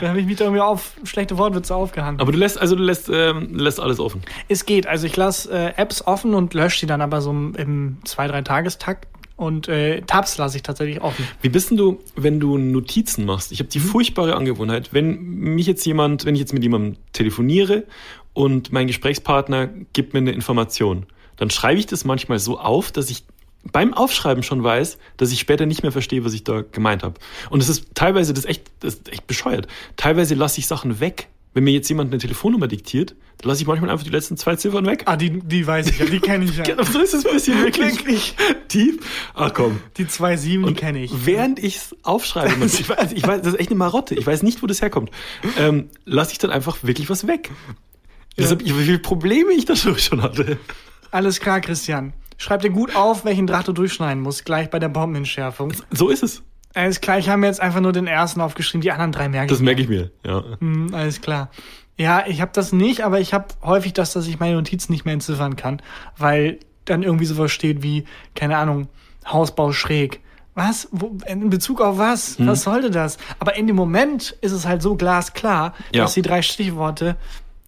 da 0.00 0.08
habe 0.08 0.20
ich 0.20 0.26
mich 0.26 0.36
da 0.36 0.44
irgendwie 0.44 0.62
auf 0.62 0.92
schlechte 1.04 1.36
Wortwitze 1.36 1.74
aufgehangen. 1.74 2.20
Aber 2.20 2.32
du 2.32 2.38
lässt, 2.38 2.58
also 2.58 2.76
du 2.76 2.82
lässt, 2.82 3.10
ähm, 3.12 3.54
lässt 3.54 3.80
alles 3.80 4.00
offen. 4.00 4.22
Es 4.48 4.64
geht. 4.64 4.86
Also 4.86 5.06
ich 5.06 5.16
lasse 5.16 5.50
äh, 5.52 5.74
Apps 5.76 6.06
offen 6.06 6.34
und 6.34 6.54
lösche 6.54 6.80
die 6.80 6.86
dann 6.86 7.02
aber 7.02 7.20
so 7.20 7.30
im 7.30 7.98
zwei, 8.04 8.26
drei 8.28 8.40
Tagestakt. 8.42 9.06
Und 9.40 9.68
äh, 9.68 10.02
Tabs 10.02 10.36
lasse 10.36 10.58
ich 10.58 10.62
tatsächlich 10.62 11.00
offen. 11.00 11.26
Wie 11.40 11.48
bist 11.48 11.70
denn 11.70 11.78
du, 11.78 11.98
wenn 12.14 12.40
du 12.40 12.58
Notizen 12.58 13.24
machst? 13.24 13.52
Ich 13.52 13.60
habe 13.60 13.70
die 13.70 13.80
furchtbare 13.80 14.36
Angewohnheit, 14.36 14.92
wenn 14.92 15.18
mich 15.18 15.66
jetzt 15.66 15.86
jemand, 15.86 16.26
wenn 16.26 16.34
ich 16.34 16.40
jetzt 16.42 16.52
mit 16.52 16.62
jemandem 16.62 16.96
telefoniere 17.14 17.84
und 18.34 18.70
mein 18.70 18.86
Gesprächspartner 18.86 19.70
gibt 19.94 20.12
mir 20.12 20.18
eine 20.18 20.32
Information, 20.32 21.06
dann 21.38 21.48
schreibe 21.48 21.80
ich 21.80 21.86
das 21.86 22.04
manchmal 22.04 22.38
so 22.38 22.60
auf, 22.60 22.92
dass 22.92 23.08
ich 23.08 23.24
beim 23.64 23.94
Aufschreiben 23.94 24.42
schon 24.42 24.62
weiß, 24.62 24.98
dass 25.16 25.32
ich 25.32 25.40
später 25.40 25.64
nicht 25.64 25.82
mehr 25.82 25.92
verstehe, 25.92 26.22
was 26.22 26.34
ich 26.34 26.44
da 26.44 26.60
gemeint 26.60 27.02
habe. 27.02 27.14
Und 27.48 27.62
es 27.62 27.70
ist 27.70 27.94
teilweise 27.94 28.34
das 28.34 28.44
ist 28.44 28.50
echt, 28.50 28.70
das 28.80 28.96
ist 28.96 29.10
echt 29.10 29.26
bescheuert. 29.26 29.68
Teilweise 29.96 30.34
lasse 30.34 30.60
ich 30.60 30.66
Sachen 30.66 31.00
weg. 31.00 31.28
Wenn 31.52 31.64
mir 31.64 31.72
jetzt 31.72 31.88
jemand 31.88 32.12
eine 32.12 32.18
Telefonnummer 32.18 32.68
diktiert, 32.68 33.16
dann 33.38 33.48
lasse 33.48 33.62
ich 33.62 33.66
manchmal 33.66 33.90
einfach 33.90 34.04
die 34.04 34.10
letzten 34.10 34.36
zwei 34.36 34.54
Ziffern 34.54 34.86
weg. 34.86 35.02
Ah, 35.06 35.16
die, 35.16 35.40
die 35.40 35.66
weiß 35.66 35.88
ich 35.88 35.98
ja, 35.98 36.06
die 36.06 36.20
kenne 36.20 36.44
ich 36.44 36.56
ja. 36.56 36.62
Genau, 36.62 36.84
so 36.84 37.00
ist 37.00 37.12
es 37.12 37.26
ein 37.26 37.32
bisschen 37.32 37.64
wirklich 37.64 38.36
tief. 38.68 38.98
Ach 39.34 39.52
komm. 39.52 39.80
Die 39.96 40.04
2,7, 40.04 40.42
die 40.42 40.58
Und 40.58 40.76
kenne 40.76 41.02
ich. 41.02 41.10
Während 41.26 41.58
ich's 41.58 41.96
aufschreibe, 42.02 42.56
muss, 42.58 42.78
ich, 42.78 42.88
weiß, 42.88 43.12
ich 43.12 43.26
weiß, 43.26 43.42
das 43.42 43.54
ist 43.54 43.60
echt 43.60 43.70
eine 43.70 43.78
Marotte. 43.78 44.14
Ich 44.14 44.26
weiß 44.26 44.44
nicht, 44.44 44.62
wo 44.62 44.66
das 44.68 44.80
herkommt. 44.80 45.10
Ähm, 45.58 45.88
lasse 46.04 46.32
ich 46.32 46.38
dann 46.38 46.50
einfach 46.50 46.78
wirklich 46.82 47.10
was 47.10 47.26
weg. 47.26 47.50
Deshalb, 48.38 48.64
wie 48.64 48.70
viele 48.70 48.98
Probleme 49.00 49.52
ich 49.52 49.64
da 49.64 49.74
schon 49.74 50.22
hatte. 50.22 50.58
Alles 51.10 51.40
klar, 51.40 51.60
Christian. 51.60 52.12
Schreib 52.36 52.62
dir 52.62 52.70
gut 52.70 52.94
auf, 52.94 53.24
welchen 53.24 53.46
Draht 53.46 53.68
du 53.68 53.72
durchschneiden 53.72 54.22
musst, 54.22 54.44
gleich 54.46 54.70
bei 54.70 54.78
der 54.78 54.88
Bombenentschärfung. 54.88 55.74
So 55.90 56.08
ist 56.08 56.22
es. 56.22 56.42
Alles 56.74 57.00
klar, 57.00 57.18
ich 57.18 57.28
habe 57.28 57.38
mir 57.40 57.46
jetzt 57.48 57.60
einfach 57.60 57.80
nur 57.80 57.92
den 57.92 58.06
ersten 58.06 58.40
aufgeschrieben, 58.40 58.80
die 58.82 58.92
anderen 58.92 59.12
drei 59.12 59.28
merke 59.28 59.48
Das 59.48 59.58
ich. 59.58 59.64
merke 59.64 59.82
ich 59.82 59.88
mir. 59.88 60.10
Ja. 60.24 60.44
Hm, 60.60 60.94
alles 60.94 61.20
klar. 61.20 61.50
Ja, 61.96 62.24
ich 62.26 62.40
habe 62.40 62.52
das 62.54 62.72
nicht, 62.72 63.02
aber 63.02 63.20
ich 63.20 63.34
habe 63.34 63.46
häufig 63.62 63.92
das, 63.92 64.12
dass 64.12 64.26
ich 64.26 64.38
meine 64.38 64.54
Notizen 64.54 64.92
nicht 64.92 65.04
mehr 65.04 65.14
entziffern 65.14 65.56
kann, 65.56 65.82
weil 66.16 66.58
dann 66.84 67.02
irgendwie 67.02 67.26
sowas 67.26 67.50
steht 67.52 67.82
wie, 67.82 68.04
keine 68.34 68.56
Ahnung, 68.56 68.88
Hausbau 69.26 69.72
schräg. 69.72 70.20
Was? 70.54 70.88
Wo, 70.92 71.16
in 71.26 71.50
Bezug 71.50 71.80
auf 71.80 71.98
was? 71.98 72.38
Hm. 72.38 72.46
Was 72.46 72.62
sollte 72.62 72.90
das? 72.90 73.18
Aber 73.38 73.54
in 73.56 73.66
dem 73.66 73.76
Moment 73.76 74.36
ist 74.40 74.52
es 74.52 74.66
halt 74.66 74.80
so 74.82 74.94
glasklar, 74.96 75.74
Ja. 75.92 76.02
dass 76.04 76.14
die 76.14 76.22
drei 76.22 76.42
Stichworte 76.42 77.16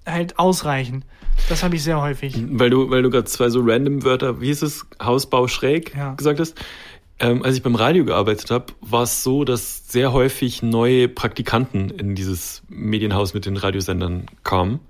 halt 0.07 0.39
ausreichen. 0.39 1.05
Das 1.49 1.63
habe 1.63 1.77
ich 1.77 1.83
sehr 1.83 2.01
häufig. 2.01 2.37
Weil 2.51 2.71
du, 2.71 2.91
weil 2.91 3.03
du 3.03 3.11
gerade 3.11 3.25
zwei 3.25 3.49
so 3.51 3.61
random 3.65 4.05
Wörter, 4.05 4.41
wie 4.41 4.47
hieß 4.47 4.63
es, 4.63 4.87
Hausbau 5.03 5.49
schräg 5.49 5.95
Ja. 5.97 6.15
gesagt 6.15 6.41
hast. 6.41 6.55
Ähm, 7.19 7.43
als 7.43 7.57
ich 7.57 7.63
beim 7.63 7.75
Radio 7.75 8.05
gearbeitet 8.05 8.51
habe, 8.51 8.73
war 8.81 9.03
es 9.03 9.23
so, 9.23 9.45
dass 9.45 9.89
sehr 9.89 10.13
häufig 10.13 10.63
neue 10.63 11.09
Praktikanten 11.09 11.91
in 11.91 12.15
dieses 12.15 12.63
Medienhaus 12.69 13.35
mit 13.35 13.47
den 13.47 13.57
Radiosendern 13.57 14.27
kamen. 14.43 14.81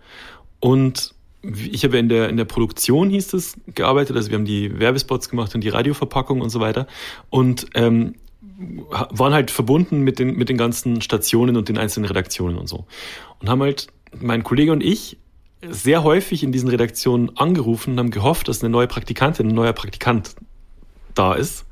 Und 0.61 1.15
ich 1.43 1.85
habe 1.85 1.99
in 1.99 2.09
der, 2.09 2.29
in 2.29 2.37
der 2.37 2.45
Produktion, 2.45 3.11
hieß 3.11 3.35
es, 3.35 3.57
gearbeitet. 3.75 4.17
Also 4.17 4.31
wir 4.31 4.39
haben 4.39 4.45
die 4.45 4.79
Werbespots 4.79 5.29
gemacht 5.29 5.55
und 5.55 5.63
die 5.63 5.69
Radioverpackung 5.69 6.41
und 6.41 6.51
so 6.51 6.61
weiter. 6.61 6.87
Und 7.31 7.67
ähm, 7.75 8.15
waren 8.89 9.33
halt 9.33 9.51
verbunden 9.51 10.03
mit 10.03 10.19
den, 10.19 10.37
mit 10.37 10.49
den 10.49 10.57
ganzen 10.57 11.01
Stationen 11.01 11.57
und 11.57 11.69
den 11.69 11.79
einzelnen 11.79 12.07
Redaktionen 12.07 12.59
und 12.59 12.69
so. 12.69 12.87
Und 13.41 13.49
haben 13.49 13.61
halt, 13.61 13.89
mein 14.21 14.45
Kollege 14.45 14.73
und 14.73 14.83
ich, 14.83 15.19
sehr 15.69 16.03
häufig 16.03 16.43
in 16.43 16.53
diesen 16.53 16.69
Redaktionen 16.69 17.37
angerufen 17.37 17.93
und 17.93 17.99
haben 17.99 18.11
gehofft, 18.11 18.49
dass 18.49 18.63
eine 18.63 18.71
neue 18.71 18.87
Praktikantin, 18.87 19.49
ein 19.49 19.55
neuer 19.55 19.73
Praktikant 19.73 20.35
da 21.15 21.35
ist. 21.35 21.67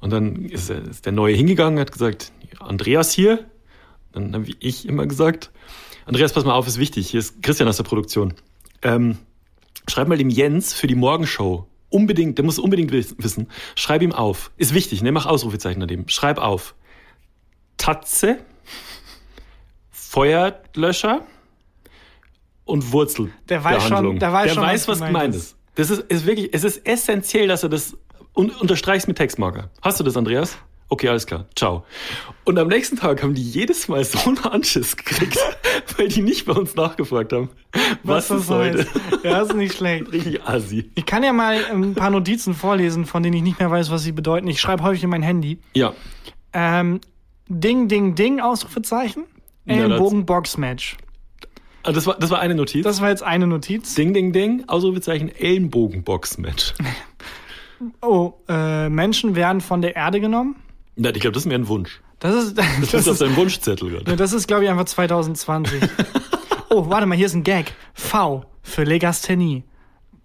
Und 0.00 0.10
dann 0.10 0.44
ist, 0.44 0.70
ist 0.70 1.06
der 1.06 1.12
Neue 1.12 1.34
hingegangen, 1.34 1.78
hat 1.80 1.92
gesagt, 1.92 2.32
Andreas 2.60 3.12
hier. 3.12 3.46
Dann 4.12 4.32
habe 4.34 4.46
ich 4.60 4.88
immer 4.88 5.06
gesagt, 5.06 5.50
Andreas, 6.06 6.32
pass 6.32 6.44
mal 6.44 6.54
auf, 6.54 6.66
ist 6.66 6.78
wichtig. 6.78 7.10
Hier 7.10 7.20
ist 7.20 7.42
Christian 7.42 7.68
aus 7.68 7.76
der 7.76 7.84
Produktion. 7.84 8.34
Ähm, 8.82 9.18
schreib 9.88 10.08
mal 10.08 10.16
dem 10.16 10.30
Jens 10.30 10.72
für 10.72 10.86
die 10.86 10.94
Morgenshow. 10.94 11.66
Unbedingt, 11.90 12.38
der 12.38 12.44
muss 12.44 12.58
unbedingt 12.58 12.92
wiss- 12.92 13.14
wissen. 13.18 13.48
Schreib 13.74 14.02
ihm 14.02 14.12
auf. 14.12 14.50
Ist 14.56 14.72
wichtig, 14.74 15.02
ne? 15.02 15.10
Mach 15.12 15.26
Ausrufezeichen 15.26 15.80
daneben. 15.80 16.08
Schreib 16.08 16.38
auf. 16.38 16.74
Tatze, 17.76 18.38
Feuerlöscher 19.90 21.22
und 22.64 22.92
Wurzel. 22.92 23.30
Der 23.48 23.62
weiß 23.64 23.84
schon- 23.84 24.18
der 24.18 24.32
weiß 24.32 24.54
schon, 24.54 24.62
weiß, 24.62 24.88
was 24.88 25.00
was 25.00 25.06
gemeint 25.06 25.14
gemeint 25.14 25.34
ist. 25.34 25.56
Das 25.74 25.90
ist, 25.90 26.00
ist 26.10 26.26
wirklich, 26.26 26.50
es 26.52 26.64
ist 26.64 26.86
essentiell, 26.86 27.46
dass 27.48 27.62
er 27.62 27.68
das 27.68 27.96
un 28.38 28.50
unterstreichst 28.50 29.08
mit 29.08 29.18
Textmarker. 29.18 29.70
Hast 29.82 30.00
du 30.00 30.04
das, 30.04 30.16
Andreas? 30.16 30.56
Okay, 30.90 31.08
alles 31.08 31.26
klar. 31.26 31.44
Ciao. 31.54 31.84
Und 32.44 32.58
am 32.58 32.68
nächsten 32.68 32.96
Tag 32.96 33.22
haben 33.22 33.34
die 33.34 33.42
jedes 33.42 33.88
Mal 33.88 34.02
so 34.04 34.18
einen 34.26 34.38
Anschiss 34.38 34.96
gekriegt, 34.96 35.36
weil 35.98 36.08
die 36.08 36.22
nicht 36.22 36.46
bei 36.46 36.54
uns 36.54 36.74
nachgefragt 36.76 37.34
haben. 37.34 37.50
Was, 38.04 38.28
das 38.28 38.42
ist 38.44 38.48
heute? 38.50 38.86
Ja, 39.22 39.42
ist 39.42 39.54
nicht 39.54 39.76
schlecht. 39.76 40.10
Richtig 40.12 40.42
assi. 40.44 40.90
Ich 40.94 41.04
kann 41.04 41.22
ja 41.22 41.34
mal 41.34 41.62
ein 41.70 41.94
paar 41.94 42.08
Notizen 42.08 42.54
vorlesen, 42.54 43.04
von 43.04 43.22
denen 43.22 43.36
ich 43.36 43.42
nicht 43.42 43.58
mehr 43.58 43.70
weiß, 43.70 43.90
was 43.90 44.02
sie 44.02 44.12
bedeuten. 44.12 44.48
Ich 44.48 44.60
schreibe 44.62 44.82
häufig 44.82 45.04
in 45.04 45.10
mein 45.10 45.22
Handy. 45.22 45.58
Ja. 45.74 45.92
Ähm, 46.54 47.02
Ding, 47.48 47.88
Ding, 47.88 48.14
Ding, 48.14 48.40
Ausrufezeichen. 48.40 49.24
Ja, 49.66 49.74
das- 49.74 49.84
Ellenbogen, 49.84 50.24
Boxmatch. 50.24 50.96
Ah, 51.82 51.92
Das 51.92 52.06
war, 52.06 52.18
das 52.18 52.30
war 52.30 52.40
eine 52.40 52.54
Notiz. 52.54 52.84
Das 52.84 53.02
war 53.02 53.10
jetzt 53.10 53.22
eine 53.22 53.46
Notiz. 53.46 53.94
Ding, 53.94 54.14
ding, 54.14 54.32
ding. 54.32 54.64
Ausrufezeichen 54.68 55.28
Ellenbogenbox-Match. 55.28 56.72
Oh, 58.02 58.34
äh, 58.48 58.88
Menschen 58.88 59.34
werden 59.36 59.60
von 59.60 59.82
der 59.82 59.96
Erde 59.96 60.20
genommen. 60.20 60.56
Ja, 60.96 61.10
ich 61.10 61.20
glaube, 61.20 61.32
das 61.32 61.44
ist 61.44 61.48
mir 61.48 61.54
ein 61.54 61.68
Wunsch. 61.68 62.00
Das 62.18 62.34
ist, 62.34 62.58
Das, 62.58 62.66
das 62.80 62.94
ist 62.94 63.08
auf 63.08 63.12
ist, 63.14 63.20
deinem 63.20 63.36
Wunschzettel 63.36 63.90
ne, 63.90 63.98
gerade. 63.98 64.16
das 64.16 64.32
ist 64.32 64.46
glaube 64.48 64.64
ich, 64.64 64.70
einfach 64.70 64.84
2020. 64.86 65.82
oh, 66.70 66.88
warte 66.88 67.06
mal, 67.06 67.16
hier 67.16 67.26
ist 67.26 67.34
ein 67.34 67.44
Gag. 67.44 67.74
V 67.94 68.44
für 68.62 68.84
Legasthenie. 68.84 69.64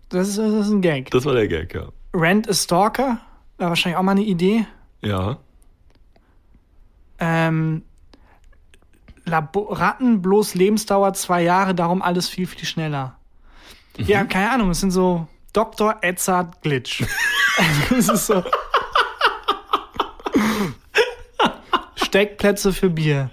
Das 0.10 0.30
ist, 0.30 0.38
das 0.38 0.52
ist 0.68 0.70
ein 0.70 0.82
Gag. 0.82 1.12
Das 1.12 1.26
war 1.26 1.34
der 1.34 1.48
Gag, 1.48 1.74
ja. 1.74 1.90
Rent 2.14 2.50
a 2.50 2.54
Stalker. 2.54 3.20
War 3.58 3.70
wahrscheinlich 3.70 3.98
auch 3.98 4.04
mal 4.04 4.12
eine 4.12 4.24
Idee. 4.24 4.66
Ja. 5.02 5.38
Ähm, 7.20 7.84
Labo 9.26 9.62
Ratten 9.72 10.22
bloß 10.22 10.56
Lebensdauer 10.56 11.14
zwei 11.14 11.44
Jahre, 11.44 11.74
darum 11.74 12.02
alles 12.02 12.28
viel, 12.28 12.48
viel 12.48 12.66
schneller. 12.66 13.18
Ja, 13.98 14.24
keine 14.26 14.52
Ahnung, 14.52 14.72
es 14.72 14.80
sind 14.80 14.92
so 14.92 15.28
Dr. 15.54 15.98
Edzard 16.02 16.62
Glitch. 16.62 17.04
das 17.90 18.10
ist 18.10 18.28
so. 18.28 18.44
Steckplätze 21.96 22.74
für 22.74 22.90
Bier. 22.90 23.32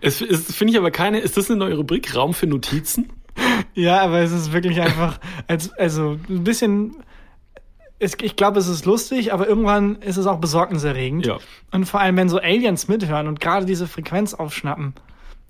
Es, 0.00 0.20
es 0.20 0.54
finde 0.54 0.72
ich 0.72 0.78
aber 0.78 0.90
keine. 0.90 1.18
Ist 1.18 1.36
das 1.36 1.50
eine 1.50 1.58
neue 1.58 1.76
Rubrik? 1.76 2.14
Raum 2.14 2.34
für 2.34 2.46
Notizen? 2.46 3.10
Ja, 3.74 4.00
aber 4.00 4.20
es 4.20 4.32
ist 4.32 4.52
wirklich 4.52 4.80
einfach, 4.80 5.18
als, 5.46 5.72
also 5.74 6.18
ein 6.28 6.44
bisschen. 6.44 6.96
Es, 8.00 8.16
ich 8.22 8.36
glaube, 8.36 8.60
es 8.60 8.68
ist 8.68 8.84
lustig, 8.84 9.32
aber 9.32 9.48
irgendwann 9.48 9.96
ist 9.96 10.16
es 10.16 10.26
auch 10.26 10.38
besorgniserregend. 10.38 11.26
Ja. 11.26 11.38
Und 11.72 11.86
vor 11.86 12.00
allem, 12.00 12.16
wenn 12.16 12.28
so 12.28 12.38
Aliens 12.38 12.86
mithören 12.86 13.26
und 13.26 13.40
gerade 13.40 13.66
diese 13.66 13.88
Frequenz 13.88 14.34
aufschnappen 14.34 14.94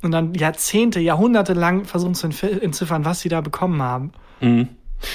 und 0.01 0.13
dann 0.13 0.33
Jahrzehnte, 0.33 0.99
Jahrhunderte 0.99 1.53
lang 1.53 1.85
versuchen 1.85 2.15
zu 2.15 2.27
entziffern, 2.27 3.05
was 3.05 3.21
sie 3.21 3.29
da 3.29 3.43
bekommen 3.43 3.83
haben. 3.83 4.13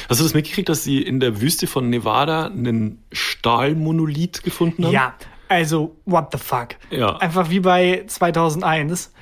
Hast 0.10 0.20
du 0.20 0.24
das 0.24 0.34
mitgekriegt, 0.34 0.70
dass 0.70 0.84
sie 0.84 1.02
in 1.02 1.20
der 1.20 1.42
Wüste 1.42 1.68
von 1.68 1.90
Nevada 1.90 2.46
einen 2.46 3.04
Stahlmonolith 3.12 4.44
gefunden 4.44 4.86
haben? 4.86 4.94
Ja, 4.94 5.14
also, 5.50 5.96
what 6.06 6.30
the 6.32 6.38
fuck? 6.38 6.70
Ja. 6.90 7.18
Einfach 7.18 7.50
wie 7.50 7.60
bei 7.60 8.06
2001. 8.08 9.14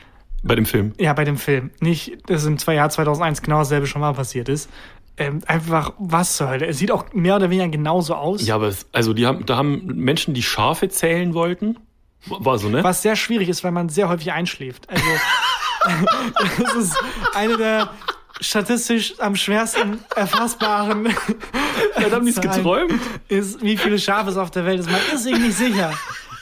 Bei 0.44 0.56
dem 0.56 0.66
Film. 0.66 0.94
Ja, 0.98 1.14
bei 1.14 1.26
dem 1.26 1.38
Film. 1.38 1.72
Nicht, 1.82 2.18
dass 2.28 2.46
im 2.46 2.58
Jahr 2.58 2.90
2001 2.90 3.42
genau 3.42 3.60
dasselbe 3.60 3.86
schon 3.86 4.02
mal 4.02 4.14
passiert 4.14 4.50
ist. 4.50 4.70
Ähm, 5.18 5.42
einfach, 5.46 5.94
was 6.00 6.38
zur 6.38 6.50
Hölle? 6.50 6.68
Es 6.68 6.78
sieht 6.78 6.90
auch 6.90 7.12
mehr 7.14 7.36
oder 7.36 7.50
weniger 7.50 7.68
genauso 7.68 8.16
aus. 8.16 8.46
Ja, 8.48 8.56
aber 8.56 8.68
es, 8.68 8.88
also 8.92 9.14
die 9.14 9.28
haben, 9.28 9.46
da 9.46 9.58
haben 9.58 9.86
Menschen, 9.86 10.34
die 10.34 10.42
Schafe 10.42 10.90
zählen 10.90 11.34
wollten. 11.34 11.78
War 12.28 12.58
so, 12.58 12.70
ne? 12.70 12.84
Was 12.84 13.02
sehr 13.02 13.16
schwierig 13.16 13.50
ist, 13.50 13.64
weil 13.64 13.72
man 13.72 13.90
sehr 13.90 14.08
häufig 14.08 14.32
einschläft. 14.32 14.90
Also, 14.90 15.06
das 16.64 16.76
ist 16.76 16.96
eine 17.36 17.58
der 17.58 17.90
statistisch 18.42 19.14
am 19.20 19.36
schwersten 19.36 20.00
erfassbaren 20.16 21.04
da 21.96 22.12
haben 22.12 22.26
die 22.26 22.32
es 22.32 22.42
geträumt. 22.42 23.00
ist, 23.30 23.62
wie 23.62 23.78
viele 23.78 24.00
Schafe 24.00 24.32
es 24.32 24.38
auf 24.38 24.52
der 24.52 24.66
Welt 24.66 24.80
ist. 24.80 24.90
Man 24.92 25.00
ist 25.14 25.24
sich 25.24 25.38
nicht 25.38 25.56
sicher. 25.56 25.94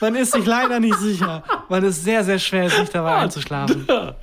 Man 0.01 0.15
ist 0.15 0.31
sich 0.31 0.45
leider 0.45 0.79
nicht 0.79 0.97
sicher, 0.97 1.43
weil 1.67 1.83
es 1.83 2.03
sehr, 2.03 2.23
sehr 2.23 2.39
schwer 2.39 2.65
ist, 2.65 2.77
sich 2.77 2.89
dabei 2.89 3.17
einzuschlafen. 3.17 3.85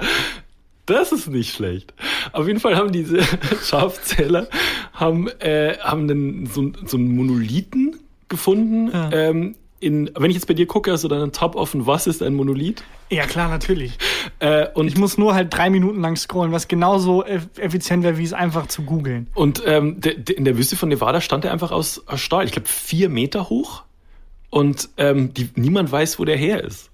Das 0.87 1.11
ist 1.11 1.27
nicht 1.27 1.53
schlecht. 1.53 1.93
Auf 2.31 2.47
jeden 2.47 2.61
Fall 2.61 2.77
haben 2.77 2.93
diese 2.93 3.19
Schafzähler 3.65 4.47
haben, 4.93 5.27
äh, 5.41 5.77
haben 5.81 6.09
einen, 6.09 6.47
so, 6.47 6.71
so 6.85 6.97
einen 6.97 7.17
Monolithen 7.17 7.97
gefunden. 8.29 8.93
Ja. 8.93 9.11
Ähm, 9.11 9.57
in, 9.87 10.11
wenn 10.17 10.31
ich 10.31 10.37
jetzt 10.37 10.47
bei 10.47 10.55
dir 10.55 10.67
gucke, 10.67 10.93
hast 10.93 11.05
du 11.05 11.09
dann 11.09 11.23
einen 11.23 11.33
Tab 11.33 11.55
offen, 11.57 11.87
was 11.87 12.07
ist 12.07 12.23
ein 12.23 12.35
Monolith? 12.35 12.83
Ja, 13.11 13.25
klar, 13.27 13.49
natürlich. 13.49 13.97
Äh, 14.41 14.67
und 14.75 14.89
Ich 14.89 14.97
muss 14.99 15.17
nur 15.17 15.35
halt 15.35 15.55
drei 15.55 15.71
Minuten 15.71 16.01
lang 16.01 16.17
scrollen, 16.17 16.53
was 16.53 16.69
genauso 16.69 17.25
eff- 17.25 17.59
effizient 17.59 18.03
wäre, 18.03 18.19
wie 18.19 18.25
es 18.25 18.33
einfach 18.33 18.67
zu 18.67 18.83
googeln. 18.83 19.29
Und 19.35 19.63
ähm, 19.65 20.01
de, 20.01 20.19
de, 20.21 20.37
in 20.37 20.45
der 20.45 20.59
Wüste 20.59 20.77
von 20.77 20.89
Nevada 20.89 21.21
stand 21.21 21.45
er 21.45 21.53
einfach 21.53 21.71
aus, 21.71 22.03
aus 22.07 22.21
Stahl. 22.21 22.45
Ich 22.45 22.53
glaube, 22.53 22.69
vier 22.69 23.09
Meter 23.09 23.49
hoch. 23.49 23.85
Und 24.51 24.89
ähm, 24.97 25.33
die, 25.35 25.49
niemand 25.55 25.91
weiß, 25.93 26.19
wo 26.19 26.25
der 26.25 26.37
her 26.37 26.63
ist. 26.65 26.91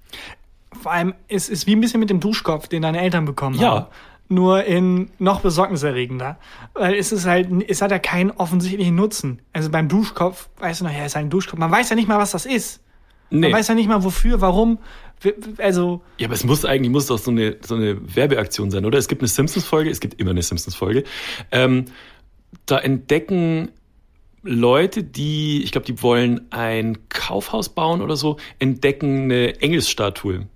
Vor 0.83 0.93
allem, 0.93 1.14
es 1.28 1.49
ist 1.49 1.66
wie 1.66 1.74
ein 1.76 1.80
bisschen 1.80 2.01
mit 2.01 2.11
dem 2.11 2.20
Duschkopf, 2.20 2.66
den 2.68 2.82
deine 2.82 3.01
Eltern 3.01 3.24
bekommen 3.24 3.59
Ja. 3.59 3.70
haben. 3.70 3.86
Nur 4.33 4.64
in 4.64 5.11
noch 5.18 5.41
besorgniserregender. 5.41 6.39
Weil 6.74 6.95
es 6.95 7.12
ist 7.12 7.26
halt, 7.26 7.49
es 7.68 7.83
hat 7.83 7.91
ja 7.91 7.99
keinen 7.99 8.30
offensichtlichen 8.30 8.95
Nutzen. 8.95 9.43
Also 9.53 9.70
beim 9.70 9.89
Duschkopf, 9.89 10.49
weißt 10.59 10.80
du 10.80 10.85
noch, 10.85 10.93
ja, 10.93 11.05
ist 11.05 11.16
ein 11.16 11.28
Duschkopf. 11.28 11.59
Man 11.59 11.70
weiß 11.70 11.91
ja 11.91 11.97
nicht 11.97 12.09
mal, 12.09 12.18
was 12.18 12.30
das 12.30 12.47
ist. 12.47 12.80
Nee. 13.28 13.49
Man 13.49 13.53
weiß 13.59 13.68
ja 13.68 13.74
nicht 13.74 13.89
mal 13.89 14.03
wofür, 14.05 14.41
warum. 14.41 14.78
Also, 15.59 16.03
Ja, 16.18 16.26
aber 16.26 16.35
es 16.35 16.45
muss 16.45 16.64
eigentlich 16.64 16.91
muss 16.91 17.07
doch 17.07 17.18
so 17.18 17.30
eine, 17.30 17.57
so 17.61 17.74
eine 17.74 17.99
Werbeaktion 18.16 18.70
sein, 18.70 18.85
oder? 18.85 18.99
Es 18.99 19.09
gibt 19.09 19.20
eine 19.20 19.28
Simpsons-Folge, 19.28 19.91
es 19.91 20.01
gibt 20.01 20.20
immer 20.20 20.30
eine 20.30 20.43
Simpsons-Folge. 20.43 21.05
Ähm, 21.51 21.85
da 22.66 22.78
entdecken 22.78 23.70
Leute, 24.43 25.05
die, 25.05 25.62
ich 25.62 25.72
glaube, 25.72 25.87
die 25.87 26.03
wollen 26.03 26.51
ein 26.51 27.09
Kaufhaus 27.09 27.68
bauen 27.68 28.01
oder 28.01 28.16
so, 28.16 28.39
entdecken 28.59 29.24
eine 29.24 29.61
Engelsstatue. 29.61 30.47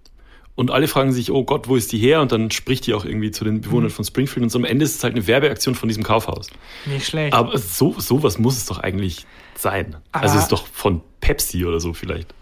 Und 0.56 0.70
alle 0.70 0.88
fragen 0.88 1.12
sich, 1.12 1.30
oh 1.30 1.44
Gott, 1.44 1.68
wo 1.68 1.76
ist 1.76 1.92
die 1.92 1.98
her? 1.98 2.20
Und 2.22 2.32
dann 2.32 2.50
spricht 2.50 2.86
die 2.86 2.94
auch 2.94 3.04
irgendwie 3.04 3.30
zu 3.30 3.44
den 3.44 3.60
Bewohnern 3.60 3.90
von 3.90 4.04
Springfield. 4.04 4.42
Und 4.42 4.48
so 4.50 4.58
am 4.58 4.64
Ende 4.64 4.84
ist 4.84 4.96
es 4.96 5.04
halt 5.04 5.14
eine 5.14 5.26
Werbeaktion 5.26 5.74
von 5.74 5.88
diesem 5.88 6.02
Kaufhaus. 6.02 6.48
Nicht 6.86 7.06
schlecht. 7.06 7.34
Aber 7.34 7.56
so 7.58 7.94
sowas 7.98 8.38
muss 8.38 8.56
es 8.56 8.64
doch 8.66 8.78
eigentlich 8.78 9.26
sein. 9.54 9.96
Aber- 10.12 10.24
also 10.24 10.36
es 10.36 10.42
ist 10.44 10.52
doch 10.52 10.66
von 10.66 11.02
Pepsi 11.20 11.64
oder 11.66 11.78
so 11.78 11.92
vielleicht. 11.92 12.34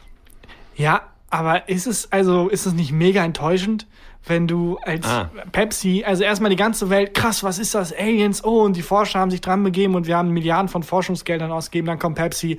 Ja, 0.76 1.02
aber 1.28 1.68
ist 1.68 1.86
es 1.88 2.10
also 2.12 2.48
ist 2.48 2.66
es 2.66 2.72
nicht 2.72 2.92
mega 2.92 3.24
enttäuschend, 3.24 3.86
wenn 4.26 4.46
du 4.46 4.78
als 4.78 5.04
Ah. 5.06 5.30
Pepsi, 5.52 6.04
also 6.06 6.22
erstmal 6.22 6.50
die 6.50 6.56
ganze 6.56 6.88
Welt, 6.90 7.14
krass, 7.14 7.42
was 7.42 7.58
ist 7.58 7.74
das? 7.74 7.92
Aliens, 7.92 8.42
oh, 8.44 8.62
und 8.62 8.76
die 8.76 8.82
Forscher 8.82 9.18
haben 9.18 9.30
sich 9.32 9.40
dran 9.40 9.62
begeben 9.64 9.94
und 9.96 10.06
wir 10.06 10.16
haben 10.16 10.30
Milliarden 10.30 10.68
von 10.68 10.82
Forschungsgeldern 10.84 11.50
ausgegeben, 11.52 11.86
dann 11.88 11.98
kommt 11.98 12.14
Pepsi. 12.16 12.58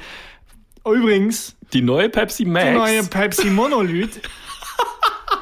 Übrigens, 0.85 1.55
Die 1.73 1.81
neue 1.81 2.09
Pepsi 2.09 2.43
Max. 2.45 2.67
die 2.67 2.73
neue 2.77 3.03
Pepsi 3.03 3.49
Monolith. 3.49 4.19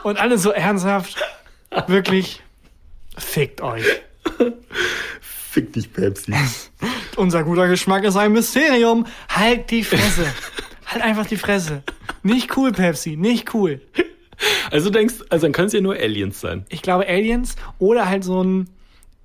und 0.04 0.20
alle 0.20 0.38
so 0.38 0.52
ernsthaft, 0.52 1.18
wirklich, 1.88 2.42
fickt 3.18 3.62
euch. 3.62 3.86
Fick 5.22 5.74
dich, 5.74 5.94
Pepsi. 5.94 6.34
Unser 7.16 7.44
guter 7.44 7.68
Geschmack 7.68 8.04
ist 8.04 8.16
ein 8.16 8.32
Mysterium. 8.32 9.06
Halt 9.30 9.70
die 9.70 9.84
Fresse. 9.84 10.26
halt 10.88 11.04
einfach 11.04 11.28
die 11.28 11.38
Fresse. 11.38 11.84
Nicht 12.24 12.58
cool, 12.58 12.72
Pepsi, 12.72 13.16
nicht 13.18 13.54
cool. 13.54 13.82
Also 14.72 14.90
du 14.90 14.98
denkst, 14.98 15.16
also 15.30 15.46
dann 15.46 15.52
können 15.52 15.68
es 15.68 15.74
ja 15.74 15.82
nur 15.82 15.96
Aliens 15.96 16.42
sein. 16.42 16.66
ich 16.70 16.82
glaube 16.82 17.08
Aliens 17.08 17.56
oder 17.80 18.10
halt 18.10 18.24
so 18.24 18.44
ein 18.44 18.70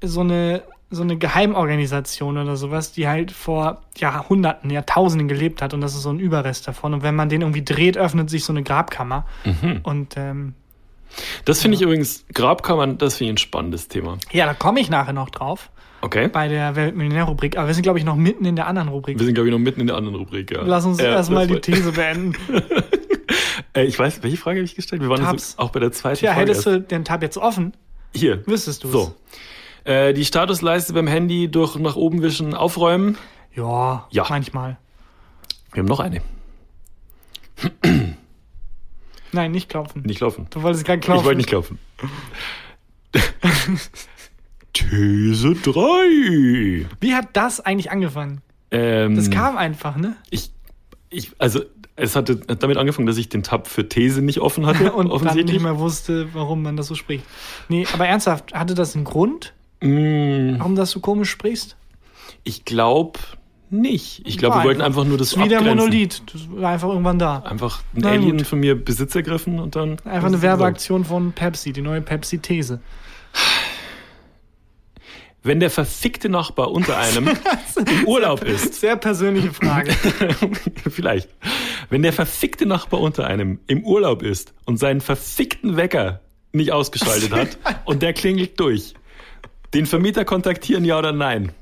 so 0.03 0.21
eine 0.21 0.62
so 0.91 1.03
eine 1.03 1.16
Geheimorganisation 1.18 2.39
oder 2.39 2.57
sowas, 2.57 2.93
die 2.93 3.07
halt 3.09 3.30
vor 3.30 3.82
Jahrhunderten, 3.97 4.70
Jahrtausenden 4.70 5.28
gelebt 5.28 5.61
hat 5.61 5.74
und 5.74 5.80
das 5.82 5.95
ist 5.95 6.03
so 6.03 6.11
ein 6.11 6.18
Überrest 6.18 6.66
davon. 6.66 6.95
Und 6.95 7.03
wenn 7.03 7.14
man 7.14 7.28
den 7.28 7.43
irgendwie 7.43 7.62
dreht, 7.64 7.99
öffnet 7.99 8.30
sich 8.30 8.45
so 8.45 8.53
eine 8.53 8.62
Grabkammer. 8.62 9.26
Und 9.82 10.16
ähm, 10.16 10.55
Das 11.45 11.61
finde 11.61 11.76
ich 11.76 11.82
übrigens, 11.82 12.24
Grabkammern, 12.32 12.97
das 12.99 13.16
finde 13.16 13.32
ich 13.32 13.34
ein 13.34 13.39
spannendes 13.39 13.89
Thema. 13.89 14.16
ja, 14.32 14.47
da 14.47 14.55
komme 14.55 14.80
ich 14.80 14.89
nachher 14.91 15.12
noch 15.12 15.30
drauf 15.30 15.70
Okay. 16.01 16.28
bei 16.28 16.47
der 16.49 16.76
Weltmillionär-Rubrik. 16.76 17.59
Aber 17.59 17.66
wir 17.66 17.74
sind, 17.74 17.82
glaube 17.82 17.99
ich, 17.99 18.05
noch 18.05 18.14
mitten 18.16 18.45
in 18.45 18.55
der 18.57 18.66
anderen 18.68 18.89
Rubrik. 18.89 19.18
Wir 19.18 19.24
sind, 19.26 19.34
glaube 19.34 19.49
ich, 19.49 19.53
noch 19.53 19.59
mitten 19.59 19.80
in 19.80 19.89
der 19.89 19.97
anderen 19.97 20.16
Rubrik. 20.16 20.51
Ja. 20.53 20.62
Lass 20.64 20.84
uns 20.86 21.01
Ja, 21.01 21.07
erstmal 21.11 21.47
die 21.49 21.61
These 21.61 21.93
beenden. 21.93 22.34
Äh, 23.74 23.84
ich 23.84 23.99
weiß, 23.99 24.22
welche 24.22 24.39
Frage 24.39 24.59
habe 24.61 24.64
ich 24.64 24.74
gestellt? 24.74 25.03
Wir 25.03 25.11
waren 25.11 25.20
Tabs. 25.20 25.59
auch 25.59 25.70
bei 25.70 25.80
der 25.80 25.93
zweiten 25.93 26.18
Tja, 26.18 26.32
Frage. 26.32 26.41
hättest 26.51 26.66
du 26.66 26.80
den 26.80 27.05
Tab 27.05 27.20
jetzt 27.22 27.36
offen. 27.36 27.74
Hier. 28.14 28.43
wüsstest 28.47 28.82
du 28.84 28.89
So. 28.89 29.14
Äh, 29.89 30.12
die 30.12 30.26
Statusleiste 30.26 30.93
beim 30.93 31.07
Handy 31.07 31.51
durch 31.51 31.74
nach 31.76 31.97
oben 31.97 32.20
wischen 32.20 32.53
aufräumen. 32.53 33.16
Ja, 33.55 34.07
Ja. 34.11 34.26
manchmal. 34.28 34.76
Wir 35.72 35.80
haben 35.80 35.89
noch 35.89 36.01
eine. 36.01 36.20
Nein, 39.32 39.51
nicht 39.51 39.70
klopfen. 39.70 40.03
Nicht 40.03 40.20
laufen. 40.20 40.47
Du 40.51 40.62
wolltest 40.62 40.84
gerade 40.84 41.01
klopfen. 41.01 41.20
Ich 41.20 41.24
wollte 41.24 41.39
nicht 41.39 41.49
klopfen. 41.49 41.78
These 44.74 45.55
3. 45.55 46.86
Wie 47.01 47.14
hat 47.14 47.28
das 47.32 47.61
eigentlich 47.61 47.91
angefangen? 47.91 48.43
Ähm, 48.70 49.16
Das 49.16 49.30
kam 49.30 49.57
einfach, 49.57 49.97
ne? 49.97 50.16
ich, 50.30 50.51
ich, 51.09 51.32
also 51.39 51.62
es 51.97 52.14
hatte 52.14 52.43
hat 52.49 52.62
damit 52.62 52.76
angefangen, 52.76 53.07
dass 53.07 53.16
ich 53.16 53.28
den 53.30 53.43
Tab 53.43 53.66
für 53.66 53.89
These 53.89 54.20
nicht 54.22 54.41
offen 54.41 54.66
hatte, 54.66 54.93
und 54.95 55.09
dann 55.24 55.36
nicht 55.36 55.61
mehr 55.62 55.78
wusste, 55.78 56.28
warum 56.34 56.62
man 56.62 56.76
das 56.76 56.86
so 56.89 56.95
spricht. 56.95 57.24
Nee, 57.68 57.86
aber 57.95 58.07
ernsthaft, 58.07 58.53
hatte 58.53 58.74
das 58.74 58.95
einen 58.95 59.05
Grund, 59.05 59.55
Mm, 59.81 60.59
warum 60.59 60.74
das 60.76 60.91
so 60.91 61.01
komisch 61.01 61.31
sprichst? 61.31 61.76
ich 62.45 62.64
glaube 62.64 63.18
nicht. 63.70 64.22
Ich 64.26 64.39
glaube, 64.39 64.57
wir 64.57 64.64
wollten 64.64 64.81
einfach- 64.81 65.05
nur 65.05 65.18
das 65.18 65.37
Wie 65.37 65.47
der 65.49 65.59
abgrenzen. 65.59 65.79
Monolith. 65.87 66.22
Das 66.33 66.49
war 66.51 66.70
einfach 66.70 66.89
irgendwann 66.89 67.18
da. 67.18 67.41
Einfach 67.41 67.81
ein 67.95 68.01
Na 68.03 68.11
Alien 68.11 68.39
gut. 68.39 68.47
von 68.47 68.61
mir 68.61 68.83
Besitz 68.83 69.14
ergriffen 69.14 69.59
und 69.59 69.76
dann. 69.76 69.99
Einfach 70.05 70.29
eine 70.29 70.41
Werbeaktion 70.41 71.05
von 71.05 71.33
Pepsi, 71.33 71.72
die 71.74 71.83
neue 71.83 72.01
Pepsi-These. 72.01 72.81
Wenn 75.43 75.61
der 75.61 75.70
verfickte 75.70 76.29
Nachbar 76.29 76.70
unter 76.72 76.97
einem 76.99 77.29
im 77.76 78.07
Urlaub 78.07 78.43
ist, 78.43 78.74
Sehr 78.81 78.97
persönliche 78.97 79.53
Frage. 79.53 79.93
vielleicht, 80.91 81.29
wenn 81.91 82.03
der 82.03 82.12
verfickte 82.12 82.66
Nachbar 82.66 83.01
unter 83.01 83.26
einem 83.26 83.61
im 83.66 83.85
Urlaub 83.85 84.22
ist 84.22 84.53
und 84.64 84.79
seinen 84.79 85.01
verfickten 85.01 85.76
Wecker 85.76 86.20
nicht 86.53 86.72
ausgeschaltet 86.72 87.33
hat 87.33 87.59
und 87.85 88.03
der 88.03 88.14
klingelt 88.14 88.59
durch, 88.59 88.95
den 89.75 89.87
Vermieter 89.87 90.25
kontaktieren, 90.25 90.85
ja 90.85 90.99
oder 90.99 91.12
nein? 91.12 91.53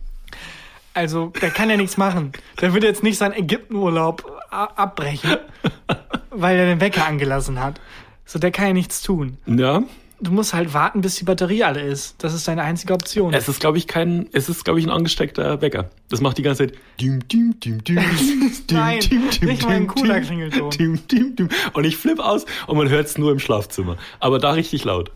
Also, 0.94 1.32
der 1.42 1.50
kann 1.50 1.68
ja 1.68 1.76
nichts 1.76 1.96
machen. 1.96 2.32
Der 2.60 2.72
würde 2.72 2.86
jetzt 2.86 3.02
nicht 3.02 3.18
seinen 3.18 3.34
Ägyptenurlaub 3.34 4.40
abbrechen, 4.50 5.36
weil 6.30 6.56
er 6.56 6.66
den 6.66 6.80
Wecker 6.80 7.06
angelassen 7.06 7.60
hat. 7.60 7.80
So, 8.24 8.38
der 8.38 8.50
kann 8.50 8.68
ja 8.68 8.72
nichts 8.72 9.02
tun. 9.02 9.36
Ja, 9.46 9.82
Du 10.18 10.30
musst 10.32 10.54
halt 10.54 10.72
warten, 10.72 11.02
bis 11.02 11.16
die 11.16 11.24
Batterie 11.24 11.62
alle 11.62 11.82
ist. 11.82 12.14
Das 12.24 12.32
ist 12.32 12.48
deine 12.48 12.62
einzige 12.62 12.94
Option. 12.94 13.34
es 13.34 13.48
ist, 13.48 13.60
glaube 13.60 13.76
ich, 13.76 13.86
kein, 13.86 14.28
es 14.32 14.48
ist, 14.48 14.64
glaube 14.64 14.80
ich, 14.80 14.86
ein 14.86 14.90
angesteckter 14.90 15.60
Wecker. 15.60 15.90
Das 16.08 16.22
macht 16.22 16.38
die 16.38 16.42
ganze 16.42 16.66
Zeit. 16.66 16.78
Düm, 16.98 17.28
düm, 17.28 17.60
düm, 17.60 17.84
düm, 17.84 17.96
Nein, 18.70 19.00
düm, 19.00 19.28
düm, 19.28 19.48
nicht 19.48 19.62
mal 19.64 19.76
ein 19.76 19.86
cooler 19.86 20.20
Klingelton. 20.22 20.70
düm, 20.70 21.06
düm, 21.06 21.36
düm. 21.36 21.48
Und 21.74 21.84
ich 21.84 21.98
flipp 21.98 22.18
aus 22.18 22.46
und 22.66 22.78
man 22.78 22.88
hört 22.88 23.06
es 23.06 23.18
nur 23.18 23.30
im 23.30 23.38
Schlafzimmer. 23.38 23.98
Aber 24.18 24.38
da 24.38 24.52
richtig 24.52 24.84
laut. 24.84 25.10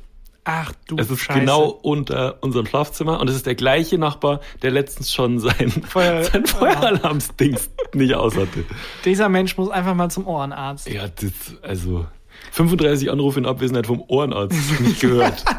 Ach 0.45 0.73
du 0.89 0.97
Es 0.99 1.11
ist 1.11 1.21
Scheiße. 1.21 1.41
genau 1.41 1.67
unter 1.69 2.39
unserem 2.43 2.67
Schlafzimmer 2.67 3.21
und 3.21 3.29
es 3.29 3.37
ist 3.37 3.47
der 3.47 3.55
gleiche 3.55 3.99
Nachbar, 3.99 4.41
der 4.63 4.71
letztens 4.71 5.13
schon 5.13 5.39
sein, 5.39 5.71
Feuer- 5.87 6.25
sein 6.31 6.47
Feueralarmsdings 6.47 7.71
nicht 7.95 8.15
aus 8.15 8.37
hatte. 8.37 8.65
Dieser 9.05 9.29
Mensch 9.29 9.57
muss 9.59 9.69
einfach 9.69 9.95
mal 9.95 10.11
zum 10.11 10.27
Ohrenarzt. 10.27 10.89
Ja, 10.89 11.09
das, 11.09 11.33
also 11.63 12.07
35 12.53 13.11
Anrufe 13.11 13.39
in 13.39 13.47
Abwesenheit 13.47 13.87
vom 13.87 14.03
Ohrenarzt 14.09 14.81
nicht 14.81 15.01
gehört. 15.01 15.45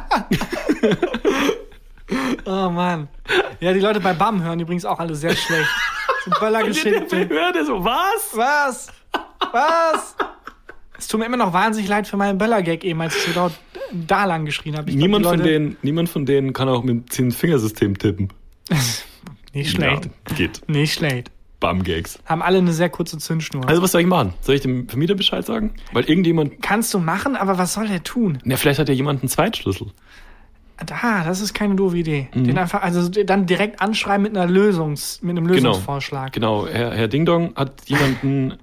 Oh 2.46 2.70
Mann. 2.70 3.08
Ja, 3.62 3.72
die 3.74 3.80
Leute 3.80 4.00
bei 4.02 4.14
BAM 4.14 4.44
hören 4.44 4.60
übrigens 4.60 4.84
auch 4.84 5.00
alle 5.00 5.16
sehr 5.16 5.36
schlecht. 5.36 5.70
So 6.26 6.32
Böllergeschichte. 6.40 7.26
Behörde 7.26 7.66
so, 7.66 7.84
was? 7.84 8.32
Was? 8.34 8.88
Was? 9.52 10.16
Es 11.02 11.08
tut 11.08 11.20
mir 11.20 11.26
immer 11.26 11.38
noch 11.38 11.52
wahnsinnig 11.52 11.90
leid 11.90 12.08
für 12.08 12.16
meinen 12.16 12.38
Böller-Gag 12.38 12.84
eben, 12.84 13.02
als 13.02 13.16
ich 13.16 13.24
so 13.34 13.40
laut 13.40 13.54
da 13.92 14.26
lang 14.26 14.46
geschrien 14.46 14.78
habe. 14.78 14.86
Glaub, 14.86 14.98
Niemand 15.00 15.26
von, 15.26 15.42
denen, 15.42 15.78
niemand 15.82 16.10
von 16.10 16.28
denen 16.28 16.54
kann 16.54 16.70
auch 16.70 16.84
mit 16.84 16.90
dem 16.90 17.10
Zehn-Fingersystem 17.10 17.98
tippen. 17.98 18.30
Nicht 19.54 19.72
schlecht. 19.72 20.06
Ja, 20.30 20.36
geht. 20.36 20.62
Nicht 20.70 20.94
schlecht. 20.94 21.32
Bam-Gags. 21.60 22.20
Haben 22.26 22.44
alle 22.44 22.60
eine 22.60 22.72
sehr 22.72 22.90
kurze 22.90 23.18
Zündschnur. 23.18 23.68
Also 23.68 23.82
was 23.82 23.92
soll 23.92 24.02
ich 24.02 24.08
machen? 24.08 24.36
Soll 24.42 24.56
ich 24.56 24.62
dem 24.62 24.88
Vermieter 24.88 25.16
Bescheid 25.16 25.46
sagen? 25.46 25.74
Weil 25.92 26.04
irgendjemand, 26.06 26.62
Kannst 26.62 26.94
du 26.94 27.00
machen, 27.00 27.36
aber 27.36 27.58
was 27.58 27.74
soll 27.74 27.88
der 27.88 28.04
tun? 28.04 28.38
na 28.44 28.56
vielleicht 28.56 28.80
hat 28.80 28.88
ja 28.88 28.94
jemand 28.94 29.22
einen 29.22 29.30
Zweitschlüssel. 29.30 29.88
Da, 30.86 31.24
das 31.24 31.42
ist 31.42 31.54
keine 31.54 31.76
doofe 31.76 31.98
Idee. 31.98 32.30
Mhm. 32.34 32.44
Den 32.46 32.58
einfach, 32.58 32.82
also 32.82 33.08
dann 33.10 33.46
direkt 33.46 33.82
anschreiben 33.82 34.24
mit 34.24 34.36
einer 34.36 34.52
Lösungs, 34.52 35.22
mit 35.22 35.38
einem 35.38 35.46
Lösungsvorschlag. 35.48 36.32
Genau, 36.34 36.68
Herr, 36.68 36.94
Herr 36.96 37.08
Ding 37.08 37.26
Dong 37.26 37.56
hat 37.56 37.74
jemanden 37.86 38.54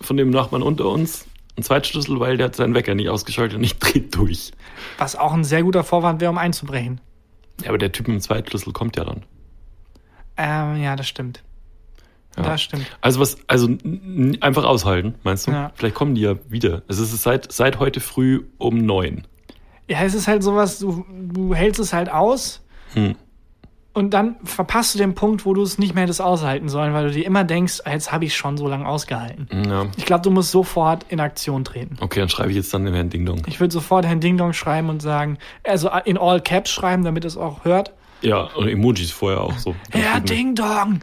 von 0.00 0.16
dem 0.16 0.30
Nachbarn 0.30 0.62
unter 0.62 0.86
uns 0.86 1.27
einen 1.58 1.64
Zweitschlüssel, 1.64 2.20
weil 2.20 2.36
der 2.36 2.46
hat 2.46 2.56
seinen 2.56 2.74
Wecker 2.74 2.94
nicht 2.94 3.08
ausgeschaltet 3.08 3.58
und 3.58 3.64
ich 3.64 3.78
dreht 3.78 4.14
durch. 4.14 4.52
Was 4.96 5.16
auch 5.16 5.32
ein 5.32 5.44
sehr 5.44 5.62
guter 5.62 5.84
Vorwand 5.84 6.20
wäre, 6.20 6.30
um 6.30 6.38
einzubrechen. 6.38 7.00
Ja, 7.62 7.70
aber 7.70 7.78
der 7.78 7.92
Typ 7.92 8.08
mit 8.08 8.16
dem 8.16 8.20
Zweitschlüssel 8.20 8.72
kommt 8.72 8.96
ja 8.96 9.04
dann. 9.04 9.24
Ähm, 10.36 10.80
ja, 10.82 10.94
das 10.94 11.08
stimmt. 11.08 11.42
Ja. 12.36 12.44
Das 12.44 12.62
stimmt. 12.62 12.86
Also 13.00 13.18
was, 13.18 13.36
also 13.48 13.68
einfach 14.40 14.64
aushalten, 14.64 15.16
meinst 15.24 15.48
du? 15.48 15.50
Ja. 15.50 15.72
Vielleicht 15.74 15.96
kommen 15.96 16.14
die 16.14 16.20
ja 16.20 16.36
wieder. 16.48 16.82
Es 16.86 17.00
ist 17.00 17.10
seit, 17.20 17.50
seit 17.50 17.80
heute 17.80 17.98
früh 17.98 18.44
um 18.58 18.78
neun. 18.78 19.26
Ja, 19.88 20.02
es 20.02 20.14
ist 20.14 20.28
halt 20.28 20.44
sowas, 20.44 20.78
du, 20.78 21.04
du 21.10 21.54
hältst 21.54 21.80
es 21.80 21.92
halt 21.92 22.10
aus 22.10 22.62
Hm. 22.94 23.16
Und 23.98 24.10
dann 24.10 24.36
verpasst 24.44 24.94
du 24.94 24.98
den 24.98 25.14
Punkt, 25.14 25.44
wo 25.44 25.52
du 25.54 25.62
es 25.62 25.76
nicht 25.78 25.94
mehr 25.94 26.04
hättest 26.04 26.22
aushalten 26.22 26.68
sollen, 26.68 26.94
weil 26.94 27.08
du 27.08 27.12
dir 27.12 27.26
immer 27.26 27.44
denkst, 27.44 27.80
ah, 27.84 27.90
jetzt 27.92 28.10
habe 28.12 28.24
ich 28.24 28.36
schon 28.36 28.56
so 28.56 28.66
lange 28.68 28.86
ausgehalten. 28.86 29.48
Ja. 29.68 29.86
Ich 29.96 30.06
glaube, 30.06 30.22
du 30.22 30.30
musst 30.30 30.50
sofort 30.50 31.04
in 31.08 31.20
Aktion 31.20 31.64
treten. 31.64 31.96
Okay, 32.00 32.20
dann 32.20 32.28
schreibe 32.28 32.50
ich 32.50 32.56
jetzt 32.56 32.72
dann 32.72 32.84
dem 32.84 32.94
Herrn 32.94 33.10
Ding 33.10 33.26
Dong. 33.26 33.42
Ich 33.46 33.60
würde 33.60 33.72
sofort 33.72 34.06
Herrn 34.06 34.20
Ding 34.20 34.36
Dong 34.38 34.52
schreiben 34.54 34.88
und 34.88 35.02
sagen, 35.02 35.36
also 35.64 35.90
in 36.04 36.16
all 36.16 36.40
caps 36.40 36.70
schreiben, 36.70 37.04
damit 37.04 37.24
es 37.24 37.36
auch 37.36 37.64
hört. 37.64 37.92
Ja, 38.22 38.44
und 38.56 38.68
Emojis 38.68 39.10
vorher 39.10 39.42
auch 39.42 39.58
so. 39.58 39.74
Herr 39.90 40.20
Ding 40.20 40.54
Dong, 40.54 41.00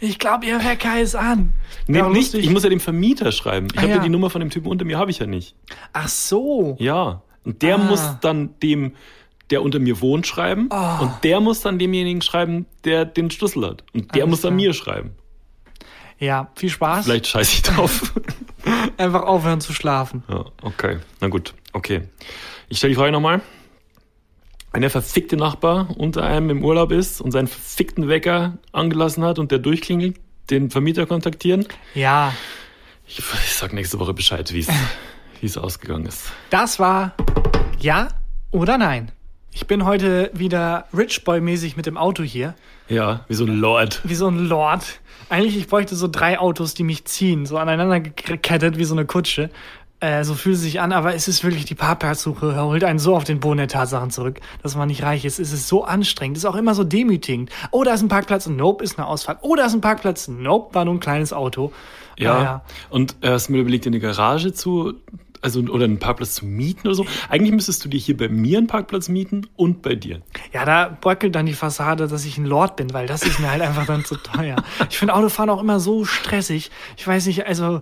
ich 0.00 0.18
glaube, 0.18 0.46
Ihr 0.46 0.62
Wecker 0.64 1.00
ist 1.00 1.14
an. 1.14 1.52
Nee, 1.86 1.98
Ja, 1.98 2.08
nicht, 2.08 2.16
lustig. 2.32 2.44
ich 2.44 2.50
muss 2.50 2.62
ja 2.64 2.70
dem 2.70 2.80
Vermieter 2.80 3.32
schreiben. 3.32 3.68
Ich 3.72 3.78
Ah, 3.78 3.82
habe 3.82 3.90
ja 3.92 3.96
ja. 3.98 4.02
die 4.02 4.08
Nummer 4.08 4.30
von 4.30 4.40
dem 4.40 4.50
Typen 4.50 4.68
unter 4.68 4.84
mir, 4.84 4.98
habe 4.98 5.10
ich 5.10 5.18
ja 5.18 5.26
nicht. 5.26 5.54
Ach 5.92 6.08
so. 6.08 6.76
Ja. 6.78 7.22
Und 7.44 7.62
der 7.62 7.76
Ah. 7.76 7.78
muss 7.78 8.02
dann 8.20 8.50
dem, 8.62 8.92
der 9.50 9.62
unter 9.62 9.78
mir 9.78 10.00
wohnt, 10.00 10.26
schreiben. 10.26 10.68
Oh. 10.70 11.02
Und 11.02 11.12
der 11.22 11.40
muss 11.40 11.60
dann 11.60 11.78
demjenigen 11.78 12.22
schreiben, 12.22 12.66
der 12.84 13.04
den 13.04 13.30
Schlüssel 13.30 13.64
hat. 13.66 13.84
Und 13.92 14.14
der 14.14 14.22
Alles 14.24 14.30
muss 14.30 14.40
dann 14.42 14.56
klar. 14.56 14.66
mir 14.66 14.74
schreiben. 14.74 15.10
Ja, 16.18 16.50
viel 16.56 16.70
Spaß. 16.70 17.04
Vielleicht 17.04 17.26
scheiße 17.26 17.52
ich 17.54 17.62
drauf. 17.62 18.12
Einfach 18.96 19.22
aufhören 19.22 19.60
zu 19.60 19.72
schlafen. 19.72 20.24
ja, 20.28 20.44
okay. 20.62 20.98
Na 21.20 21.28
gut. 21.28 21.54
Okay. 21.72 22.02
Ich 22.68 22.78
stelle 22.78 22.92
die 22.92 22.96
Frage 22.98 23.12
nochmal. 23.12 23.42
Wenn 24.72 24.80
der 24.80 24.90
verfickte 24.90 25.36
Nachbar 25.36 25.88
unter 25.96 26.22
einem 26.24 26.50
im 26.50 26.64
Urlaub 26.64 26.90
ist 26.92 27.20
und 27.20 27.30
seinen 27.32 27.46
verfickten 27.48 28.08
Wecker 28.08 28.58
angelassen 28.72 29.24
hat 29.24 29.38
und 29.38 29.50
der 29.50 29.58
durchklingelt, 29.58 30.16
den 30.50 30.70
Vermieter 30.70 31.06
kontaktieren. 31.06 31.66
Ja, 31.94 32.32
Ich, 33.06 33.18
ich 33.18 33.54
sag 33.54 33.72
nächste 33.72 33.98
Woche 33.98 34.12
Bescheid, 34.14 34.52
wie 34.52 34.60
es 34.60 34.68
wie 35.40 35.46
es 35.46 35.56
ausgegangen 35.58 36.06
ist. 36.06 36.30
das 36.50 36.78
war 36.78 37.14
ja 37.78 38.08
oder 38.50 38.78
nein. 38.78 39.12
Ich 39.56 39.66
bin 39.66 39.86
heute 39.86 40.30
wieder 40.34 40.84
Rich 40.94 41.24
Boy-mäßig 41.24 41.78
mit 41.78 41.86
dem 41.86 41.96
Auto 41.96 42.22
hier. 42.22 42.54
Ja, 42.90 43.24
wie 43.26 43.32
so 43.32 43.46
ein 43.46 43.58
Lord. 43.58 44.02
Wie 44.04 44.14
so 44.14 44.28
ein 44.28 44.38
Lord. 44.38 45.00
Eigentlich, 45.30 45.56
ich 45.56 45.66
bräuchte 45.66 45.96
so 45.96 46.08
drei 46.08 46.38
Autos, 46.38 46.74
die 46.74 46.84
mich 46.84 47.06
ziehen, 47.06 47.46
so 47.46 47.56
aneinander 47.56 48.00
gekettet 48.00 48.76
wie 48.76 48.84
so 48.84 48.94
eine 48.94 49.06
Kutsche. 49.06 49.48
Äh, 49.98 50.24
so 50.24 50.34
fühlt 50.34 50.56
es 50.56 50.60
sich 50.60 50.82
an, 50.82 50.92
aber 50.92 51.14
es 51.14 51.26
ist 51.26 51.42
wirklich 51.42 51.64
die 51.64 51.74
Parkplatzsuche, 51.74 52.62
holt 52.62 52.84
einen 52.84 52.98
so 52.98 53.16
auf 53.16 53.24
den 53.24 53.40
Boden 53.40 53.56
der 53.56 53.68
Tatsachen 53.68 54.10
zurück, 54.10 54.40
dass 54.62 54.76
man 54.76 54.88
nicht 54.88 55.02
reich 55.02 55.24
ist. 55.24 55.38
Es 55.38 55.54
ist 55.54 55.68
so 55.68 55.84
anstrengend, 55.84 56.36
es 56.36 56.44
ist 56.44 56.50
auch 56.50 56.54
immer 56.54 56.74
so 56.74 56.84
demütigend. 56.84 57.48
Oh, 57.70 57.82
da 57.82 57.94
ist 57.94 58.02
ein 58.02 58.08
Parkplatz, 58.08 58.46
nope, 58.46 58.84
ist 58.84 58.98
eine 58.98 59.06
Ausfahrt. 59.06 59.38
Oh, 59.40 59.56
da 59.56 59.64
ist 59.64 59.72
ein 59.72 59.80
Parkplatz, 59.80 60.28
nope, 60.28 60.74
war 60.74 60.84
nur 60.84 60.92
ein 60.92 61.00
kleines 61.00 61.32
Auto. 61.32 61.72
Ja. 62.18 62.34
Naja. 62.34 62.64
Und 62.90 63.16
äh, 63.22 63.30
hast 63.30 63.48
du 63.48 63.52
mir 63.52 63.60
überlegt, 63.60 63.86
in 63.86 63.94
eine 63.94 64.00
Garage 64.00 64.52
zu, 64.52 64.92
also 65.46 65.60
oder 65.60 65.84
einen 65.84 66.00
Parkplatz 66.00 66.34
zu 66.34 66.44
mieten 66.44 66.88
oder 66.88 66.96
so? 66.96 67.06
Eigentlich 67.28 67.52
müsstest 67.52 67.84
du 67.84 67.88
dir 67.88 68.00
hier 68.00 68.16
bei 68.16 68.28
mir 68.28 68.58
einen 68.58 68.66
Parkplatz 68.66 69.08
mieten 69.08 69.46
und 69.54 69.80
bei 69.80 69.94
dir. 69.94 70.20
Ja, 70.52 70.64
da 70.64 70.96
bröckelt 71.00 71.36
dann 71.36 71.46
die 71.46 71.54
Fassade, 71.54 72.08
dass 72.08 72.24
ich 72.24 72.36
ein 72.36 72.46
Lord 72.46 72.74
bin, 72.74 72.92
weil 72.92 73.06
das 73.06 73.22
ist 73.22 73.38
mir 73.38 73.50
halt 73.50 73.62
einfach 73.62 73.86
dann 73.86 74.04
zu 74.04 74.16
teuer. 74.16 74.56
Ich 74.90 74.98
finde 74.98 75.14
Autofahren 75.14 75.48
auch 75.50 75.62
immer 75.62 75.78
so 75.78 76.04
stressig. 76.04 76.70
Ich 76.96 77.06
weiß 77.06 77.26
nicht, 77.26 77.46
also 77.46 77.80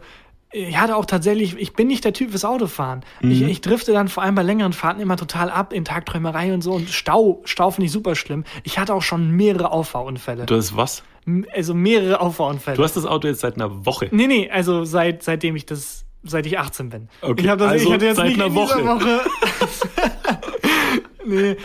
ich 0.53 0.79
hatte 0.79 0.95
auch 0.95 1.07
tatsächlich, 1.07 1.57
ich 1.59 1.73
bin 1.73 1.89
nicht 1.89 2.05
der 2.05 2.13
Typ 2.13 2.31
fürs 2.31 2.45
Autofahren. 2.45 3.05
Ich, 3.23 3.43
ich 3.43 3.61
drifte 3.61 3.93
dann 3.93 4.07
vor 4.07 4.23
allem 4.23 4.37
bei 4.37 4.43
längeren 4.43 4.73
Fahrten 4.73 5.01
immer 5.01 5.17
total 5.17 5.51
ab 5.51 5.73
in 5.73 5.85
Tagträumerei 5.85 6.55
und 6.55 6.63
so 6.63 6.73
und 6.73 6.91
Stau, 6.91 7.41
Stau 7.45 7.73
finde 7.73 7.87
ich 7.87 7.93
super 7.93 8.15
schlimm. 8.15 8.45
Ich 8.63 8.79
hatte 8.79 8.95
auch 8.95 9.03
schon 9.03 9.33
mehrere 9.33 9.73
Auffahrunfälle. 9.73 10.47
Du 10.47 10.55
hast 10.55 10.77
was? 10.77 11.03
Also 11.53 11.75
mehrere 11.75 12.21
Auffahrunfälle. 12.21 12.77
Du 12.77 12.85
hast 12.85 12.97
das 12.97 13.05
Auto 13.05 13.27
jetzt 13.27 13.41
seit 13.41 13.57
einer 13.57 13.85
Woche. 13.85 14.09
nee, 14.13 14.29
nee, 14.29 14.49
also 14.49 14.85
seit, 14.85 15.23
seitdem 15.25 15.57
ich 15.57 15.67
das, 15.67 16.04
seit 16.25 16.47
ich 16.47 16.59
18 16.59 16.91
bin. 16.91 17.09
Okay, 17.21 17.43
Ich, 17.43 17.47
das, 17.47 17.61
also 17.63 17.87
ich 17.87 17.93
hatte 17.93 18.07
jetzt 18.07 18.17
seit 18.17 18.29
nicht 18.29 18.41
einer 18.41 18.55
Woche. 18.55 18.85
Woche. 18.85 19.21
nee. 21.27 21.57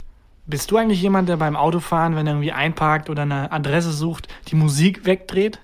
Bist 0.45 0.71
du 0.71 0.77
eigentlich 0.77 1.01
jemand, 1.01 1.29
der 1.29 1.37
beim 1.37 1.55
Autofahren, 1.55 2.15
wenn 2.15 2.25
er 2.25 2.33
irgendwie 2.33 2.51
einparkt 2.51 3.09
oder 3.09 3.21
eine 3.21 3.51
Adresse 3.51 3.91
sucht, 3.91 4.27
die 4.47 4.55
Musik 4.55 5.05
wegdreht? 5.05 5.59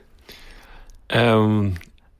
Ähm, 1.09 1.73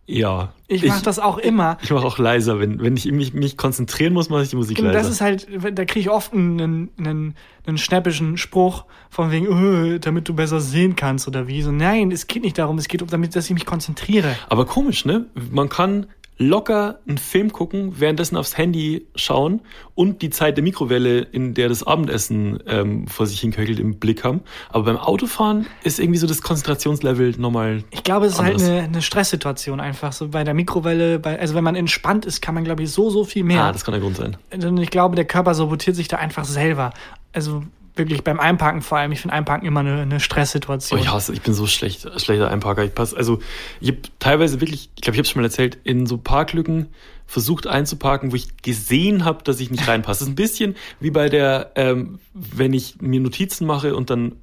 ja. 0.07 0.51
Ich 0.67 0.83
mache 0.83 1.03
das 1.03 1.19
auch 1.19 1.37
immer. 1.37 1.77
Ich 1.83 1.91
mache 1.91 2.05
auch 2.05 2.17
leiser, 2.17 2.59
wenn, 2.59 2.81
wenn 2.81 2.97
ich 2.97 3.05
mich, 3.11 3.35
mich 3.35 3.55
konzentrieren 3.55 4.13
muss, 4.13 4.29
mache 4.29 4.41
ich 4.41 4.49
die 4.49 4.55
Musik 4.55 4.79
Und 4.79 4.85
leiser. 4.85 4.97
das 4.97 5.09
ist 5.09 5.21
halt, 5.21 5.47
da 5.77 5.85
kriege 5.85 5.99
ich 5.99 6.09
oft 6.09 6.33
einen, 6.33 6.89
einen, 6.97 7.35
einen 7.67 7.77
schnäppischen 7.77 8.37
Spruch 8.37 8.85
von 9.11 9.29
wegen, 9.29 9.93
"Äh, 9.93 9.99
damit 9.99 10.27
du 10.27 10.33
besser 10.33 10.59
sehen 10.59 10.95
kannst 10.95 11.27
oder 11.27 11.47
wie. 11.47 11.61
So, 11.61 11.71
nein, 11.71 12.11
es 12.11 12.25
geht 12.25 12.43
nicht 12.43 12.57
darum, 12.57 12.79
es 12.79 12.87
geht 12.87 13.03
um 13.03 13.09
damit, 13.09 13.35
dass 13.35 13.45
ich 13.45 13.53
mich 13.53 13.67
konzentriere. 13.67 14.35
Aber 14.49 14.65
komisch, 14.65 15.05
ne? 15.05 15.27
Man 15.51 15.69
kann 15.69 16.07
locker 16.37 16.99
einen 17.07 17.17
Film 17.17 17.51
gucken, 17.51 17.99
währenddessen 17.99 18.35
aufs 18.35 18.57
Handy 18.57 19.07
schauen 19.15 19.61
und 19.93 20.21
die 20.21 20.29
Zeit 20.29 20.57
der 20.57 20.63
Mikrowelle, 20.63 21.19
in 21.21 21.53
der 21.53 21.69
das 21.69 21.85
Abendessen 21.85 22.59
ähm, 22.67 23.07
vor 23.07 23.25
sich 23.25 23.39
hinköchelt, 23.39 23.79
im 23.79 23.99
Blick 23.99 24.23
haben. 24.23 24.41
Aber 24.69 24.85
beim 24.85 24.97
Autofahren 24.97 25.67
ist 25.83 25.99
irgendwie 25.99 26.19
so 26.19 26.27
das 26.27 26.41
Konzentrationslevel 26.41 27.35
nochmal. 27.37 27.83
Ich 27.91 28.03
glaube, 28.03 28.25
es 28.25 28.33
ist 28.33 28.39
halt 28.39 28.55
Anders. 28.55 28.69
eine, 28.69 28.81
eine 28.81 29.01
Stresssituation 29.01 29.79
einfach. 29.79 30.11
So 30.11 30.29
bei 30.29 30.43
der 30.43 30.53
Mikrowelle, 30.53 31.19
bei, 31.19 31.39
also 31.39 31.55
wenn 31.55 31.63
man 31.63 31.75
entspannt 31.75 32.25
ist, 32.25 32.41
kann 32.41 32.55
man, 32.55 32.63
glaube 32.63 32.83
ich, 32.83 32.91
so, 32.91 33.09
so 33.09 33.23
viel 33.23 33.43
mehr. 33.43 33.63
Ah, 33.63 33.71
das 33.71 33.85
kann 33.85 33.93
der 33.93 34.01
Grund 34.01 34.17
sein. 34.17 34.37
Und 34.51 34.77
ich 34.77 34.89
glaube, 34.89 35.15
der 35.15 35.25
Körper 35.25 35.53
sabotiert 35.53 35.95
sich 35.95 36.07
da 36.07 36.17
einfach 36.17 36.45
selber. 36.45 36.91
Also 37.31 37.63
wirklich 37.97 38.23
beim 38.23 38.39
Einparken 38.39 38.81
vor 38.81 38.97
allem. 38.97 39.11
Ich 39.11 39.21
finde 39.21 39.33
Einparken 39.35 39.67
immer 39.67 39.79
eine, 39.81 40.01
eine 40.01 40.15
Oh, 40.15 40.19
Stresssituation. 40.19 40.99
ich 40.99 41.09
hasse, 41.11 41.33
ich 41.33 41.41
bin 41.41 41.53
so 41.53 41.65
schlecht, 41.67 42.01
schlechter 42.21 42.49
Einparker. 42.51 42.83
Ich 42.83 42.93
pass, 42.95 43.13
also 43.13 43.39
ich 43.79 43.89
habe 43.89 43.99
teilweise 44.19 44.61
wirklich, 44.61 44.89
ich 44.95 45.01
glaube, 45.01 45.15
ich 45.15 45.19
habe 45.19 45.27
schon 45.27 45.41
mal 45.41 45.45
erzählt, 45.47 45.77
in 45.83 46.05
so 46.05 46.17
Parklücken 46.17 46.87
versucht 47.27 47.65
einzuparken, 47.67 48.31
wo 48.31 48.35
ich 48.35 48.57
gesehen 48.57 49.25
habe, 49.25 49.43
dass 49.43 49.59
ich 49.59 49.71
nicht 49.71 49.87
reinpasse. 49.87 50.19
Das 50.19 50.27
ist 50.27 50.31
ein 50.31 50.35
bisschen 50.35 50.75
wie 50.99 51.09
bei 51.11 51.27
der, 51.29 51.71
ähm, 51.75 52.19
wenn 52.33 52.73
ich 52.73 53.01
mir 53.01 53.19
Notizen 53.19 53.65
mache 53.65 53.95
und 53.95 54.09
dann 54.09 54.33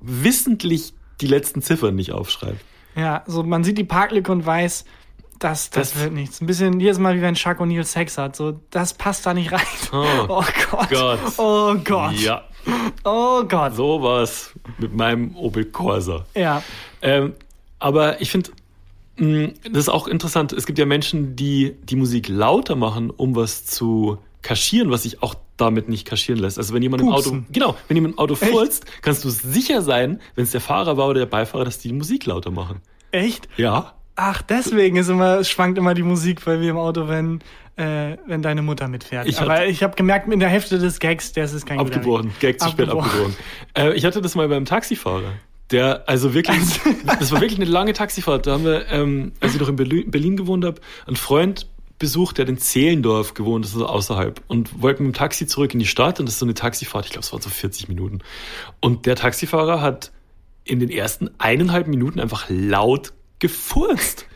wissentlich 0.00 0.94
die 1.20 1.26
letzten 1.26 1.62
Ziffern 1.62 1.94
nicht 1.94 2.12
aufschreibe. 2.12 2.56
Ja, 2.96 3.22
so 3.26 3.42
man 3.42 3.64
sieht 3.64 3.78
die 3.78 3.84
Parklücke 3.84 4.30
und 4.32 4.44
weiß, 4.44 4.84
das, 5.38 5.70
das, 5.70 5.92
Das- 5.92 6.00
wird 6.02 6.12
nichts. 6.12 6.40
Ein 6.40 6.46
bisschen 6.46 6.78
jedes 6.80 6.98
Mal, 6.98 7.16
wie 7.16 7.22
wenn 7.22 7.34
Chuck 7.34 7.58
O'Neill 7.60 7.84
Sex 7.84 8.18
hat. 8.18 8.36
So, 8.36 8.60
das 8.70 8.94
passt 8.94 9.24
da 9.26 9.34
nicht 9.34 9.50
rein. 9.52 9.60
Oh, 9.92 10.04
Oh 10.28 10.44
Gott. 10.70 10.90
Gott. 10.90 11.18
Oh 11.38 11.74
Gott. 11.82 12.14
Ja, 12.14 12.42
Oh 13.04 13.42
Gott. 13.44 13.74
so 13.74 14.02
war's 14.02 14.52
mit 14.78 14.94
meinem 14.94 15.36
Opel 15.36 15.64
Corsa. 15.64 16.26
Ja. 16.34 16.62
Ähm, 17.00 17.34
aber 17.78 18.20
ich 18.20 18.30
finde, 18.30 18.50
das 19.16 19.84
ist 19.84 19.88
auch 19.88 20.06
interessant. 20.06 20.52
Es 20.52 20.66
gibt 20.66 20.78
ja 20.78 20.86
Menschen, 20.86 21.36
die 21.36 21.76
die 21.82 21.96
Musik 21.96 22.28
lauter 22.28 22.76
machen, 22.76 23.10
um 23.10 23.34
was 23.36 23.66
zu 23.66 24.18
kaschieren, 24.42 24.90
was 24.90 25.04
sich 25.04 25.22
auch 25.22 25.34
damit 25.56 25.88
nicht 25.88 26.06
kaschieren 26.06 26.40
lässt. 26.40 26.58
Also 26.58 26.74
wenn 26.74 26.82
jemand 26.82 27.02
im 27.02 27.08
Auto, 27.08 27.30
Pupsen. 27.30 27.46
genau, 27.52 27.76
wenn 27.88 27.96
jemand 27.96 28.14
im 28.14 28.18
Auto 28.18 28.34
furzt, 28.34 28.84
kannst 29.02 29.24
du 29.24 29.30
sicher 29.30 29.82
sein, 29.82 30.20
wenn 30.34 30.44
es 30.44 30.50
der 30.50 30.60
Fahrer 30.60 30.96
war 30.96 31.08
oder 31.08 31.20
der 31.20 31.26
Beifahrer, 31.26 31.64
dass 31.64 31.78
die 31.78 31.88
die 31.88 31.94
Musik 31.94 32.26
lauter 32.26 32.50
machen. 32.50 32.80
Echt? 33.12 33.48
Ja. 33.56 33.94
Ach, 34.14 34.42
deswegen 34.42 34.96
ist 34.96 35.08
immer, 35.08 35.42
schwankt 35.44 35.78
immer 35.78 35.94
die 35.94 36.02
Musik 36.02 36.44
bei 36.44 36.58
mir 36.58 36.70
im 36.70 36.76
Auto, 36.76 37.08
wenn, 37.08 37.40
äh, 37.76 38.16
wenn 38.26 38.42
deine 38.42 38.62
Mutter 38.62 38.88
mitfährt. 38.88 39.26
Ich 39.26 39.40
Aber 39.40 39.66
ich 39.66 39.82
habe 39.82 39.96
gemerkt, 39.96 40.30
in 40.30 40.40
der 40.40 40.50
Hälfte 40.50 40.78
des 40.78 40.98
Gags, 40.98 41.32
das 41.32 41.52
ist 41.52 41.64
kein. 41.64 41.78
Weg. 42.26 42.40
Gag 42.40 42.60
zu 42.60 42.68
spät 42.68 42.88
abgebrochen. 42.88 43.36
Äh, 43.76 43.94
ich 43.94 44.04
hatte 44.04 44.20
das 44.20 44.34
mal 44.34 44.48
beim 44.48 44.66
Taxifahrer. 44.66 45.32
Der, 45.70 46.06
also 46.06 46.34
wirklich, 46.34 46.58
das 47.06 47.32
war 47.32 47.40
wirklich 47.40 47.58
eine 47.58 47.70
lange 47.70 47.94
Taxifahrt. 47.94 48.46
Da 48.46 48.52
haben 48.52 48.64
wir, 48.64 48.86
ähm, 48.90 49.32
als 49.40 49.54
ich 49.54 49.60
noch 49.60 49.68
in 49.68 49.76
Berlin, 49.76 50.36
gewohnt 50.36 50.66
habe, 50.66 50.80
einen 51.06 51.16
Freund 51.16 51.66
besucht, 51.98 52.36
der 52.36 52.44
hat 52.44 52.50
in 52.50 52.58
Zehlendorf 52.58 53.32
gewohnt, 53.32 53.64
das 53.64 53.74
ist 53.74 53.80
außerhalb, 53.80 54.42
und 54.48 54.82
wollten 54.82 55.04
mit 55.04 55.14
dem 55.14 55.16
Taxi 55.16 55.46
zurück 55.46 55.72
in 55.72 55.78
die 55.78 55.86
Stadt 55.86 56.20
und 56.20 56.26
das 56.26 56.34
ist 56.34 56.40
so 56.40 56.46
eine 56.46 56.54
Taxifahrt, 56.54 57.06
ich 57.06 57.12
glaube, 57.12 57.24
es 57.24 57.32
waren 57.32 57.40
so 57.40 57.48
40 57.48 57.88
Minuten. 57.88 58.18
Und 58.80 59.06
der 59.06 59.16
Taxifahrer 59.16 59.80
hat 59.80 60.12
in 60.64 60.80
den 60.80 60.90
ersten 60.90 61.30
eineinhalb 61.38 61.86
Minuten 61.86 62.20
einfach 62.20 62.46
laut 62.48 63.12
gefurzt 63.42 64.26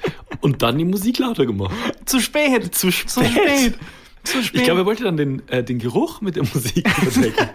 und 0.40 0.62
dann 0.62 0.76
die 0.76 0.84
Musik 0.84 1.18
lauter 1.18 1.46
gemacht. 1.46 1.74
Zu 2.04 2.20
spät. 2.20 2.74
Zu 2.74 2.90
spät. 2.90 3.10
Zu 3.10 3.24
spät. 3.24 3.78
Zu 4.26 4.42
spät. 4.42 4.60
Ich 4.60 4.64
glaube, 4.64 4.80
er 4.82 4.86
wollte 4.86 5.04
dann 5.04 5.16
den, 5.16 5.48
äh, 5.48 5.62
den 5.62 5.78
Geruch 5.78 6.20
mit 6.20 6.36
der 6.36 6.42
Musik 6.44 6.86
überdecken. 7.02 7.48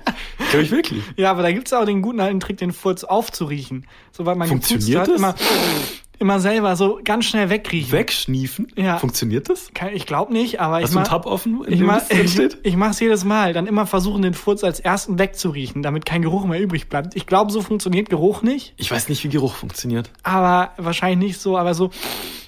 glaube 0.50 0.64
ich 0.64 0.72
wirklich. 0.72 1.04
Ja, 1.18 1.32
aber 1.32 1.42
da 1.44 1.52
gibt's 1.52 1.74
auch 1.74 1.86
den 1.86 2.02
guten 2.02 2.20
alten 2.20 2.40
Trick, 2.40 2.58
den 2.58 2.72
Furz 2.74 3.04
aufzuriechen. 3.04 3.86
Sobald 4.12 4.38
man 4.38 4.48
Funktioniert 4.48 5.02
hat, 5.02 5.08
das? 5.10 5.18
immer, 5.18 5.36
immer 6.20 6.40
selber 6.40 6.76
so 6.76 7.00
ganz 7.04 7.26
schnell 7.26 7.50
wegriechen. 7.50 7.92
Wegschniefen? 7.92 8.68
Ja. 8.76 8.98
Funktioniert 9.00 9.50
das? 9.50 9.72
Ich 9.94 10.06
glaube 10.06 10.32
nicht, 10.34 10.60
aber 10.60 10.76
Hast 10.76 10.84
ich 10.86 10.90
du 10.92 10.98
einen 10.98 11.08
Tab 11.08 11.26
offen, 11.26 11.64
in 11.66 11.74
ich, 11.74 11.80
dem 11.80 11.88
drin 11.88 12.02
ich, 12.64 12.66
ich 12.66 12.76
mach's 12.78 13.00
jedes 13.00 13.24
Mal. 13.26 13.54
Dann 13.54 13.68
immer 13.68 13.86
versuchen, 13.88 14.22
den 14.22 14.34
Furz 14.34 14.64
als 14.64 14.80
ersten 14.80 15.20
wegzuriechen, 15.20 15.82
damit 15.82 16.06
kein 16.06 16.22
Geruch 16.22 16.46
mehr 16.46 16.62
übrig 16.62 16.88
bleibt. 16.90 17.16
Ich 17.16 17.26
glaube, 17.26 17.52
so 17.52 17.62
funktioniert 17.62 18.10
Geruch 18.10 18.44
nicht, 18.44 18.74
Ich 18.78 18.92
weiß 18.92 19.10
nicht, 19.10 19.24
wie 19.24 19.30
Geruch 19.30 19.56
funktioniert. 19.56 20.10
aber 20.24 20.72
wahrscheinlich 20.78 21.30
nicht 21.30 21.42
so, 21.42 21.58
aber 21.58 21.74
so, 21.74 21.90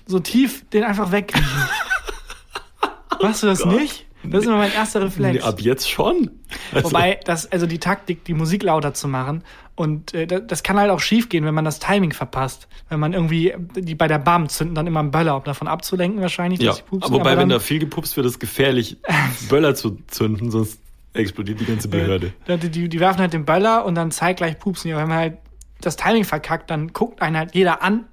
so 0.06 0.20
tief 0.20 0.64
den 0.70 0.84
einfach 0.84 1.12
wegriechen. 1.12 1.48
Machst 3.22 3.42
du 3.44 3.48
das 3.48 3.64
nicht? 3.66 4.06
Das 4.24 4.42
ist 4.42 4.48
immer 4.48 4.58
mein 4.58 4.72
erster 4.72 5.00
Nee, 5.00 5.06
Reflex. 5.06 5.44
ab 5.44 5.60
jetzt 5.62 5.90
schon. 5.90 6.32
Also, 6.72 6.92
Wobei, 6.92 7.20
das, 7.26 7.52
also 7.52 7.66
die 7.66 7.80
Taktik, 7.80 8.24
die 8.26 8.34
Musik 8.34 8.64
lauter 8.64 8.94
zu 8.94 9.08
machen, 9.08 9.44
und 9.76 10.14
äh, 10.14 10.28
das, 10.28 10.62
kann 10.62 10.78
halt 10.78 10.92
auch 10.92 11.00
schief 11.00 11.30
gehen, 11.30 11.46
wenn 11.46 11.56
man 11.56 11.66
das 11.66 11.80
Timing 11.80 12.14
verpasst. 12.14 12.68
Wenn 12.90 13.00
man 13.00 13.14
irgendwie, 13.14 13.56
die 13.76 13.96
bei 13.96 14.08
der 14.08 14.20
BAM 14.20 14.48
zünden 14.50 14.76
dann 14.76 14.86
immer 14.86 15.00
einen 15.00 15.10
Böller, 15.10 15.36
um 15.36 15.44
davon 15.44 15.68
abzulenken 15.68 16.22
wahrscheinlich, 16.22 16.62
ja, 16.62 16.74
pupsen. 16.74 17.12
wobei, 17.12 17.32
aber 17.32 17.42
wenn 17.42 17.50
da 17.50 17.60
viel 17.60 17.80
gepupst 17.80 18.16
wird, 18.16 18.28
ist 18.28 18.34
es 18.34 18.40
gefährlich, 18.40 18.98
Böller 19.50 19.74
zu 19.74 19.98
zünden, 20.08 20.52
sonst 20.52 20.80
explodiert 21.14 21.60
die 21.60 21.66
ganze 21.66 21.88
Behörde. 21.88 22.34
äh, 22.46 22.58
die, 22.58 22.70
die, 22.70 22.90
die 22.90 23.00
werfen 23.00 23.20
halt 23.20 23.34
den 23.34 23.46
Böller 23.46 23.86
und 23.86 23.96
dann 23.96 24.12
zeitgleich 24.12 24.60
pupsen. 24.60 24.92
Ja, 24.92 24.98
wenn 24.98 25.08
man 25.08 25.18
halt 25.18 25.38
das 25.82 25.96
Timing 25.96 26.24
verkackt, 26.24 26.70
dann 26.70 26.94
guckt 26.94 27.22
einen 27.22 27.36
halt 27.36 27.56
jeder 27.56 27.82
an 27.82 28.06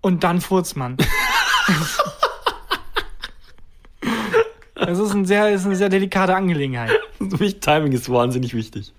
und 0.00 0.22
dann 0.22 0.40
furzt 0.40 0.76
man. 0.76 0.96
Das 4.86 4.98
ist, 4.98 5.12
ein 5.12 5.24
sehr, 5.26 5.50
ist 5.50 5.66
eine 5.66 5.76
sehr 5.76 5.88
delikate 5.88 6.34
Angelegenheit. 6.34 6.90
Für 7.18 7.36
mich 7.36 7.60
Timing 7.60 7.92
ist 7.92 8.10
wahnsinnig 8.10 8.54
wichtig. 8.54 8.92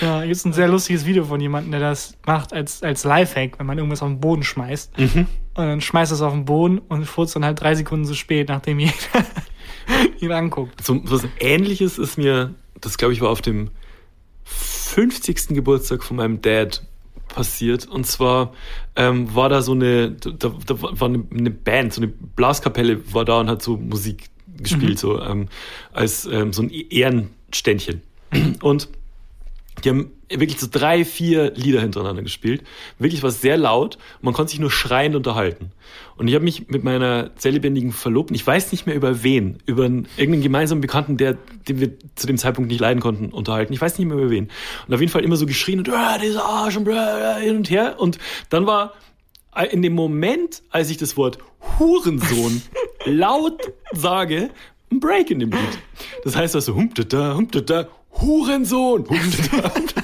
Ja, 0.00 0.22
hier 0.22 0.32
ist 0.32 0.44
ein 0.44 0.52
sehr 0.52 0.68
lustiges 0.68 1.06
Video 1.06 1.24
von 1.24 1.40
jemandem, 1.40 1.72
der 1.72 1.80
das 1.80 2.16
macht 2.26 2.52
als, 2.52 2.82
als 2.82 3.04
Lifehack, 3.04 3.58
wenn 3.58 3.66
man 3.66 3.78
irgendwas 3.78 4.02
auf 4.02 4.08
den 4.08 4.20
Boden 4.20 4.42
schmeißt. 4.42 4.98
Mhm. 4.98 5.26
Und 5.54 5.66
dann 5.66 5.80
schmeißt 5.80 6.12
es 6.12 6.20
auf 6.20 6.32
den 6.32 6.44
Boden 6.44 6.78
und 6.78 7.04
furzt 7.04 7.36
dann 7.36 7.44
halt 7.44 7.60
drei 7.60 7.74
Sekunden 7.74 8.04
zu 8.04 8.14
spät, 8.14 8.48
nachdem 8.48 8.78
jeder 8.78 8.92
ihn 10.20 10.32
anguckt. 10.32 10.84
So 10.84 11.00
was 11.04 11.26
Ähnliches 11.38 11.98
ist 11.98 12.18
mir, 12.18 12.54
das 12.80 12.98
glaube 12.98 13.14
ich 13.14 13.20
war 13.20 13.30
auf 13.30 13.42
dem 13.42 13.70
50. 14.44 15.48
Geburtstag 15.48 16.02
von 16.02 16.16
meinem 16.16 16.42
Dad 16.42 16.82
passiert. 17.28 17.86
Und 17.86 18.06
zwar 18.06 18.52
ähm, 18.96 19.34
war 19.34 19.48
da 19.48 19.62
so 19.62 19.72
eine, 19.72 20.12
da, 20.12 20.30
da 20.38 20.82
war 20.82 21.08
eine, 21.08 21.24
eine 21.30 21.50
Band, 21.50 21.94
so 21.94 22.02
eine 22.02 22.08
Blaskapelle 22.08 23.14
war 23.14 23.24
da 23.24 23.40
und 23.40 23.48
hat 23.48 23.62
so 23.62 23.76
Musik 23.76 24.31
gespielt, 24.62 24.98
so 24.98 25.20
ähm, 25.20 25.48
als 25.92 26.26
ähm, 26.26 26.52
so 26.52 26.62
ein 26.62 26.70
Ehrenständchen. 26.70 28.02
Und 28.62 28.88
Die 29.84 29.88
haben 29.88 30.10
wirklich 30.28 30.60
so 30.60 30.68
drei, 30.70 31.04
vier 31.04 31.52
Lieder 31.54 31.80
hintereinander 31.80 32.22
gespielt. 32.22 32.62
Wirklich 32.98 33.22
was 33.22 33.40
sehr 33.40 33.56
laut. 33.56 33.96
Und 34.18 34.24
man 34.24 34.34
konnte 34.34 34.50
sich 34.50 34.60
nur 34.60 34.70
schreiend 34.70 35.16
unterhalten. 35.16 35.72
Und 36.16 36.28
ich 36.28 36.34
habe 36.34 36.44
mich 36.44 36.68
mit 36.68 36.84
meiner 36.84 37.30
sehr 37.36 37.52
lebendigen 37.52 37.92
Verlobten, 37.92 38.34
ich 38.34 38.46
weiß 38.46 38.70
nicht 38.72 38.86
mehr 38.86 38.94
über 38.94 39.22
wen, 39.22 39.58
über 39.66 39.84
einen, 39.84 40.06
irgendeinen 40.16 40.42
gemeinsamen 40.42 40.80
Bekannten, 40.80 41.16
der, 41.16 41.36
den 41.68 41.80
wir 41.80 41.92
zu 42.14 42.26
dem 42.26 42.38
Zeitpunkt 42.38 42.70
nicht 42.70 42.80
leiden 42.80 43.00
konnten, 43.00 43.32
unterhalten. 43.32 43.72
Ich 43.72 43.80
weiß 43.80 43.98
nicht 43.98 44.06
mehr 44.06 44.16
über 44.16 44.30
wen. 44.30 44.50
Und 44.86 44.94
auf 44.94 45.00
jeden 45.00 45.12
Fall 45.12 45.24
immer 45.24 45.36
so 45.36 45.46
geschrien 45.46 45.80
und 45.80 45.88
ah, 45.88 46.18
dieser 46.18 46.44
Arsch 46.44 46.76
und 46.76 46.88
hin 46.88 47.56
und 47.56 47.70
her. 47.70 47.96
Und 47.98 48.18
dann 48.50 48.66
war 48.66 48.94
in 49.70 49.82
dem 49.82 49.94
Moment, 49.94 50.62
als 50.70 50.90
ich 50.90 50.96
das 50.96 51.16
Wort 51.16 51.38
Hurensohn 51.78 52.62
laut 53.04 53.72
sage, 53.92 54.50
ein 54.90 55.00
Break 55.00 55.30
in 55.30 55.38
dem 55.40 55.50
Lied. 55.50 55.78
Das 56.24 56.36
heißt 56.36 56.54
also, 56.54 56.74
humptata, 56.74 57.34
humptata, 57.34 57.88
Hurensohn. 58.20 59.08
Humptata, 59.08 59.74
humptata. 59.74 60.02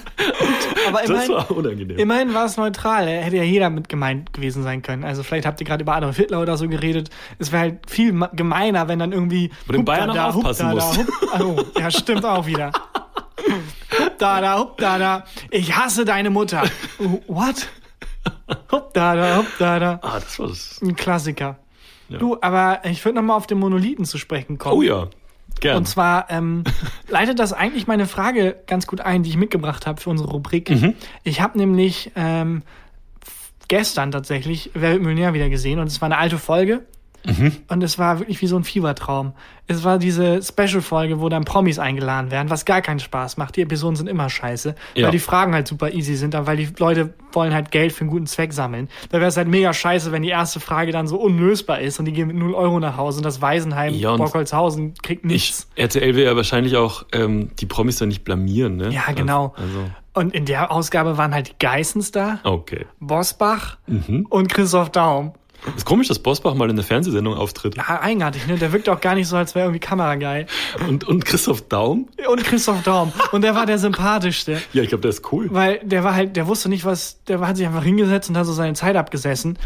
Aber 0.89 1.01
Das 1.01 1.11
immerhin, 1.11 1.31
war 1.33 1.51
unangenehm. 1.51 1.99
immerhin 1.99 2.35
war 2.35 2.47
es 2.47 2.57
neutral. 2.57 3.07
Hätte 3.07 3.37
ja 3.37 3.43
jeder 3.43 3.69
mit 3.69 3.89
gemeint 3.91 4.33
gewesen 4.33 4.63
sein 4.63 4.81
können. 4.81 5.05
Also 5.05 5.23
vielleicht 5.23 5.47
habt 5.47 5.61
ihr 5.61 5.67
gerade 5.67 5.83
über 5.83 5.95
Adolf 5.95 6.17
Hitler 6.17 6.41
oder 6.41 6.57
so 6.57 6.67
geredet. 6.69 7.11
Es 7.39 7.53
wäre 7.53 7.63
halt 7.63 7.91
viel 7.91 8.19
gemeiner, 8.33 8.89
wenn 8.89 8.99
dann 8.99 9.13
irgendwie. 9.13 9.51
Wo 9.67 9.73
den 9.75 9.85
Bayern 9.85 10.11
auch 10.11 10.35
aufpassen 10.37 10.71
Hupdada, 10.71 10.87
muss. 10.87 10.99
Hup, 10.99 11.67
oh, 11.75 11.79
ja, 11.79 11.91
stimmt 11.91 12.25
auch 12.25 12.47
wieder. 12.47 12.73
Hupdada, 13.99 14.59
hupdada. 14.59 15.25
Ich 15.51 15.77
hasse 15.77 16.05
deine 16.05 16.31
Mutter. 16.31 16.63
Oh, 18.71 18.77
What? 18.77 18.85
Hupdada, 18.85 19.37
hupdada. 19.39 20.01
Ah, 20.03 20.21
das 20.21 20.39
war 20.39 20.49
das. 20.49 20.81
Ein 20.83 20.95
Klassiker. 20.95 21.59
Ja. 22.09 22.19
Du, 22.19 22.39
aber 22.41 22.81
ich 22.85 23.05
würde 23.05 23.17
nochmal 23.17 23.37
auf 23.37 23.47
den 23.47 23.59
Monolithen 23.59 24.05
zu 24.05 24.19
sprechen 24.19 24.59
kommen. 24.59 24.77
Oh 24.77 24.83
ja, 24.83 25.09
gern. 25.61 25.79
Und 25.79 25.87
zwar 25.87 26.31
ähm, 26.31 26.65
leitet 27.09 27.39
das 27.39 27.53
eigentlich 27.53 27.87
meine 27.87 28.07
Frage 28.07 28.57
ganz 28.67 28.87
gut 28.87 29.01
ein, 29.01 29.23
die 29.23 29.31
ich 29.31 29.37
mitgebracht 29.37 29.87
habe 29.87 30.01
für 30.01 30.11
unsere 30.11 30.31
Rubrik. 30.31 30.71
Mhm. 30.71 30.95
Ich 31.25 31.41
habe 31.41 31.59
nämlich 31.59 32.13
ähm, 32.17 32.63
gestern 33.69 34.11
tatsächlich 34.11 34.71
Wer 34.75 34.93
wird 34.93 35.03
Millionär 35.03 35.35
wieder 35.35 35.49
gesehen 35.49 35.79
und 35.79 35.87
es 35.87 36.01
war 36.01 36.07
eine 36.07 36.19
alte 36.19 36.39
Folge. 36.39 36.85
Mhm. 37.27 37.53
Und 37.69 37.83
es 37.83 37.99
war 37.99 38.21
wirklich 38.21 38.41
wie 38.41 38.47
so 38.47 38.57
ein 38.57 38.65
Fiebertraum. 38.65 39.33
Es 39.67 39.85
war 39.85 39.99
diese 39.99 40.41
Special-Folge, 40.43 41.21
wo 41.21 41.29
dann 41.29 41.45
Promis 41.45 41.79
eingeladen 41.79 42.31
werden, 42.31 42.49
was 42.49 42.65
gar 42.65 42.81
keinen 42.81 43.01
Spaß 43.01 43.37
macht. 43.37 43.57
Die 43.57 43.61
Episoden 43.63 43.97
sind 43.97 44.07
immer 44.07 44.31
scheiße, 44.31 44.75
Ja. 44.95 45.05
weil 45.07 45.11
die 45.13 45.19
Fragen 45.19 45.53
halt 45.53 45.69
super 45.69 45.93
easy 45.93 46.15
sind, 46.17 46.35
aber 46.35 46.47
weil 46.47 46.57
die 46.57 46.69
Leute 46.79 47.13
wollen 47.33 47.53
halt 47.53 47.71
Geld 47.71 47.93
für 47.93 48.03
einen 48.03 48.11
guten 48.11 48.27
Zweck 48.27 48.53
sammeln. 48.55 48.89
Da 49.11 49.19
wäre 49.19 49.29
es 49.29 49.37
halt 49.37 49.49
mega 49.49 49.75
scheiße, 49.75 50.11
wenn 50.13 50.23
die 50.23 50.31
erste 50.31 50.59
Frage 50.61 50.91
dann 50.93 51.07
so 51.07 51.17
unlösbar 51.19 51.81
ist 51.81 51.99
und 51.99 52.07
die 52.07 52.13
gehen 52.13 52.29
mit 52.29 52.37
0 52.37 52.55
Euro 52.55 52.81
nach 52.81 52.97
Hause 52.97 53.19
und 53.19 53.25
das 53.25 53.43
Waisenheim 53.43 53.93
Ja, 53.95 54.13
und 54.13 54.19
Borkholzhausen 54.19 54.95
kriegt 55.03 55.25
ich, 55.27 55.31
nichts. 55.31 55.69
RTL 55.75 56.15
will 56.15 56.25
ja 56.25 56.35
wahrscheinlich 56.37 56.77
auch 56.77 57.05
ähm, 57.13 57.51
die 57.59 57.67
Promis 57.67 57.99
dann 57.99 58.09
nicht 58.09 58.25
blamieren, 58.25 58.77
ne? 58.77 58.89
Ja, 58.91 59.13
genau. 59.15 59.55
Also, 59.57 59.91
Und 60.15 60.35
in 60.35 60.47
der 60.47 60.71
Ausgabe 60.73 61.19
waren 61.19 61.35
halt 61.35 61.49
die 61.49 61.55
Geissens 61.59 62.11
da, 62.11 62.39
okay. 62.45 62.87
Bosbach 63.01 63.77
Mhm. 63.87 64.27
und 64.31 64.49
Christoph 64.49 64.91
Daum. 64.91 65.33
Ist 65.77 65.85
komisch, 65.85 66.09
dass 66.09 66.19
Bosbach 66.19 66.55
mal 66.55 66.71
in 66.71 66.77
der 66.77 66.85
Fernsehsendung 66.85 67.35
auftritt. 67.35 67.77
Ja, 67.77 68.01
eigenartig, 68.01 68.47
ne? 68.47 68.57
Der 68.57 68.73
wirkt 68.73 68.89
auch 68.89 69.01
gar 69.01 69.15
nicht 69.15 69.27
so, 69.27 69.37
als 69.37 69.55
wäre 69.55 69.67
irgendwie 69.67 69.81
kamerageil. 69.81 70.47
Und, 70.89 71.05
und 71.05 71.25
Christoph 71.25 71.63
Daum? 71.69 72.09
Und 72.31 72.45
Christoph 72.45 72.83
Daum. 72.83 73.13
Und 73.33 73.43
der 73.43 73.55
war 73.55 73.67
der 73.67 73.79
sympathischste. 73.79 74.63
Ja, 74.73 74.83
ich 74.83 74.89
glaube, 74.89 75.03
der 75.03 75.11
ist 75.11 75.33
cool. 75.33 75.49
Weil 75.51 75.81
der 75.83 76.05
war 76.05 76.15
halt, 76.15 76.37
der 76.37 76.47
wusste 76.47 76.69
nicht, 76.69 76.85
was, 76.85 77.23
der 77.25 77.41
hat 77.41 77.57
sich 77.57 77.67
einfach 77.67 77.83
hingesetzt 77.83 78.31
und 78.31 78.37
hat 78.37 78.47
so 78.47 78.53
seine 78.53 78.75
Zeit 78.75 78.97
abgesessen, 78.97 79.59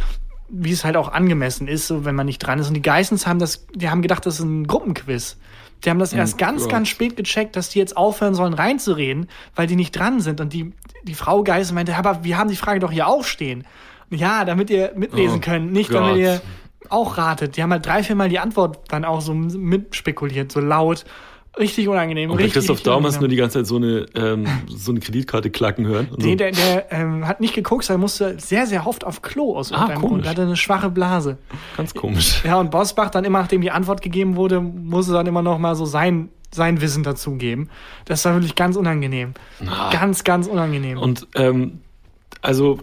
wie 0.49 0.73
es 0.73 0.85
halt 0.85 0.97
auch 0.97 1.13
angemessen 1.13 1.69
ist, 1.69 1.87
so 1.87 2.05
wenn 2.05 2.15
man 2.15 2.27
nicht 2.27 2.39
dran 2.39 2.59
ist. 2.59 2.69
Und 2.69 2.75
die 2.75 2.83
Geissens 2.83 3.27
haben 3.27 3.39
das, 3.39 3.67
die 3.75 3.91
haben 3.91 4.03
gedacht, 4.03 4.27
das 4.27 4.35
ist 4.35 4.45
ein 4.45 4.67
Gruppenquiz. 4.67 5.37
Die 5.85 5.91
haben 5.91 5.99
das 5.99 6.13
erst 6.13 6.39
ganz, 6.39 6.63
Gott. 6.63 6.71
ganz 6.71 6.89
spät 6.89 7.17
gecheckt, 7.17 7.57
dass 7.57 7.69
die 7.69 7.79
jetzt 7.79 7.97
aufhören 7.97 8.35
sollen 8.35 8.55
reinzureden, 8.55 9.29
weil 9.57 9.67
die 9.67 9.77
nicht 9.77 9.93
dran 9.93 10.21
sind. 10.21 10.41
Und 10.41 10.53
die, 10.53 10.73
die 11.03 11.15
Frau 11.15 11.43
Geißen 11.43 11.75
meinte, 11.75 11.97
aber 11.97 12.23
wir 12.23 12.39
haben 12.39 12.49
die 12.49 12.57
Frage 12.57 12.79
doch 12.79 12.93
hier 12.93 13.09
auch 13.09 13.25
stehen. 13.25 13.65
Ja, 14.13 14.45
damit 14.45 14.71
ihr 14.71 14.93
mitlesen 14.95 15.39
Oh 15.39 15.41
könnt, 15.41 15.73
nicht 15.73 15.91
Gott. 15.91 16.01
damit 16.03 16.17
ihr 16.19 16.41
auch 16.89 17.17
ratet. 17.19 17.57
Die 17.57 17.63
haben 17.63 17.73
halt 17.73 17.87
drei, 17.87 18.03
viermal 18.03 18.29
die 18.29 18.39
Antwort 18.39 18.81
dann 18.89 19.05
auch 19.05 19.21
so 19.21 19.35
mitspekuliert, 19.35 20.53
so 20.53 20.61
laut. 20.61 21.05
Richtig 21.59 21.87
unangenehm. 21.87 22.31
Und 22.31 22.39
richtig, 22.39 22.55
Christoph 22.55 22.81
Daum 22.83 23.05
hast 23.05 23.17
du 23.17 23.21
nur 23.21 23.29
die 23.29 23.37
ganze 23.37 23.59
Zeit 23.59 23.67
so 23.67 23.77
eine, 23.77 24.07
ähm, 24.15 24.47
so 24.69 24.91
eine 24.91 25.01
Kreditkarte 25.01 25.51
klacken 25.51 25.87
hören. 25.87 26.09
Und 26.11 26.23
so. 26.23 26.29
Nee, 26.29 26.37
der, 26.37 26.51
der 26.53 26.91
ähm, 26.91 27.29
hat 27.29 27.41
nicht 27.43 27.53
geguckt, 27.55 27.89
er 27.91 27.99
musste 27.99 28.39
sehr, 28.41 28.67
sehr 28.67 28.87
oft 28.87 29.05
auf 29.05 29.21
Klo 29.21 29.55
aus 29.57 29.71
Ah, 29.71 29.83
irgendeinem 29.83 30.01
Grund. 30.01 30.25
Er 30.25 30.31
hatte 30.31 30.43
eine 30.43 30.57
schwache 30.57 30.89
Blase. 30.89 31.37
Ganz 31.77 31.93
komisch. 31.95 32.43
Ja, 32.45 32.59
und 32.59 32.71
Bosbach 32.71 33.11
dann 33.11 33.25
immer, 33.25 33.41
nachdem 33.41 33.61
die 33.61 33.71
Antwort 33.71 34.01
gegeben 34.01 34.37
wurde, 34.37 34.61
musste 34.63 35.13
dann 35.13 35.27
immer 35.27 35.43
noch 35.43 35.59
mal 35.59 35.75
so 35.75 35.85
sein, 35.85 36.31
sein 36.51 36.81
Wissen 36.81 37.03
dazugeben. 37.03 37.69
Das 38.07 38.25
war 38.25 38.33
wirklich 38.33 38.55
ganz 38.55 38.77
unangenehm. 38.77 39.35
Ganz, 39.91 40.25
ganz 40.25 40.47
unangenehm. 40.47 40.97
Und 40.97 41.27
ähm, 41.35 41.81
also, 42.41 42.79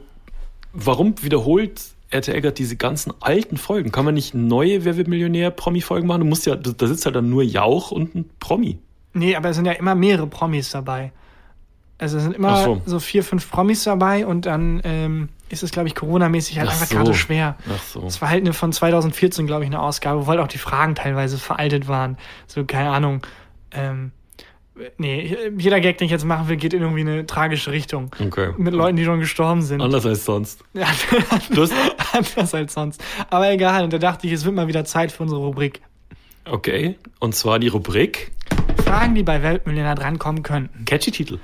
warum 0.73 1.15
wiederholt 1.21 1.81
RTL 2.11 2.41
gerade 2.41 2.55
diese 2.55 2.75
ganzen 2.75 3.13
alten 3.19 3.57
Folgen? 3.57 3.91
Kann 3.91 4.05
man 4.05 4.15
nicht 4.15 4.33
neue 4.33 4.85
Wer 4.85 4.97
wird 4.97 5.07
Millionär 5.07 5.51
Promi-Folgen 5.51 6.07
machen? 6.07 6.21
Du 6.21 6.27
musst 6.27 6.45
ja, 6.45 6.55
da 6.55 6.87
sitzt 6.87 7.05
halt 7.05 7.15
dann 7.15 7.29
nur 7.29 7.43
Jauch 7.43 7.91
und 7.91 8.15
ein 8.15 8.29
Promi. 8.39 8.79
nee, 9.13 9.35
aber 9.35 9.49
es 9.49 9.55
sind 9.55 9.65
ja 9.65 9.73
immer 9.73 9.95
mehrere 9.95 10.27
Promis 10.27 10.71
dabei. 10.71 11.11
Also 11.97 12.17
es 12.17 12.23
sind 12.23 12.35
immer 12.35 12.63
so. 12.63 12.81
so. 12.85 12.99
vier, 12.99 13.23
fünf 13.23 13.51
Promis 13.51 13.83
dabei 13.83 14.25
und 14.25 14.45
dann 14.45 14.79
ähm, 14.85 15.29
ist 15.49 15.63
es, 15.63 15.71
glaube 15.71 15.89
ich, 15.89 15.95
Corona-mäßig 15.95 16.57
halt 16.57 16.69
Ach 16.69 16.73
einfach 16.73 16.87
so. 16.87 16.95
gerade 16.95 17.13
schwer. 17.13 17.57
Ach 17.69 17.83
so. 17.83 18.21
War 18.21 18.29
halt 18.29 18.41
eine 18.41 18.53
von 18.53 18.71
2014, 18.71 19.45
glaube 19.45 19.63
ich, 19.63 19.69
eine 19.69 19.81
Ausgabe, 19.81 20.25
weil 20.25 20.39
auch 20.39 20.47
die 20.47 20.57
Fragen 20.57 20.95
teilweise 20.95 21.37
veraltet 21.37 21.89
waren. 21.89 22.17
So, 22.47 22.63
keine 22.63 22.91
Ahnung. 22.91 23.21
Ähm, 23.71 24.11
nee, 24.97 25.35
jeder 25.57 25.79
Gag, 25.79 25.97
den 25.97 26.05
ich 26.05 26.11
jetzt 26.11 26.25
machen 26.25 26.47
will, 26.49 26.57
geht 26.57 26.73
in 26.73 26.81
irgendwie 26.81 27.01
eine 27.01 27.25
tragische 27.25 27.71
Richtung. 27.71 28.11
Okay. 28.19 28.53
Mit 28.57 28.73
Leuten, 28.73 28.95
die 28.97 29.05
schon 29.05 29.19
gestorben 29.19 29.61
sind. 29.61 29.81
Anders 29.81 30.05
als 30.05 30.25
sonst. 30.25 30.63
Ja, 30.73 30.87
Du 31.51 31.61
hast, 31.63 31.73
anders 32.13 32.53
als 32.53 32.73
sonst. 32.73 33.03
Aber 33.29 33.49
egal, 33.51 33.83
und 33.83 33.93
da 33.93 33.97
dachte 33.97 34.27
ich, 34.27 34.33
es 34.33 34.45
wird 34.45 34.55
mal 34.55 34.67
wieder 34.67 34.85
Zeit 34.85 35.11
für 35.11 35.23
unsere 35.23 35.41
Rubrik. 35.41 35.81
okay. 36.45 36.95
Und 37.19 37.35
zwar 37.35 37.59
die 37.59 37.67
Rubrik 37.67 38.31
Fragen, 38.83 39.13
die 39.15 39.23
bei 39.23 39.43
Weltmillionär 39.43 39.95
drankommen 39.95 40.41
könnten. 40.43 40.85
Catchy 40.85 41.11
Titel. 41.11 41.39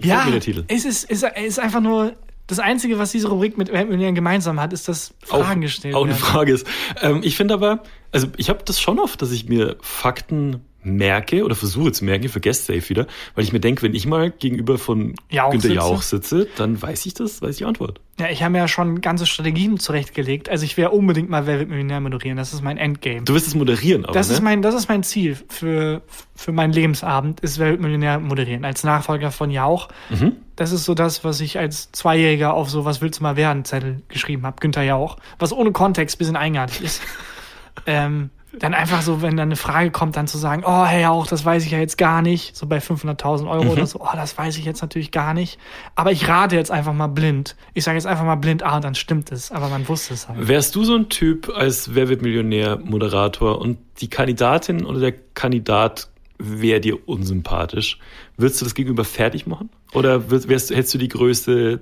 Ja, 0.00 0.16
Gefällt 0.16 0.24
mir 0.26 0.32
der 0.32 0.40
Titel. 0.40 0.64
es 0.68 0.84
ist, 0.84 1.10
es 1.10 1.22
ist 1.22 1.58
einfach 1.58 1.80
nur 1.80 2.12
das 2.46 2.58
Einzige, 2.58 2.98
was 2.98 3.10
diese 3.12 3.28
Rubrik 3.28 3.56
mit 3.56 3.72
Weltmillionär 3.72 4.12
gemeinsam 4.12 4.60
hat, 4.60 4.72
ist, 4.72 4.86
dass 4.86 5.14
Fragen 5.24 5.60
gestellt 5.62 5.94
auch 5.94 6.02
eine 6.04 6.12
werden. 6.12 6.22
Frage 6.24 6.52
ist. 6.52 6.66
Ähm, 7.00 7.20
ich 7.22 7.36
finde 7.36 7.54
aber, 7.54 7.82
also 8.12 8.26
ich 8.36 8.48
habe 8.50 8.60
das 8.64 8.80
schon 8.80 8.98
oft, 8.98 9.22
dass 9.22 9.32
ich 9.32 9.48
mir 9.48 9.76
Fakten 9.80 10.60
merke 10.84 11.44
oder 11.44 11.54
versuche 11.54 11.92
zu 11.92 12.04
merken, 12.04 12.26
ich 12.26 12.32
vergesse 12.32 12.72
safe 12.72 12.88
wieder, 12.88 13.06
weil 13.34 13.44
ich 13.44 13.52
mir 13.52 13.60
denke, 13.60 13.82
wenn 13.82 13.94
ich 13.94 14.06
mal 14.06 14.30
gegenüber 14.30 14.78
von 14.78 15.14
Jauch 15.30 15.50
Günter 15.50 15.68
sitze. 15.68 15.74
Jauch 15.74 16.02
sitze, 16.02 16.48
dann 16.56 16.80
weiß 16.80 17.06
ich 17.06 17.14
das, 17.14 17.42
weiß 17.42 17.50
ich 17.50 17.58
die 17.58 17.64
Antwort. 17.64 18.00
Ja, 18.18 18.28
ich 18.30 18.42
habe 18.42 18.52
mir 18.52 18.58
ja 18.58 18.68
schon 18.68 19.00
ganze 19.00 19.26
Strategien 19.26 19.78
zurechtgelegt. 19.78 20.48
Also 20.48 20.64
ich 20.64 20.76
werde 20.76 20.94
unbedingt 20.94 21.28
mal 21.30 21.46
Wer 21.46 21.58
wird 21.58 21.68
Millionär 21.68 22.00
moderieren. 22.00 22.36
Das 22.36 22.52
ist 22.52 22.62
mein 22.62 22.78
Endgame. 22.78 23.22
Du 23.22 23.34
wirst 23.34 23.48
es 23.48 23.54
moderieren, 23.56 24.04
aber 24.04 24.14
Das 24.14 24.28
ne? 24.28 24.34
ist 24.34 24.40
mein, 24.40 24.62
das 24.62 24.74
ist 24.74 24.88
mein 24.88 25.02
Ziel 25.02 25.36
für, 25.48 26.02
für 26.36 26.52
meinen 26.52 26.72
Lebensabend, 26.72 27.40
ist 27.40 27.58
Wer 27.58 27.70
wird 27.70 27.80
Millionär 27.80 28.20
moderieren. 28.20 28.64
Als 28.64 28.84
Nachfolger 28.84 29.32
von 29.32 29.50
Jauch. 29.50 29.88
Mhm. 30.10 30.36
Das 30.54 30.70
ist 30.70 30.84
so 30.84 30.94
das, 30.94 31.24
was 31.24 31.40
ich 31.40 31.58
als 31.58 31.90
Zweijähriger 31.90 32.54
auf 32.54 32.70
so 32.70 32.84
Was 32.84 33.00
willst 33.00 33.18
du 33.18 33.24
mal 33.24 33.36
werden 33.36 33.64
Zettel 33.64 34.02
geschrieben 34.08 34.46
habe. 34.46 34.56
Günther 34.60 34.82
Jauch. 34.82 35.16
Was 35.40 35.52
ohne 35.52 35.72
Kontext 35.72 36.16
bisschen 36.18 36.36
eigenartig 36.36 36.82
ist. 36.82 37.02
ähm, 37.86 38.30
dann 38.58 38.74
einfach 38.74 39.02
so, 39.02 39.22
wenn 39.22 39.36
dann 39.36 39.48
eine 39.48 39.56
Frage 39.56 39.90
kommt, 39.90 40.16
dann 40.16 40.26
zu 40.26 40.38
sagen, 40.38 40.62
oh, 40.64 40.84
Herr 40.84 41.00
Jauch, 41.00 41.26
das 41.26 41.44
weiß 41.44 41.64
ich 41.64 41.72
ja 41.72 41.78
jetzt 41.78 41.98
gar 41.98 42.22
nicht. 42.22 42.56
So 42.56 42.66
bei 42.66 42.78
500.000 42.78 43.48
Euro 43.50 43.64
Mhm. 43.64 43.70
oder 43.70 43.86
so, 43.86 44.00
oh, 44.00 44.08
das 44.14 44.36
weiß 44.36 44.56
ich 44.58 44.64
jetzt 44.64 44.82
natürlich 44.82 45.10
gar 45.10 45.34
nicht. 45.34 45.58
Aber 45.94 46.12
ich 46.12 46.28
rate 46.28 46.56
jetzt 46.56 46.70
einfach 46.70 46.92
mal 46.92 47.08
blind. 47.08 47.56
Ich 47.74 47.84
sage 47.84 47.96
jetzt 47.96 48.06
einfach 48.06 48.24
mal 48.24 48.36
blind, 48.36 48.62
ah, 48.62 48.76
und 48.76 48.84
dann 48.84 48.94
stimmt 48.94 49.32
es. 49.32 49.50
Aber 49.50 49.68
man 49.68 49.88
wusste 49.88 50.14
es 50.14 50.28
halt. 50.28 50.46
Wärst 50.48 50.74
du 50.74 50.84
so 50.84 50.94
ein 50.94 51.08
Typ 51.08 51.50
als 51.54 51.94
Wer 51.94 52.08
wird 52.08 52.22
Millionär 52.22 52.78
Moderator 52.78 53.60
und 53.60 53.78
die 54.00 54.08
Kandidatin 54.08 54.84
oder 54.84 55.00
der 55.00 55.12
Kandidat 55.34 56.08
wäre 56.38 56.80
dir 56.80 57.08
unsympathisch, 57.08 57.98
würdest 58.36 58.60
du 58.60 58.64
das 58.64 58.74
gegenüber 58.74 59.04
fertig 59.04 59.46
machen? 59.46 59.70
Oder 59.92 60.30
wärst, 60.30 60.48
wärst, 60.48 60.70
hättest 60.70 60.94
du 60.94 60.98
die 60.98 61.08
Größe, 61.08 61.80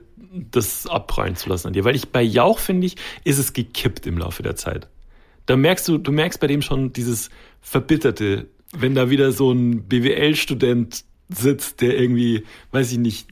das 0.51 0.87
abprallen 0.87 1.37
zu 1.37 1.49
lassen 1.49 1.69
an 1.69 1.73
dir? 1.73 1.85
Weil 1.85 1.97
ich 1.97 2.11
bei 2.11 2.23
Jauch 2.23 2.59
finde 2.59 2.87
ich, 2.87 2.97
ist 3.25 3.39
es 3.39 3.55
gekippt 3.55 4.07
im 4.07 4.19
Laufe 4.19 4.43
der 4.43 4.55
Zeit. 4.57 4.89
Da 5.47 5.57
merkst 5.57 5.89
du, 5.89 5.99
du 5.99 6.13
merkst 6.13 6.41
bei 6.41 6.47
dem 6.47 6.63
schon 6.63 6.93
dieses 6.93 7.31
Verbitterte, 7.61 8.47
wenn 8.73 8.95
da 8.95 9.11
wieder 9.11 9.33
so 9.33 9.53
ein 9.53 9.83
BWL-Student 9.89 11.05
sitzt, 11.29 11.81
der 11.81 11.99
irgendwie, 11.99 12.45
weiß 12.73 12.93
ich 12.93 12.99
nicht, 12.99 13.29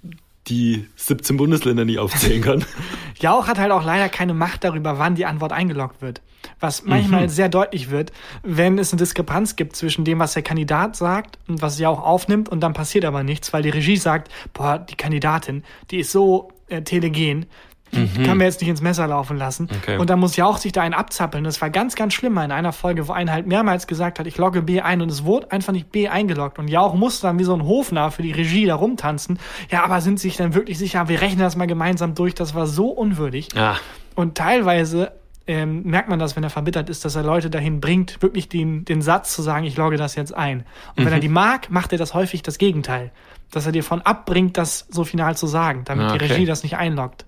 die 0.47 0.87
17 0.97 1.37
Bundesländer 1.37 1.85
nicht 1.85 1.99
aufzählen 1.99 2.43
kann. 2.43 2.65
Jauch 3.21 3.47
hat 3.47 3.59
halt 3.59 3.71
auch 3.73 3.85
leider 3.85 4.09
keine 4.09 4.35
Macht 4.35 4.65
darüber, 4.65 4.99
wann 4.99 5.15
die 5.15 5.27
Antwort 5.27 5.53
eingeloggt 5.53 6.01
wird. 6.01 6.23
Was 6.59 6.85
manchmal 6.85 7.25
Mhm. 7.25 7.29
sehr 7.29 7.49
deutlich 7.51 7.91
wird, 7.91 8.13
wenn 8.43 8.79
es 8.79 8.93
eine 8.93 8.99
Diskrepanz 8.99 9.57
gibt 9.57 9.77
zwischen 9.77 10.05
dem, 10.05 10.19
was 10.19 10.33
der 10.33 10.43
Kandidat 10.43 10.97
sagt 10.97 11.39
und 11.47 11.61
was 11.61 11.79
Jauch 11.79 12.03
aufnimmt 12.03 12.49
und 12.49 12.61
dann 12.61 12.73
passiert 12.73 13.05
aber 13.05 13.23
nichts, 13.23 13.53
weil 13.53 13.63
die 13.63 13.69
Regie 13.69 13.97
sagt, 13.99 14.33
boah, 14.55 14.79
die 14.79 14.97
Kandidatin, 14.97 15.63
die 15.91 15.99
ist 15.99 16.11
so 16.13 16.49
äh, 16.69 16.81
telegen, 16.83 17.47
Die 17.93 18.23
kann 18.23 18.39
mir 18.39 18.45
jetzt 18.45 18.61
nicht 18.61 18.71
ins 18.71 18.81
Messer 18.81 19.07
laufen 19.07 19.37
lassen. 19.37 19.65
Mhm. 19.65 19.77
Okay. 19.83 19.99
Und 19.99 20.11
dann 20.11 20.21
muss 20.21 20.37
Jauch 20.37 20.59
sich 20.59 20.73
da 20.73 20.83
einen 20.83 20.95
abzappeln. 20.95 21.45
Das 21.45 21.61
war 21.61 21.71
ganz, 21.71 21.95
ganz 21.97 22.15
schlimm 22.15 22.39
in 22.39 22.53
einer 22.53 22.73
Folge, 22.73 23.09
wo 23.09 23.13
einer 23.13 23.33
halt 23.33 23.47
mehrmals 23.47 23.87
gesagt 23.87 24.19
hat, 24.19 24.27
ich 24.27 24.39
logge 24.39 24.63
B 24.63 24.81
ein 24.81 25.03
und 25.03 25.11
es 25.11 25.25
wurde 25.25 25.51
einfach 25.51 25.73
nicht 25.73 25.91
B 25.91 26.09
eingeloggt. 26.09 26.59
Und 26.59 26.69
Jauch 26.69 26.95
musste 26.95 27.27
dann 27.27 27.39
wie 27.39 27.45
so 27.45 27.55
ein 27.55 27.65
Hofnarr 27.65 28.11
für 28.13 28.23
die 28.23 28.33
Regie 28.33 28.67
da 28.67 28.77
rumtanzen. 28.77 29.39
Ja, 29.71 29.85
aber 29.85 30.01
sind 30.01 30.21
sich 30.21 30.37
dann 30.37 30.55
wirklich 30.55 30.79
sicher, 30.79 31.09
wir 31.09 31.21
rechnen 31.21 31.41
das 31.41 31.57
mal 31.57 31.67
gemeinsam 31.67 32.15
durch. 32.15 32.35
Das 32.35 32.55
war 32.55 32.67
so 32.67 32.89
unwürdig. 32.89 33.49
Ah, 33.57 33.77
Und 34.15 34.37
teilweise 34.37 35.13
ähm, 35.47 35.83
merkt 35.83 36.09
man 36.09 36.19
das, 36.21 36.37
wenn 36.37 36.45
er 36.45 36.51
verbittert 36.51 36.89
ist, 36.91 37.05
dass 37.05 37.17
er 37.17 37.25
Leute 37.25 37.51
dahin 37.51 37.81
bringt, 37.81 38.23
wirklich 38.23 38.49
den, 38.49 38.85
den 38.85 39.03
Satz 39.03 39.35
zu 39.35 39.43
sagen, 39.43 39.65
ich 39.65 39.77
logge 39.77 39.97
das 39.97 40.15
jetzt 40.15 40.33
ein. 40.33 40.65
Und 40.97 41.07
wenn 41.07 41.13
er 41.13 41.19
die 41.19 41.29
mag, 41.29 41.71
macht 41.71 41.91
er 41.93 41.99
das 41.99 42.15
häufig 42.15 42.43
das 42.43 42.59
Gegenteil. 42.59 43.11
Dass 43.51 43.67
er 43.67 43.73
dir 43.73 43.83
von 43.83 44.01
abbringt, 44.03 44.57
das 44.57 44.87
so 44.91 45.03
final 45.03 45.37
zu 45.37 45.49
sagen, 45.49 45.83
damit 45.87 46.07
Ah, 46.07 46.13
die 46.13 46.25
okay. 46.25 46.33
Regie 46.35 46.47
das 46.47 46.63
nicht 46.63 46.77
einloggt. 46.77 47.25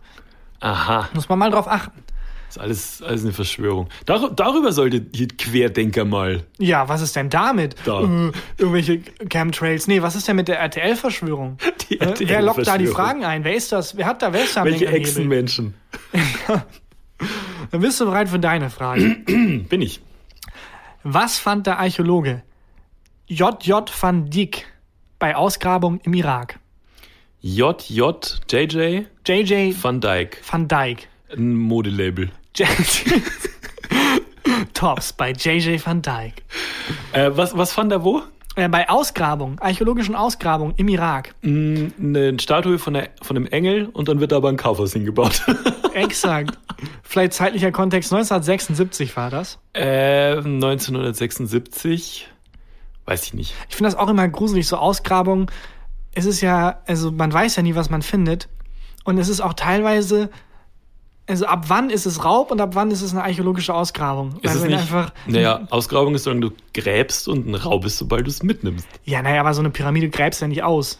Aha. 0.62 1.08
Muss 1.14 1.28
man 1.28 1.38
mal 1.38 1.50
drauf 1.50 1.68
achten. 1.68 2.02
ist 2.48 2.58
alles, 2.58 3.02
alles 3.02 3.22
eine 3.24 3.32
Verschwörung. 3.32 3.88
Dar 4.06 4.30
darüber 4.30 4.72
sollte 4.72 5.00
die 5.00 5.28
Querdenker 5.28 6.04
mal. 6.04 6.44
Ja, 6.58 6.88
was 6.88 7.00
ist 7.02 7.16
denn 7.16 7.30
damit? 7.30 7.74
Da. 7.84 8.00
Äh, 8.02 8.32
irgendwelche 8.58 9.00
Chemtrails. 9.28 9.86
Nee, 9.88 10.02
was 10.02 10.14
ist 10.16 10.28
denn 10.28 10.36
mit 10.36 10.48
der 10.48 10.58
RTL-Verschwörung? 10.60 11.58
Die 11.90 12.00
Äh, 12.00 12.14
Wer 12.20 12.42
lockt 12.42 12.66
da 12.66 12.78
die. 12.78 12.86
Fragen 12.86 13.24
ein? 13.24 13.44
Wer 13.44 13.54
ist 13.54 13.72
das? 13.72 13.96
Wer 13.96 14.06
hat 14.06 14.22
da, 14.22 14.32
wer 14.32 14.44
ist 14.44 14.56
da 14.56 14.60
am 14.62 14.66
Welche 14.66 14.84
Lenker 14.84 14.92
Hebel? 14.96 15.08
Echsenmenschen? 15.08 15.74
Dann 17.70 17.80
bist 17.80 18.00
du 18.00 18.04
bereit 18.06 18.28
für 18.28 18.38
deine 18.38 18.70
Frage. 18.70 19.16
Bin 19.26 19.80
ich. 19.82 20.00
Was 21.04 21.38
fand 21.38 21.66
der 21.66 21.78
Archäologe 21.78 22.42
J.J. 23.28 23.90
van 24.00 24.28
Dijk 24.30 24.66
bei 25.18 25.34
Ausgrabung 25.36 26.00
im 26.02 26.14
Irak? 26.14 26.58
JJ 27.42 28.02
JJ 28.48 29.06
J.J. 29.26 29.74
Van 29.82 30.00
Dyke. 30.00 30.38
van 30.42 30.66
Dijk. 30.68 31.08
Ein 31.36 31.54
Modelabel. 31.56 32.28
Tops 34.74 35.12
bei 35.12 35.32
J.J. 35.32 35.80
van 35.86 36.00
Dijk. 36.02 36.42
Äh, 37.12 37.30
was, 37.34 37.56
was 37.56 37.72
fand 37.72 37.90
er 37.92 38.02
wo? 38.04 38.22
Äh, 38.54 38.68
bei 38.68 38.88
Ausgrabung, 38.88 39.58
archäologischen 39.60 40.14
Ausgrabung 40.14 40.74
im 40.76 40.88
Irak. 40.88 41.34
Mm, 41.42 41.86
Eine 41.98 42.38
Statue 42.38 42.78
von, 42.78 42.94
der, 42.94 43.08
von 43.22 43.36
einem 43.36 43.46
Engel 43.46 43.86
und 43.86 44.08
dann 44.08 44.20
wird 44.20 44.30
da 44.32 44.36
aber 44.36 44.48
ein 44.50 44.56
Kaufhaus 44.56 44.92
hingebaut. 44.92 45.42
Exakt. 45.94 46.58
Vielleicht 47.02 47.32
zeitlicher 47.32 47.72
Kontext, 47.72 48.12
1976 48.12 49.16
war 49.16 49.30
das. 49.30 49.58
äh, 49.72 50.36
1976. 50.36 52.28
Weiß 53.04 53.24
ich 53.24 53.34
nicht. 53.34 53.54
Ich 53.68 53.74
finde 53.76 53.90
das 53.90 53.98
auch 53.98 54.08
immer 54.08 54.28
gruselig, 54.28 54.68
so 54.68 54.76
Ausgrabungen. 54.76 55.46
Es 56.14 56.24
ist 56.26 56.40
ja, 56.40 56.78
also 56.86 57.10
man 57.10 57.32
weiß 57.32 57.56
ja 57.56 57.62
nie, 57.62 57.74
was 57.74 57.90
man 57.90 58.02
findet. 58.02 58.48
Und 59.04 59.18
es 59.18 59.28
ist 59.28 59.40
auch 59.40 59.54
teilweise, 59.54 60.30
also 61.26 61.46
ab 61.46 61.64
wann 61.68 61.90
ist 61.90 62.06
es 62.06 62.24
Raub 62.24 62.50
und 62.50 62.60
ab 62.60 62.74
wann 62.74 62.90
ist 62.90 63.02
es 63.02 63.12
eine 63.12 63.24
archäologische 63.24 63.74
Ausgrabung? 63.74 64.34
Ist 64.42 64.54
Weil 64.54 64.56
es 64.56 64.64
nicht, 64.64 64.78
einfach, 64.78 65.12
naja, 65.26 65.66
Ausgrabung 65.70 66.14
ist, 66.14 66.24
solange 66.24 66.42
du 66.42 66.50
gräbst 66.74 67.28
und 67.28 67.46
ein 67.48 67.54
Raub 67.54 67.84
ist, 67.84 67.98
sobald 67.98 68.26
du 68.26 68.30
es 68.30 68.42
mitnimmst. 68.42 68.86
ja, 69.04 69.22
naja, 69.22 69.40
aber 69.40 69.54
so 69.54 69.60
eine 69.60 69.70
Pyramide 69.70 70.08
gräbst 70.10 70.40
du 70.40 70.44
ja 70.44 70.48
nicht 70.48 70.62
aus. 70.62 70.98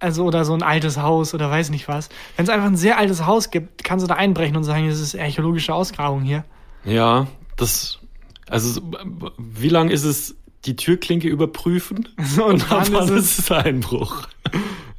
Also, 0.00 0.24
oder 0.24 0.44
so 0.44 0.52
ein 0.52 0.62
altes 0.62 0.98
Haus 0.98 1.32
oder 1.32 1.50
weiß 1.50 1.70
nicht 1.70 1.88
was. 1.88 2.08
Wenn 2.36 2.44
es 2.44 2.50
einfach 2.50 2.66
ein 2.66 2.76
sehr 2.76 2.98
altes 2.98 3.24
Haus 3.24 3.50
gibt, 3.50 3.84
kannst 3.84 4.02
du 4.02 4.08
da 4.08 4.14
einbrechen 4.16 4.56
und 4.56 4.64
sagen, 4.64 4.88
das 4.88 5.00
ist 5.00 5.16
archäologische 5.16 5.72
Ausgrabung 5.72 6.22
hier. 6.22 6.44
Ja, 6.84 7.26
das, 7.56 8.00
also, 8.48 8.68
so- 8.68 8.82
wie 9.38 9.68
lang 9.68 9.88
ist 9.88 10.04
es, 10.04 10.34
die 10.66 10.76
Türklinke 10.76 11.28
überprüfen? 11.28 12.08
So, 12.24 12.46
und 12.46 12.68
wann 12.70 12.82
ist 12.82 13.10
es 13.10 13.10
ist 13.10 13.38
es 13.40 13.50
Einbruch? 13.52 14.26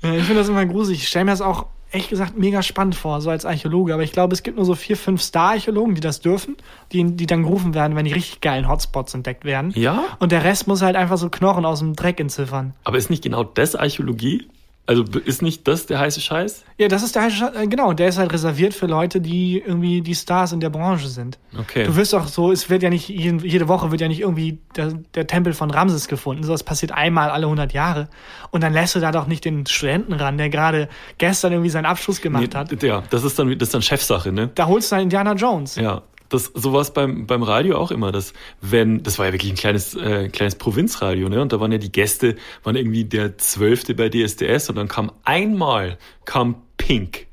Ja, 0.01 0.13
ich 0.13 0.23
finde 0.23 0.41
das 0.41 0.49
immer 0.49 0.65
gruselig. 0.65 0.99
Ich 1.01 1.07
stelle 1.07 1.25
mir 1.25 1.31
das 1.31 1.41
auch 1.41 1.65
ehrlich 1.91 2.09
gesagt 2.09 2.37
mega 2.37 2.61
spannend 2.61 2.95
vor, 2.95 3.21
so 3.21 3.29
als 3.29 3.45
Archäologe. 3.45 3.93
Aber 3.93 4.03
ich 4.03 4.11
glaube, 4.11 4.33
es 4.33 4.43
gibt 4.43 4.57
nur 4.57 4.65
so 4.65 4.75
vier, 4.75 4.97
fünf 4.97 5.21
Star-Archäologen, 5.21 5.95
die 5.95 6.01
das 6.01 6.19
dürfen, 6.19 6.57
die, 6.91 7.03
die 7.15 7.25
dann 7.25 7.43
gerufen 7.43 7.73
werden, 7.73 7.95
wenn 7.95 8.05
die 8.05 8.13
richtig 8.13 8.41
geilen 8.41 8.67
Hotspots 8.67 9.13
entdeckt 9.13 9.45
werden. 9.45 9.71
Ja? 9.75 10.03
Und 10.19 10.31
der 10.31 10.43
Rest 10.43 10.67
muss 10.67 10.81
halt 10.81 10.95
einfach 10.95 11.17
so 11.17 11.29
Knochen 11.29 11.65
aus 11.65 11.79
dem 11.79 11.95
Dreck 11.95 12.19
entziffern. 12.19 12.73
Aber 12.83 12.97
ist 12.97 13.09
nicht 13.09 13.23
genau 13.23 13.43
das 13.43 13.75
Archäologie? 13.75 14.47
Also 14.87 15.03
ist 15.25 15.41
nicht 15.41 15.67
das 15.67 15.87
der 15.87 15.97
heiße 15.97 16.21
Scheiß? 16.21 16.63
Ja, 16.77 16.87
das 16.87 17.01
ist 17.01 17.15
der, 17.15 17.27
äh, 17.55 17.67
genau, 17.67 17.93
der 17.93 18.07
ist 18.09 18.19
halt 18.19 18.31
reserviert 18.31 18.75
für 18.75 18.85
Leute, 18.85 19.19
die 19.19 19.57
irgendwie 19.65 20.01
die 20.01 20.13
Stars 20.13 20.51
in 20.51 20.59
der 20.59 20.69
Branche 20.69 21.07
sind. 21.07 21.39
Okay. 21.57 21.85
Du 21.85 21.95
wirst 21.95 22.13
auch 22.13 22.27
so, 22.27 22.51
es 22.51 22.69
wird 22.69 22.83
ja 22.83 22.91
nicht, 22.91 23.09
jede 23.09 23.67
Woche 23.67 23.89
wird 23.89 24.01
ja 24.01 24.07
nicht 24.07 24.19
irgendwie 24.19 24.59
der, 24.75 24.93
der 25.15 25.25
Tempel 25.25 25.53
von 25.53 25.71
Ramses 25.71 26.07
gefunden. 26.07 26.43
So, 26.43 26.51
das 26.51 26.63
passiert 26.63 26.91
einmal 26.91 27.31
alle 27.31 27.47
100 27.47 27.73
Jahre. 27.73 28.09
Und 28.51 28.61
dann 28.61 28.73
lässt 28.73 28.93
du 28.95 28.99
da 28.99 29.11
doch 29.11 29.25
nicht 29.25 29.43
den 29.43 29.65
Studenten 29.65 30.13
ran, 30.13 30.37
der 30.37 30.49
gerade 30.49 30.87
gestern 31.17 31.53
irgendwie 31.53 31.71
seinen 31.71 31.85
Abschluss 31.87 32.21
gemacht 32.21 32.49
Nee, 32.53 32.57
hat. 32.57 32.83
Ja, 32.83 33.01
das 33.09 33.23
ist 33.23 33.39
dann, 33.39 33.49
das 33.57 33.69
ist 33.69 33.73
dann 33.73 33.81
Chefsache, 33.81 34.31
ne? 34.31 34.51
Da 34.53 34.67
holst 34.67 34.91
du 34.91 34.97
dann 34.97 35.03
Indiana 35.03 35.33
Jones. 35.33 35.77
Ja. 35.77 36.03
Das, 36.29 36.51
so 36.53 36.73
war 36.73 36.81
es 36.81 36.91
beim, 36.91 37.27
beim 37.27 37.43
Radio 37.43 37.77
auch 37.77 37.91
immer, 37.91 38.11
dass 38.11 38.33
wenn, 38.61 39.03
das 39.03 39.19
war 39.19 39.27
ja 39.27 39.33
wirklich 39.33 39.51
ein 39.51 39.57
kleines, 39.57 39.95
äh, 39.95 40.29
kleines 40.29 40.55
Provinzradio, 40.55 41.29
ne? 41.29 41.41
Und 41.41 41.53
da 41.53 41.59
waren 41.59 41.71
ja 41.71 41.77
die 41.77 41.91
Gäste, 41.91 42.35
waren 42.63 42.75
irgendwie 42.75 43.05
der 43.05 43.37
Zwölfte 43.37 43.93
bei 43.93 44.09
DSDS 44.09 44.69
und 44.69 44.75
dann 44.75 44.87
kam 44.87 45.11
einmal, 45.23 45.97
kam 46.25 46.63
Pink. 46.77 47.27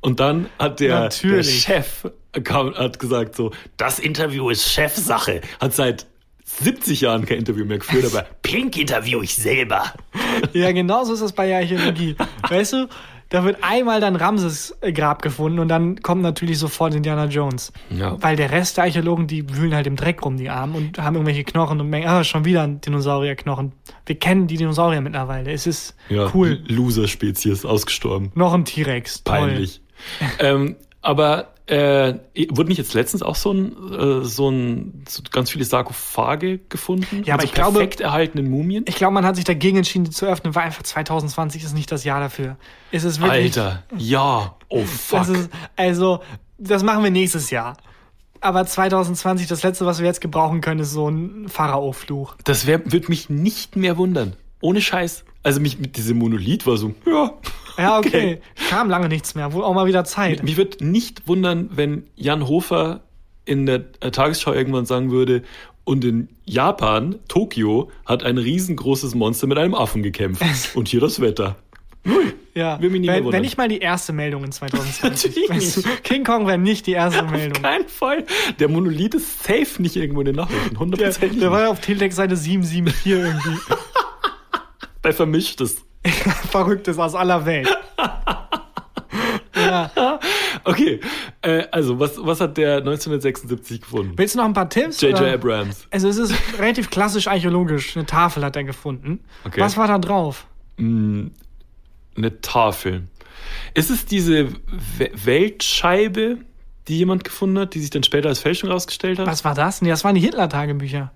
Und 0.00 0.20
dann 0.20 0.48
hat 0.58 0.80
der, 0.80 1.08
der. 1.08 1.42
Chef 1.42 2.06
kam, 2.44 2.74
hat 2.74 2.98
gesagt 2.98 3.34
so, 3.34 3.52
das 3.76 3.98
Interview 3.98 4.50
ist 4.50 4.70
Chefsache. 4.70 5.40
Hat 5.60 5.74
seit 5.74 6.06
70 6.44 7.00
Jahren 7.00 7.26
kein 7.26 7.38
Interview 7.38 7.64
mehr 7.64 7.78
geführt, 7.78 8.06
aber 8.06 8.22
Pink 8.42 8.76
interview 8.78 9.20
ich 9.22 9.34
selber. 9.34 9.92
Ja, 10.52 10.70
genau 10.72 11.04
so 11.04 11.14
ist 11.14 11.22
das 11.22 11.32
bei 11.32 11.48
der 11.48 11.58
Archäologie. 11.58 12.16
weißt 12.48 12.74
du, 12.74 12.88
da 13.28 13.44
wird 13.44 13.58
einmal 13.62 14.00
dann 14.00 14.16
Ramses 14.16 14.76
äh, 14.80 14.92
Grab 14.92 15.22
gefunden 15.22 15.58
und 15.58 15.68
dann 15.68 16.00
kommt 16.02 16.22
natürlich 16.22 16.58
sofort 16.58 16.94
Indiana 16.94 17.26
Jones. 17.26 17.72
Ja. 17.90 18.16
Weil 18.22 18.36
der 18.36 18.50
Rest 18.50 18.76
der 18.76 18.84
Archäologen, 18.84 19.26
die 19.26 19.56
wühlen 19.56 19.74
halt 19.74 19.86
im 19.86 19.96
Dreck 19.96 20.24
rum, 20.24 20.36
die 20.36 20.48
Armen, 20.48 20.74
und 20.76 20.98
haben 20.98 21.16
irgendwelche 21.16 21.44
Knochen 21.44 21.80
und 21.80 21.90
merken, 21.90 22.08
ah, 22.08 22.24
schon 22.24 22.44
wieder 22.44 22.62
ein 22.62 22.80
Dinosaurierknochen. 22.80 23.72
Wir 24.04 24.18
kennen 24.18 24.46
die 24.46 24.56
Dinosaurier 24.56 25.00
mittlerweile. 25.00 25.50
Es 25.52 25.66
ist 25.66 25.96
Ja, 26.08 26.30
cool. 26.34 26.62
Loser-Spezies, 26.66 27.64
ausgestorben. 27.64 28.30
Noch 28.34 28.54
ein 28.54 28.64
T-Rex. 28.64 29.18
Peinlich. 29.20 29.80
ähm, 30.38 30.76
aber 31.02 31.54
äh, 31.66 32.14
wurde 32.50 32.68
nicht 32.68 32.78
jetzt 32.78 32.94
letztens 32.94 33.22
auch 33.22 33.34
so 33.34 33.52
ein, 33.52 33.72
äh, 33.92 34.24
so 34.24 34.48
ein 34.50 35.04
so 35.08 35.22
ganz 35.30 35.50
viele 35.50 35.64
Sarkophage 35.64 36.58
gefunden? 36.68 37.22
Ja, 37.24 37.34
aber 37.34 37.42
Mit 37.42 37.50
ich 37.50 37.54
glaube- 37.54 37.78
perfekt 37.78 38.00
erhaltenen 38.00 38.48
Mumien? 38.50 38.84
Ich 38.88 38.94
glaube, 38.96 39.14
man 39.14 39.24
hat 39.26 39.36
sich 39.36 39.44
dagegen 39.44 39.78
entschieden, 39.78 40.04
die 40.04 40.10
zu 40.10 40.26
öffnen, 40.26 40.54
weil 40.54 40.64
einfach 40.64 40.82
2020 40.84 41.64
ist 41.64 41.74
nicht 41.74 41.90
das 41.90 42.04
Jahr 42.04 42.20
dafür. 42.20 42.56
Es 42.92 43.04
ist 43.04 43.20
wirklich. 43.20 43.58
Alter, 43.58 43.82
ja. 43.96 44.54
Oh 44.68 44.84
fuck. 44.84 45.18
Das 45.20 45.28
ist, 45.28 45.50
also, 45.74 46.20
das 46.58 46.82
machen 46.82 47.02
wir 47.02 47.10
nächstes 47.10 47.50
Jahr. 47.50 47.76
Aber 48.40 48.64
2020, 48.64 49.46
das 49.48 49.62
letzte, 49.62 49.86
was 49.86 49.98
wir 49.98 50.06
jetzt 50.06 50.20
gebrauchen 50.20 50.60
können, 50.60 50.80
ist 50.80 50.92
so 50.92 51.08
ein 51.08 51.48
Pharao-Fluch. 51.48 52.36
Das 52.44 52.66
wird 52.66 53.08
mich 53.08 53.28
nicht 53.30 53.76
mehr 53.76 53.96
wundern. 53.96 54.34
Ohne 54.60 54.80
Scheiß. 54.80 55.24
Also 55.42 55.60
mich 55.60 55.78
mit 55.78 55.96
diesem 55.96 56.18
Monolith 56.18 56.66
war 56.66 56.76
so, 56.76 56.94
ja. 57.06 57.32
Ja, 57.78 57.98
okay. 57.98 58.40
Kam 58.68 58.88
lange 58.88 59.08
nichts 59.08 59.34
mehr. 59.34 59.52
Wohl 59.52 59.64
auch 59.64 59.74
mal 59.74 59.86
wieder 59.86 60.04
Zeit. 60.04 60.42
Mich 60.42 60.56
wird 60.56 60.80
nicht 60.80 61.28
wundern, 61.28 61.70
wenn 61.72 62.04
Jan 62.16 62.48
Hofer 62.48 63.02
in 63.44 63.66
der 63.66 63.84
äh, 64.00 64.10
Tagesschau 64.10 64.52
irgendwann 64.52 64.86
sagen 64.86 65.10
würde, 65.10 65.42
und 65.86 66.04
in 66.04 66.28
Japan, 66.44 67.14
Tokio, 67.28 67.92
hat 68.04 68.24
ein 68.24 68.38
riesengroßes 68.38 69.14
Monster 69.14 69.46
mit 69.46 69.56
einem 69.56 69.74
Affen 69.74 70.02
gekämpft. 70.02 70.44
Und 70.74 70.88
hier 70.88 70.98
das 70.98 71.20
Wetter. 71.20 71.54
Ja. 72.54 72.80
Will 72.80 72.90
mich 72.90 73.02
nicht 73.02 73.10
wenn, 73.10 73.18
wundern. 73.18 73.34
wenn 73.34 73.42
nicht 73.42 73.56
mal 73.56 73.68
die 73.68 73.78
erste 73.78 74.12
Meldung 74.12 74.42
in 74.42 74.50
2020. 74.50 75.02
Natürlich 75.02 75.48
Weißt 75.48 75.76
du, 75.76 75.88
nicht. 75.88 76.04
King 76.04 76.24
Kong 76.24 76.48
wäre 76.48 76.58
nicht 76.58 76.88
die 76.88 76.92
erste 76.92 77.22
Meldung. 77.22 77.62
Kein 77.62 77.86
Fall. 77.86 78.24
Der 78.58 78.68
Monolith 78.68 79.14
ist 79.14 79.44
safe 79.44 79.80
nicht 79.80 79.94
irgendwo 79.94 80.22
in 80.22 80.26
den 80.26 80.36
Nachrichten. 80.36 80.70
Der, 80.70 80.78
Hundertprozentig. 80.80 81.38
der 81.38 81.52
war 81.52 81.70
auf 81.70 81.80
Teletext 81.80 82.16
Seite 82.16 82.36
774 82.36 83.12
irgendwie. 83.12 83.60
Bei 85.02 85.12
Vermischtes. 85.12 85.85
Verrücktes 86.50 86.98
aus 86.98 87.14
aller 87.14 87.44
Welt. 87.46 87.68
ja. 89.56 89.90
Okay, 90.64 91.00
äh, 91.42 91.64
also 91.70 91.98
was, 91.98 92.12
was 92.18 92.40
hat 92.40 92.56
der 92.56 92.78
1976 92.78 93.80
gefunden? 93.80 94.12
Willst 94.16 94.34
du 94.34 94.38
noch 94.38 94.46
ein 94.46 94.52
paar 94.52 94.68
Tipps? 94.68 95.00
J.J. 95.00 95.34
Abrams. 95.34 95.86
Also 95.90 96.08
es 96.08 96.18
ist 96.18 96.34
relativ 96.58 96.90
klassisch 96.90 97.28
archäologisch. 97.28 97.96
Eine 97.96 98.06
Tafel 98.06 98.44
hat 98.44 98.56
er 98.56 98.64
gefunden. 98.64 99.20
Okay. 99.44 99.60
Was 99.60 99.76
war 99.76 99.88
da 99.88 99.98
drauf? 99.98 100.46
Eine 100.78 101.30
Tafel. 102.42 103.04
Ist 103.74 103.90
es 103.90 104.06
diese 104.06 104.48
We 104.98 105.10
Weltscheibe, 105.24 106.38
die 106.88 106.98
jemand 106.98 107.24
gefunden 107.24 107.58
hat, 107.58 107.74
die 107.74 107.80
sich 107.80 107.90
dann 107.90 108.02
später 108.02 108.28
als 108.28 108.40
Fälschung 108.40 108.70
rausgestellt 108.70 109.18
hat? 109.18 109.26
Was 109.26 109.44
war 109.44 109.54
das? 109.54 109.82
Nee, 109.82 109.88
das 109.88 110.04
waren 110.04 110.14
die 110.14 110.20
Hitler-Tagebücher. 110.20 111.12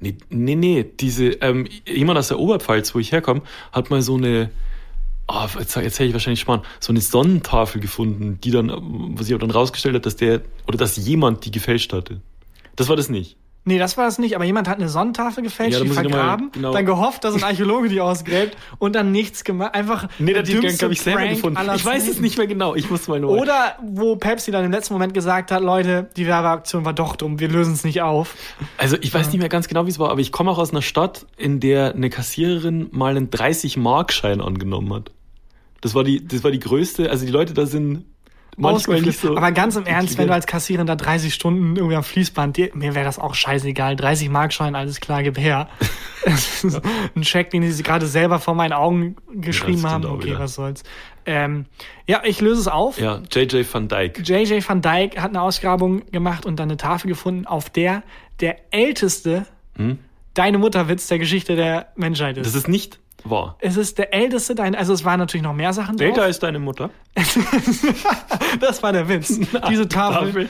Nee, 0.00 0.16
nee, 0.30 0.54
nee. 0.54 0.84
Diese, 0.98 1.26
ähm, 1.40 1.66
jemand 1.86 2.18
aus 2.18 2.28
der 2.28 2.38
Oberpfalz, 2.38 2.94
wo 2.94 2.98
ich 2.98 3.12
herkomme, 3.12 3.42
hat 3.72 3.90
mal 3.90 4.02
so 4.02 4.16
eine, 4.16 4.50
oh, 5.28 5.46
jetzt 5.58 5.76
erzähle 5.76 6.08
ich 6.08 6.12
wahrscheinlich 6.14 6.40
spannend, 6.40 6.64
so 6.80 6.92
eine 6.92 7.00
Sonnentafel 7.00 7.80
gefunden, 7.80 8.38
die 8.42 8.50
dann, 8.50 8.70
wo 9.16 9.22
sich 9.22 9.34
aber 9.34 9.40
dann 9.40 9.50
rausgestellt 9.50 9.94
hat, 9.94 10.06
dass 10.06 10.16
der, 10.16 10.42
oder 10.66 10.78
dass 10.78 10.96
jemand 10.96 11.44
die 11.44 11.50
gefälscht 11.50 11.92
hatte. 11.92 12.20
Das 12.76 12.88
war 12.88 12.96
das 12.96 13.08
nicht. 13.08 13.36
Nee, 13.70 13.78
das 13.78 13.96
war 13.96 14.06
es 14.08 14.18
nicht, 14.18 14.34
aber 14.34 14.44
jemand 14.44 14.68
hat 14.68 14.78
eine 14.78 14.88
Sonnentafel 14.88 15.42
gefälscht, 15.42 15.78
Ja, 15.78 15.82
die 15.84 15.88
mal- 15.88 15.94
vergraben, 15.94 16.50
genau. 16.52 16.72
dann 16.72 16.84
gehofft, 16.84 17.24
dass 17.24 17.34
ein 17.34 17.42
Archäologe 17.44 17.88
die 17.88 18.00
ausgräbt 18.00 18.56
und 18.78 18.94
dann 18.94 19.12
nichts 19.12 19.44
gemacht. 19.44 19.74
Einfach 19.74 20.08
Nee, 20.18 20.32
der 20.32 20.42
dümmste 20.42 20.76
glaube 20.78 20.94
ich, 20.94 21.00
selber 21.02 21.26
gefunden. 21.26 21.58
Ich 21.74 21.84
weiß 21.84 22.08
es 22.08 22.20
nicht 22.20 22.36
mehr 22.36 22.46
genau. 22.46 22.74
Ich 22.74 22.90
muss 22.90 23.06
mal 23.08 23.20
nur. 23.20 23.30
Oder 23.30 23.76
wo 23.82 24.16
Pepsi 24.16 24.50
dann 24.50 24.64
im 24.64 24.72
letzten 24.72 24.92
Moment 24.94 25.14
gesagt 25.14 25.52
hat, 25.52 25.62
Leute, 25.62 26.10
die 26.16 26.26
Werbeaktion 26.26 26.84
war 26.84 26.92
doch 26.92 27.16
dumm, 27.16 27.38
wir 27.40 27.48
lösen 27.48 27.72
es 27.74 27.84
nicht 27.84 28.02
auf. 28.02 28.34
Also 28.76 28.96
ich 29.00 29.14
weiß 29.14 29.28
nicht 29.28 29.38
mehr 29.40 29.48
ganz 29.48 29.68
genau, 29.68 29.86
wie 29.86 29.90
es 29.90 29.98
war, 29.98 30.10
aber 30.10 30.20
ich 30.20 30.32
komme 30.32 30.50
auch 30.50 30.58
aus 30.58 30.70
einer 30.72 30.82
Stadt, 30.82 31.26
in 31.36 31.60
der 31.60 31.94
eine 31.94 32.10
Kassiererin 32.10 32.88
mal 32.90 33.16
einen 33.16 33.30
30-Mark-Schein 33.30 34.40
angenommen 34.40 34.92
hat. 34.92 35.10
Das 35.80 35.94
war 35.94 36.04
die, 36.04 36.26
das 36.26 36.44
war 36.44 36.50
die 36.50 36.58
größte, 36.60 37.08
also 37.10 37.24
die 37.24 37.32
Leute 37.32 37.54
da 37.54 37.66
sind 37.66 38.04
manchmal 38.56 39.02
nicht 39.02 39.20
so. 39.20 39.36
Aber 39.36 39.52
ganz 39.52 39.76
im 39.76 39.86
Ernst, 39.86 40.18
wenn 40.18 40.28
du 40.28 40.34
als 40.34 40.46
Kassiererin 40.46 40.86
da 40.86 40.96
30 40.96 41.32
Stunden 41.32 41.76
irgendwie 41.76 41.96
am 41.96 42.04
Fließband, 42.04 42.56
dir, 42.56 42.70
mir 42.74 42.94
wäre 42.94 43.04
das 43.04 43.18
auch 43.18 43.34
scheißegal. 43.34 43.96
30 43.96 44.28
Markschein, 44.28 44.74
alles 44.74 45.00
klar, 45.00 45.22
gib 45.22 45.38
her. 45.38 45.68
Ein 47.14 47.24
Scheck, 47.24 47.50
den 47.50 47.70
sie 47.70 47.82
gerade 47.82 48.06
selber 48.06 48.38
vor 48.38 48.54
meinen 48.54 48.72
Augen 48.72 49.16
geschrieben 49.32 49.78
stimmt 49.78 49.92
haben. 49.92 50.04
Okay, 50.06 50.34
was 50.38 50.54
soll's. 50.54 50.82
Ähm, 51.26 51.66
ja, 52.06 52.22
ich 52.24 52.40
löse 52.40 52.60
es 52.60 52.68
auf. 52.68 53.00
Ja, 53.00 53.22
JJ 53.30 53.64
van 53.70 53.88
Dyke. 53.88 54.22
JJ 54.22 54.62
van 54.66 54.82
Dyke 54.82 55.22
hat 55.22 55.30
eine 55.30 55.42
Ausgrabung 55.42 56.10
gemacht 56.10 56.46
und 56.46 56.58
dann 56.58 56.68
eine 56.68 56.76
Tafel 56.76 57.08
gefunden, 57.08 57.46
auf 57.46 57.70
der 57.70 58.02
der 58.40 58.56
älteste 58.70 59.46
Deine 60.34 60.58
Mutterwitz 60.58 61.08
der 61.08 61.18
Geschichte 61.18 61.56
der 61.56 61.88
Menschheit 61.96 62.36
ist. 62.36 62.46
Das 62.46 62.54
ist 62.54 62.68
nicht 62.68 63.00
wahr. 63.24 63.56
es 63.60 63.76
ist 63.76 63.98
der 63.98 64.12
älteste, 64.14 64.54
dein, 64.54 64.74
also 64.74 64.92
es 64.92 65.04
waren 65.04 65.18
natürlich 65.18 65.44
noch 65.44 65.54
mehr 65.54 65.72
Sachen 65.72 65.96
drauf. 65.96 66.08
Data 66.14 66.26
ist 66.26 66.42
deine 66.42 66.58
Mutter. 66.58 66.90
Das 68.60 68.82
war 68.82 68.92
der 68.92 69.08
Witz. 69.08 69.38
Diese 69.68 69.88
Tafel. 69.88 70.48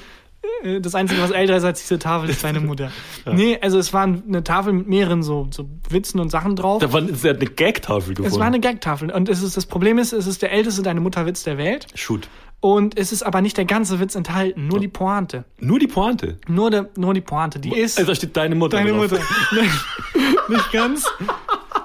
Äh, 0.63 0.81
Das 0.81 0.95
Einzige, 0.95 1.21
was 1.23 1.31
älter 1.31 1.57
ist 1.57 1.65
als 1.65 1.81
diese 1.83 1.99
Tafel, 1.99 2.31
ist 2.31 2.43
deine 2.45 2.61
Mutter. 2.61 2.91
Nee, 3.33 3.59
also 3.61 3.79
es 3.79 3.93
war 3.93 4.03
eine 4.05 4.43
Tafel 4.45 4.73
mit 4.73 4.89
mehreren 4.89 5.23
so, 5.23 5.49
so 5.51 5.69
Witzen 5.89 6.19
und 6.21 6.31
Sachen 6.31 6.57
drauf. 6.57 6.81
Da 6.81 6.93
war, 6.93 7.03
sie 7.03 7.29
hat 7.29 7.37
eine 7.37 7.51
Gag-Tafel 7.51 8.15
gefunden. 8.15 8.33
Es 8.33 8.39
war 8.39 8.47
eine 8.47 8.61
Gagtafel. 8.61 9.11
Und 9.11 9.29
es 9.29 9.43
ist, 9.43 9.57
das 9.57 9.67
Problem 9.67 9.99
ist, 9.99 10.13
es 10.13 10.27
ist 10.27 10.43
der 10.43 10.53
älteste 10.53 10.83
Deine 10.83 11.01
Mutter-Witz 11.01 11.43
der 11.45 11.59
Welt. 11.59 11.87
Shoot. 11.95 12.29
Und 12.63 12.99
es 12.99 13.11
ist 13.13 13.23
aber 13.23 13.41
nicht 13.41 13.57
der 13.57 13.65
ganze 13.65 14.01
Witz 14.01 14.15
enthalten, 14.15 14.67
nur 14.67 14.81
die 14.81 14.89
Pointe. 14.89 15.45
Nur 15.61 15.79
die 15.79 15.87
Pointe. 15.87 16.39
Nur, 16.47 16.71
der, 16.71 16.91
nur 16.97 17.15
die 17.15 17.23
Pointe. 17.23 17.59
Die 17.59 17.75
ist 17.75 17.97
Also 17.99 18.11
da 18.11 18.15
steht 18.15 18.37
deine 18.37 18.55
Mutter. 18.55 18.77
deine 18.77 18.91
drauf. 18.91 19.11
Mutter. 19.11 19.23
nicht 20.49 20.73
ganz. 20.73 21.07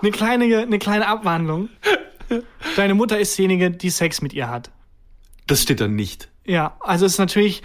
Eine 0.06 0.12
kleine, 0.12 0.60
eine 0.60 0.78
kleine 0.78 1.08
Abwandlung. 1.08 1.70
Deine 2.76 2.94
Mutter 2.94 3.20
ist 3.20 3.36
diejenige, 3.38 3.72
die 3.72 3.90
Sex 3.90 4.22
mit 4.22 4.34
ihr 4.34 4.50
hat. 4.50 4.70
Das 5.48 5.64
steht 5.64 5.82
da 5.82 5.88
nicht. 5.88 6.30
Ja, 6.46 6.78
also 6.80 7.08
es 7.08 7.14
ist 7.14 7.18
natürlich, 7.18 7.64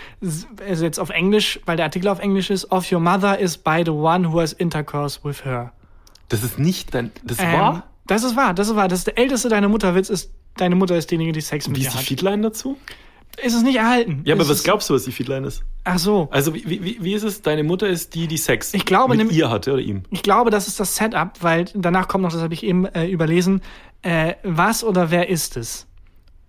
also 0.67 0.85
jetzt 0.85 0.99
auf 0.99 1.11
Englisch, 1.11 1.61
weil 1.67 1.77
der 1.77 1.85
Artikel 1.85 2.09
auf 2.09 2.19
Englisch 2.19 2.49
ist, 2.49 2.71
of 2.73 2.91
your 2.91 2.99
mother 3.01 3.39
is 3.39 3.59
by 3.59 3.83
the 3.85 3.91
one 3.91 4.33
who 4.33 4.41
has 4.41 4.55
intercourse 4.55 5.21
with 5.23 5.45
her. 5.45 5.73
Das 6.31 6.43
ist 6.43 6.59
nicht 6.59 6.95
dein. 6.95 7.11
Das 7.25 7.39
Ähm, 7.41 7.53
war. 7.53 7.87
Das 8.07 8.23
ist 8.25 8.37
wahr, 8.37 8.55
das 8.55 8.69
ist 8.69 8.77
wahr. 8.77 8.89
Das 8.89 9.01
ist 9.01 9.07
der 9.07 9.19
älteste 9.19 9.51
deine 9.51 9.69
Mutterwitz 9.69 10.09
ist, 10.09 10.31
deine 10.57 10.77
Mutter 10.77 10.97
ist 10.97 11.11
diejenige, 11.11 11.33
die 11.33 11.43
Sex 11.43 11.69
mit 11.69 11.77
Wie 11.77 11.83
dir 11.83 11.89
ist 11.89 11.95
die 11.95 11.99
hat. 11.99 12.07
Feedline 12.07 12.43
dazu? 12.43 12.79
Ist 13.43 13.55
es 13.55 13.63
nicht 13.63 13.77
erhalten? 13.77 14.23
Ja, 14.25 14.35
aber 14.35 14.43
Ist 14.43 14.51
was 14.51 14.63
glaubst 14.65 14.91
du, 14.91 14.95
was 14.95 15.05
die 15.05 15.13
Feedline 15.13 15.47
ist? 15.47 15.63
Ach 15.85 15.99
so. 15.99 16.29
Also, 16.31 16.55
wie, 16.55 16.65
wie, 16.69 16.99
wie 17.01 17.13
ist 17.15 17.23
es? 17.23 17.43
Deine 17.43 17.63
Mutter 17.65 17.89
ist 17.89 18.15
die, 18.15 18.27
die 18.27 18.37
Sex 18.37 18.75
Ich 18.75 18.85
glaube, 18.85 19.15
mit 19.17 19.33
ihr 19.33 19.49
hatte 19.51 19.73
oder 19.73 19.81
ihm. 19.83 20.03
Ich 20.11 20.23
glaube, 20.23 20.51
das 20.51 20.69
ist 20.69 20.79
das 20.79 20.95
Setup, 20.97 21.31
weil 21.41 21.67
danach 21.75 22.07
kommt 22.09 22.23
noch, 22.23 22.33
das 22.33 22.43
habe 22.43 22.53
ich 22.55 22.63
eben 22.65 22.85
äh, 22.87 23.07
überlesen, 23.07 23.63
äh, 24.03 24.35
was 24.43 24.85
oder 24.85 25.11
wer 25.11 25.29
ist 25.29 25.57
es? 25.57 25.87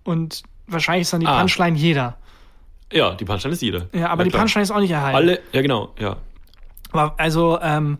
Und 0.04 0.42
wahrscheinlich 0.66 1.02
ist 1.02 1.12
dann 1.12 1.20
die 1.20 1.26
Ah. 1.26 1.38
Punchline 1.38 1.76
jeder. 1.76 2.18
Ja, 2.92 3.14
die 3.14 3.24
Punchline 3.24 3.54
ist 3.54 3.62
jeder. 3.62 3.88
Ja, 3.94 4.08
aber 4.10 4.24
die 4.24 4.30
klar. 4.30 4.42
Punchline 4.42 4.62
ist 4.64 4.70
auch 4.70 4.80
nicht 4.80 4.90
erhalten. 4.90 5.16
Alle, 5.16 5.40
ja 5.52 5.62
genau, 5.62 5.94
ja. 5.98 6.16
Aber 6.90 7.14
also, 7.18 7.58
ähm, 7.62 7.98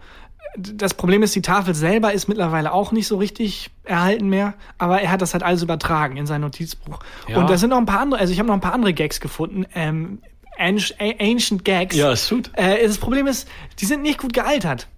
das 0.57 0.95
Problem 0.95 1.23
ist, 1.23 1.35
die 1.35 1.43
Tafel 1.43 1.75
selber 1.75 2.13
ist 2.13 2.29
mittlerweile 2.29 2.73
auch 2.73 2.93
nicht 2.93 3.07
so 3.07 3.17
richtig 3.17 3.71
erhalten 3.85 4.29
mehr, 4.29 4.55
aber 4.79 5.01
er 5.01 5.11
hat 5.11 5.23
das 5.23 5.33
halt 5.33 5.43
alles 5.43 5.63
übertragen 5.63 6.17
in 6.17 6.27
sein 6.27 6.43
Notizbuch. 6.43 6.99
Ja. 7.29 7.39
Und 7.39 7.49
da 7.49 7.57
sind 7.57 7.71
noch 7.71 7.79
ein 7.79 7.87
paar 7.87 8.01
andere, 8.01 8.21
also 8.21 8.33
ich 8.33 8.39
habe 8.39 8.49
noch 8.49 8.55
ein 8.55 8.61
paar 8.61 8.75
andere 8.75 8.93
Gags 8.93 9.21
gefunden, 9.21 9.65
ähm, 9.75 10.21
Anci- 10.59 10.95
Ancient 11.19 11.65
Gags. 11.65 11.97
Ja, 11.97 12.15
shoot. 12.15 12.51
Äh, 12.55 12.87
das 12.87 12.99
Problem 12.99 13.27
ist, 13.27 13.49
die 13.81 13.87
sind 13.87 14.03
nicht 14.03 14.19
gut 14.19 14.35
gealtert. 14.35 14.89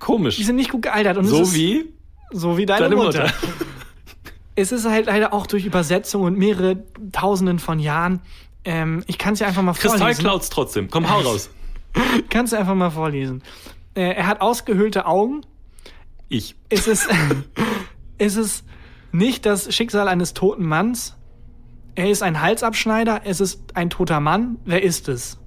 Komisch. 0.00 0.36
Die 0.36 0.42
sind 0.42 0.56
nicht 0.56 0.70
gut 0.70 0.82
gealtert. 0.82 1.16
Und 1.16 1.26
so 1.26 1.42
ist, 1.42 1.54
wie 1.54 1.86
so 2.32 2.56
wie 2.58 2.66
deine, 2.66 2.80
deine 2.84 2.96
Mutter. 2.96 3.22
Mutter. 3.22 3.34
Es 4.56 4.70
ist 4.70 4.84
halt 4.88 5.06
leider 5.06 5.32
auch 5.32 5.48
durch 5.48 5.64
Übersetzung 5.64 6.22
und 6.22 6.38
mehrere 6.38 6.84
Tausenden 7.10 7.58
von 7.58 7.80
Jahren. 7.80 8.20
Ähm, 8.64 9.02
ich 9.08 9.18
kann 9.18 9.34
es 9.34 9.40
ja 9.40 9.48
einfach 9.48 9.62
mal 9.62 9.72
Kristall 9.72 9.98
vorlesen. 9.98 10.20
klaut's 10.20 10.48
trotzdem. 10.48 10.88
Komm, 10.90 11.10
hau 11.10 11.18
raus. 11.20 11.50
Kannst 12.30 12.52
du 12.52 12.56
einfach 12.56 12.76
mal 12.76 12.90
vorlesen. 12.90 13.42
Äh, 13.94 14.12
er 14.14 14.26
hat 14.26 14.40
ausgehöhlte 14.40 15.06
Augen. 15.06 15.42
Ich. 16.28 16.56
Ist 16.68 16.88
es, 16.88 17.06
ist 18.18 18.36
es 18.36 18.64
nicht 19.12 19.46
das 19.46 19.72
Schicksal 19.74 20.08
eines 20.08 20.34
toten 20.34 20.66
Manns? 20.66 21.16
Er 21.94 22.10
ist 22.10 22.22
ein 22.22 22.40
Halsabschneider. 22.40 23.20
Es 23.24 23.40
ist 23.40 23.60
ein 23.76 23.90
toter 23.90 24.20
Mann. 24.20 24.58
Wer 24.64 24.82
ist 24.82 25.08
es? 25.08 25.38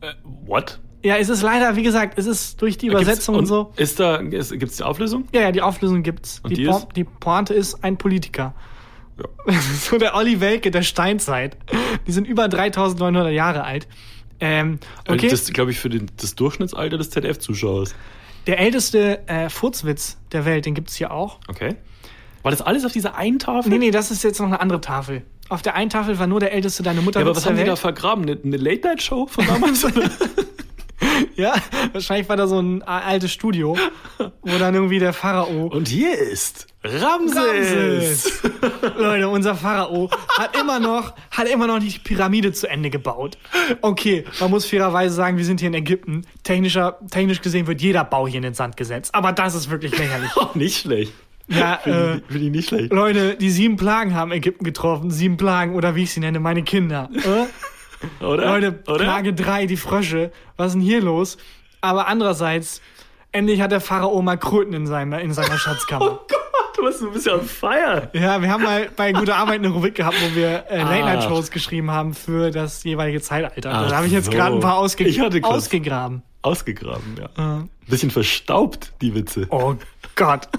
Äh, 0.00 0.14
what? 0.46 0.80
Ja, 1.02 1.16
es 1.16 1.28
ist 1.30 1.42
leider, 1.42 1.76
wie 1.76 1.82
gesagt, 1.82 2.18
es 2.18 2.26
ist 2.26 2.60
durch 2.60 2.76
die 2.76 2.88
Übersetzung 2.88 3.36
und, 3.36 3.46
so. 3.46 3.72
Ist 3.76 4.00
da, 4.00 4.16
ist, 4.16 4.50
gibt's 4.58 4.76
die 4.76 4.82
Auflösung? 4.82 5.24
Ja, 5.32 5.40
ja, 5.42 5.52
die 5.52 5.62
Auflösung 5.62 6.02
gibt's. 6.02 6.40
Und 6.42 6.50
die, 6.50 6.56
die 6.56 6.66
Po- 6.66 6.88
die 6.94 7.04
Pointe 7.04 7.54
ist 7.54 7.82
ein 7.82 7.96
Politiker. 7.96 8.54
Ja. 9.46 9.54
so 9.80 9.96
der 9.96 10.14
Olli 10.14 10.40
Welke 10.40 10.70
der 10.70 10.82
Steinzeit. 10.82 11.56
Die 12.06 12.12
sind 12.12 12.26
über 12.26 12.48
3900 12.48 13.32
Jahre 13.32 13.64
alt. 13.64 13.86
Ähm, 14.40 14.78
okay. 15.06 15.28
Das 15.28 15.52
glaube 15.52 15.70
ich 15.70 15.78
für 15.78 15.88
den, 15.90 16.10
das 16.16 16.34
Durchschnittsalter 16.34 16.98
des 16.98 17.10
ZDF-Zuschauers. 17.10 17.94
der 18.46 18.58
älteste 18.58 19.26
äh, 19.28 19.48
Furzwitz 19.50 20.16
der 20.32 20.44
Welt, 20.44 20.66
den 20.66 20.74
gibt's 20.74 20.96
hier 20.96 21.10
auch. 21.10 21.38
Okay. 21.48 21.76
War 22.42 22.50
das 22.50 22.62
alles 22.62 22.84
auf 22.84 22.92
dieser 22.92 23.16
einen 23.16 23.38
Tafel? 23.38 23.70
Nee, 23.70 23.78
nee, 23.78 23.90
das 23.90 24.10
ist 24.10 24.24
jetzt 24.24 24.40
noch 24.40 24.46
eine 24.46 24.60
andere 24.60 24.80
Tafel. 24.80 25.22
Auf 25.50 25.62
der 25.62 25.74
einen 25.74 25.90
Tafel 25.90 26.18
war 26.18 26.26
nur 26.26 26.40
der 26.40 26.52
älteste 26.52 26.82
deine 26.82 27.02
Mutter 27.02 27.20
Ja, 27.20 27.26
aber 27.26 27.36
was 27.36 27.44
haben 27.44 27.56
die 27.56 27.62
da 27.62 27.68
Welt. 27.70 27.78
vergraben? 27.78 28.22
Eine, 28.22 28.38
eine 28.42 28.56
Late-Night-Show 28.56 29.26
von 29.26 29.46
damals? 29.46 29.84
Ja, 31.36 31.54
wahrscheinlich 31.92 32.28
war 32.28 32.36
da 32.36 32.46
so 32.46 32.58
ein 32.58 32.82
altes 32.82 33.32
Studio, 33.32 33.76
wo 34.18 34.58
dann 34.58 34.74
irgendwie 34.74 34.98
der 34.98 35.12
Pharao. 35.12 35.66
Und 35.66 35.88
hier 35.88 36.16
ist 36.18 36.66
Ramses. 36.82 37.36
Ramses. 37.36 38.42
Leute, 38.96 39.28
unser 39.28 39.54
Pharao 39.54 40.10
hat 40.38 40.58
immer 40.58 40.80
noch, 40.80 41.14
hat 41.30 41.48
immer 41.48 41.66
noch 41.66 41.78
die 41.78 41.98
Pyramide 41.98 42.52
zu 42.52 42.68
Ende 42.68 42.90
gebaut. 42.90 43.38
Okay, 43.80 44.24
man 44.40 44.50
muss 44.50 44.66
fairerweise 44.66 45.14
sagen, 45.14 45.36
wir 45.36 45.44
sind 45.44 45.60
hier 45.60 45.68
in 45.68 45.74
Ägypten. 45.74 46.22
Technischer, 46.42 46.98
technisch 47.10 47.40
gesehen 47.42 47.66
wird 47.66 47.80
jeder 47.80 48.04
Bau 48.04 48.26
hier 48.26 48.38
in 48.38 48.42
den 48.42 48.54
Sand 48.54 48.76
gesetzt. 48.76 49.14
Aber 49.14 49.32
das 49.32 49.54
ist 49.54 49.70
wirklich 49.70 49.96
lächerlich. 49.96 50.30
Oh, 50.40 50.48
nicht 50.54 50.78
schlecht. 50.78 51.12
Ja, 51.48 51.76
Finde 51.82 52.22
äh, 52.26 52.32
find 52.32 52.44
ich 52.44 52.50
nicht 52.50 52.68
schlecht. 52.68 52.92
Leute, 52.92 53.36
die 53.36 53.50
sieben 53.50 53.76
Plagen 53.76 54.14
haben 54.14 54.32
Ägypten 54.32 54.64
getroffen. 54.64 55.10
Sieben 55.10 55.36
Plagen 55.36 55.74
oder 55.74 55.94
wie 55.96 56.04
ich 56.04 56.12
sie 56.12 56.20
nenne, 56.20 56.40
meine 56.40 56.62
Kinder. 56.62 57.10
Äh? 57.14 57.46
Oder? 58.20 58.46
Leute, 58.46 58.82
Oder? 58.86 59.04
Plage 59.04 59.34
3, 59.34 59.66
die 59.66 59.76
Frösche. 59.76 60.30
Was 60.56 60.68
ist 60.68 60.72
denn 60.74 60.82
hier 60.82 61.00
los? 61.00 61.36
Aber 61.80 62.06
andererseits, 62.08 62.80
endlich 63.32 63.60
hat 63.60 63.72
der 63.72 63.80
Pharao 63.80 64.20
mal 64.22 64.36
Kröten 64.36 64.74
in, 64.74 64.86
seinem, 64.86 65.12
in 65.14 65.32
seiner 65.32 65.58
Schatzkammer. 65.58 66.12
Oh 66.12 66.18
Gott, 66.28 66.76
du 66.76 66.84
bist 66.84 67.02
ein 67.02 67.12
bisschen 67.12 67.40
on 67.40 67.44
fire. 67.44 68.10
Ja, 68.12 68.40
wir 68.40 68.50
haben 68.50 68.62
mal 68.62 68.88
bei 68.96 69.12
Gute 69.12 69.34
Arbeit 69.34 69.60
eine 69.60 69.68
Rubrik 69.68 69.94
gehabt, 69.94 70.16
wo 70.20 70.34
wir 70.34 70.64
äh, 70.68 70.78
Late-Night-Shows 70.78 71.48
Ach. 71.48 71.52
geschrieben 71.52 71.90
haben 71.90 72.14
für 72.14 72.50
das 72.50 72.84
jeweilige 72.84 73.20
Zeitalter. 73.20 73.70
Ach 73.72 73.88
da 73.88 73.96
habe 73.96 74.06
ich 74.06 74.12
jetzt 74.12 74.26
so. 74.26 74.30
gerade 74.32 74.54
ein 74.56 74.60
paar 74.60 74.76
ausge 74.76 75.04
ausgegraben. 75.42 76.22
Ausgegraben, 76.42 77.16
ja. 77.18 77.64
Bisschen 77.86 78.10
verstaubt, 78.10 78.94
die 79.02 79.14
Witze. 79.14 79.46
Oh 79.50 79.74
Gott. 80.16 80.48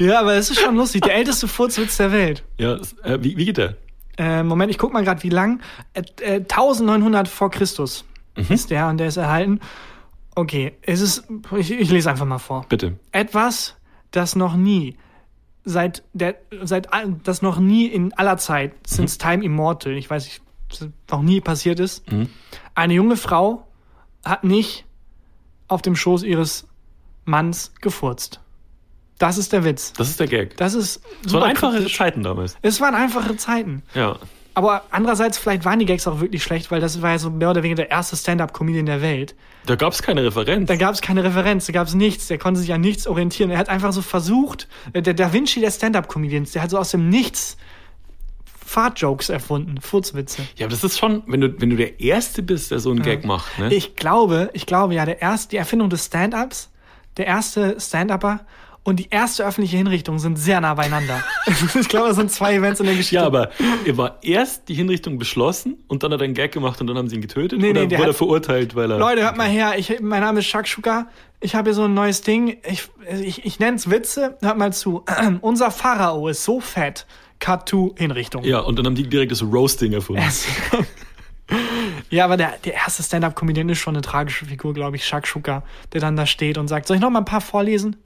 Ja, 0.00 0.20
aber 0.20 0.34
es 0.34 0.50
ist 0.50 0.60
schon 0.60 0.74
lustig. 0.76 1.02
Der 1.02 1.14
älteste 1.14 1.46
Furzwitz 1.46 1.96
der 1.98 2.10
Welt. 2.10 2.42
Ja, 2.58 2.78
äh, 3.04 3.18
wie, 3.20 3.36
wie 3.36 3.44
geht 3.44 3.58
der? 3.58 3.76
Äh, 4.18 4.42
Moment, 4.42 4.70
ich 4.70 4.78
guck 4.78 4.92
mal 4.92 5.04
gerade, 5.04 5.22
wie 5.22 5.28
lang. 5.28 5.60
Äh, 5.92 6.02
äh, 6.20 6.34
1900 6.40 7.28
vor 7.28 7.50
Christus 7.50 8.04
Mhm. 8.36 8.46
ist 8.50 8.70
der 8.70 8.88
und 8.88 8.98
der 8.98 9.08
ist 9.08 9.16
erhalten. 9.16 9.60
Okay, 10.34 10.74
es 10.82 11.00
ist, 11.00 11.24
ich, 11.56 11.70
ich 11.70 11.90
lese 11.90 12.10
einfach 12.10 12.26
mal 12.26 12.38
vor. 12.38 12.66
Bitte. 12.68 12.98
Etwas, 13.12 13.76
das 14.10 14.36
noch 14.36 14.54
nie 14.56 14.96
seit 15.68 16.04
der 16.12 16.36
seit 16.62 16.88
das 17.24 17.42
noch 17.42 17.58
nie 17.58 17.86
in 17.86 18.12
aller 18.12 18.36
Zeit 18.38 18.72
since 18.86 19.18
time 19.18 19.42
immortal, 19.44 19.92
ich 19.94 20.08
weiß 20.08 20.24
nicht, 20.24 20.42
noch 21.10 21.22
nie 21.22 21.40
passiert 21.40 21.80
ist. 21.80 22.04
Eine 22.74 22.94
junge 22.94 23.16
Frau 23.16 23.66
hat 24.24 24.44
nicht 24.44 24.84
auf 25.66 25.82
dem 25.82 25.96
Schoß 25.96 26.22
ihres 26.22 26.68
Manns 27.24 27.72
gefurzt. 27.80 28.40
Das 29.18 29.38
ist 29.38 29.52
der 29.52 29.64
Witz. 29.64 29.92
Das 29.94 30.08
ist 30.08 30.20
der 30.20 30.26
Gag. 30.26 30.56
Das 30.56 30.74
ist 30.74 31.00
Das 31.24 31.32
waren 31.32 31.44
einfache 31.44 31.72
kryptisch. 31.76 31.96
Zeiten 31.96 32.22
damals. 32.22 32.56
Es 32.62 32.80
waren 32.80 32.94
einfache 32.94 33.36
Zeiten. 33.36 33.82
Ja. 33.94 34.18
Aber 34.52 34.84
andererseits, 34.90 35.36
vielleicht 35.36 35.64
waren 35.66 35.78
die 35.78 35.84
Gags 35.84 36.06
auch 36.06 36.20
wirklich 36.20 36.42
schlecht, 36.42 36.70
weil 36.70 36.80
das 36.80 37.02
war 37.02 37.10
ja 37.10 37.18
so 37.18 37.30
mehr 37.30 37.50
oder 37.50 37.62
weniger 37.62 37.82
der 37.82 37.90
erste 37.90 38.16
Stand-Up-Comedian 38.16 38.86
der 38.86 39.02
Welt. 39.02 39.34
Da 39.66 39.76
gab 39.76 39.92
es 39.92 40.02
keine 40.02 40.24
Referenz. 40.24 40.66
Da 40.68 40.76
gab 40.76 40.94
es 40.94 41.02
keine 41.02 41.24
Referenz, 41.24 41.66
da 41.66 41.72
gab 41.74 41.88
es 41.88 41.94
nichts, 41.94 42.28
der 42.28 42.38
konnte 42.38 42.60
sich 42.60 42.72
an 42.72 42.80
nichts 42.80 43.06
orientieren. 43.06 43.50
Er 43.50 43.58
hat 43.58 43.68
einfach 43.68 43.92
so 43.92 44.00
versucht, 44.00 44.66
äh, 44.94 45.02
der 45.02 45.12
Da 45.12 45.32
Vinci 45.32 45.60
der 45.60 45.70
Stand-Up-Comedians, 45.70 46.52
der 46.52 46.62
hat 46.62 46.70
so 46.70 46.78
aus 46.78 46.90
dem 46.90 47.10
Nichts 47.10 47.58
Fahrtjokes 48.64 49.28
erfunden, 49.28 49.80
Furzwitze. 49.80 50.42
Ja, 50.56 50.66
aber 50.66 50.70
das 50.74 50.82
ist 50.82 50.98
schon, 50.98 51.22
wenn 51.26 51.40
du, 51.40 51.60
wenn 51.60 51.70
du 51.70 51.76
der 51.76 52.00
Erste 52.00 52.42
bist, 52.42 52.70
der 52.70 52.80
so 52.80 52.90
einen 52.90 53.02
Gag 53.02 53.24
macht, 53.24 53.58
ne? 53.58 53.72
Ich 53.72 53.94
glaube, 53.94 54.50
ich 54.54 54.66
glaube 54.66 54.94
ja, 54.94 55.04
der 55.04 55.22
erste, 55.22 55.50
die 55.50 55.56
Erfindung 55.56 55.88
des 55.88 56.06
Stand-Ups, 56.06 56.70
der 57.16 57.26
erste 57.26 57.78
Stand-Upper 57.78 58.40
und 58.86 58.96
die 58.96 59.08
erste 59.10 59.44
öffentliche 59.44 59.76
Hinrichtung 59.76 60.18
sind 60.20 60.36
sehr 60.38 60.60
nah 60.60 60.74
beieinander. 60.74 61.22
ich 61.46 61.88
glaube, 61.88 62.08
das 62.08 62.16
sind 62.16 62.30
zwei 62.30 62.54
Events 62.54 62.78
in 62.78 62.86
der 62.86 62.94
Geschichte. 62.94 63.16
ja, 63.16 63.26
aber 63.26 63.50
er 63.84 63.96
war 63.96 64.18
erst 64.22 64.68
die 64.68 64.74
Hinrichtung 64.74 65.18
beschlossen 65.18 65.78
und 65.88 66.02
dann 66.04 66.12
hat 66.12 66.20
er 66.20 66.24
einen 66.24 66.34
Gag 66.34 66.52
gemacht 66.52 66.80
und 66.80 66.86
dann 66.86 66.96
haben 66.96 67.08
sie 67.08 67.16
ihn 67.16 67.20
getötet? 67.20 67.58
Nee, 67.60 67.72
nee, 67.72 67.80
oder 67.80 67.86
der 67.86 67.98
wurde 67.98 68.06
er 68.06 68.10
hat- 68.10 68.16
verurteilt, 68.16 68.76
weil 68.76 68.90
er. 68.90 68.98
Leute, 68.98 69.22
hört 69.22 69.36
mal 69.36 69.48
her, 69.48 69.74
ich, 69.76 69.98
mein 70.00 70.20
Name 70.20 70.38
ist 70.38 70.46
Shakshuka. 70.46 71.08
Ich 71.40 71.54
habe 71.54 71.70
hier 71.70 71.74
so 71.74 71.84
ein 71.84 71.94
neues 71.94 72.22
Ding. 72.22 72.58
Ich, 72.64 72.88
ich, 73.22 73.44
ich 73.44 73.58
nenne 73.58 73.76
es 73.76 73.90
Witze. 73.90 74.38
Hört 74.40 74.56
mal 74.56 74.72
zu. 74.72 75.04
Unser 75.40 75.70
Pharao 75.70 76.28
ist 76.28 76.44
so 76.44 76.60
fett. 76.60 77.06
Cut 77.40 77.66
to 77.68 77.94
Hinrichtung. 77.98 78.44
Ja, 78.44 78.60
und 78.60 78.78
dann 78.78 78.86
haben 78.86 78.94
die 78.94 79.06
direkt 79.06 79.32
das 79.32 79.42
Roasting 79.42 79.92
erfunden. 79.92 80.22
Ja, 82.10 82.24
aber 82.24 82.36
der, 82.36 82.54
der 82.64 82.74
erste 82.74 83.02
Stand-Up-Comedian 83.02 83.68
ist 83.68 83.78
schon 83.78 83.94
eine 83.94 84.02
tragische 84.02 84.46
Figur, 84.46 84.74
glaube 84.74 84.96
ich, 84.96 85.04
Shakshuka, 85.06 85.62
der 85.92 86.00
dann 86.00 86.16
da 86.16 86.26
steht 86.26 86.58
und 86.58 86.68
sagt, 86.68 86.86
soll 86.86 86.96
ich 86.96 87.00
noch 87.00 87.10
mal 87.10 87.20
ein 87.20 87.24
paar 87.24 87.40
vorlesen? 87.40 87.96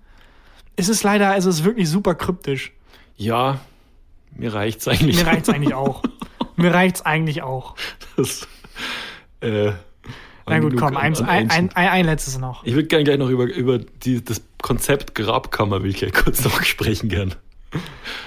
Es 0.81 0.89
ist 0.89 1.03
leider, 1.03 1.31
also 1.31 1.51
es 1.51 1.57
ist 1.57 1.65
wirklich 1.65 1.91
super 1.91 2.15
kryptisch. 2.15 2.73
Ja, 3.17 3.61
mir 4.35 4.55
reicht's 4.55 4.89
eigentlich. 4.89 5.17
Mir 5.17 5.27
reicht's 5.27 5.51
eigentlich 5.51 5.75
auch. 5.75 6.03
Mir 6.57 6.73
reicht's 6.73 7.03
eigentlich 7.03 7.43
auch. 7.43 7.75
Das, 8.17 8.47
äh, 9.41 9.73
Na 10.47 10.59
gut, 10.59 10.77
komm, 10.77 10.97
eins, 10.97 11.21
ein, 11.21 11.51
ein, 11.51 11.71
ein, 11.75 11.89
ein 11.89 12.05
letztes 12.05 12.39
noch. 12.39 12.65
Ich 12.65 12.75
würde 12.75 12.89
gerne 12.89 13.05
gleich 13.05 13.19
noch 13.19 13.29
über, 13.29 13.45
über 13.45 13.79
die, 13.79 14.25
das 14.25 14.43
Konzept 14.63 15.15
Grabkammer 15.15 15.83
will 15.83 15.91
ich 15.91 15.97
gleich 15.97 16.13
kurz 16.13 16.45
noch 16.45 16.63
sprechen 16.63 17.09
gern. 17.09 17.35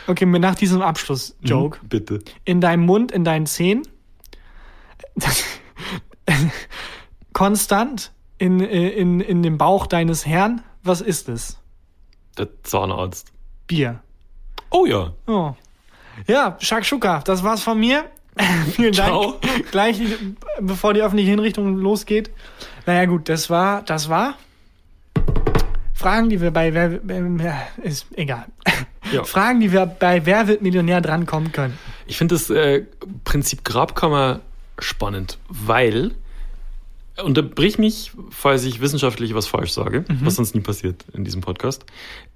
Okay, 0.07 0.25
nach 0.25 0.55
diesem 0.55 0.81
Abschluss-Joke. 0.81 1.79
Bitte. 1.83 2.19
In 2.45 2.61
deinem 2.61 2.85
Mund, 2.85 3.11
in 3.11 3.23
deinen 3.23 3.45
Zähnen. 3.47 3.83
Konstant 7.33 8.11
in, 8.37 8.61
äh, 8.61 8.89
in, 8.89 9.21
in 9.21 9.41
dem 9.41 9.57
Bauch 9.57 9.87
deines 9.87 10.25
Herrn. 10.25 10.61
Was 10.83 11.01
ist 11.01 11.29
es? 11.29 11.57
Der 12.37 12.47
Zahnarzt. 12.63 13.31
Bier. 13.67 14.01
Oh 14.69 14.85
ja. 14.85 15.13
Oh. 15.27 15.53
Ja, 16.27 16.57
Shakshuka, 16.59 17.19
das 17.19 17.43
war's 17.43 17.63
von 17.63 17.79
mir. 17.79 18.05
Vielen 18.75 18.93
Dank. 18.93 19.09
Ciao. 19.09 19.39
Gleich, 19.71 20.01
bevor 20.59 20.93
die 20.93 21.01
öffentliche 21.01 21.29
Hinrichtung 21.29 21.77
losgeht. 21.77 22.31
Naja, 22.85 23.05
gut, 23.05 23.29
das 23.29 23.49
war, 23.49 23.83
das 23.83 24.09
war. 24.09 24.35
Fragen, 25.93 26.29
die 26.29 26.41
wir 26.41 26.51
bei 26.51 26.73
Wer, 26.73 26.99
äh, 26.99 27.87
ist 27.87 28.07
egal. 28.15 28.45
Ja. 29.11 29.23
Fragen, 29.25 29.59
die 29.59 29.71
wir 29.71 29.85
bei 29.85 30.25
Wer 30.25 30.47
wird 30.47 30.61
Millionär 30.61 31.01
drankommen 31.01 31.51
können. 31.51 31.77
Ich 32.07 32.17
finde 32.17 32.35
das 32.35 32.49
äh, 32.49 32.83
Prinzip 33.23 33.63
Grabkammer 33.63 34.41
spannend, 34.79 35.37
weil, 35.47 36.11
unterbrich 37.21 37.77
mich, 37.77 38.11
falls 38.29 38.63
ich 38.63 38.81
wissenschaftlich 38.81 39.35
was 39.35 39.45
falsch 39.47 39.71
sage, 39.71 40.05
was 40.21 40.35
sonst 40.35 40.55
nie 40.55 40.61
passiert 40.61 41.05
in 41.13 41.23
diesem 41.23 41.41
Podcast. 41.41 41.85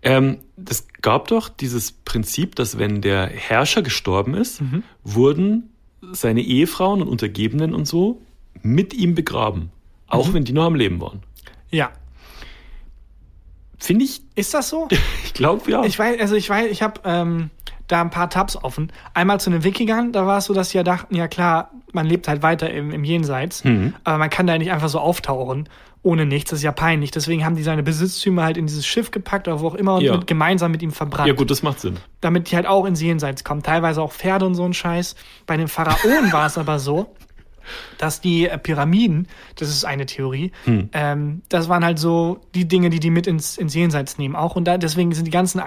Ähm, 0.04 0.38
das 0.56 0.88
gab 1.02 1.28
doch 1.30 1.50
dieses 1.50 1.92
Prinzip, 1.92 2.56
dass 2.56 2.78
wenn 2.78 3.02
der 3.02 3.28
Herrscher 3.28 3.82
gestorben 3.82 4.36
ist, 4.36 4.62
wurden 5.04 5.70
seine 6.12 6.42
Ehefrauen 6.42 7.02
und 7.02 7.08
Untergebenen 7.08 7.74
und 7.74 7.88
so 7.88 8.22
mit 8.62 8.94
ihm 8.94 9.16
begraben. 9.16 9.72
Auch 10.08 10.34
wenn 10.34 10.46
die 10.46 10.54
noch 10.54 10.66
am 10.66 10.76
Leben 10.76 11.02
waren. 11.02 11.22
Ja. 11.70 11.92
Finde 13.78 14.06
ich, 14.06 14.22
Ist 14.36 14.54
das 14.54 14.70
so? 14.70 14.88
ich 15.26 15.34
glaube 15.34 15.70
ja. 15.70 15.84
Ich 15.84 15.98
weiß, 16.00 16.20
also 16.20 16.36
ich 16.36 16.50
weiß, 16.50 16.72
ich 16.72 16.82
habe 16.82 17.02
ähm, 17.04 17.50
da 17.88 18.02
ein 18.02 18.10
paar 18.10 18.30
Tabs 18.30 18.56
offen. 18.56 18.92
Einmal 19.14 19.40
zu 19.40 19.50
den 19.50 19.64
Wikingern, 19.64 20.12
da 20.12 20.26
war 20.28 20.40
es 20.40 20.46
so, 20.46 20.54
dass 20.54 20.70
die 20.70 20.78
ja 20.78 20.84
dachten, 20.84 21.16
ja 21.16 21.28
klar, 21.28 21.72
man 21.94 22.06
lebt 22.06 22.28
halt 22.28 22.42
weiter 22.44 22.70
im, 22.70 22.92
im 22.92 23.04
Jenseits, 23.04 23.64
aber 24.04 24.18
man 24.18 24.30
kann 24.30 24.46
da 24.48 24.58
nicht 24.58 24.72
einfach 24.72 24.90
so 24.90 25.00
auftauchen 25.00 25.70
ohne 26.04 26.26
nichts. 26.26 26.52
Das 26.52 26.60
ist 26.60 26.64
ja 26.64 26.72
peinlich. 26.72 27.12
Deswegen 27.12 27.44
haben 27.44 27.56
die 27.56 27.64
seine 27.64 27.84
Besitztümer 27.84 28.44
halt 28.44 28.56
in 28.56 28.68
dieses 28.68 28.86
Schiff 28.86 29.12
gepackt 29.12 29.48
oder 29.48 29.60
wo 29.60 29.68
auch 29.68 29.76
immer 29.76 29.96
und 29.96 30.02
Ja. 30.04 30.16
mit, 30.18 30.28
gemeinsam 30.28 30.72
mit 30.72 30.82
ihm 30.82 30.92
verbrannt. 30.92 31.28
ja 31.28 31.34
gut, 31.34 31.50
das 31.52 31.64
macht 31.64 31.80
Sinn. 31.82 31.98
damit 32.22 32.50
die 32.52 32.56
halt 32.56 32.66
auch 32.66 32.86
ins 32.86 33.02
Jenseits 33.02 33.44
kommen. 33.44 33.62
Teilweise 33.64 34.02
auch 34.02 34.14
Pferde 34.14 34.46
und 34.46 34.56
so 34.56 34.64
ein 34.64 34.74
Scheiß. 34.74 35.16
Bei 35.48 35.58
den 35.58 35.68
Pharaonen 35.68 36.32
war 36.32 36.46
es 36.46 36.58
aber 36.58 36.80
so, 36.80 37.14
dass 37.98 38.22
die 38.22 38.48
äh, 38.48 38.58
Pyramiden, 38.58 39.28
das 39.58 39.68
ist 39.70 39.84
eine 39.84 40.06
Theorie, 40.06 40.52
ähm, 40.94 41.42
das 41.50 41.68
waren 41.68 41.84
halt 41.84 42.00
so 42.00 42.40
die 42.56 42.68
Dinge, 42.68 42.90
die 42.90 43.00
die 43.02 43.10
mit 43.10 43.28
ins, 43.28 43.58
ins 43.58 43.74
Jenseits 43.74 44.18
nehmen 44.18 44.36
auch. 44.38 44.56
Und 44.56 44.66
da, 44.66 44.78
deswegen 44.78 45.12
sind 45.14 45.26
die 45.26 45.32
ganzen 45.32 45.60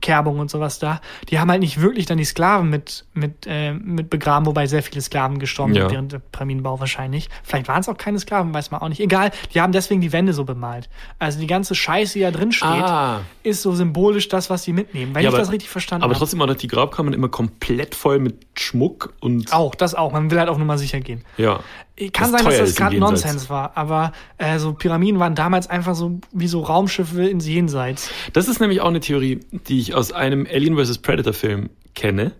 Einkerbungen 0.00 0.40
und 0.40 0.50
sowas 0.50 0.78
da, 0.78 1.00
die 1.28 1.38
haben 1.38 1.50
halt 1.50 1.60
nicht 1.60 1.80
wirklich 1.80 2.06
dann 2.06 2.16
die 2.16 2.24
Sklaven 2.24 2.70
mit, 2.70 3.04
mit, 3.12 3.46
äh, 3.46 3.72
mit 3.74 4.08
begraben, 4.08 4.46
wobei 4.46 4.66
sehr 4.66 4.82
viele 4.82 5.00
Sklaven 5.02 5.38
gestorben 5.38 5.74
Ja. 5.74 5.82
sind 5.82 5.92
während 5.92 6.12
der 6.12 6.18
Pyramidenbau 6.20 6.80
wahrscheinlich. 6.80 7.28
Vielleicht 7.42 7.68
waren 7.68 7.80
es 7.80 7.88
auch 7.88 7.98
keine 7.98 8.18
Sklaven, 8.18 8.54
weiß 8.54 8.70
man 8.70 8.80
auch 8.80 8.88
nicht. 8.88 9.00
Egal, 9.00 9.30
die 9.52 9.60
haben 9.60 9.72
deswegen 9.72 10.00
die 10.00 10.12
Wände 10.12 10.32
so 10.32 10.44
bemalt. 10.44 10.88
Also 11.18 11.38
die 11.38 11.46
ganze 11.46 11.74
Scheiße, 11.74 12.14
die 12.14 12.20
da 12.20 12.30
drin 12.30 12.50
steht, 12.52 12.68
Ah. 12.68 13.20
ist 13.42 13.60
so 13.62 13.72
symbolisch 13.74 14.28
das, 14.28 14.48
was 14.48 14.62
die 14.62 14.72
mitnehmen. 14.72 15.14
Wenn 15.14 15.22
Ja, 15.22 15.28
ich 15.28 15.34
aber- 15.34 15.42
das 15.42 15.52
richtig 15.52 15.68
verstanden 15.68 16.04
Aber 16.04 16.14
habe. 16.14 16.18
trotzdem 16.18 16.40
waren 16.40 16.48
doch 16.48 16.56
die 16.56 16.68
Grabkammern 16.68 17.12
immer 17.12 17.28
komplett 17.28 17.94
voll 17.94 18.18
mit 18.20 18.36
Schmuck 18.58 19.12
und 19.20 19.52
Auch, 19.52 19.74
das 19.74 19.94
auch. 19.94 20.12
Man 20.12 20.30
will 20.30 20.38
halt 20.38 20.48
auch 20.48 20.56
nur 20.58 20.66
mal 20.66 20.78
sicher 20.78 21.00
gehen. 21.00 21.22
ja. 21.36 21.60
Kann 22.08 22.32
Was 22.32 22.42
sein, 22.42 22.44
dass 22.44 22.58
das 22.58 22.74
gerade. 22.76 22.98
Nonsens 22.98 23.50
war, 23.50 23.76
aber 23.76 24.12
äh, 24.38 24.58
so 24.58 24.72
Pyramiden 24.72 25.20
waren 25.20 25.34
damals 25.34 25.68
einfach 25.68 25.94
so 25.94 26.20
wie 26.32 26.48
so 26.48 26.62
Raumschiffe 26.62 27.24
ins 27.24 27.46
Jenseits. 27.46 28.10
Das 28.32 28.48
ist 28.48 28.60
nämlich 28.60 28.80
auch 28.80 28.88
eine 28.88 29.00
Theorie, 29.00 29.40
die 29.50 29.80
ich 29.80 29.94
aus 29.94 30.12
einem 30.12 30.46
Alien 30.50 30.76
vs. 30.76 30.98
Predator 30.98 31.34
Film 31.34 31.68
kenne, 31.94 32.32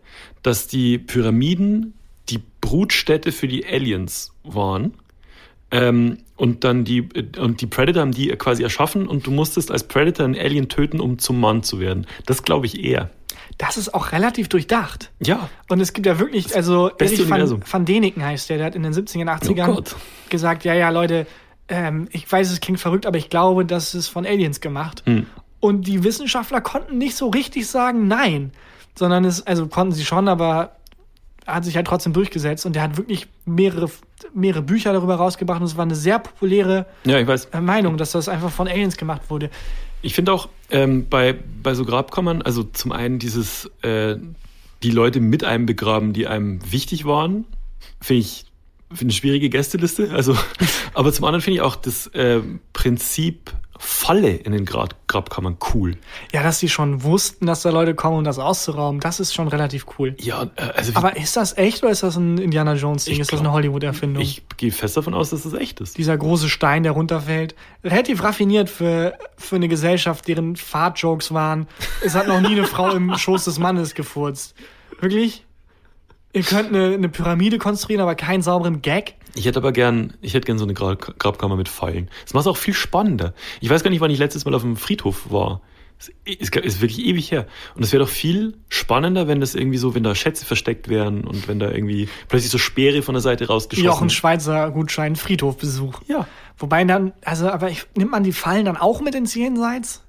dass 0.43 0.67
die 0.67 0.99
Pyramiden 0.99 1.95
die 2.31 2.41
Brutstätte 2.61 3.33
für 3.33 3.49
die 3.49 3.67
Aliens 3.67 4.33
waren. 4.45 4.95
Ähm, 5.71 6.19
und 6.37 6.65
dann 6.65 6.85
die, 6.85 7.09
und 7.39 7.61
die 7.61 7.67
Predator 7.67 8.03
haben 8.03 8.13
die 8.13 8.29
quasi 8.31 8.63
erschaffen 8.63 9.07
und 9.07 9.27
du 9.27 9.31
musstest 9.31 9.71
als 9.71 9.85
Predator 9.85 10.25
einen 10.25 10.37
Alien 10.37 10.69
töten, 10.69 11.01
um 11.01 11.19
zum 11.19 11.39
Mann 11.39 11.63
zu 11.63 11.81
werden. 11.81 12.07
Das 12.27 12.43
glaube 12.43 12.67
ich 12.67 12.83
eher. 12.83 13.11
Das 13.59 13.77
ist 13.77 13.93
auch 13.93 14.13
relativ 14.13 14.49
durchdacht. 14.49 15.11
Ja. 15.21 15.51
Und 15.69 15.81
es 15.81 15.93
gibt 15.93 16.07
ja 16.07 16.19
wirklich, 16.19 16.57
also 16.57 16.91
beste 16.97 17.23
Erich 17.23 17.31
van, 17.31 17.63
van 17.71 17.85
Deniken 17.85 18.25
heißt 18.25 18.49
der, 18.49 18.57
der 18.57 18.67
hat 18.67 18.75
in 18.75 18.83
den 18.83 18.95
70er, 18.95 19.27
80ern 19.27 19.69
Oh 19.69 19.83
gesagt, 20.31 20.65
ja, 20.65 20.73
ja, 20.73 20.89
Leute, 20.89 21.27
ähm, 21.69 22.09
ich 22.11 22.31
weiß, 22.31 22.51
es 22.51 22.61
klingt 22.61 22.81
verrückt, 22.81 23.07
aber 23.07 23.19
ich 23.19 23.29
glaube, 23.29 23.65
das 23.65 23.95
ist 23.95 24.09
von 24.09 24.25
Aliens 24.25 24.61
gemacht. 24.61 25.03
Hm. 25.07 25.27
Und 25.61 25.87
die 25.87 26.03
Wissenschaftler 26.05 26.61
konnten 26.63 26.97
nicht 26.97 27.17
so 27.17 27.29
richtig 27.29 27.67
sagen, 27.67 28.09
nein. 28.09 28.53
Sondern 28.99 29.25
es, 29.25 29.47
also 29.47 29.67
konnten 29.67 29.93
sie 29.93 30.05
schon, 30.05 30.27
aber 30.27 30.77
hat 31.47 31.65
sich 31.65 31.77
halt 31.77 31.87
trotzdem 31.87 32.13
durchgesetzt 32.13 32.67
und 32.67 32.75
der 32.75 32.83
hat 32.83 32.97
wirklich 32.97 33.27
mehrere, 33.45 33.91
mehrere 34.35 34.63
Bücher 34.63 34.93
darüber 34.93 35.17
rausgebracht 35.17 35.61
und 35.61 35.67
es 35.67 35.77
war 35.77 35.85
eine 35.85 35.95
sehr 35.95 36.19
populäre 36.19 36.87
Ja, 37.05 37.19
ich 37.19 37.27
weiß. 37.27 37.47
äh, 37.47 37.61
Meinung, 37.61 37.97
dass 37.97 38.13
das 38.13 38.29
einfach 38.29 38.51
von 38.51 38.69
Aliens 38.69 38.97
gemacht 38.97 39.23
wurde. 39.29 39.51
Ich 40.03 40.15
finde 40.15 40.33
auch 40.33 40.49
ähm, 40.71 41.07
bei, 41.09 41.37
bei 41.63 41.75
so 41.75 41.85
Grabkammern, 41.85 42.43
also 42.43 42.63
zum 42.65 42.93
einen 42.93 43.19
dieses, 43.19 43.71
äh, 43.83 44.17
die 44.83 44.91
Leute 44.91 45.21
mit 45.21 45.45
einem 45.45 45.67
begraben, 45.67 46.13
die 46.13 46.27
einem 46.27 46.61
wichtig 46.71 47.05
waren, 47.05 47.45
finde 48.01 48.21
ich 48.23 48.47
eine 48.99 49.13
schwierige 49.13 49.49
Gästeliste. 49.51 50.11
Also, 50.13 50.37
aber 50.95 51.13
zum 51.13 51.25
anderen 51.25 51.43
finde 51.43 51.57
ich 51.57 51.63
auch 51.63 51.77
das 51.77 52.07
äh, 52.09 52.41
Prinzip 52.73 53.53
Falle 53.83 54.33
in 54.33 54.53
den 54.53 54.67
Grab 54.67 54.95
Grabkammern 55.09 55.57
cool. 55.73 55.97
Ja, 56.33 56.43
dass 56.43 56.59
sie 56.59 56.69
schon 56.69 57.03
wussten, 57.03 57.47
dass 57.47 57.63
da 57.63 57.71
Leute 57.71 57.95
kommen, 57.95 58.19
um 58.19 58.25
das 58.25 58.39
auszurauben, 58.39 59.01
das 59.01 59.21
ist 59.21 59.33
schon 59.33 59.49
relativ 59.49 59.87
cool. 59.99 60.15
Ja, 60.21 60.51
äh, 60.57 60.63
also 60.75 60.93
Aber 60.95 61.17
ist 61.17 61.35
das 61.35 61.57
echt 61.57 61.83
oder 61.83 61.91
ist 61.91 62.03
das 62.03 62.17
ein 62.17 62.37
Indiana 62.37 62.75
Jones 62.75 63.07
Ding? 63.07 63.19
Ist 63.19 63.33
das 63.33 63.41
eine 63.41 63.53
Hollywood-Erfindung? 63.53 64.23
ich 64.23 64.43
gehe 64.59 64.71
fest 64.71 64.99
davon 64.99 65.15
aus, 65.15 65.31
dass 65.31 65.45
das 65.45 65.55
echt 65.55 65.81
ist. 65.81 65.97
Dieser 65.97 66.17
große 66.17 66.51
Stein, 66.51 66.83
der 66.83 66.93
runterfällt. 66.93 67.55
Relativ 67.83 68.23
raffiniert 68.23 68.69
für, 68.69 69.15
für 69.39 69.57
eine 69.57 69.69
Gesellschaft, 69.69 70.29
deren 70.29 70.57
Fahrtjokes 70.57 71.33
waren. 71.33 71.67
Es 72.05 72.15
hat 72.15 72.29
noch 72.29 72.41
nie 72.41 72.53
eine 72.53 72.67
Frau 72.67 72.91
im 72.91 73.15
Schoß 73.17 73.47
des 73.47 73.59
Mannes 73.59 73.95
gefurzt. 73.95 74.55
Wirklich? 75.01 75.47
Ihr 76.33 76.43
könnt 76.43 76.69
eine, 76.69 76.95
eine 76.95 77.09
Pyramide 77.09 77.59
konstruieren, 77.59 78.03
aber 78.03 78.15
keinen 78.15 78.43
sauberen 78.43 78.83
Gag? 78.83 79.17
Ich 79.35 79.47
hätte 79.47 79.59
aber 79.59 79.73
gern, 79.73 80.15
ich 80.21 80.35
hätte 80.35 80.47
gern 80.47 80.59
so 80.59 80.65
eine 80.65 80.75
Gra 80.75 80.95
Grabkammer 80.95 81.57
mit 81.57 81.69
Pfeilen. 81.69 82.09
Das 82.25 82.35
macht 82.35 82.43
es 82.43 82.47
auch 82.47 82.57
viel 82.57 82.75
spannender. 82.75 83.35
Ich 83.61 83.69
weiß 83.71 83.83
gar 83.83 83.91
nicht, 83.91 84.01
wann 84.01 84.11
ich 84.11 84.19
letztes 84.19 84.45
Mal 84.45 84.55
auf 84.55 84.63
dem 84.63 84.77
Friedhof 84.77 85.31
war. 85.31 85.61
Ist, 86.25 86.57
ist 86.57 86.81
wirklich 86.81 87.05
ewig 87.05 87.31
her. 87.31 87.47
Und 87.75 87.83
es 87.83 87.93
wäre 87.93 88.03
doch 88.03 88.09
viel 88.09 88.57
spannender, 88.71 89.29
wenn 89.29 89.41
das 89.41 89.55
irgendwie 89.55 89.77
so, 89.77 89.95
wenn 89.95 90.03
da 90.03 90.15
Schätze 90.15 90.47
versteckt 90.47 90.89
wären 90.89 91.25
und 91.25 91.47
wenn 91.47 91.59
da 91.59 91.71
irgendwie 91.71 92.09
plötzlich 92.29 92.51
so 92.51 92.57
Speere 92.59 93.03
von 93.03 93.15
der 93.15 93.21
Seite 93.21 93.49
rausgeschossen 93.49 93.87
Jochen 93.87 94.11
Schweizer 94.11 94.71
Gutschein, 94.71 95.15
Friedhofbesuch. 95.15 96.01
Ja. 96.07 96.27
Wobei 96.57 96.85
dann, 96.85 97.13
also, 97.25 97.51
aber 97.51 97.71
ich, 97.71 97.87
nimmt 97.97 98.13
man 98.13 98.23
die 98.23 98.33
Fallen 98.33 98.65
dann 98.65 98.79
auch 98.79 99.03
mit 99.03 99.15
ins 99.15 99.35
Jenseits? 99.35 100.03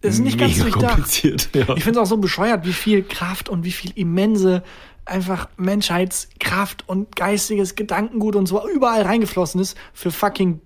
Das 0.00 0.14
ist 0.16 0.20
nicht 0.20 0.36
ganz 0.36 0.56
Mega 0.56 0.64
durchdacht. 0.64 0.94
kompliziert. 0.94 1.48
Ja. 1.54 1.76
Ich 1.76 1.84
finde 1.84 2.00
es 2.00 2.06
auch 2.06 2.10
so 2.10 2.18
bescheuert, 2.18 2.66
wie 2.66 2.72
viel 2.72 3.02
Kraft 3.04 3.48
und 3.48 3.64
wie 3.64 3.72
viel 3.72 3.92
immense 3.94 4.62
einfach 5.06 5.48
Menschheitskraft 5.56 6.88
und 6.88 7.14
geistiges 7.16 7.74
Gedankengut 7.74 8.36
und 8.36 8.46
so 8.46 8.68
überall 8.68 9.02
reingeflossen 9.02 9.60
ist 9.60 9.76
für 9.92 10.10
fucking 10.10 10.60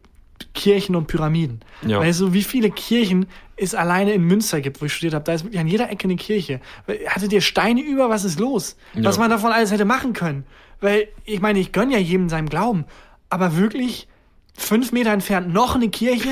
Kirchen 0.55 0.95
und 0.95 1.07
Pyramiden. 1.09 1.61
Ja. 1.83 1.99
Weißt 2.01 2.21
du, 2.21 2.33
wie 2.33 2.43
viele 2.45 2.71
Kirchen 2.71 3.27
es 3.57 3.75
alleine 3.75 4.13
in 4.13 4.23
Münster 4.23 4.61
gibt, 4.61 4.81
wo 4.81 4.85
ich 4.85 4.93
studiert 4.93 5.15
habe. 5.15 5.25
Da 5.25 5.33
ist 5.33 5.45
wirklich 5.45 5.59
an 5.61 5.67
jeder 5.67 5.91
Ecke 5.91 6.05
eine 6.05 6.15
Kirche. 6.15 6.61
Hattet 7.09 7.33
ihr 7.33 7.41
Steine 7.41 7.81
über? 7.83 8.09
Was 8.09 8.25
ist 8.25 8.39
los? 8.39 8.77
Was 8.95 9.17
Ja. 9.17 9.21
man 9.23 9.31
davon 9.31 9.51
alles 9.51 9.73
hätte 9.73 9.85
machen 9.85 10.13
können. 10.13 10.45
Weil, 10.81 11.09
ich 11.25 11.41
meine, 11.41 11.59
ich 11.59 11.73
gönn 11.73 11.91
ja 11.91 11.99
jedem 11.99 12.29
seinem 12.29 12.49
Glauben. 12.49 12.85
Aber 13.31 13.57
wirklich 13.57 14.07
fünf 14.57 14.93
Meter 14.93 15.11
entfernt 15.13 15.53
noch 15.53 15.75
eine 15.75 15.89
Kirche? 15.89 16.29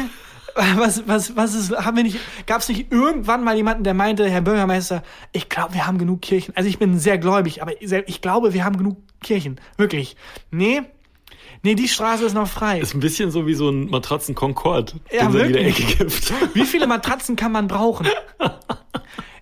Was, 0.76 1.06
was, 1.06 1.36
was 1.36 1.54
ist, 1.54 1.76
haben 1.76 1.96
wir 1.98 2.02
nicht, 2.04 2.18
gab 2.46 2.60
es 2.62 2.68
nicht 2.68 2.90
irgendwann 2.90 3.44
mal 3.44 3.56
jemanden, 3.56 3.84
der 3.84 3.92
meinte, 3.94 4.28
Herr 4.28 4.40
Bürgermeister, 4.40 5.02
ich 5.32 5.48
glaube, 5.50 5.74
wir 5.74 5.86
haben 5.86 5.98
genug 5.98 6.22
Kirchen. 6.22 6.56
Also 6.56 6.68
ich 6.68 6.78
bin 6.78 6.98
sehr 6.98 7.18
gläubig, 7.18 7.60
aber 7.62 7.72
ich 7.82 8.20
glaube, 8.22 8.54
wir 8.54 8.64
haben 8.64 8.78
genug 8.78 8.96
Kirchen. 9.22 9.60
Wirklich. 9.76 10.16
Nee, 10.50 10.80
nee, 11.62 11.74
die 11.74 11.88
Straße 11.88 12.24
ist 12.24 12.32
noch 12.34 12.48
frei. 12.48 12.80
Ist 12.80 12.94
ein 12.94 13.00
bisschen 13.00 13.30
so 13.30 13.46
wie 13.46 13.54
so 13.54 13.68
ein 13.68 13.90
Matratzen 13.90 14.34
Concorde, 14.34 14.94
Ja, 15.12 15.26
den 15.26 15.28
es 15.28 15.42
an 15.42 15.46
jeder 15.48 15.60
wirklich. 15.60 15.90
Ecke 16.00 16.04
gibt. 16.06 16.32
Wie 16.54 16.64
viele 16.64 16.86
Matratzen 16.86 17.36
kann 17.36 17.52
man 17.52 17.68
brauchen? 17.68 18.06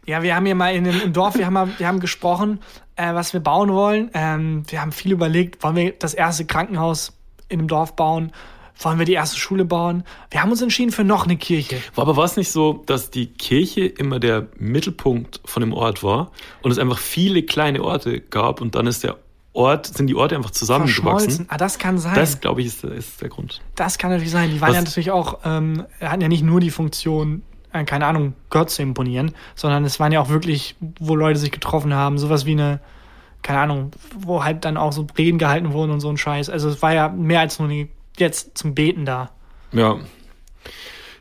Ja, 0.07 0.23
wir 0.23 0.35
haben 0.37 0.45
hier 0.47 0.55
mal 0.55 0.75
in, 0.75 0.85
dem- 0.85 1.01
im 1.01 1.13
Dorf, 1.13 1.37
wir 1.37 1.47
haben, 1.47 1.55
mal, 1.55 1.69
wir 1.79 1.87
haben 1.87 2.01
gesprochen, 2.01 2.61
äh, 2.97 3.15
was 3.15 3.33
wir 3.33 3.41
bauen 3.41 3.73
wollen. 3.73 4.11
Ähm, 4.15 4.65
wir 4.69 4.81
haben 4.83 4.93
viel 4.93 5.13
überlegt, 5.13 5.63
wollen 5.63 5.77
wir 5.77 5.93
das 5.93 6.13
erste 6.13 6.45
Krankenhaus 6.45 7.13
in 7.49 7.59
dem 7.61 7.69
Dorf 7.69 7.97
bauen? 7.97 8.33
Wollen 8.81 8.99
wir 8.99 9.07
die 9.07 9.13
erste 9.13 9.39
Schule 9.39 9.65
bauen? 9.65 10.05
Wir 10.31 10.43
haben 10.43 10.51
uns 10.51 10.61
entschieden 10.61 10.91
für 10.91 11.05
noch 11.05 11.25
eine 11.25 11.37
Kirche. 11.37 11.81
War 11.95 12.03
aber 12.03 12.17
war 12.17 12.25
es 12.25 12.37
nicht 12.37 12.51
so, 12.51 12.83
dass 12.87 13.11
die 13.11 13.27
Kirche 13.27 13.87
immer 13.87 14.19
der 14.19 14.49
Mittelpunkt 14.59 15.41
von 15.45 15.61
dem 15.61 15.73
Ort 15.73 16.03
war 16.03 16.31
und 16.63 16.71
es 16.71 16.79
einfach 16.79 16.99
viele 16.99 17.43
kleine 17.45 17.83
Orte 17.83 18.21
gab 18.21 18.61
und 18.61 18.75
dann 18.75 18.87
ist 18.87 19.05
der 19.05 19.17
Ort, 19.53 19.87
sind 19.87 20.09
die 20.09 20.17
Orte 20.17 20.35
einfach 20.35 20.51
zusammengewachsen? 20.51 21.47
Ah, 21.49 21.57
das 21.57 21.79
kann 21.79 21.99
sein. 21.99 22.17
Das, 22.17 22.41
glaube 22.41 22.61
ich, 22.61 22.67
ist, 22.67 22.83
ist 22.83 23.23
der 23.23 23.29
Grund. 23.29 23.61
Das 23.77 23.99
kann 23.99 24.11
natürlich 24.11 24.33
sein. 24.33 24.51
Die 24.51 24.61
waren 24.61 24.71
Was- 24.71 24.77
ja 24.77 24.83
natürlich 24.83 25.11
auch, 25.13 25.39
ähm, 25.45 25.85
hatten 26.01 26.21
ja 26.21 26.27
nicht 26.29 26.43
nur 26.43 26.59
die 26.59 26.73
Funktion, 26.73 27.43
äh, 27.73 27.85
keine 27.85 28.07
Ahnung, 28.07 28.35
Gott 28.51 28.71
zu 28.71 28.83
imponieren, 28.83 29.31
sondern 29.55 29.85
es 29.85 30.01
waren 30.01 30.11
ja 30.11 30.21
auch 30.21 30.29
wirklich, 30.29 30.75
wo 30.99 31.15
Leute 31.15 31.39
sich 31.39 31.53
getroffen 31.53 31.95
haben, 31.95 32.19
sowas 32.19 32.47
wie 32.47 32.53
eine, 32.53 32.81
keine 33.43 33.61
Ahnung, 33.61 33.93
wo 34.19 34.43
halt 34.43 34.65
dann 34.65 34.77
auch 34.77 34.93
so 34.93 35.07
Reden 35.17 35.39
gehalten 35.39 35.73
wurden 35.73 35.93
und 35.93 36.01
so 36.01 36.09
ein 36.09 36.17
Scheiß. 36.17 36.51
Also 36.51 36.69
es 36.69 36.83
war 36.83 36.93
ja 36.93 37.09
mehr 37.09 37.39
als 37.39 37.61
nur 37.61 37.69
die, 37.69 37.89
jetzt 38.19 38.57
zum 38.59 38.75
Beten 38.75 39.05
da. 39.05 39.31
Ja. 39.73 39.99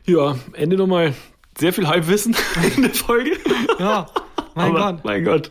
Ja, 0.06 0.36
Ende 0.52 0.76
nochmal 0.76 1.14
sehr 1.58 1.72
viel 1.72 1.86
Halbwissen 1.88 2.36
in 2.76 2.82
der 2.82 2.94
Folge. 2.94 3.32
Ja, 3.78 4.06
mein 4.54 4.70
Aber, 4.76 4.92
Gott. 4.92 5.04
Mein 5.04 5.24
Gott. 5.24 5.50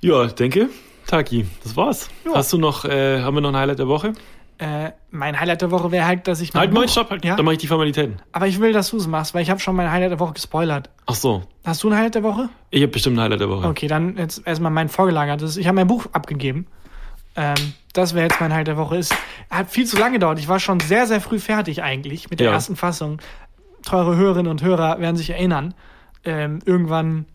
Ja, 0.00 0.26
denke, 0.26 0.68
Taki, 1.06 1.46
das 1.62 1.76
war's. 1.76 2.08
Ja. 2.24 2.32
Hast 2.34 2.52
du 2.52 2.58
noch, 2.58 2.84
äh, 2.84 3.20
haben 3.22 3.34
wir 3.36 3.40
noch 3.40 3.50
ein 3.50 3.56
Highlight 3.56 3.78
der 3.78 3.88
Woche? 3.88 4.12
Äh, 4.58 4.92
mein 5.10 5.38
Highlight 5.38 5.62
der 5.62 5.70
Woche 5.70 5.90
wäre 5.90 6.06
halt, 6.06 6.28
dass 6.28 6.40
ich 6.40 6.54
mein 6.54 6.60
Halt, 6.62 6.74
Buch- 6.74 6.88
stopp, 6.88 7.10
halt. 7.10 7.24
Ja, 7.24 7.36
Dann 7.36 7.44
mache 7.44 7.54
ich 7.54 7.60
die 7.60 7.66
Formalitäten. 7.66 8.20
aber 8.32 8.46
ich 8.46 8.60
will, 8.60 8.72
dass 8.72 8.90
du 8.90 8.96
es 8.96 9.06
machst, 9.06 9.34
weil 9.34 9.42
ich 9.42 9.50
habe 9.50 9.60
schon 9.60 9.74
mein 9.76 9.90
Highlight 9.90 10.12
der 10.12 10.20
Woche 10.20 10.34
gespoilert. 10.34 10.90
Ach 11.06 11.14
so. 11.14 11.42
Hast 11.64 11.82
du 11.82 11.88
ein 11.90 11.96
Highlight 11.96 12.14
der 12.16 12.22
Woche? 12.22 12.48
Ich 12.70 12.80
habe 12.82 12.92
bestimmt 12.92 13.16
ein 13.18 13.22
Highlight 13.22 13.40
der 13.40 13.48
Woche. 13.50 13.66
Okay, 13.66 13.86
dann 13.88 14.16
jetzt 14.16 14.46
erstmal 14.46 14.70
mein 14.70 14.88
vorgelagertes. 14.88 15.56
Ich 15.56 15.66
habe 15.66 15.76
mein 15.76 15.86
Buch 15.88 16.06
abgegeben. 16.12 16.66
Ähm, 17.34 17.54
das 17.92 18.14
wäre 18.14 18.24
jetzt 18.28 18.40
mein 18.40 18.52
Highlight 18.52 18.68
der 18.68 18.76
Woche. 18.76 18.96
Es 18.96 19.10
hat 19.50 19.70
viel 19.70 19.86
zu 19.86 19.98
lange 19.98 20.14
gedauert. 20.14 20.38
Ich 20.38 20.48
war 20.48 20.58
schon 20.60 20.80
sehr, 20.80 21.06
sehr 21.06 21.20
früh 21.20 21.38
fertig 21.38 21.82
eigentlich 21.82 22.30
mit 22.30 22.40
der 22.40 22.48
Ja. 22.48 22.52
ersten 22.54 22.76
Fassung. 22.76 23.20
Teure 23.84 24.16
Hörerinnen 24.16 24.50
und 24.50 24.62
Hörer 24.62 25.00
werden 25.00 25.16
sich 25.16 25.30
erinnern. 25.30 25.74
Ähm, 26.24 26.60
irgendwann 26.64 27.26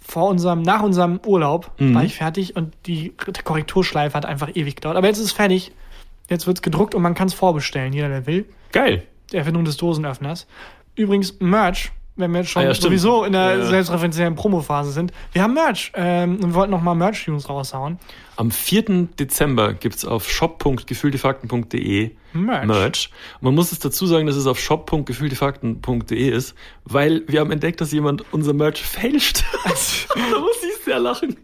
vor 0.00 0.28
unserem, 0.28 0.62
nach 0.62 0.82
unserem 0.82 1.20
Urlaub 1.24 1.70
Mhm. 1.78 1.94
war 1.94 2.04
ich 2.04 2.14
fertig 2.16 2.56
und 2.56 2.74
die 2.86 3.12
Korrekturschleife 3.44 4.16
hat 4.16 4.26
einfach 4.26 4.50
ewig 4.54 4.76
gedauert. 4.76 4.96
Aber 4.96 5.06
jetzt 5.06 5.18
ist 5.18 5.26
es 5.26 5.32
fertig. 5.32 5.72
Jetzt 6.28 6.46
wird 6.46 6.58
es 6.58 6.62
gedruckt 6.62 6.94
und 6.94 7.02
man 7.02 7.14
kann 7.14 7.28
es 7.28 7.34
vorbestellen, 7.34 7.92
jeder 7.92 8.08
der 8.08 8.26
will. 8.26 8.46
Geil. 8.72 9.02
Die 9.32 9.36
Erfindung 9.36 9.64
des 9.64 9.76
Dosenöffners. 9.76 10.46
Übrigens, 10.94 11.38
Merch, 11.40 11.92
wenn 12.18 12.30
wir 12.32 12.40
jetzt 12.40 12.50
schon 12.50 12.62
Ah 12.62 12.66
ja, 12.66 12.74
sowieso 12.74 13.24
in 13.24 13.32
der 13.32 13.58
Ja. 13.58 13.64
selbstreferenziellen 13.66 14.34
Promophase 14.34 14.90
sind. 14.92 15.12
Wir 15.32 15.42
haben 15.42 15.54
Merch 15.54 15.92
ähm, 15.94 16.34
und 16.36 16.48
wir 16.48 16.54
wollten 16.54 16.70
nochmal 16.72 16.94
Merch-News 16.94 17.48
raushauen. 17.48 17.98
Am 18.36 18.50
4. 18.50 19.08
Dezember 19.18 19.72
gibt's 19.72 20.04
auf 20.04 20.28
shop.gefühltefakten.de 20.30 22.10
Merch. 22.34 22.66
Merch. 22.66 23.10
Man 23.40 23.54
muss 23.54 23.72
es 23.72 23.78
dazu 23.78 24.06
sagen, 24.06 24.26
dass 24.26 24.36
es 24.36 24.46
auf 24.46 24.58
shop.gefühltefakten.de 24.60 26.28
ist, 26.28 26.54
weil 26.84 27.22
wir 27.26 27.40
haben 27.40 27.50
entdeckt, 27.50 27.80
dass 27.80 27.92
jemand 27.92 28.24
unser 28.32 28.52
Merch 28.52 28.82
fälscht. 28.82 29.44
da 29.64 30.38
muss 30.38 30.56
ich 30.62 30.84
sehr 30.84 30.98
lachen. 31.00 31.36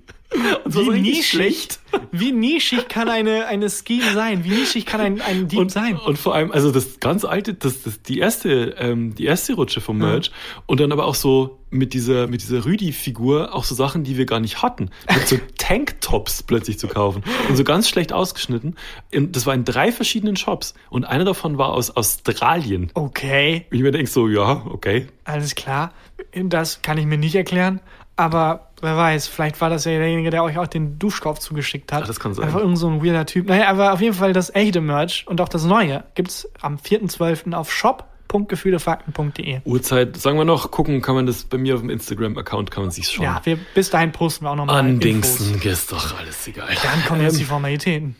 Und 0.64 0.72
so 0.72 0.93
Wie 0.93 1.01
nischig, 1.01 1.68
wie 2.11 2.32
nischig 2.32 2.89
kann 2.89 3.09
eine, 3.09 3.47
eine 3.47 3.70
Scheme 3.70 4.12
sein? 4.14 4.45
Wie 4.45 4.51
nischig 4.51 4.85
kann 4.85 5.01
ein, 5.01 5.20
ein 5.20 5.49
Dieb 5.49 5.61
und, 5.61 5.70
sein? 5.70 5.97
und 5.97 6.18
vor 6.18 6.35
allem, 6.35 6.51
also 6.51 6.72
das 6.72 6.99
ganz 7.01 7.24
alte, 7.24 7.55
das, 7.55 7.82
das 7.82 8.03
die 8.03 8.18
erste, 8.18 8.74
ähm, 8.78 9.14
die 9.14 9.26
erste 9.26 9.55
Rutsche 9.55 9.80
vom 9.80 9.99
Merch 9.99 10.32
und 10.66 10.80
dann 10.80 10.91
aber 10.93 11.05
auch 11.05 11.14
so 11.14 11.59
mit 11.70 11.93
dieser, 11.93 12.26
mit 12.26 12.43
dieser 12.43 12.64
Rüdi-Figur 12.64 13.55
auch 13.55 13.64
so 13.64 13.74
Sachen, 13.74 14.05
die 14.05 14.16
wir 14.16 14.26
gar 14.26 14.41
nicht 14.41 14.62
hatten, 14.62 14.91
mit 15.12 15.26
so 15.28 15.37
Tanktops 15.59 16.43
plötzlich 16.43 16.78
zu 16.78 16.89
kaufen 16.89 17.22
und 17.49 17.57
so 17.57 17.64
ganz 17.64 17.89
schlecht 17.89 18.12
ausgeschnitten. 18.12 18.76
Und 19.14 19.37
das 19.37 19.47
war 19.47 19.55
in 19.55 19.64
drei 19.64 19.93
verschiedenen 19.93 20.37
Shops 20.37 20.74
und 20.91 21.05
einer 21.05 21.24
davon 21.24 21.59
war 21.59 21.72
aus 21.72 21.91
Australien. 21.91 22.91
Okay, 22.95 23.66
Und 23.70 23.76
ich 23.76 23.82
mir 23.82 23.93
denke 23.93 24.11
so, 24.11 24.28
ja, 24.28 24.64
okay. 24.66 25.07
alles 25.24 25.55
klar. 25.55 25.93
Das 26.32 26.82
kann 26.82 26.99
ich 26.99 27.07
mir 27.07 27.18
nicht 27.18 27.35
erklären. 27.35 27.80
Aber 28.16 28.70
wer 28.85 28.97
weiß, 28.97 29.26
vielleicht 29.26 29.61
war 29.61 29.70
das 29.70 29.85
ja 29.85 29.93
derjenige, 29.93 30.30
der 30.30 30.45
euch 30.45 30.59
auch 30.59 30.66
den 30.66 30.99
Duschkopf 30.99 31.39
zugeschickt 31.41 31.93
hat. 31.93 32.03
Ja, 32.03 32.07
das 32.07 32.20
kann 32.20 32.35
sein. 32.35 32.45
Einfach 32.45 32.61
irgend 32.61 32.78
so 32.78 32.89
ein 32.89 33.05
weirder 33.05 33.26
Typ. 33.26 33.49
Naja, 33.49 33.68
aber 33.68 33.93
auf 33.93 34.01
jeden 34.01 34.14
Fall 34.14 34.32
das 34.32 34.55
echte 34.55 34.80
Merch 34.80 35.26
und 35.26 35.41
auch 35.41 35.49
das 35.49 35.64
neue 35.64 36.05
gibt's 36.14 36.49
am 36.61 36.76
4.12. 36.76 37.53
auf 37.55 37.72
shop.gefühlefakten.de. 37.72 39.61
Uhrzeit, 39.64 40.16
sagen 40.16 40.39
wir 40.39 40.45
noch, 40.45 40.70
gucken 40.70 41.03
kann 41.03 41.14
man 41.14 41.26
das 41.26 41.45
bei 41.45 41.59
mir 41.59 41.74
auf 41.74 41.80
dem 41.80 41.91
Instagram-Account, 41.91 42.70
kann 42.70 42.85
man 42.85 42.91
sich's 42.93 43.11
schon. 43.11 43.24
Ja, 43.24 43.41
wir, 43.45 43.59
bis 43.74 43.91
dahin 43.91 44.12
posten 44.12 44.45
wir 44.45 44.51
auch 44.51 44.57
nochmal 44.57 44.78
Andingsen, 44.80 45.61
ist 45.61 45.91
doch 45.91 46.18
alles 46.18 46.47
egal. 46.47 46.68
Dann 46.82 47.05
kommen 47.07 47.22
jetzt 47.22 47.35
Ähm, 47.35 47.39
die 47.39 47.45
Formalitäten. 47.45 48.16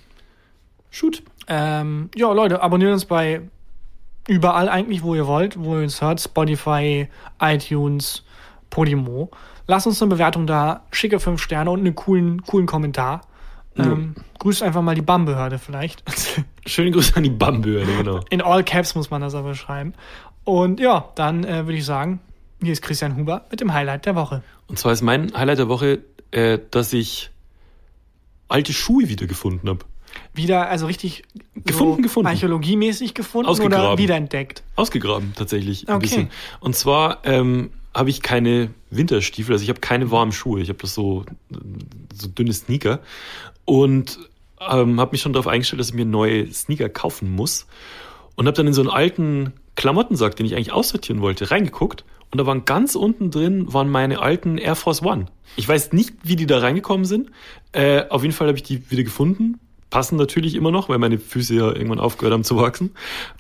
Shoot. 0.91 1.23
Ähm, 1.49 2.11
ja, 2.15 2.33
Leute, 2.33 2.63
abonniert 2.63 2.93
uns 2.93 3.05
bei 3.05 3.43
überall 4.29 4.69
eigentlich, 4.69 5.03
wo 5.03 5.15
ihr 5.15 5.27
wollt, 5.27 5.59
wo 5.59 5.77
ihr 5.77 5.83
uns 5.83 6.01
hört. 6.01 6.21
Spotify, 6.21 7.09
iTunes, 7.41 8.25
Podimo. 8.71 9.31
Lasst 9.67 9.87
uns 9.87 10.01
eine 10.03 10.11
Bewertung 10.11 10.47
da, 10.47 10.85
schicke 10.91 11.21
fünf 11.21 11.43
Sterne 11.43 11.71
und 11.71 11.81
einen 11.81 11.95
coolen, 11.95 12.43
coolen 12.43 12.67
Kommentar. 12.67 13.23
Ähm, 13.77 14.15
grüßt 14.39 14.63
einfach 14.63 14.83
mal 14.83 14.95
die 14.95 15.03
BAM-Behörde 15.03 15.59
vielleicht. 15.59 16.05
Schöne 16.67 16.93
Grüße 16.93 17.17
an 17.17 17.25
die 17.25 17.31
Bamböhne, 17.31 17.97
genau. 17.97 18.21
In 18.31 18.41
all 18.41 18.63
caps 18.63 18.95
muss 18.95 19.11
man 19.11 19.21
das 19.21 19.35
aber 19.35 19.55
schreiben. 19.55 19.95
Und 20.45 20.79
ja, 20.79 21.09
dann 21.17 21.45
äh, 21.45 21.67
würde 21.67 21.79
ich 21.79 21.85
sagen, 21.85 22.21
hier 22.63 22.73
ist 22.73 22.83
Christian 22.83 23.17
Huber 23.17 23.47
mit 23.51 23.61
dem 23.61 23.73
Highlight 23.73 24.07
der 24.07 24.15
Woche. 24.15 24.43
Und 24.69 24.79
zwar 24.79 24.93
ist 24.93 25.03
mein 25.03 25.33
Highlight 25.37 25.59
der 25.59 25.69
Woche, 25.69 26.01
äh, 26.31 26.59
dass 26.71 26.93
ich 26.93 27.31
alte 28.49 28.73
Schuhe 28.73 29.09
wieder 29.09 29.27
gefunden 29.27 29.69
habe. 29.69 29.81
Wieder, 30.33 30.69
also 30.69 30.87
richtig 30.87 31.25
Gefunden, 31.65 31.97
so 31.97 32.03
gefunden. 32.03 32.29
archäologiemäßig 32.29 33.15
gefunden 33.15 33.51
oder 33.51 33.99
wiederentdeckt. 33.99 34.63
Ausgegraben 34.77 35.33
tatsächlich 35.35 35.89
ein 35.89 35.97
Okay. 35.97 36.03
bisschen. 36.03 36.31
Und 36.61 36.77
zwar 36.77 37.19
ähm, 37.25 37.71
habe 37.95 38.11
ich 38.11 38.23
keine 38.23 38.71
Winterstiefel, 38.91 39.55
also 39.55 39.63
ich 39.63 39.69
habe 39.69 39.81
keine 39.81 40.11
warmen 40.11 40.33
Schuhe. 40.33 40.61
Ich 40.61 40.69
habe 40.69 40.79
das 40.81 40.95
so, 40.95 41.25
so 42.13 42.29
dünne 42.29 42.53
Sneaker. 42.53 43.01
Und 43.65 44.19
ähm, 44.61 45.01
habe 45.01 45.13
mich 45.13 45.23
schon 45.23 45.33
darauf 45.33 45.47
eingestellt, 45.47 45.81
dass 45.81 45.91
ich 45.91 45.95
mir 45.95 46.05
neue 46.05 46.53
Sneaker 46.53 46.89
kaufen 46.89 47.31
muss. 47.31 47.67
Und 48.35 48.47
habe 48.47 48.57
dann 48.57 48.67
in 48.67 48.75
so 48.75 48.81
einen 48.81 48.91
alten 48.91 49.53
Klamottensack, 49.77 50.37
den 50.37 50.47
ich 50.47 50.55
eigentlich 50.55 50.73
aussortieren 50.73 51.23
wollte, 51.23 51.51
reingeguckt. 51.51 52.05
Und 52.31 52.39
da 52.39 52.47
waren 52.47 52.65
ganz 52.65 52.97
unten 52.97 53.31
drin 53.31 53.73
waren 53.73 53.89
meine 53.89 54.19
alten 54.19 54.59
Air 54.59 54.75
Force 54.75 55.03
One. 55.03 55.27
Ich 55.57 55.69
weiß 55.69 55.93
nicht, 55.93 56.15
wie 56.25 56.35
die 56.35 56.47
da 56.47 56.59
reingekommen 56.59 57.05
sind. 57.05 57.31
Äh, 57.71 58.09
auf 58.09 58.23
jeden 58.23 58.35
Fall 58.35 58.49
habe 58.49 58.59
ich 58.59 58.65
die 58.65 58.91
wieder 58.91 59.05
gefunden. 59.05 59.61
Passen 59.91 60.17
natürlich 60.17 60.57
immer 60.57 60.73
noch, 60.73 60.89
weil 60.89 60.99
meine 60.99 61.19
Füße 61.19 61.55
ja 61.55 61.69
irgendwann 61.69 62.01
aufgehört 62.01 62.33
haben 62.33 62.43
zu 62.43 62.57
wachsen. 62.57 62.91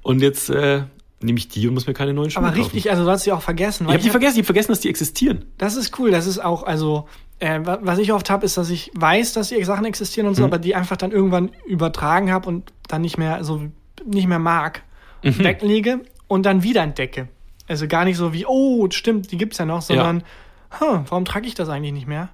Und 0.02 0.22
jetzt 0.22 0.48
äh, 0.48 0.84
nehme 1.24 1.38
ich 1.38 1.48
die 1.48 1.66
und 1.66 1.74
muss 1.74 1.86
mir 1.86 1.94
keine 1.94 2.12
neuen 2.14 2.30
Schuhe 2.30 2.42
Aber 2.42 2.48
kaufen. 2.50 2.62
richtig, 2.62 2.90
also 2.90 3.04
du 3.04 3.10
hast 3.10 3.24
sie 3.24 3.32
auch 3.32 3.42
vergessen. 3.42 3.84
Ich 3.84 3.88
habe 3.88 3.98
die 3.98 4.04
hab- 4.08 4.12
vergessen, 4.12 4.34
ich 4.34 4.38
habe 4.40 4.46
vergessen, 4.46 4.72
dass 4.72 4.80
die 4.80 4.88
existieren. 4.90 5.44
Das 5.58 5.76
ist 5.76 5.98
cool. 5.98 6.10
Das 6.10 6.26
ist 6.26 6.38
auch, 6.38 6.62
also, 6.64 7.08
äh, 7.38 7.60
wa- 7.64 7.78
was 7.82 7.98
ich 7.98 8.12
oft 8.12 8.30
habe, 8.30 8.44
ist, 8.46 8.56
dass 8.56 8.70
ich 8.70 8.90
weiß, 8.94 9.32
dass 9.32 9.48
die 9.48 9.62
Sachen 9.64 9.84
existieren 9.86 10.28
und 10.28 10.34
so, 10.34 10.42
Mhm. 10.42 10.46
aber 10.46 10.58
die 10.58 10.74
einfach 10.74 10.96
dann 10.96 11.10
irgendwann 11.12 11.50
übertragen 11.66 12.30
habe 12.32 12.48
und 12.48 12.72
dann 12.88 13.02
nicht 13.02 13.18
mehr 13.18 13.42
so 13.44 13.62
nicht 14.06 14.26
mehr 14.28 14.38
mag, 14.38 14.82
Mhm. 15.22 15.38
weglege 15.38 16.00
und 16.28 16.44
dann 16.44 16.62
wieder 16.62 16.82
entdecke. 16.82 17.28
Also 17.66 17.88
gar 17.88 18.05
nicht 18.05 18.16
so 18.18 18.32
wie, 18.34 18.44
oh, 18.46 18.86
stimmt, 18.90 19.32
die 19.32 19.38
gibt's 19.38 19.56
ja 19.59 19.64
noch, 19.64 19.80
sondern, 19.82 20.22
huh, 20.78 21.01
warum 21.09 21.24
trage 21.24 21.46
ich 21.46 21.55
das 21.55 21.70
eigentlich 21.70 21.94
nicht 21.94 22.06
mehr? 22.06 22.28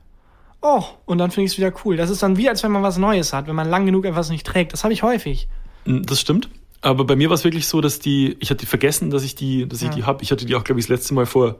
Oh, 0.62 0.82
und 1.06 1.18
dann 1.18 1.30
finde 1.30 1.46
ich 1.46 1.52
es 1.52 1.58
wieder 1.58 1.72
cool. 1.84 1.96
Das 1.96 2.10
ist 2.10 2.22
dann 2.22 2.36
wie, 2.36 2.48
als 2.48 2.62
wenn 2.64 2.72
man 2.72 2.82
was 2.82 2.98
Neues 2.98 3.32
hat, 3.32 3.46
wenn 3.46 3.54
man 3.54 3.68
lang 3.70 3.86
genug 3.86 4.04
etwas 4.04 4.28
nicht 4.30 4.44
trägt. 4.46 4.72
Das 4.72 4.82
habe 4.82 4.92
ich 4.92 5.02
häufig. 5.04 5.48
Mm, 5.86 6.02
Das 6.02 6.20
stimmt. 6.20 6.50
Aber 6.82 7.04
bei 7.04 7.14
mir 7.16 7.28
war 7.28 7.34
es 7.34 7.44
wirklich 7.44 7.66
so, 7.68 7.80
dass 7.80 7.98
die, 7.98 8.36
ich 8.40 8.50
hatte 8.50 8.64
vergessen, 8.66 9.10
dass 9.10 9.22
ich 9.22 9.34
die, 9.34 9.68
dass 9.68 9.80
ich 9.82 9.88
Ja. 9.88 9.94
die 9.94 10.04
habe. 10.04 10.22
Ich 10.22 10.30
hatte 10.30 10.46
die 10.46 10.54
auch, 10.54 10.64
glaube 10.64 10.80
ich, 10.80 10.86
das 10.86 10.96
letzte 10.98 11.14
Mal 11.14 11.26
vor 11.26 11.56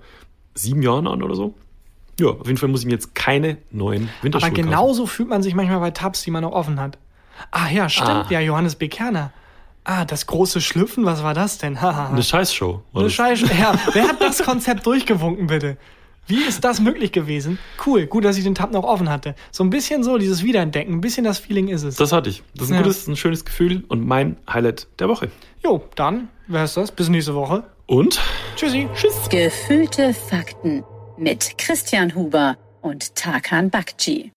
sieben 0.55 0.83
Jahren 0.83 1.07
an 1.07 1.23
oder 1.23 1.35
so. 1.35 1.55
Ja, 2.19 2.29
auf 2.29 2.47
jeden 2.47 2.57
Fall 2.59 2.69
muss 2.69 2.81
ich 2.81 2.87
mir 2.87 2.93
jetzt 2.93 3.15
keine 3.15 3.59
neuen 3.71 4.09
Winterschuhe 4.23 4.49
Aber 4.49 4.55
genauso 4.57 5.07
fühlt 5.07 5.29
man 5.29 5.43
sich 5.43 5.55
manchmal 5.55 5.81
bei 5.81 5.91
Tabs, 5.91 6.23
die 6.23 6.31
man 6.31 6.43
noch 6.43 6.53
offen 6.53 6.81
hat. 6.81 6.99
Ah 7.51 7.69
ja, 7.71 7.89
stimmt, 7.89 8.09
Ah. 8.11 8.27
ja, 8.31 8.41
Johannes 8.41 8.75
Bekerner. 8.77 9.33
Ah, 9.85 10.05
das 10.05 10.27
große 10.27 10.61
Schlüpfen, 10.61 11.05
was 11.07 11.23
war 11.23 11.33
das 11.33 11.57
denn? 11.59 11.77
Eine 11.79 12.23
Scheißshow. 12.23 12.83
Eine. 12.95 13.09
Scheiße. 13.11 13.47
Ja, 13.59 13.75
wer 13.95 14.09
hat 14.09 14.21
das 14.21 14.43
Konzept 14.43 14.85
durchgewunken, 14.87 15.47
bitte? 15.47 15.77
Wie 16.27 16.45
ist 16.45 16.63
das 16.65 16.81
möglich 16.81 17.11
gewesen? 17.13 17.59
Cool, 17.85 18.07
gut, 18.07 18.25
dass 18.25 18.37
ich 18.37 18.45
den 18.45 18.55
Tab 18.55 18.73
noch 18.73 18.85
offen 18.85 19.11
hatte. 19.11 19.35
So 19.51 19.65
ein 19.65 19.71
bisschen 19.71 20.05
so, 20.05 20.17
dieses 20.19 20.43
Wiederentdecken, 20.45 20.95
ein 20.95 21.01
bisschen 21.01 21.25
das 21.25 21.39
Feeling 21.39 21.69
ist 21.69 21.83
es. 21.83 21.97
Das 21.97 22.13
hatte 22.13 22.31
ich. 22.31 22.43
Das 22.55 22.67
ist 22.67 22.71
ein 22.73 22.77
Ja. 22.77 22.83
gutes, 22.83 23.07
ein 23.09 23.17
schönes 23.17 23.45
Gefühl 23.45 23.85
und 23.89 24.07
mein 24.07 24.37
Highlight 24.49 24.87
der 24.99 25.09
Woche. 25.09 25.31
jo, 25.65 25.83
dann 25.97 26.29
wär's 26.47 26.75
das. 26.75 26.93
Bis 26.93 27.09
nächste 27.09 27.35
Woche. 27.35 27.65
Und 27.87 28.21
Tschüssi. 28.57 28.89
tschüss. 28.95 29.29
Gefühlte 29.29 30.15
Fakten 30.15 30.85
mit 31.17 31.59
Christian 31.59 32.15
Huber 32.15 32.57
und 32.83 33.15
Tarkan 33.17 33.69
Bakci. 33.71 34.29